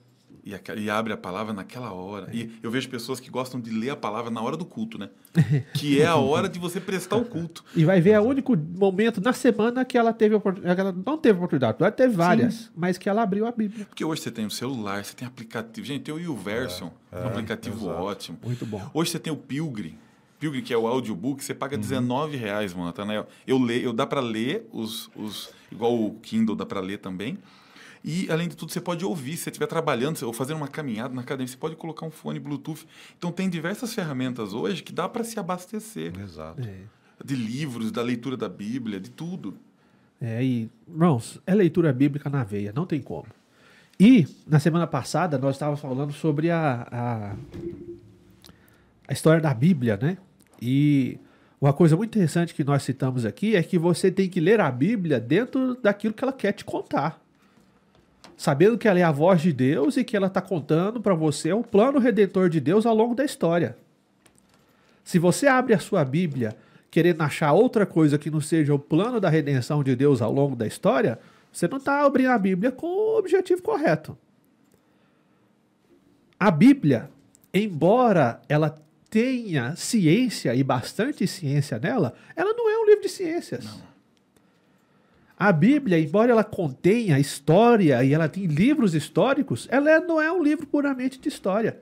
E, 0.46 0.54
e 0.78 0.90
abre 0.90 1.14
a 1.14 1.18
palavra 1.18 1.54
naquela 1.54 1.94
hora. 1.94 2.30
E 2.34 2.52
eu 2.62 2.70
vejo 2.70 2.90
pessoas 2.90 3.20
que 3.20 3.30
gostam 3.30 3.62
de 3.62 3.72
ler 3.72 3.92
a 3.92 3.96
palavra 3.96 4.30
na 4.30 4.42
hora 4.42 4.58
do 4.58 4.66
culto, 4.66 4.98
né? 4.98 5.10
Que 5.74 6.02
é 6.02 6.06
a 6.06 6.16
hora 6.16 6.50
de 6.50 6.60
você 6.60 6.80
prestar 6.80 7.16
o 7.16 7.26
culto. 7.26 7.64
E 7.76 7.86
vai 7.86 8.02
ver 8.02 8.12
é 8.12 8.20
o 8.20 8.24
único 8.24 8.56
momento 8.56 9.22
na 9.22 9.32
semana 9.32 9.86
que 9.86 9.98
ela 9.98 10.12
teve 10.12 10.36
oportunidade. 10.36 10.80
Ela 10.80 10.92
não 11.06 11.18
teve 11.18 11.38
oportunidade, 11.38 11.78
ela 11.80 11.92
teve 11.92 12.14
várias, 12.14 12.70
mas 12.76 12.98
que 12.98 13.08
ela 13.08 13.24
abriu 13.24 13.46
a 13.46 13.52
Bíblia. 13.52 13.86
Porque 13.86 14.04
hoje 14.04 14.22
você 14.22 14.32
tem 14.32 14.46
o 14.46 14.52
celular, 14.52 15.04
você 15.04 15.16
tem 15.16 15.28
aplicativo. 15.28 15.88
Gente, 15.88 16.04
tem 16.04 16.14
o 16.14 16.20
YouVersion, 16.20 16.90
um 17.12 17.28
aplicativo 17.28 17.88
ótimo. 17.88 18.38
Muito 18.44 18.66
bom. 18.66 18.82
Hoje 18.94 19.12
você 19.12 19.20
tem 19.20 19.32
o 19.32 19.38
Pilgrim. 19.38 19.98
Pilgrim, 20.40 20.62
que 20.62 20.74
é 20.74 20.78
o 20.78 20.86
audiobook, 20.86 21.42
você 21.42 21.54
paga 21.54 21.78
19 21.78 22.36
reais, 22.36 22.74
mano, 22.74 22.88
Nathanael. 22.88 23.26
Eu 23.48 23.58
leio, 23.58 23.86
eu 23.86 23.94
dá 23.94 24.06
para 24.06 24.20
ler 24.20 24.68
os, 24.74 25.10
os. 25.16 25.50
Igual 25.72 25.98
o 25.98 26.16
Kindle 26.16 26.54
dá 26.54 26.66
para 26.66 26.82
ler 26.82 26.98
também. 26.98 27.38
E, 28.04 28.30
além 28.30 28.50
de 28.50 28.58
tudo, 28.58 28.72
você 28.72 28.82
pode 28.82 29.06
ouvir. 29.06 29.38
Se 29.38 29.44
você 29.44 29.50
estiver 29.50 29.68
trabalhando 29.68 30.22
ou 30.24 30.34
fazendo 30.34 30.58
uma 30.58 30.68
caminhada 30.68 31.14
na 31.14 31.22
academia, 31.22 31.48
você 31.48 31.56
pode 31.56 31.76
colocar 31.76 32.06
um 32.06 32.12
fone 32.12 32.38
Bluetooth. 32.40 32.86
Então, 33.18 33.32
tem 33.32 33.50
diversas 33.50 33.94
ferramentas 33.94 34.54
hoje 34.54 34.84
que 34.84 34.92
dá 34.92 35.08
para 35.08 35.24
se 35.24 35.40
abastecer 35.40 36.12
Exato. 36.20 36.62
de 37.24 37.36
livros, 37.36 37.92
da 37.92 38.02
leitura 38.02 38.36
da 38.36 38.50
Bíblia, 38.50 39.00
de 39.00 39.10
tudo. 39.10 39.54
É, 40.20 40.44
e, 40.44 40.70
irmãos, 40.88 41.40
é 41.48 41.56
leitura 41.56 41.94
bíblica 41.94 42.30
na 42.30 42.44
veia, 42.44 42.74
não 42.76 42.86
tem 42.86 43.02
como. 43.02 43.28
E, 44.00 44.28
na 44.46 44.60
semana 44.60 44.88
passada, 44.88 45.38
nós 45.38 45.56
estávamos 45.56 45.80
falando 45.80 46.12
sobre 46.12 46.52
a, 46.52 46.88
a, 46.92 47.36
a 49.08 49.14
história 49.14 49.42
da 49.42 49.54
Bíblia, 49.54 49.98
né? 50.02 50.18
E 50.62 51.18
uma 51.60 51.72
coisa 51.72 51.96
muito 51.96 52.18
interessante 52.18 52.54
que 52.54 52.64
nós 52.64 52.84
citamos 52.84 53.26
aqui 53.26 53.56
é 53.56 53.64
que 53.64 53.78
você 53.78 54.12
tem 54.12 54.30
que 54.30 54.42
ler 54.42 54.60
a 54.60 54.70
Bíblia 54.70 55.20
dentro 55.22 55.76
daquilo 55.76 56.14
que 56.14 56.22
ela 56.22 56.34
quer 56.34 56.52
te 56.52 56.66
contar. 56.66 57.23
Sabendo 58.36 58.78
que 58.78 58.88
ela 58.88 59.00
é 59.00 59.04
a 59.04 59.12
voz 59.12 59.42
de 59.42 59.54
Deus 59.54 59.98
e 59.98 60.04
que 60.04 60.18
ela 60.18 60.28
está 60.28 60.42
contando 60.42 61.00
para 61.02 61.14
você 61.14 61.54
o 61.54 61.64
plano 61.64 62.00
redentor 62.00 62.50
de 62.50 62.60
Deus 62.60 62.86
ao 62.86 62.96
longo 62.96 63.16
da 63.16 63.24
história. 63.24 63.78
Se 65.04 65.20
você 65.20 65.48
abre 65.48 65.74
a 65.74 65.80
sua 65.80 66.04
Bíblia 66.04 66.56
querendo 66.90 67.22
achar 67.22 67.52
outra 67.54 67.86
coisa 67.86 68.18
que 68.18 68.30
não 68.30 68.40
seja 68.40 68.74
o 68.74 68.80
plano 68.80 69.20
da 69.20 69.30
redenção 69.30 69.84
de 69.84 69.96
Deus 69.96 70.22
ao 70.22 70.32
longo 70.32 70.56
da 70.56 70.68
história, 70.68 71.20
você 71.52 71.68
não 71.68 71.78
está 71.78 72.06
abrindo 72.06 72.30
a 72.30 72.38
Bíblia 72.38 72.72
com 72.72 72.88
o 72.88 73.18
objetivo 73.18 73.62
correto. 73.62 74.18
A 76.40 76.52
Bíblia, 76.52 77.10
embora 77.54 78.42
ela 78.48 78.78
tenha 79.10 79.76
ciência 79.76 80.56
e 80.56 80.64
bastante 80.64 81.26
ciência 81.28 81.80
nela, 81.80 82.14
ela 82.36 82.54
não 82.54 82.70
é 82.70 82.78
um 82.78 82.86
livro 82.86 83.02
de 83.02 83.10
ciências. 83.10 83.66
A 85.44 85.52
Bíblia, 85.52 86.00
embora 86.00 86.32
ela 86.32 86.44
contenha 86.46 87.20
história 87.20 88.02
e 88.02 88.14
ela 88.14 88.30
tem 88.30 88.46
livros 88.46 88.96
históricos, 88.96 89.68
ela 89.70 89.92
é- 89.92 90.00
não 90.00 90.22
é 90.22 90.32
um 90.32 90.42
livro 90.42 90.66
puramente 90.66 91.20
de 91.20 91.28
história. 91.28 91.82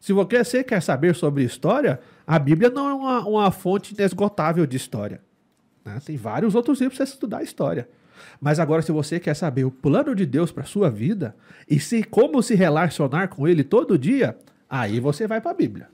Se 0.00 0.12
você 0.12 0.64
quer 0.64 0.82
saber 0.82 1.14
sobre 1.14 1.44
história, 1.44 2.00
a 2.26 2.40
Bíblia 2.40 2.68
não 2.68 2.88
é 2.90 2.92
uma, 2.92 3.24
uma 3.24 3.50
fonte 3.52 3.94
inesgotável 3.94 4.66
de 4.66 4.76
história. 4.76 5.20
né? 5.84 6.00
Tem 6.04 6.16
vários 6.16 6.56
outros 6.56 6.80
livros 6.80 6.96
para 6.96 7.04
estudar 7.04 7.42
história. 7.44 7.88
Mas 8.40 8.58
agora, 8.58 8.82
se 8.82 8.90
você 8.90 9.20
quer 9.20 9.36
saber 9.36 9.64
o 9.64 9.70
plano 9.70 10.12
de 10.12 10.26
Deus 10.26 10.50
para 10.50 10.64
sua 10.64 10.90
vida 10.90 11.36
e 11.70 11.78
se, 11.78 12.02
como 12.02 12.42
se 12.42 12.56
relacionar 12.56 13.28
com 13.28 13.46
Ele 13.46 13.62
todo 13.62 13.96
dia, 13.96 14.36
aí 14.68 14.98
você 14.98 15.28
vai 15.28 15.40
para 15.40 15.52
a 15.52 15.54
Bíblia. 15.54 15.88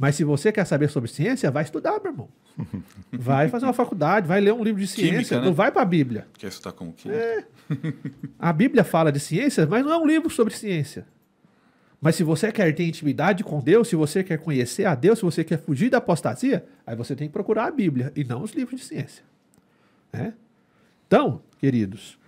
Mas 0.00 0.14
se 0.14 0.24
você 0.24 0.50
quer 0.50 0.64
saber 0.64 0.88
sobre 0.88 1.10
ciência, 1.10 1.50
vai 1.50 1.62
estudar, 1.62 2.00
meu 2.02 2.10
irmão. 2.10 2.28
Vai 3.12 3.48
fazer 3.48 3.66
uma 3.66 3.74
faculdade, 3.74 4.26
vai 4.26 4.40
ler 4.40 4.54
um 4.54 4.64
livro 4.64 4.80
de 4.80 4.86
ciência, 4.86 5.12
Química, 5.12 5.40
né? 5.40 5.44
não 5.44 5.52
vai 5.52 5.70
para 5.70 5.82
a 5.82 5.84
Bíblia. 5.84 6.26
Quer 6.38 6.46
estudar 6.46 6.72
como 6.72 6.90
que? 6.94 7.10
A 8.38 8.50
Bíblia 8.50 8.82
fala 8.82 9.12
de 9.12 9.20
ciência, 9.20 9.66
mas 9.66 9.84
não 9.84 9.92
é 9.92 9.98
um 9.98 10.06
livro 10.06 10.30
sobre 10.30 10.54
ciência. 10.54 11.06
Mas 12.00 12.16
se 12.16 12.24
você 12.24 12.50
quer 12.50 12.74
ter 12.74 12.88
intimidade 12.88 13.44
com 13.44 13.60
Deus, 13.60 13.88
se 13.88 13.94
você 13.94 14.24
quer 14.24 14.38
conhecer 14.38 14.86
a 14.86 14.94
Deus, 14.94 15.18
se 15.18 15.24
você 15.24 15.44
quer 15.44 15.58
fugir 15.58 15.90
da 15.90 15.98
apostasia, 15.98 16.64
aí 16.86 16.96
você 16.96 17.14
tem 17.14 17.28
que 17.28 17.32
procurar 17.34 17.66
a 17.66 17.70
Bíblia 17.70 18.10
e 18.16 18.24
não 18.24 18.42
os 18.42 18.52
livros 18.52 18.80
de 18.80 18.86
ciência. 18.86 19.22
né? 20.10 20.32
Então, 21.06 21.42
queridos, 21.58 22.18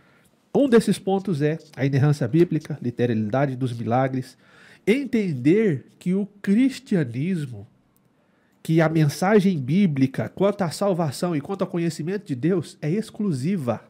um 0.55 0.69
desses 0.69 0.99
pontos 0.99 1.41
é 1.41 1.57
a 1.75 1.87
inerrância 1.87 2.29
bíblica, 2.29 2.79
literalidade 2.83 3.57
dos 3.57 3.73
milagres, 3.73 4.37
entender 4.87 5.87
que 5.99 6.15
o 6.15 6.27
cristianismo, 6.41 7.67
que 8.63 8.81
a 8.81 8.89
mensagem 8.89 9.59
bíblica 9.59 10.29
quanto 10.29 10.63
à 10.63 10.71
salvação 10.71 11.35
e 11.35 11.41
quanto 11.41 11.63
ao 11.63 11.69
conhecimento 11.69 12.27
de 12.27 12.35
Deus 12.35 12.77
é 12.81 12.91
exclusiva. 12.91 13.83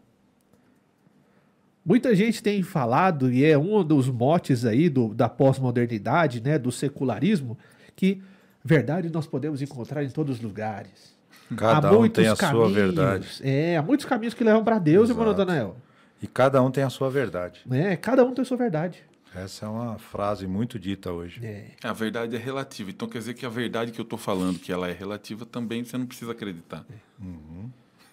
Muita 1.84 2.14
gente 2.14 2.42
tem 2.42 2.62
falado, 2.62 3.30
e 3.30 3.44
é 3.44 3.58
um 3.58 3.82
dos 3.82 4.08
motes 4.08 4.64
aí 4.64 4.88
do, 4.88 5.12
da 5.12 5.28
pós-modernidade, 5.28 6.40
né, 6.40 6.56
do 6.56 6.70
secularismo, 6.70 7.58
que 7.96 8.22
verdade 8.64 9.10
nós 9.10 9.26
podemos 9.26 9.60
encontrar 9.60 10.04
em 10.04 10.10
todos 10.10 10.36
os 10.36 10.42
lugares. 10.42 11.12
Cada 11.56 11.88
há 11.88 11.98
um 11.98 12.08
tem 12.08 12.28
a 12.28 12.36
sua 12.36 12.48
caminhos. 12.48 12.72
verdade. 12.72 13.28
É, 13.42 13.76
há 13.76 13.82
muitos 13.82 14.06
caminhos 14.06 14.32
que 14.32 14.44
levam 14.44 14.62
para 14.62 14.78
Deus, 14.78 15.10
irmão 15.10 15.24
Exato. 15.24 15.40
Natanael. 15.40 15.76
E 16.22 16.26
cada 16.26 16.62
um 16.62 16.70
tem 16.70 16.84
a 16.84 16.90
sua 16.90 17.10
verdade. 17.10 17.60
É, 17.70 17.96
cada 17.96 18.24
um 18.24 18.32
tem 18.32 18.42
a 18.42 18.44
sua 18.44 18.56
verdade. 18.56 19.02
Essa 19.34 19.66
é 19.66 19.68
uma 19.68 19.98
frase 19.98 20.46
muito 20.46 20.78
dita 20.78 21.10
hoje. 21.10 21.44
É. 21.44 21.70
A 21.82 21.92
verdade 21.92 22.36
é 22.36 22.38
relativa. 22.38 22.90
Então 22.90 23.08
quer 23.08 23.18
dizer 23.18 23.34
que 23.34 23.46
a 23.46 23.48
verdade 23.48 23.90
que 23.90 24.00
eu 24.00 24.04
estou 24.04 24.18
falando, 24.18 24.58
que 24.58 24.70
ela 24.70 24.88
é 24.88 24.92
relativa, 24.92 25.46
também 25.46 25.84
você 25.84 25.96
não 25.96 26.06
precisa 26.06 26.32
acreditar. 26.32 26.84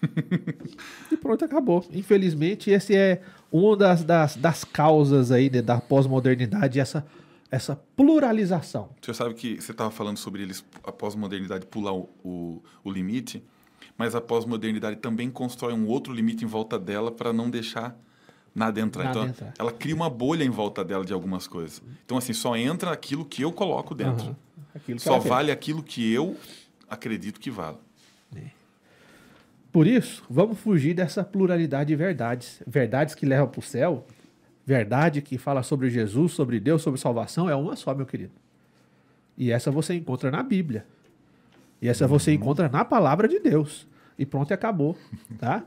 E 1.12 1.16
pronto, 1.16 1.44
acabou. 1.44 1.86
Infelizmente, 1.92 2.70
esse 2.70 2.96
é 2.96 3.20
uma 3.52 3.76
das, 3.76 4.02
das, 4.02 4.34
das 4.34 4.64
causas 4.64 5.30
aí 5.30 5.50
né, 5.50 5.60
da 5.60 5.78
pós-modernidade, 5.78 6.80
essa, 6.80 7.06
essa 7.50 7.76
pluralização. 7.94 8.88
Você 9.00 9.12
sabe 9.12 9.34
que 9.34 9.60
você 9.60 9.72
estava 9.72 9.90
falando 9.90 10.16
sobre 10.16 10.42
eles, 10.42 10.64
a 10.84 10.90
pós-modernidade 10.90 11.66
pular 11.66 11.92
o, 11.92 12.08
o, 12.24 12.62
o 12.82 12.90
limite, 12.90 13.44
mas 13.98 14.14
a 14.14 14.20
pós-modernidade 14.22 14.96
também 14.96 15.30
constrói 15.30 15.74
um 15.74 15.86
outro 15.86 16.14
limite 16.14 16.44
em 16.44 16.48
volta 16.48 16.78
dela 16.78 17.10
para 17.10 17.30
não 17.30 17.50
deixar 17.50 17.94
nada 18.54 18.80
entrar. 18.80 19.04
Nada 19.04 19.18
então, 19.18 19.28
entrar. 19.28 19.54
ela 19.58 19.72
cria 19.72 19.94
uma 19.94 20.10
bolha 20.10 20.44
em 20.44 20.50
volta 20.50 20.84
dela 20.84 21.04
de 21.04 21.12
algumas 21.12 21.46
coisas. 21.46 21.82
Então, 22.04 22.18
assim, 22.18 22.32
só 22.32 22.56
entra 22.56 22.90
aquilo 22.90 23.24
que 23.24 23.42
eu 23.42 23.52
coloco 23.52 23.94
dentro. 23.94 24.36
Que 24.84 24.98
Só 24.98 25.18
vale 25.18 25.50
aquilo 25.50 25.82
que 25.82 26.12
eu 26.12 26.36
acredito 26.88 27.40
que 27.40 27.50
vale. 27.50 27.78
Por 29.72 29.86
isso, 29.86 30.24
vamos 30.28 30.58
fugir 30.58 30.94
dessa 30.94 31.22
pluralidade 31.22 31.88
de 31.88 31.96
verdades. 31.96 32.60
Verdades 32.66 33.14
que 33.14 33.24
levam 33.24 33.46
para 33.46 33.60
o 33.60 33.62
céu, 33.62 34.04
verdade 34.66 35.22
que 35.22 35.38
fala 35.38 35.62
sobre 35.62 35.88
Jesus, 35.90 36.32
sobre 36.32 36.58
Deus, 36.58 36.82
sobre 36.82 36.98
salvação, 36.98 37.48
é 37.48 37.54
uma 37.54 37.76
só, 37.76 37.94
meu 37.94 38.06
querido. 38.06 38.32
E 39.38 39.52
essa 39.52 39.70
você 39.70 39.94
encontra 39.94 40.30
na 40.30 40.42
Bíblia. 40.42 40.84
E 41.80 41.88
essa 41.88 42.06
você 42.06 42.32
encontra 42.32 42.68
na 42.68 42.84
palavra 42.84 43.28
de 43.28 43.38
Deus. 43.38 43.86
E 44.18 44.26
pronto, 44.26 44.52
acabou, 44.52 44.98
tá? 45.38 45.64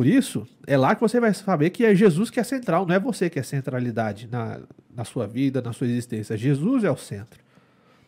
Por 0.00 0.06
isso, 0.06 0.48
é 0.66 0.78
lá 0.78 0.94
que 0.94 1.00
você 1.02 1.20
vai 1.20 1.34
saber 1.34 1.68
que 1.68 1.84
é 1.84 1.94
Jesus 1.94 2.30
que 2.30 2.40
é 2.40 2.42
central, 2.42 2.86
não 2.86 2.94
é 2.94 2.98
você 2.98 3.28
que 3.28 3.38
é 3.38 3.42
centralidade 3.42 4.26
na, 4.32 4.58
na 4.96 5.04
sua 5.04 5.26
vida, 5.26 5.60
na 5.60 5.74
sua 5.74 5.86
existência. 5.86 6.38
Jesus 6.38 6.84
é 6.84 6.90
o 6.90 6.96
centro. 6.96 7.38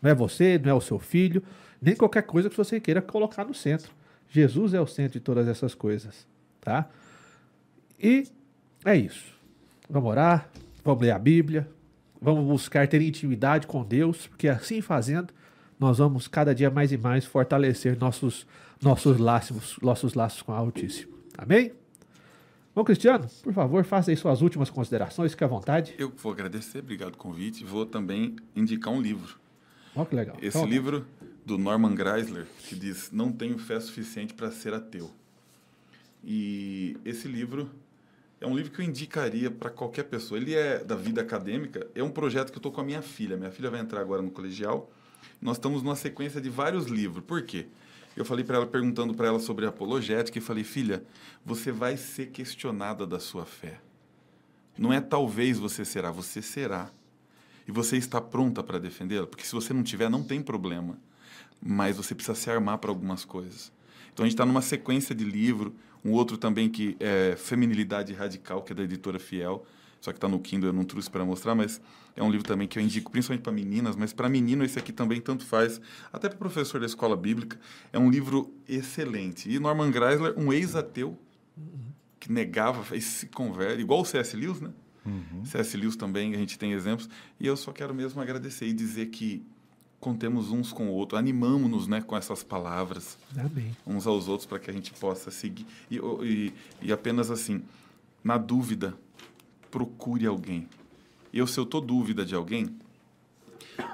Não 0.01 0.11
é 0.11 0.15
você, 0.15 0.59
não 0.59 0.71
é 0.71 0.73
o 0.75 0.81
seu 0.81 0.99
filho, 0.99 1.43
nem 1.83 1.95
qualquer 1.95 2.23
coisa 2.23 2.49
que 2.49 2.57
você 2.57 2.81
queira 2.81 3.03
colocar 3.03 3.45
no 3.45 3.53
centro. 3.53 3.93
Jesus 4.31 4.73
é 4.73 4.81
o 4.81 4.87
centro 4.87 5.13
de 5.13 5.21
todas 5.21 5.47
essas 5.47 5.75
coisas, 5.75 6.27
tá? 6.63 6.89
E 8.01 8.27
é 8.87 8.97
isso. 8.97 9.27
Vamos 9.87 10.13
orar, 10.13 10.49
vamos 10.83 11.03
ler 11.03 11.11
a 11.11 11.19
Bíblia, 11.19 11.69
vamos 12.19 12.47
buscar 12.47 12.89
ter 12.89 13.03
intimidade 13.03 13.67
com 13.67 13.85
Deus, 13.85 14.27
porque 14.29 14.49
assim 14.49 14.81
fazendo, 14.81 15.35
nós 15.79 15.99
vamos 15.99 16.27
cada 16.27 16.55
dia 16.55 16.71
mais 16.71 16.91
e 16.91 16.97
mais 16.97 17.27
fortalecer 17.27 17.99
nossos, 17.99 18.47
nossos 18.81 19.19
laços, 19.19 19.77
nossos 19.83 20.15
laços 20.15 20.41
com 20.41 20.53
o 20.53 20.55
Altíssimo. 20.55 21.13
Amém? 21.37 21.82
Bom, 22.75 22.85
Cristiano, 22.85 23.29
por 23.43 23.53
favor, 23.53 23.85
faça 23.85 24.11
aí 24.11 24.17
suas 24.17 24.41
últimas 24.41 24.71
considerações, 24.71 25.33
fique 25.33 25.45
à 25.45 25.47
vontade. 25.47 25.95
Eu 25.99 26.11
vou 26.17 26.33
agradecer, 26.33 26.79
obrigado 26.79 27.11
pelo 27.11 27.19
convite. 27.23 27.65
Vou 27.65 27.85
também 27.85 28.37
indicar 28.57 28.93
um 28.93 29.01
livro. 29.01 29.39
Olha 29.95 30.07
que 30.07 30.17
legal. 30.17 30.37
Esse 30.41 30.57
Então, 30.57 30.69
livro 30.69 31.07
do 31.45 31.59
Norman 31.59 31.95
Geisler, 31.95 32.47
que 32.67 32.75
diz 32.75 33.11
Não 33.13 33.31
tenho 33.31 33.59
fé 33.59 33.79
suficiente 33.79 34.33
para 34.33 34.51
ser 34.51 34.73
ateu. 34.73 35.11
E 36.25 36.97
esse 37.05 37.29
livro 37.29 37.69
é 38.41 38.47
um 38.47 38.57
livro 38.57 38.73
que 38.73 38.81
eu 38.81 38.85
indicaria 38.85 39.51
para 39.51 39.69
qualquer 39.69 40.05
pessoa. 40.05 40.41
Ele 40.41 40.55
é 40.55 40.83
da 40.83 40.97
vida 40.97 41.21
acadêmica, 41.21 41.87
é 41.95 42.03
um 42.03 42.11
projeto 42.11 42.51
que 42.51 42.57
eu 42.57 42.61
estou 42.61 42.73
com 42.73 42.81
a 42.81 42.85
minha 42.85 43.03
filha. 43.03 43.37
Minha 43.37 43.51
filha 43.51 43.71
vai 43.71 43.81
entrar 43.81 44.01
agora 44.01 44.23
no 44.23 44.31
colegial. 44.31 44.91
Nós 45.41 45.57
estamos 45.59 45.83
numa 45.83 45.97
sequência 45.97 46.41
de 46.41 46.49
vários 46.49 46.87
livros. 46.87 47.23
Por 47.25 47.43
quê? 47.43 47.67
Eu 48.17 48.25
falei 48.25 48.45
para 48.45 48.57
ela, 48.57 48.67
perguntando 48.67 49.15
para 49.15 49.27
ela 49.27 49.41
sobre 49.41 49.67
apologética, 49.67 50.39
e 50.39 50.41
falei, 50.41 50.65
filha, 50.65 51.03
você 51.45 51.73
vai 51.73 51.97
ser 51.97 52.27
questionada 52.27 53.07
da 53.07 53.19
sua 53.19 53.45
fé. 53.45 53.81
Não 54.77 54.93
é 54.93 55.01
talvez 55.01 55.59
você 55.59 55.85
será, 55.85 56.11
você 56.11 56.43
será. 56.43 56.91
E 57.67 57.73
você 57.73 57.97
está 57.97 58.21
pronta 58.21 58.63
para 58.63 58.79
defendê-la? 58.79 59.27
Porque 59.27 59.45
se 59.45 59.53
você 59.53 59.73
não 59.73 59.83
tiver, 59.83 60.09
não 60.11 60.23
tem 60.23 60.43
problema. 60.43 60.99
Mas 61.61 61.97
você 61.97 62.15
precisa 62.15 62.35
se 62.35 62.51
armar 62.51 62.79
para 62.79 62.91
algumas 62.91 63.25
coisas. 63.25 63.73
Então 64.13 64.25
a 64.25 64.27
gente 64.27 64.35
está 64.35 64.45
numa 64.45 64.63
sequência 64.63 65.15
de 65.15 65.25
livro, 65.25 65.75
um 66.05 66.11
outro 66.11 66.37
também 66.37 66.69
que 66.69 66.97
é 66.99 67.37
Feminilidade 67.37 68.13
Radical, 68.13 68.63
que 68.63 68.73
é 68.73 68.75
da 68.75 68.83
editora 68.83 69.19
Fiel, 69.19 69.65
só 70.03 70.11
que 70.11 70.17
está 70.17 70.27
no 70.27 70.41
Kindle, 70.41 70.71
eu 70.71 70.73
não 70.73 70.85
trouxe 70.85 71.09
para 71.09 71.25
mostrar, 71.25 71.55
mas 71.55 71.81
é 72.17 72.23
um 72.25 72.29
livro 72.29 72.45
também 72.45 72.67
que 72.67 72.77
eu 72.77 72.83
indico 72.83 73.09
principalmente 73.09 73.45
para 73.45 73.53
meninas, 73.53 73.95
mas 73.95 74.13
para 74.13 74.29
menino 74.29 74.65
esse 74.65 74.77
aqui 74.77 74.93
também 74.93 75.21
tanto 75.21 75.47
faz, 75.47 75.81
até 76.13 76.29
para 76.29 76.37
professor 76.37 76.81
da 76.81 76.87
escola 76.87 77.17
bíblica. 77.17 77.57
É 77.93 77.99
um 78.01 78.11
livro 78.11 78.53
excelente. 78.69 79.49
E 79.49 79.61
Norman 79.61 79.93
Geisler, 79.93 80.35
um 80.37 80.53
ex-ateu, 80.53 81.17
que 82.19 82.33
negava, 82.33 82.97
e 82.97 83.01
se 83.01 83.27
converte, 83.27 83.81
igual 83.81 84.01
o 84.01 84.05
C.S. 84.05 84.37
Lewis, 84.37 84.61
né? 84.61 84.71
C.S. 85.45 85.77
Lewis 85.77 85.95
também, 85.95 86.35
a 86.35 86.39
gente 86.39 86.59
tem 86.59 86.73
exemplos. 86.73 87.09
E 87.39 87.47
eu 87.47 87.57
só 87.57 87.71
quero 87.71 87.95
mesmo 87.95 88.21
agradecer 88.21 88.67
e 88.67 88.73
dizer 88.73 89.07
que 89.07 89.47
contemos 90.01 90.51
uns 90.51 90.73
com 90.73 90.89
o 90.89 90.91
outro, 90.91 91.17
animamos-nos 91.17 91.87
né, 91.87 92.01
com 92.01 92.17
essas 92.17 92.43
palavras 92.43 93.17
Amém. 93.37 93.71
uns 93.87 94.05
aos 94.05 94.27
outros 94.27 94.47
para 94.47 94.59
que 94.59 94.69
a 94.69 94.73
gente 94.73 94.93
possa 94.95 95.31
seguir. 95.31 95.65
E, 95.89 95.97
e, 95.97 96.53
e 96.83 96.93
apenas 96.93 97.31
assim, 97.31 97.63
na 98.25 98.37
dúvida, 98.37 98.97
procure 99.73 100.27
alguém. 100.27 100.69
Eu, 101.33 101.47
se 101.47 101.59
eu 101.59 101.65
tô 101.65 101.81
dúvida 101.81 102.27
de 102.27 102.35
alguém, 102.35 102.77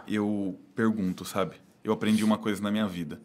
eu 0.08 0.58
pergunto, 0.74 1.24
sabe? 1.24 1.54
Eu 1.84 1.92
aprendi 1.92 2.24
uma 2.24 2.36
coisa 2.36 2.60
na 2.60 2.70
minha 2.70 2.86
vida, 2.88 3.20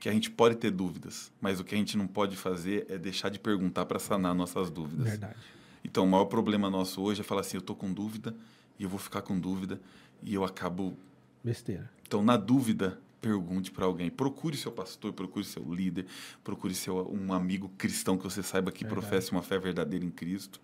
que 0.00 0.08
a 0.08 0.12
gente 0.12 0.28
pode 0.28 0.56
ter 0.56 0.72
dúvidas, 0.72 1.30
mas 1.40 1.60
o 1.60 1.64
que 1.64 1.76
a 1.76 1.78
gente 1.78 1.96
não 1.96 2.08
pode 2.08 2.36
fazer 2.36 2.86
é 2.90 2.98
deixar 2.98 3.28
de 3.28 3.38
perguntar 3.38 3.86
para 3.86 4.00
sanar 4.00 4.34
nossas 4.34 4.68
dúvidas. 4.68 5.10
Verdade. 5.10 5.36
Então, 5.84 6.04
o 6.04 6.08
maior 6.08 6.24
problema 6.24 6.68
nosso 6.68 7.00
hoje 7.00 7.20
é 7.20 7.24
falar 7.24 7.42
assim, 7.42 7.56
eu 7.56 7.62
tô 7.62 7.74
com 7.74 7.92
dúvida 7.92 8.34
e 8.78 8.82
eu 8.82 8.88
vou 8.88 8.98
ficar 8.98 9.22
com 9.22 9.38
dúvida 9.38 9.80
e 10.24 10.34
eu 10.34 10.44
acabo 10.44 10.96
Besteira. 11.42 11.88
então, 12.04 12.20
na 12.20 12.36
dúvida, 12.36 12.98
pergunte 13.22 13.70
para 13.70 13.86
alguém. 13.86 14.10
Procure 14.10 14.56
seu 14.56 14.72
pastor, 14.72 15.12
procure 15.12 15.44
seu 15.44 15.62
líder, 15.72 16.06
procure 16.42 16.74
seu 16.74 17.08
um 17.10 17.32
amigo 17.32 17.70
cristão 17.78 18.18
que 18.18 18.24
você 18.24 18.42
saiba 18.42 18.72
que 18.72 18.82
Verdade. 18.84 19.00
professe 19.00 19.30
uma 19.30 19.42
fé 19.42 19.58
verdadeira 19.58 20.04
em 20.04 20.10
Cristo 20.10 20.60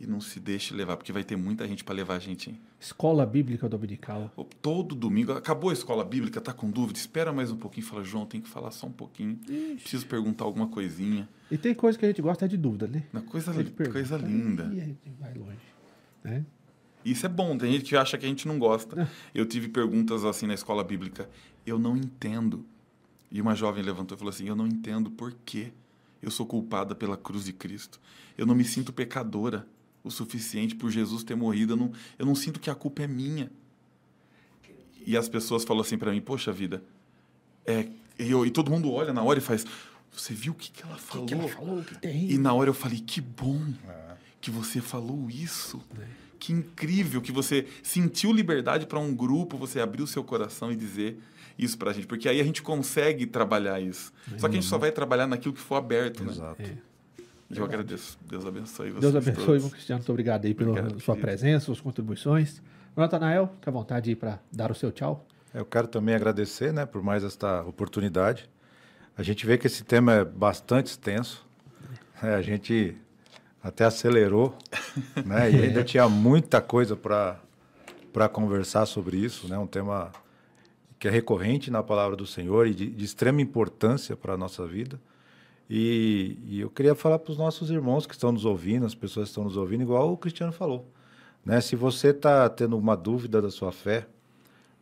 e 0.00 0.06
não 0.06 0.20
se 0.20 0.40
deixe 0.40 0.74
levar, 0.74 0.96
porque 0.96 1.12
vai 1.12 1.22
ter 1.22 1.36
muita 1.36 1.68
gente 1.68 1.84
para 1.84 1.94
levar 1.94 2.16
a 2.16 2.18
gente. 2.18 2.50
Hein? 2.50 2.60
Escola 2.80 3.24
Bíblica 3.24 3.68
Dominical. 3.68 4.32
Todo 4.60 4.94
domingo, 4.94 5.32
acabou 5.32 5.70
a 5.70 5.72
escola 5.72 6.04
bíblica, 6.04 6.40
tá 6.40 6.52
com 6.52 6.68
dúvida, 6.70 6.98
espera 6.98 7.32
mais 7.32 7.52
um 7.52 7.56
pouquinho, 7.56 7.86
fala, 7.86 8.02
João, 8.02 8.26
tem 8.26 8.40
que 8.40 8.48
falar 8.48 8.72
só 8.72 8.86
um 8.88 8.92
pouquinho. 8.92 9.38
Preciso 9.76 10.06
perguntar 10.06 10.44
alguma 10.44 10.66
coisinha. 10.66 11.28
E 11.50 11.56
tem 11.56 11.74
coisa 11.74 11.96
que 11.98 12.04
a 12.04 12.08
gente 12.08 12.20
gosta 12.22 12.44
é 12.44 12.48
de 12.48 12.56
dúvida, 12.56 12.86
né? 12.88 13.04
Uma 13.12 13.22
coisa, 13.22 13.52
coisa 13.92 14.16
linda. 14.16 14.70
E 14.74 14.80
a 14.80 14.84
gente 14.84 15.10
vai 15.20 15.32
longe. 15.34 15.58
Né? 16.24 16.44
Isso 17.04 17.24
é 17.24 17.28
bom, 17.30 17.56
tem 17.56 17.72
gente 17.72 17.84
que 17.84 17.96
acha 17.96 18.18
que 18.18 18.26
a 18.26 18.28
gente 18.28 18.46
não 18.46 18.56
É. 18.56 18.58
gosta. 18.58 19.08
Eu 19.34 19.46
tive 19.46 19.68
perguntas 19.68 20.24
assim 20.24 20.46
na 20.46 20.52
escola 20.54 20.84
bíblica, 20.84 21.28
eu 21.70 21.78
não 21.78 21.96
entendo. 21.96 22.64
E 23.30 23.40
uma 23.40 23.54
jovem 23.54 23.82
levantou 23.82 24.16
e 24.16 24.18
falou 24.18 24.30
assim: 24.32 24.46
Eu 24.46 24.56
não 24.56 24.66
entendo 24.66 25.10
por 25.10 25.32
que 25.44 25.72
eu 26.22 26.30
sou 26.30 26.44
culpada 26.46 26.94
pela 26.94 27.16
cruz 27.16 27.44
de 27.44 27.52
Cristo. 27.52 28.00
Eu 28.36 28.44
não 28.46 28.54
me 28.54 28.64
sinto 28.64 28.92
pecadora 28.92 29.66
o 30.02 30.10
suficiente 30.10 30.74
por 30.74 30.90
Jesus 30.90 31.22
ter 31.22 31.34
morrido. 31.34 31.72
Eu 31.74 31.76
não, 31.76 31.92
eu 32.18 32.26
não 32.26 32.34
sinto 32.34 32.58
que 32.60 32.70
a 32.70 32.74
culpa 32.74 33.02
é 33.02 33.06
minha. 33.06 33.50
E 35.06 35.16
as 35.16 35.28
pessoas 35.28 35.64
falam 35.64 35.82
assim 35.82 35.96
para 35.98 36.12
mim: 36.12 36.20
Poxa 36.20 36.52
vida. 36.52 36.82
É, 37.64 37.88
e, 38.18 38.30
eu- 38.30 38.44
e 38.44 38.50
todo 38.50 38.70
mundo 38.70 38.90
olha 38.90 39.12
na 39.12 39.22
hora 39.22 39.38
e 39.38 39.42
faz: 39.42 39.64
Você 40.12 40.34
viu 40.34 40.52
o 40.52 40.56
que, 40.56 40.70
que 40.70 40.82
ela 40.82 40.96
falou? 40.96 41.26
que 41.26 41.34
ela 41.34 41.48
falou? 41.48 41.82
Que 41.82 41.98
tem? 41.98 42.30
E 42.30 42.38
na 42.38 42.52
hora 42.52 42.68
eu 42.70 42.74
falei, 42.74 42.98
que 43.00 43.20
bom 43.20 43.72
que 44.40 44.50
você 44.50 44.80
falou 44.80 45.28
isso. 45.30 45.80
Que 46.38 46.52
incrível 46.52 47.20
que 47.20 47.30
você 47.32 47.66
sentiu 47.82 48.32
liberdade 48.32 48.86
para 48.86 48.98
um 48.98 49.14
grupo, 49.14 49.56
você 49.58 49.78
abriu 49.80 50.06
seu 50.06 50.24
coração 50.24 50.72
e 50.72 50.76
dizer 50.76 51.20
isso 51.64 51.78
pra 51.78 51.92
gente. 51.92 52.06
Porque 52.06 52.28
aí 52.28 52.40
a 52.40 52.44
gente 52.44 52.62
consegue 52.62 53.26
trabalhar 53.26 53.80
isso. 53.80 54.12
Só 54.38 54.48
que 54.48 54.56
a 54.56 54.60
gente 54.60 54.68
só 54.68 54.78
vai 54.78 54.90
trabalhar 54.92 55.26
naquilo 55.26 55.54
que 55.54 55.60
for 55.60 55.76
aberto, 55.76 56.24
né? 56.24 56.32
Exato. 56.32 56.62
É. 56.62 56.74
E 57.50 57.58
eu 57.58 57.64
agradeço. 57.64 58.18
Deus 58.28 58.46
abençoe 58.46 58.90
vocês 58.90 59.00
Deus 59.00 59.16
abençoe, 59.16 59.44
todos. 59.44 59.56
irmão 59.56 59.70
Cristiano. 59.70 59.98
Muito 59.98 60.10
obrigado 60.10 60.44
aí 60.44 60.54
pela 60.54 60.70
Obrigado, 60.70 61.00
sua 61.00 61.14
querido. 61.16 61.26
presença, 61.26 61.64
suas 61.66 61.80
contribuições. 61.80 62.62
Natanael, 62.96 63.52
fica 63.56 63.70
à 63.70 63.72
vontade 63.72 64.10
aí 64.10 64.16
para 64.16 64.38
dar 64.52 64.70
o 64.70 64.74
seu 64.74 64.92
tchau. 64.92 65.26
Eu 65.52 65.64
quero 65.64 65.88
também 65.88 66.14
agradecer 66.14 66.72
né, 66.72 66.86
por 66.86 67.02
mais 67.02 67.24
esta 67.24 67.62
oportunidade. 67.62 68.48
A 69.16 69.22
gente 69.22 69.44
vê 69.44 69.58
que 69.58 69.66
esse 69.66 69.82
tema 69.82 70.12
é 70.14 70.24
bastante 70.24 70.86
extenso. 70.86 71.44
É, 72.22 72.34
a 72.34 72.42
gente 72.42 72.96
até 73.62 73.84
acelerou, 73.84 74.56
né? 75.26 75.50
E 75.50 75.56
ainda 75.64 75.82
tinha 75.82 76.08
muita 76.08 76.60
coisa 76.60 76.96
para 76.96 78.28
conversar 78.28 78.86
sobre 78.86 79.16
isso, 79.16 79.48
né? 79.48 79.58
Um 79.58 79.66
tema 79.66 80.12
que 81.00 81.08
é 81.08 81.10
recorrente 81.10 81.70
na 81.70 81.82
palavra 81.82 82.14
do 82.14 82.26
Senhor 82.26 82.66
e 82.66 82.74
de, 82.74 82.90
de 82.90 83.04
extrema 83.04 83.40
importância 83.40 84.14
para 84.14 84.34
a 84.34 84.36
nossa 84.36 84.66
vida. 84.66 85.00
E, 85.68 86.36
e 86.46 86.60
eu 86.60 86.68
queria 86.68 86.94
falar 86.94 87.18
para 87.18 87.32
os 87.32 87.38
nossos 87.38 87.70
irmãos 87.70 88.06
que 88.06 88.12
estão 88.12 88.30
nos 88.30 88.44
ouvindo, 88.44 88.84
as 88.84 88.94
pessoas 88.94 89.28
que 89.28 89.30
estão 89.30 89.44
nos 89.44 89.56
ouvindo, 89.56 89.82
igual 89.82 90.12
o 90.12 90.16
Cristiano 90.18 90.52
falou. 90.52 90.86
Né? 91.42 91.58
Se 91.62 91.74
você 91.74 92.08
está 92.08 92.46
tendo 92.50 92.76
uma 92.76 92.94
dúvida 92.94 93.40
da 93.40 93.50
sua 93.50 93.72
fé, 93.72 94.06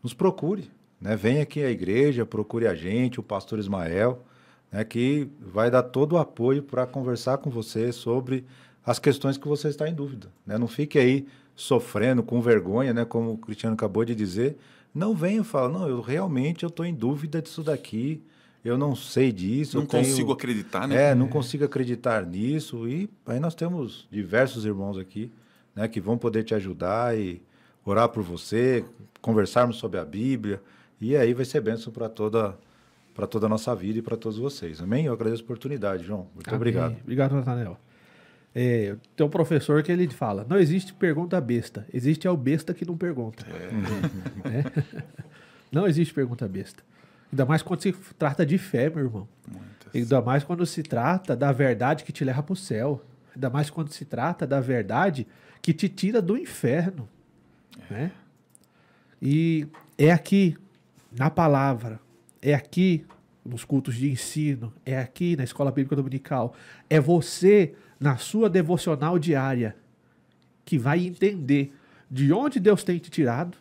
nos 0.02 0.12
procure. 0.12 0.68
Né? 1.00 1.14
Venha 1.14 1.42
aqui 1.42 1.62
à 1.62 1.70
igreja, 1.70 2.26
procure 2.26 2.66
a 2.66 2.74
gente, 2.74 3.20
o 3.20 3.22
pastor 3.22 3.60
Ismael, 3.60 4.24
né? 4.72 4.82
que 4.82 5.28
vai 5.40 5.70
dar 5.70 5.84
todo 5.84 6.14
o 6.14 6.18
apoio 6.18 6.64
para 6.64 6.84
conversar 6.84 7.38
com 7.38 7.48
você 7.48 7.92
sobre 7.92 8.44
as 8.84 8.98
questões 8.98 9.38
que 9.38 9.46
você 9.46 9.68
está 9.68 9.88
em 9.88 9.94
dúvida. 9.94 10.32
Né? 10.44 10.58
Não 10.58 10.66
fique 10.66 10.98
aí 10.98 11.28
sofrendo, 11.54 12.24
com 12.24 12.40
vergonha, 12.40 12.92
né? 12.92 13.04
como 13.04 13.34
o 13.34 13.38
Cristiano 13.38 13.74
acabou 13.74 14.04
de 14.04 14.16
dizer. 14.16 14.56
Não 14.94 15.15
venha 15.15 15.40
e 15.40 15.44
fala, 15.44 15.69
não, 15.69 15.89
eu 15.89 16.01
realmente 16.01 16.62
eu 16.65 16.69
estou 16.69 16.85
em 16.85 16.94
dúvida 16.94 17.40
disso 17.43 17.62
daqui, 17.62 18.23
eu 18.65 18.77
não 18.77 18.94
sei 18.97 19.31
disso. 19.31 19.77
Não 19.77 19.85
eu 19.85 19.89
tenho- 19.89 20.05
consigo 20.05 20.32
acreditar, 20.32 20.89
né? 20.89 21.10
é, 21.10 21.15
não 21.15 21.28
consigo 21.28 21.65
acreditar 21.65 22.24
nisso. 22.27 22.89
E 22.89 23.09
aí 23.27 23.39
nós 23.39 23.55
temos 23.55 24.06
diversos 24.10 24.65
irmãos 24.65 24.98
aqui, 24.98 25.31
né, 25.74 25.86
que 25.89 26.01
vão 26.01 26.19
poder 26.19 26.43
te 26.43 26.55
ajudar 26.55 27.16
e 27.16 27.40
orar 27.85 28.09
por 28.09 28.23
você, 28.23 28.85
conversarmos 29.20 29.77
sobre 29.77 29.98
a 30.01 30.05
Bíblia. 30.05 30.60
E 31.01 31.16
aí 31.16 31.32
vai 31.32 31.44
ser 31.44 31.60
bênção 31.60 31.93
para 31.93 32.09
toda 32.09 32.56
para 33.15 33.27
toda 33.27 33.47
a 33.47 33.48
nossa 33.48 33.74
vida 33.74 33.98
e 33.98 34.02
para 34.02 34.16
todos 34.16 34.39
vocês. 34.39 34.81
Amém? 34.81 35.06
Eu 35.06 35.12
agradeço 35.12 35.43
a 35.43 35.44
oportunidade, 35.44 36.05
João. 36.05 36.28
Muito 36.36 36.47
Amém. 36.47 36.56
obrigado. 36.56 36.97
Obrigado, 37.02 37.35
Natanael. 37.35 37.77
É, 38.54 38.96
tem 39.14 39.26
um 39.26 39.30
professor 39.30 39.82
que 39.82 39.92
ele 39.92 40.08
fala: 40.08 40.46
não 40.48 40.58
existe 40.58 40.92
pergunta 40.94 41.40
besta, 41.40 41.86
existe 41.92 42.26
é 42.26 42.30
o 42.30 42.36
besta 42.36 42.74
que 42.74 42.84
não 42.84 42.96
pergunta. 42.96 43.44
Né? 44.44 44.64
Não 45.70 45.86
existe 45.86 46.14
pergunta 46.14 46.48
besta. 46.48 46.82
Ainda 47.30 47.44
mais 47.44 47.62
quando 47.62 47.82
se 47.82 47.92
trata 48.18 48.44
de 48.46 48.56
fé, 48.56 48.88
meu 48.88 49.04
irmão. 49.04 49.28
Ainda 49.94 50.22
mais 50.22 50.42
quando 50.44 50.64
se 50.64 50.82
trata 50.82 51.36
da 51.36 51.52
verdade 51.52 52.04
que 52.04 52.12
te 52.12 52.24
leva 52.24 52.42
para 52.42 52.52
o 52.52 52.56
céu. 52.56 53.02
Ainda 53.34 53.50
mais 53.50 53.68
quando 53.68 53.92
se 53.92 54.04
trata 54.04 54.46
da 54.46 54.60
verdade 54.60 55.26
que 55.60 55.72
te 55.72 55.88
tira 55.88 56.22
do 56.22 56.36
inferno. 56.36 57.08
Né? 57.90 58.10
E 59.20 59.66
é 59.96 60.10
aqui, 60.10 60.56
na 61.12 61.28
palavra, 61.28 62.00
é 62.40 62.54
aqui 62.54 63.04
nos 63.48 63.64
cultos 63.64 63.94
de 63.94 64.10
ensino, 64.10 64.72
é 64.84 64.98
aqui 64.98 65.36
na 65.36 65.44
escola 65.44 65.70
bíblica 65.70 65.96
dominical, 65.96 66.54
é 66.88 67.00
você 67.00 67.74
na 67.98 68.16
sua 68.16 68.48
devocional 68.48 69.18
diária 69.18 69.76
que 70.64 70.78
vai 70.78 71.06
entender 71.06 71.74
de 72.10 72.32
onde 72.32 72.60
Deus 72.60 72.84
tem 72.84 72.98
te 72.98 73.10
tirado 73.10 73.56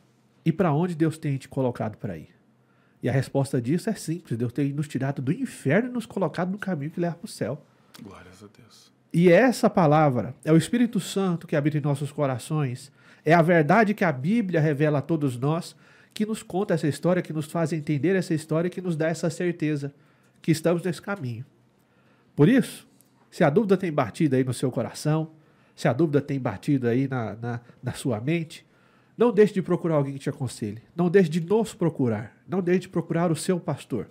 e 0.45 0.51
para 0.51 0.73
onde 0.73 0.95
Deus 0.95 1.17
tem 1.17 1.37
te 1.37 1.47
colocado 1.47 1.97
para 1.97 2.17
ir. 2.17 2.29
E 3.01 3.09
a 3.09 3.11
resposta 3.11 3.61
disso 3.61 3.89
é 3.89 3.93
simples: 3.93 4.37
Deus 4.37 4.51
tem 4.51 4.73
nos 4.73 4.87
tirado 4.87 5.21
do 5.21 5.31
inferno 5.31 5.89
e 5.89 5.93
nos 5.93 6.05
colocado 6.05 6.51
no 6.51 6.57
caminho 6.57 6.91
que 6.91 6.99
leva 6.99 7.15
para 7.15 7.25
o 7.25 7.29
céu. 7.29 7.63
Glórias 8.01 8.43
a 8.43 8.47
Deus. 8.47 8.91
E 9.13 9.31
essa 9.31 9.69
palavra 9.69 10.35
é 10.43 10.51
o 10.51 10.57
Espírito 10.57 10.99
Santo 10.99 11.47
que 11.47 11.55
habita 11.55 11.77
em 11.77 11.81
nossos 11.81 12.11
corações, 12.11 12.91
é 13.25 13.33
a 13.33 13.41
verdade 13.41 13.93
que 13.93 14.03
a 14.03 14.11
Bíblia 14.11 14.59
revela 14.59 14.99
a 14.99 15.01
todos 15.01 15.37
nós, 15.37 15.75
que 16.17 16.25
nos 16.25 16.41
conta 16.41 16.73
essa 16.73 16.87
história, 16.87 17.21
que 17.21 17.31
nos 17.31 17.45
faz 17.45 17.71
entender 17.71 18.15
essa 18.15 18.33
história, 18.33 18.71
que 18.71 18.81
nos 18.81 18.95
dá 18.95 19.07
essa 19.07 19.29
certeza 19.29 19.93
que 20.41 20.51
estamos 20.51 20.81
nesse 20.81 20.99
caminho. 20.99 21.45
Por 22.35 22.49
isso, 22.49 22.87
se 23.29 23.43
a 23.43 23.51
dúvida 23.51 23.77
tem 23.77 23.91
batido 23.91 24.35
aí 24.35 24.43
no 24.43 24.51
seu 24.51 24.71
coração, 24.71 25.29
se 25.75 25.87
a 25.87 25.93
dúvida 25.93 26.19
tem 26.19 26.39
batido 26.39 26.87
aí 26.87 27.07
na, 27.07 27.35
na, 27.35 27.61
na 27.83 27.93
sua 27.93 28.19
mente, 28.19 28.65
não 29.15 29.31
deixe 29.31 29.53
de 29.53 29.61
procurar 29.61 29.97
alguém 29.97 30.13
que 30.13 30.19
te 30.19 30.27
aconselhe. 30.27 30.81
Não 30.95 31.07
deixe 31.07 31.29
de 31.29 31.39
nos 31.39 31.75
procurar. 31.75 32.35
Não 32.47 32.63
deixe 32.63 32.81
de 32.81 32.89
procurar 32.89 33.31
o 33.31 33.35
seu 33.35 33.59
pastor. 33.59 34.09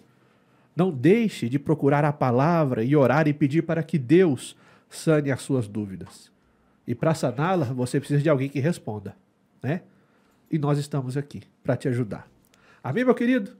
Não 0.77 0.93
deixe 0.93 1.49
de 1.49 1.59
procurar 1.59 2.05
a 2.05 2.13
palavra 2.13 2.85
e 2.85 2.95
orar 2.95 3.27
e 3.27 3.33
pedir 3.33 3.63
para 3.63 3.83
que 3.83 3.99
Deus 3.99 4.57
sane 4.89 5.33
as 5.33 5.43
suas 5.43 5.67
dúvidas. 5.67 6.31
E 6.87 6.95
para 6.95 7.15
saná-la, 7.15 7.67
você 7.67 7.99
precisa 7.99 8.23
de 8.23 8.29
alguém 8.29 8.49
que 8.49 8.61
responda, 8.61 9.17
né? 9.61 9.83
E 10.51 10.59
nós 10.59 10.79
estamos 10.79 11.17
aqui 11.17 11.43
para 11.63 11.77
te 11.77 11.89
ajudar. 11.89 12.29
Amém, 12.83 13.05
meu 13.05 13.15
querido? 13.15 13.51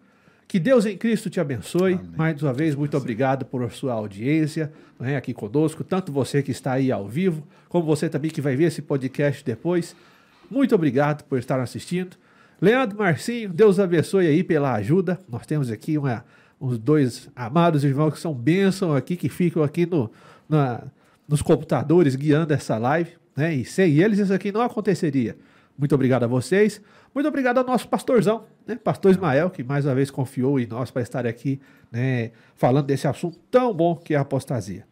Que 0.49 0.61
Deus 0.61 0.87
em 0.87 0.97
Cristo 0.97 1.29
te 1.29 1.41
abençoe. 1.41 1.95
Amém. 1.95 2.11
Mais 2.17 2.43
uma 2.43 2.53
vez, 2.53 2.75
muito 2.75 2.97
obrigado 2.97 3.45
por 3.45 3.69
sua 3.73 3.95
audiência 3.95 4.73
né, 4.99 5.17
aqui 5.17 5.35
conosco, 5.35 5.83
tanto 5.83 6.13
você 6.13 6.43
que 6.43 6.51
está 6.51 6.73
aí 6.73 6.91
ao 6.93 7.09
vivo, 7.09 7.47
como 7.69 7.85
você 7.85 8.09
também 8.09 8.31
que 8.31 8.41
vai 8.41 8.55
ver 8.55 8.65
esse 8.65 8.81
podcast 8.81 9.45
depois. 9.45 9.97
Muito 10.51 10.75
obrigado 10.75 11.25
por 11.25 11.39
estar 11.39 11.59
assistindo. 11.61 12.17
Leandro 12.61 12.97
Marcinho, 12.97 13.51
Deus 13.51 13.79
abençoe 13.79 14.27
aí 14.27 14.43
pela 14.43 14.73
ajuda. 14.75 15.19
Nós 15.29 15.45
temos 15.45 15.71
aqui 15.71 15.99
uma, 15.99 16.25
uns 16.61 16.79
dois 16.79 17.29
amados 17.35 17.85
irmãos 17.85 18.13
que 18.13 18.21
são 18.21 18.33
bênção 18.33 18.95
aqui, 18.95 19.17
que 19.17 19.29
ficam 19.29 19.63
aqui 19.63 19.85
no, 19.85 20.11
na, 20.49 20.85
nos 21.29 21.43
computadores 21.43 22.15
guiando 22.15 22.55
essa 22.55 22.79
live. 22.79 23.11
Né? 23.37 23.57
E 23.57 23.65
sem 23.65 23.99
eles 23.99 24.19
isso 24.19 24.33
aqui 24.33 24.51
não 24.51 24.63
aconteceria. 24.63 25.37
Muito 25.79 25.95
obrigado 25.95 26.25
a 26.25 26.27
vocês. 26.27 26.81
Muito 27.15 27.27
obrigado 27.29 27.59
ao 27.59 27.65
nosso 27.65 27.89
pastorzão, 27.89 28.45
né? 28.67 28.77
Pastor 28.77 29.11
Ismael, 29.11 29.51
que 29.51 29.63
mais 29.63 29.85
uma 29.85 29.95
vez 29.95 30.11
confiou 30.11 30.59
em 30.59 30.67
nós 30.67 30.91
para 30.91 31.03
estar 31.03 31.27
aqui 31.27 31.61
né, 31.91 32.31
falando 32.55 32.87
desse 32.87 33.07
assunto 33.07 33.39
tão 33.51 33.75
bom 33.75 33.97
que 33.97 34.15
é 34.15 34.17
a 34.17 34.21
apostasia. 34.21 34.87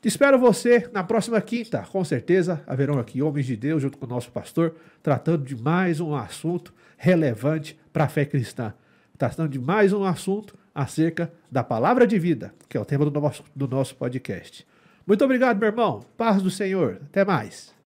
Te 0.00 0.08
espero 0.08 0.38
você 0.38 0.88
na 0.92 1.04
próxima 1.04 1.40
quinta. 1.40 1.82
Com 1.92 2.02
certeza 2.04 2.62
haverão 2.66 2.98
aqui 2.98 3.20
homens 3.20 3.46
de 3.46 3.56
Deus 3.56 3.82
junto 3.82 3.98
com 3.98 4.06
o 4.06 4.08
nosso 4.08 4.32
pastor, 4.32 4.74
tratando 5.02 5.44
de 5.44 5.60
mais 5.60 6.00
um 6.00 6.14
assunto 6.14 6.72
relevante 6.96 7.78
para 7.92 8.04
a 8.04 8.08
fé 8.08 8.24
cristã. 8.24 8.72
Tratando 9.18 9.50
de 9.50 9.58
mais 9.58 9.92
um 9.92 10.04
assunto 10.04 10.56
acerca 10.74 11.30
da 11.50 11.62
palavra 11.62 12.06
de 12.06 12.18
vida, 12.18 12.54
que 12.68 12.76
é 12.76 12.80
o 12.80 12.84
tema 12.84 13.04
do 13.04 13.20
nosso, 13.20 13.44
do 13.54 13.68
nosso 13.68 13.94
podcast. 13.96 14.66
Muito 15.06 15.24
obrigado, 15.24 15.58
meu 15.58 15.68
irmão. 15.68 16.00
Paz 16.16 16.40
do 16.40 16.50
Senhor. 16.50 17.00
Até 17.04 17.24
mais. 17.24 17.79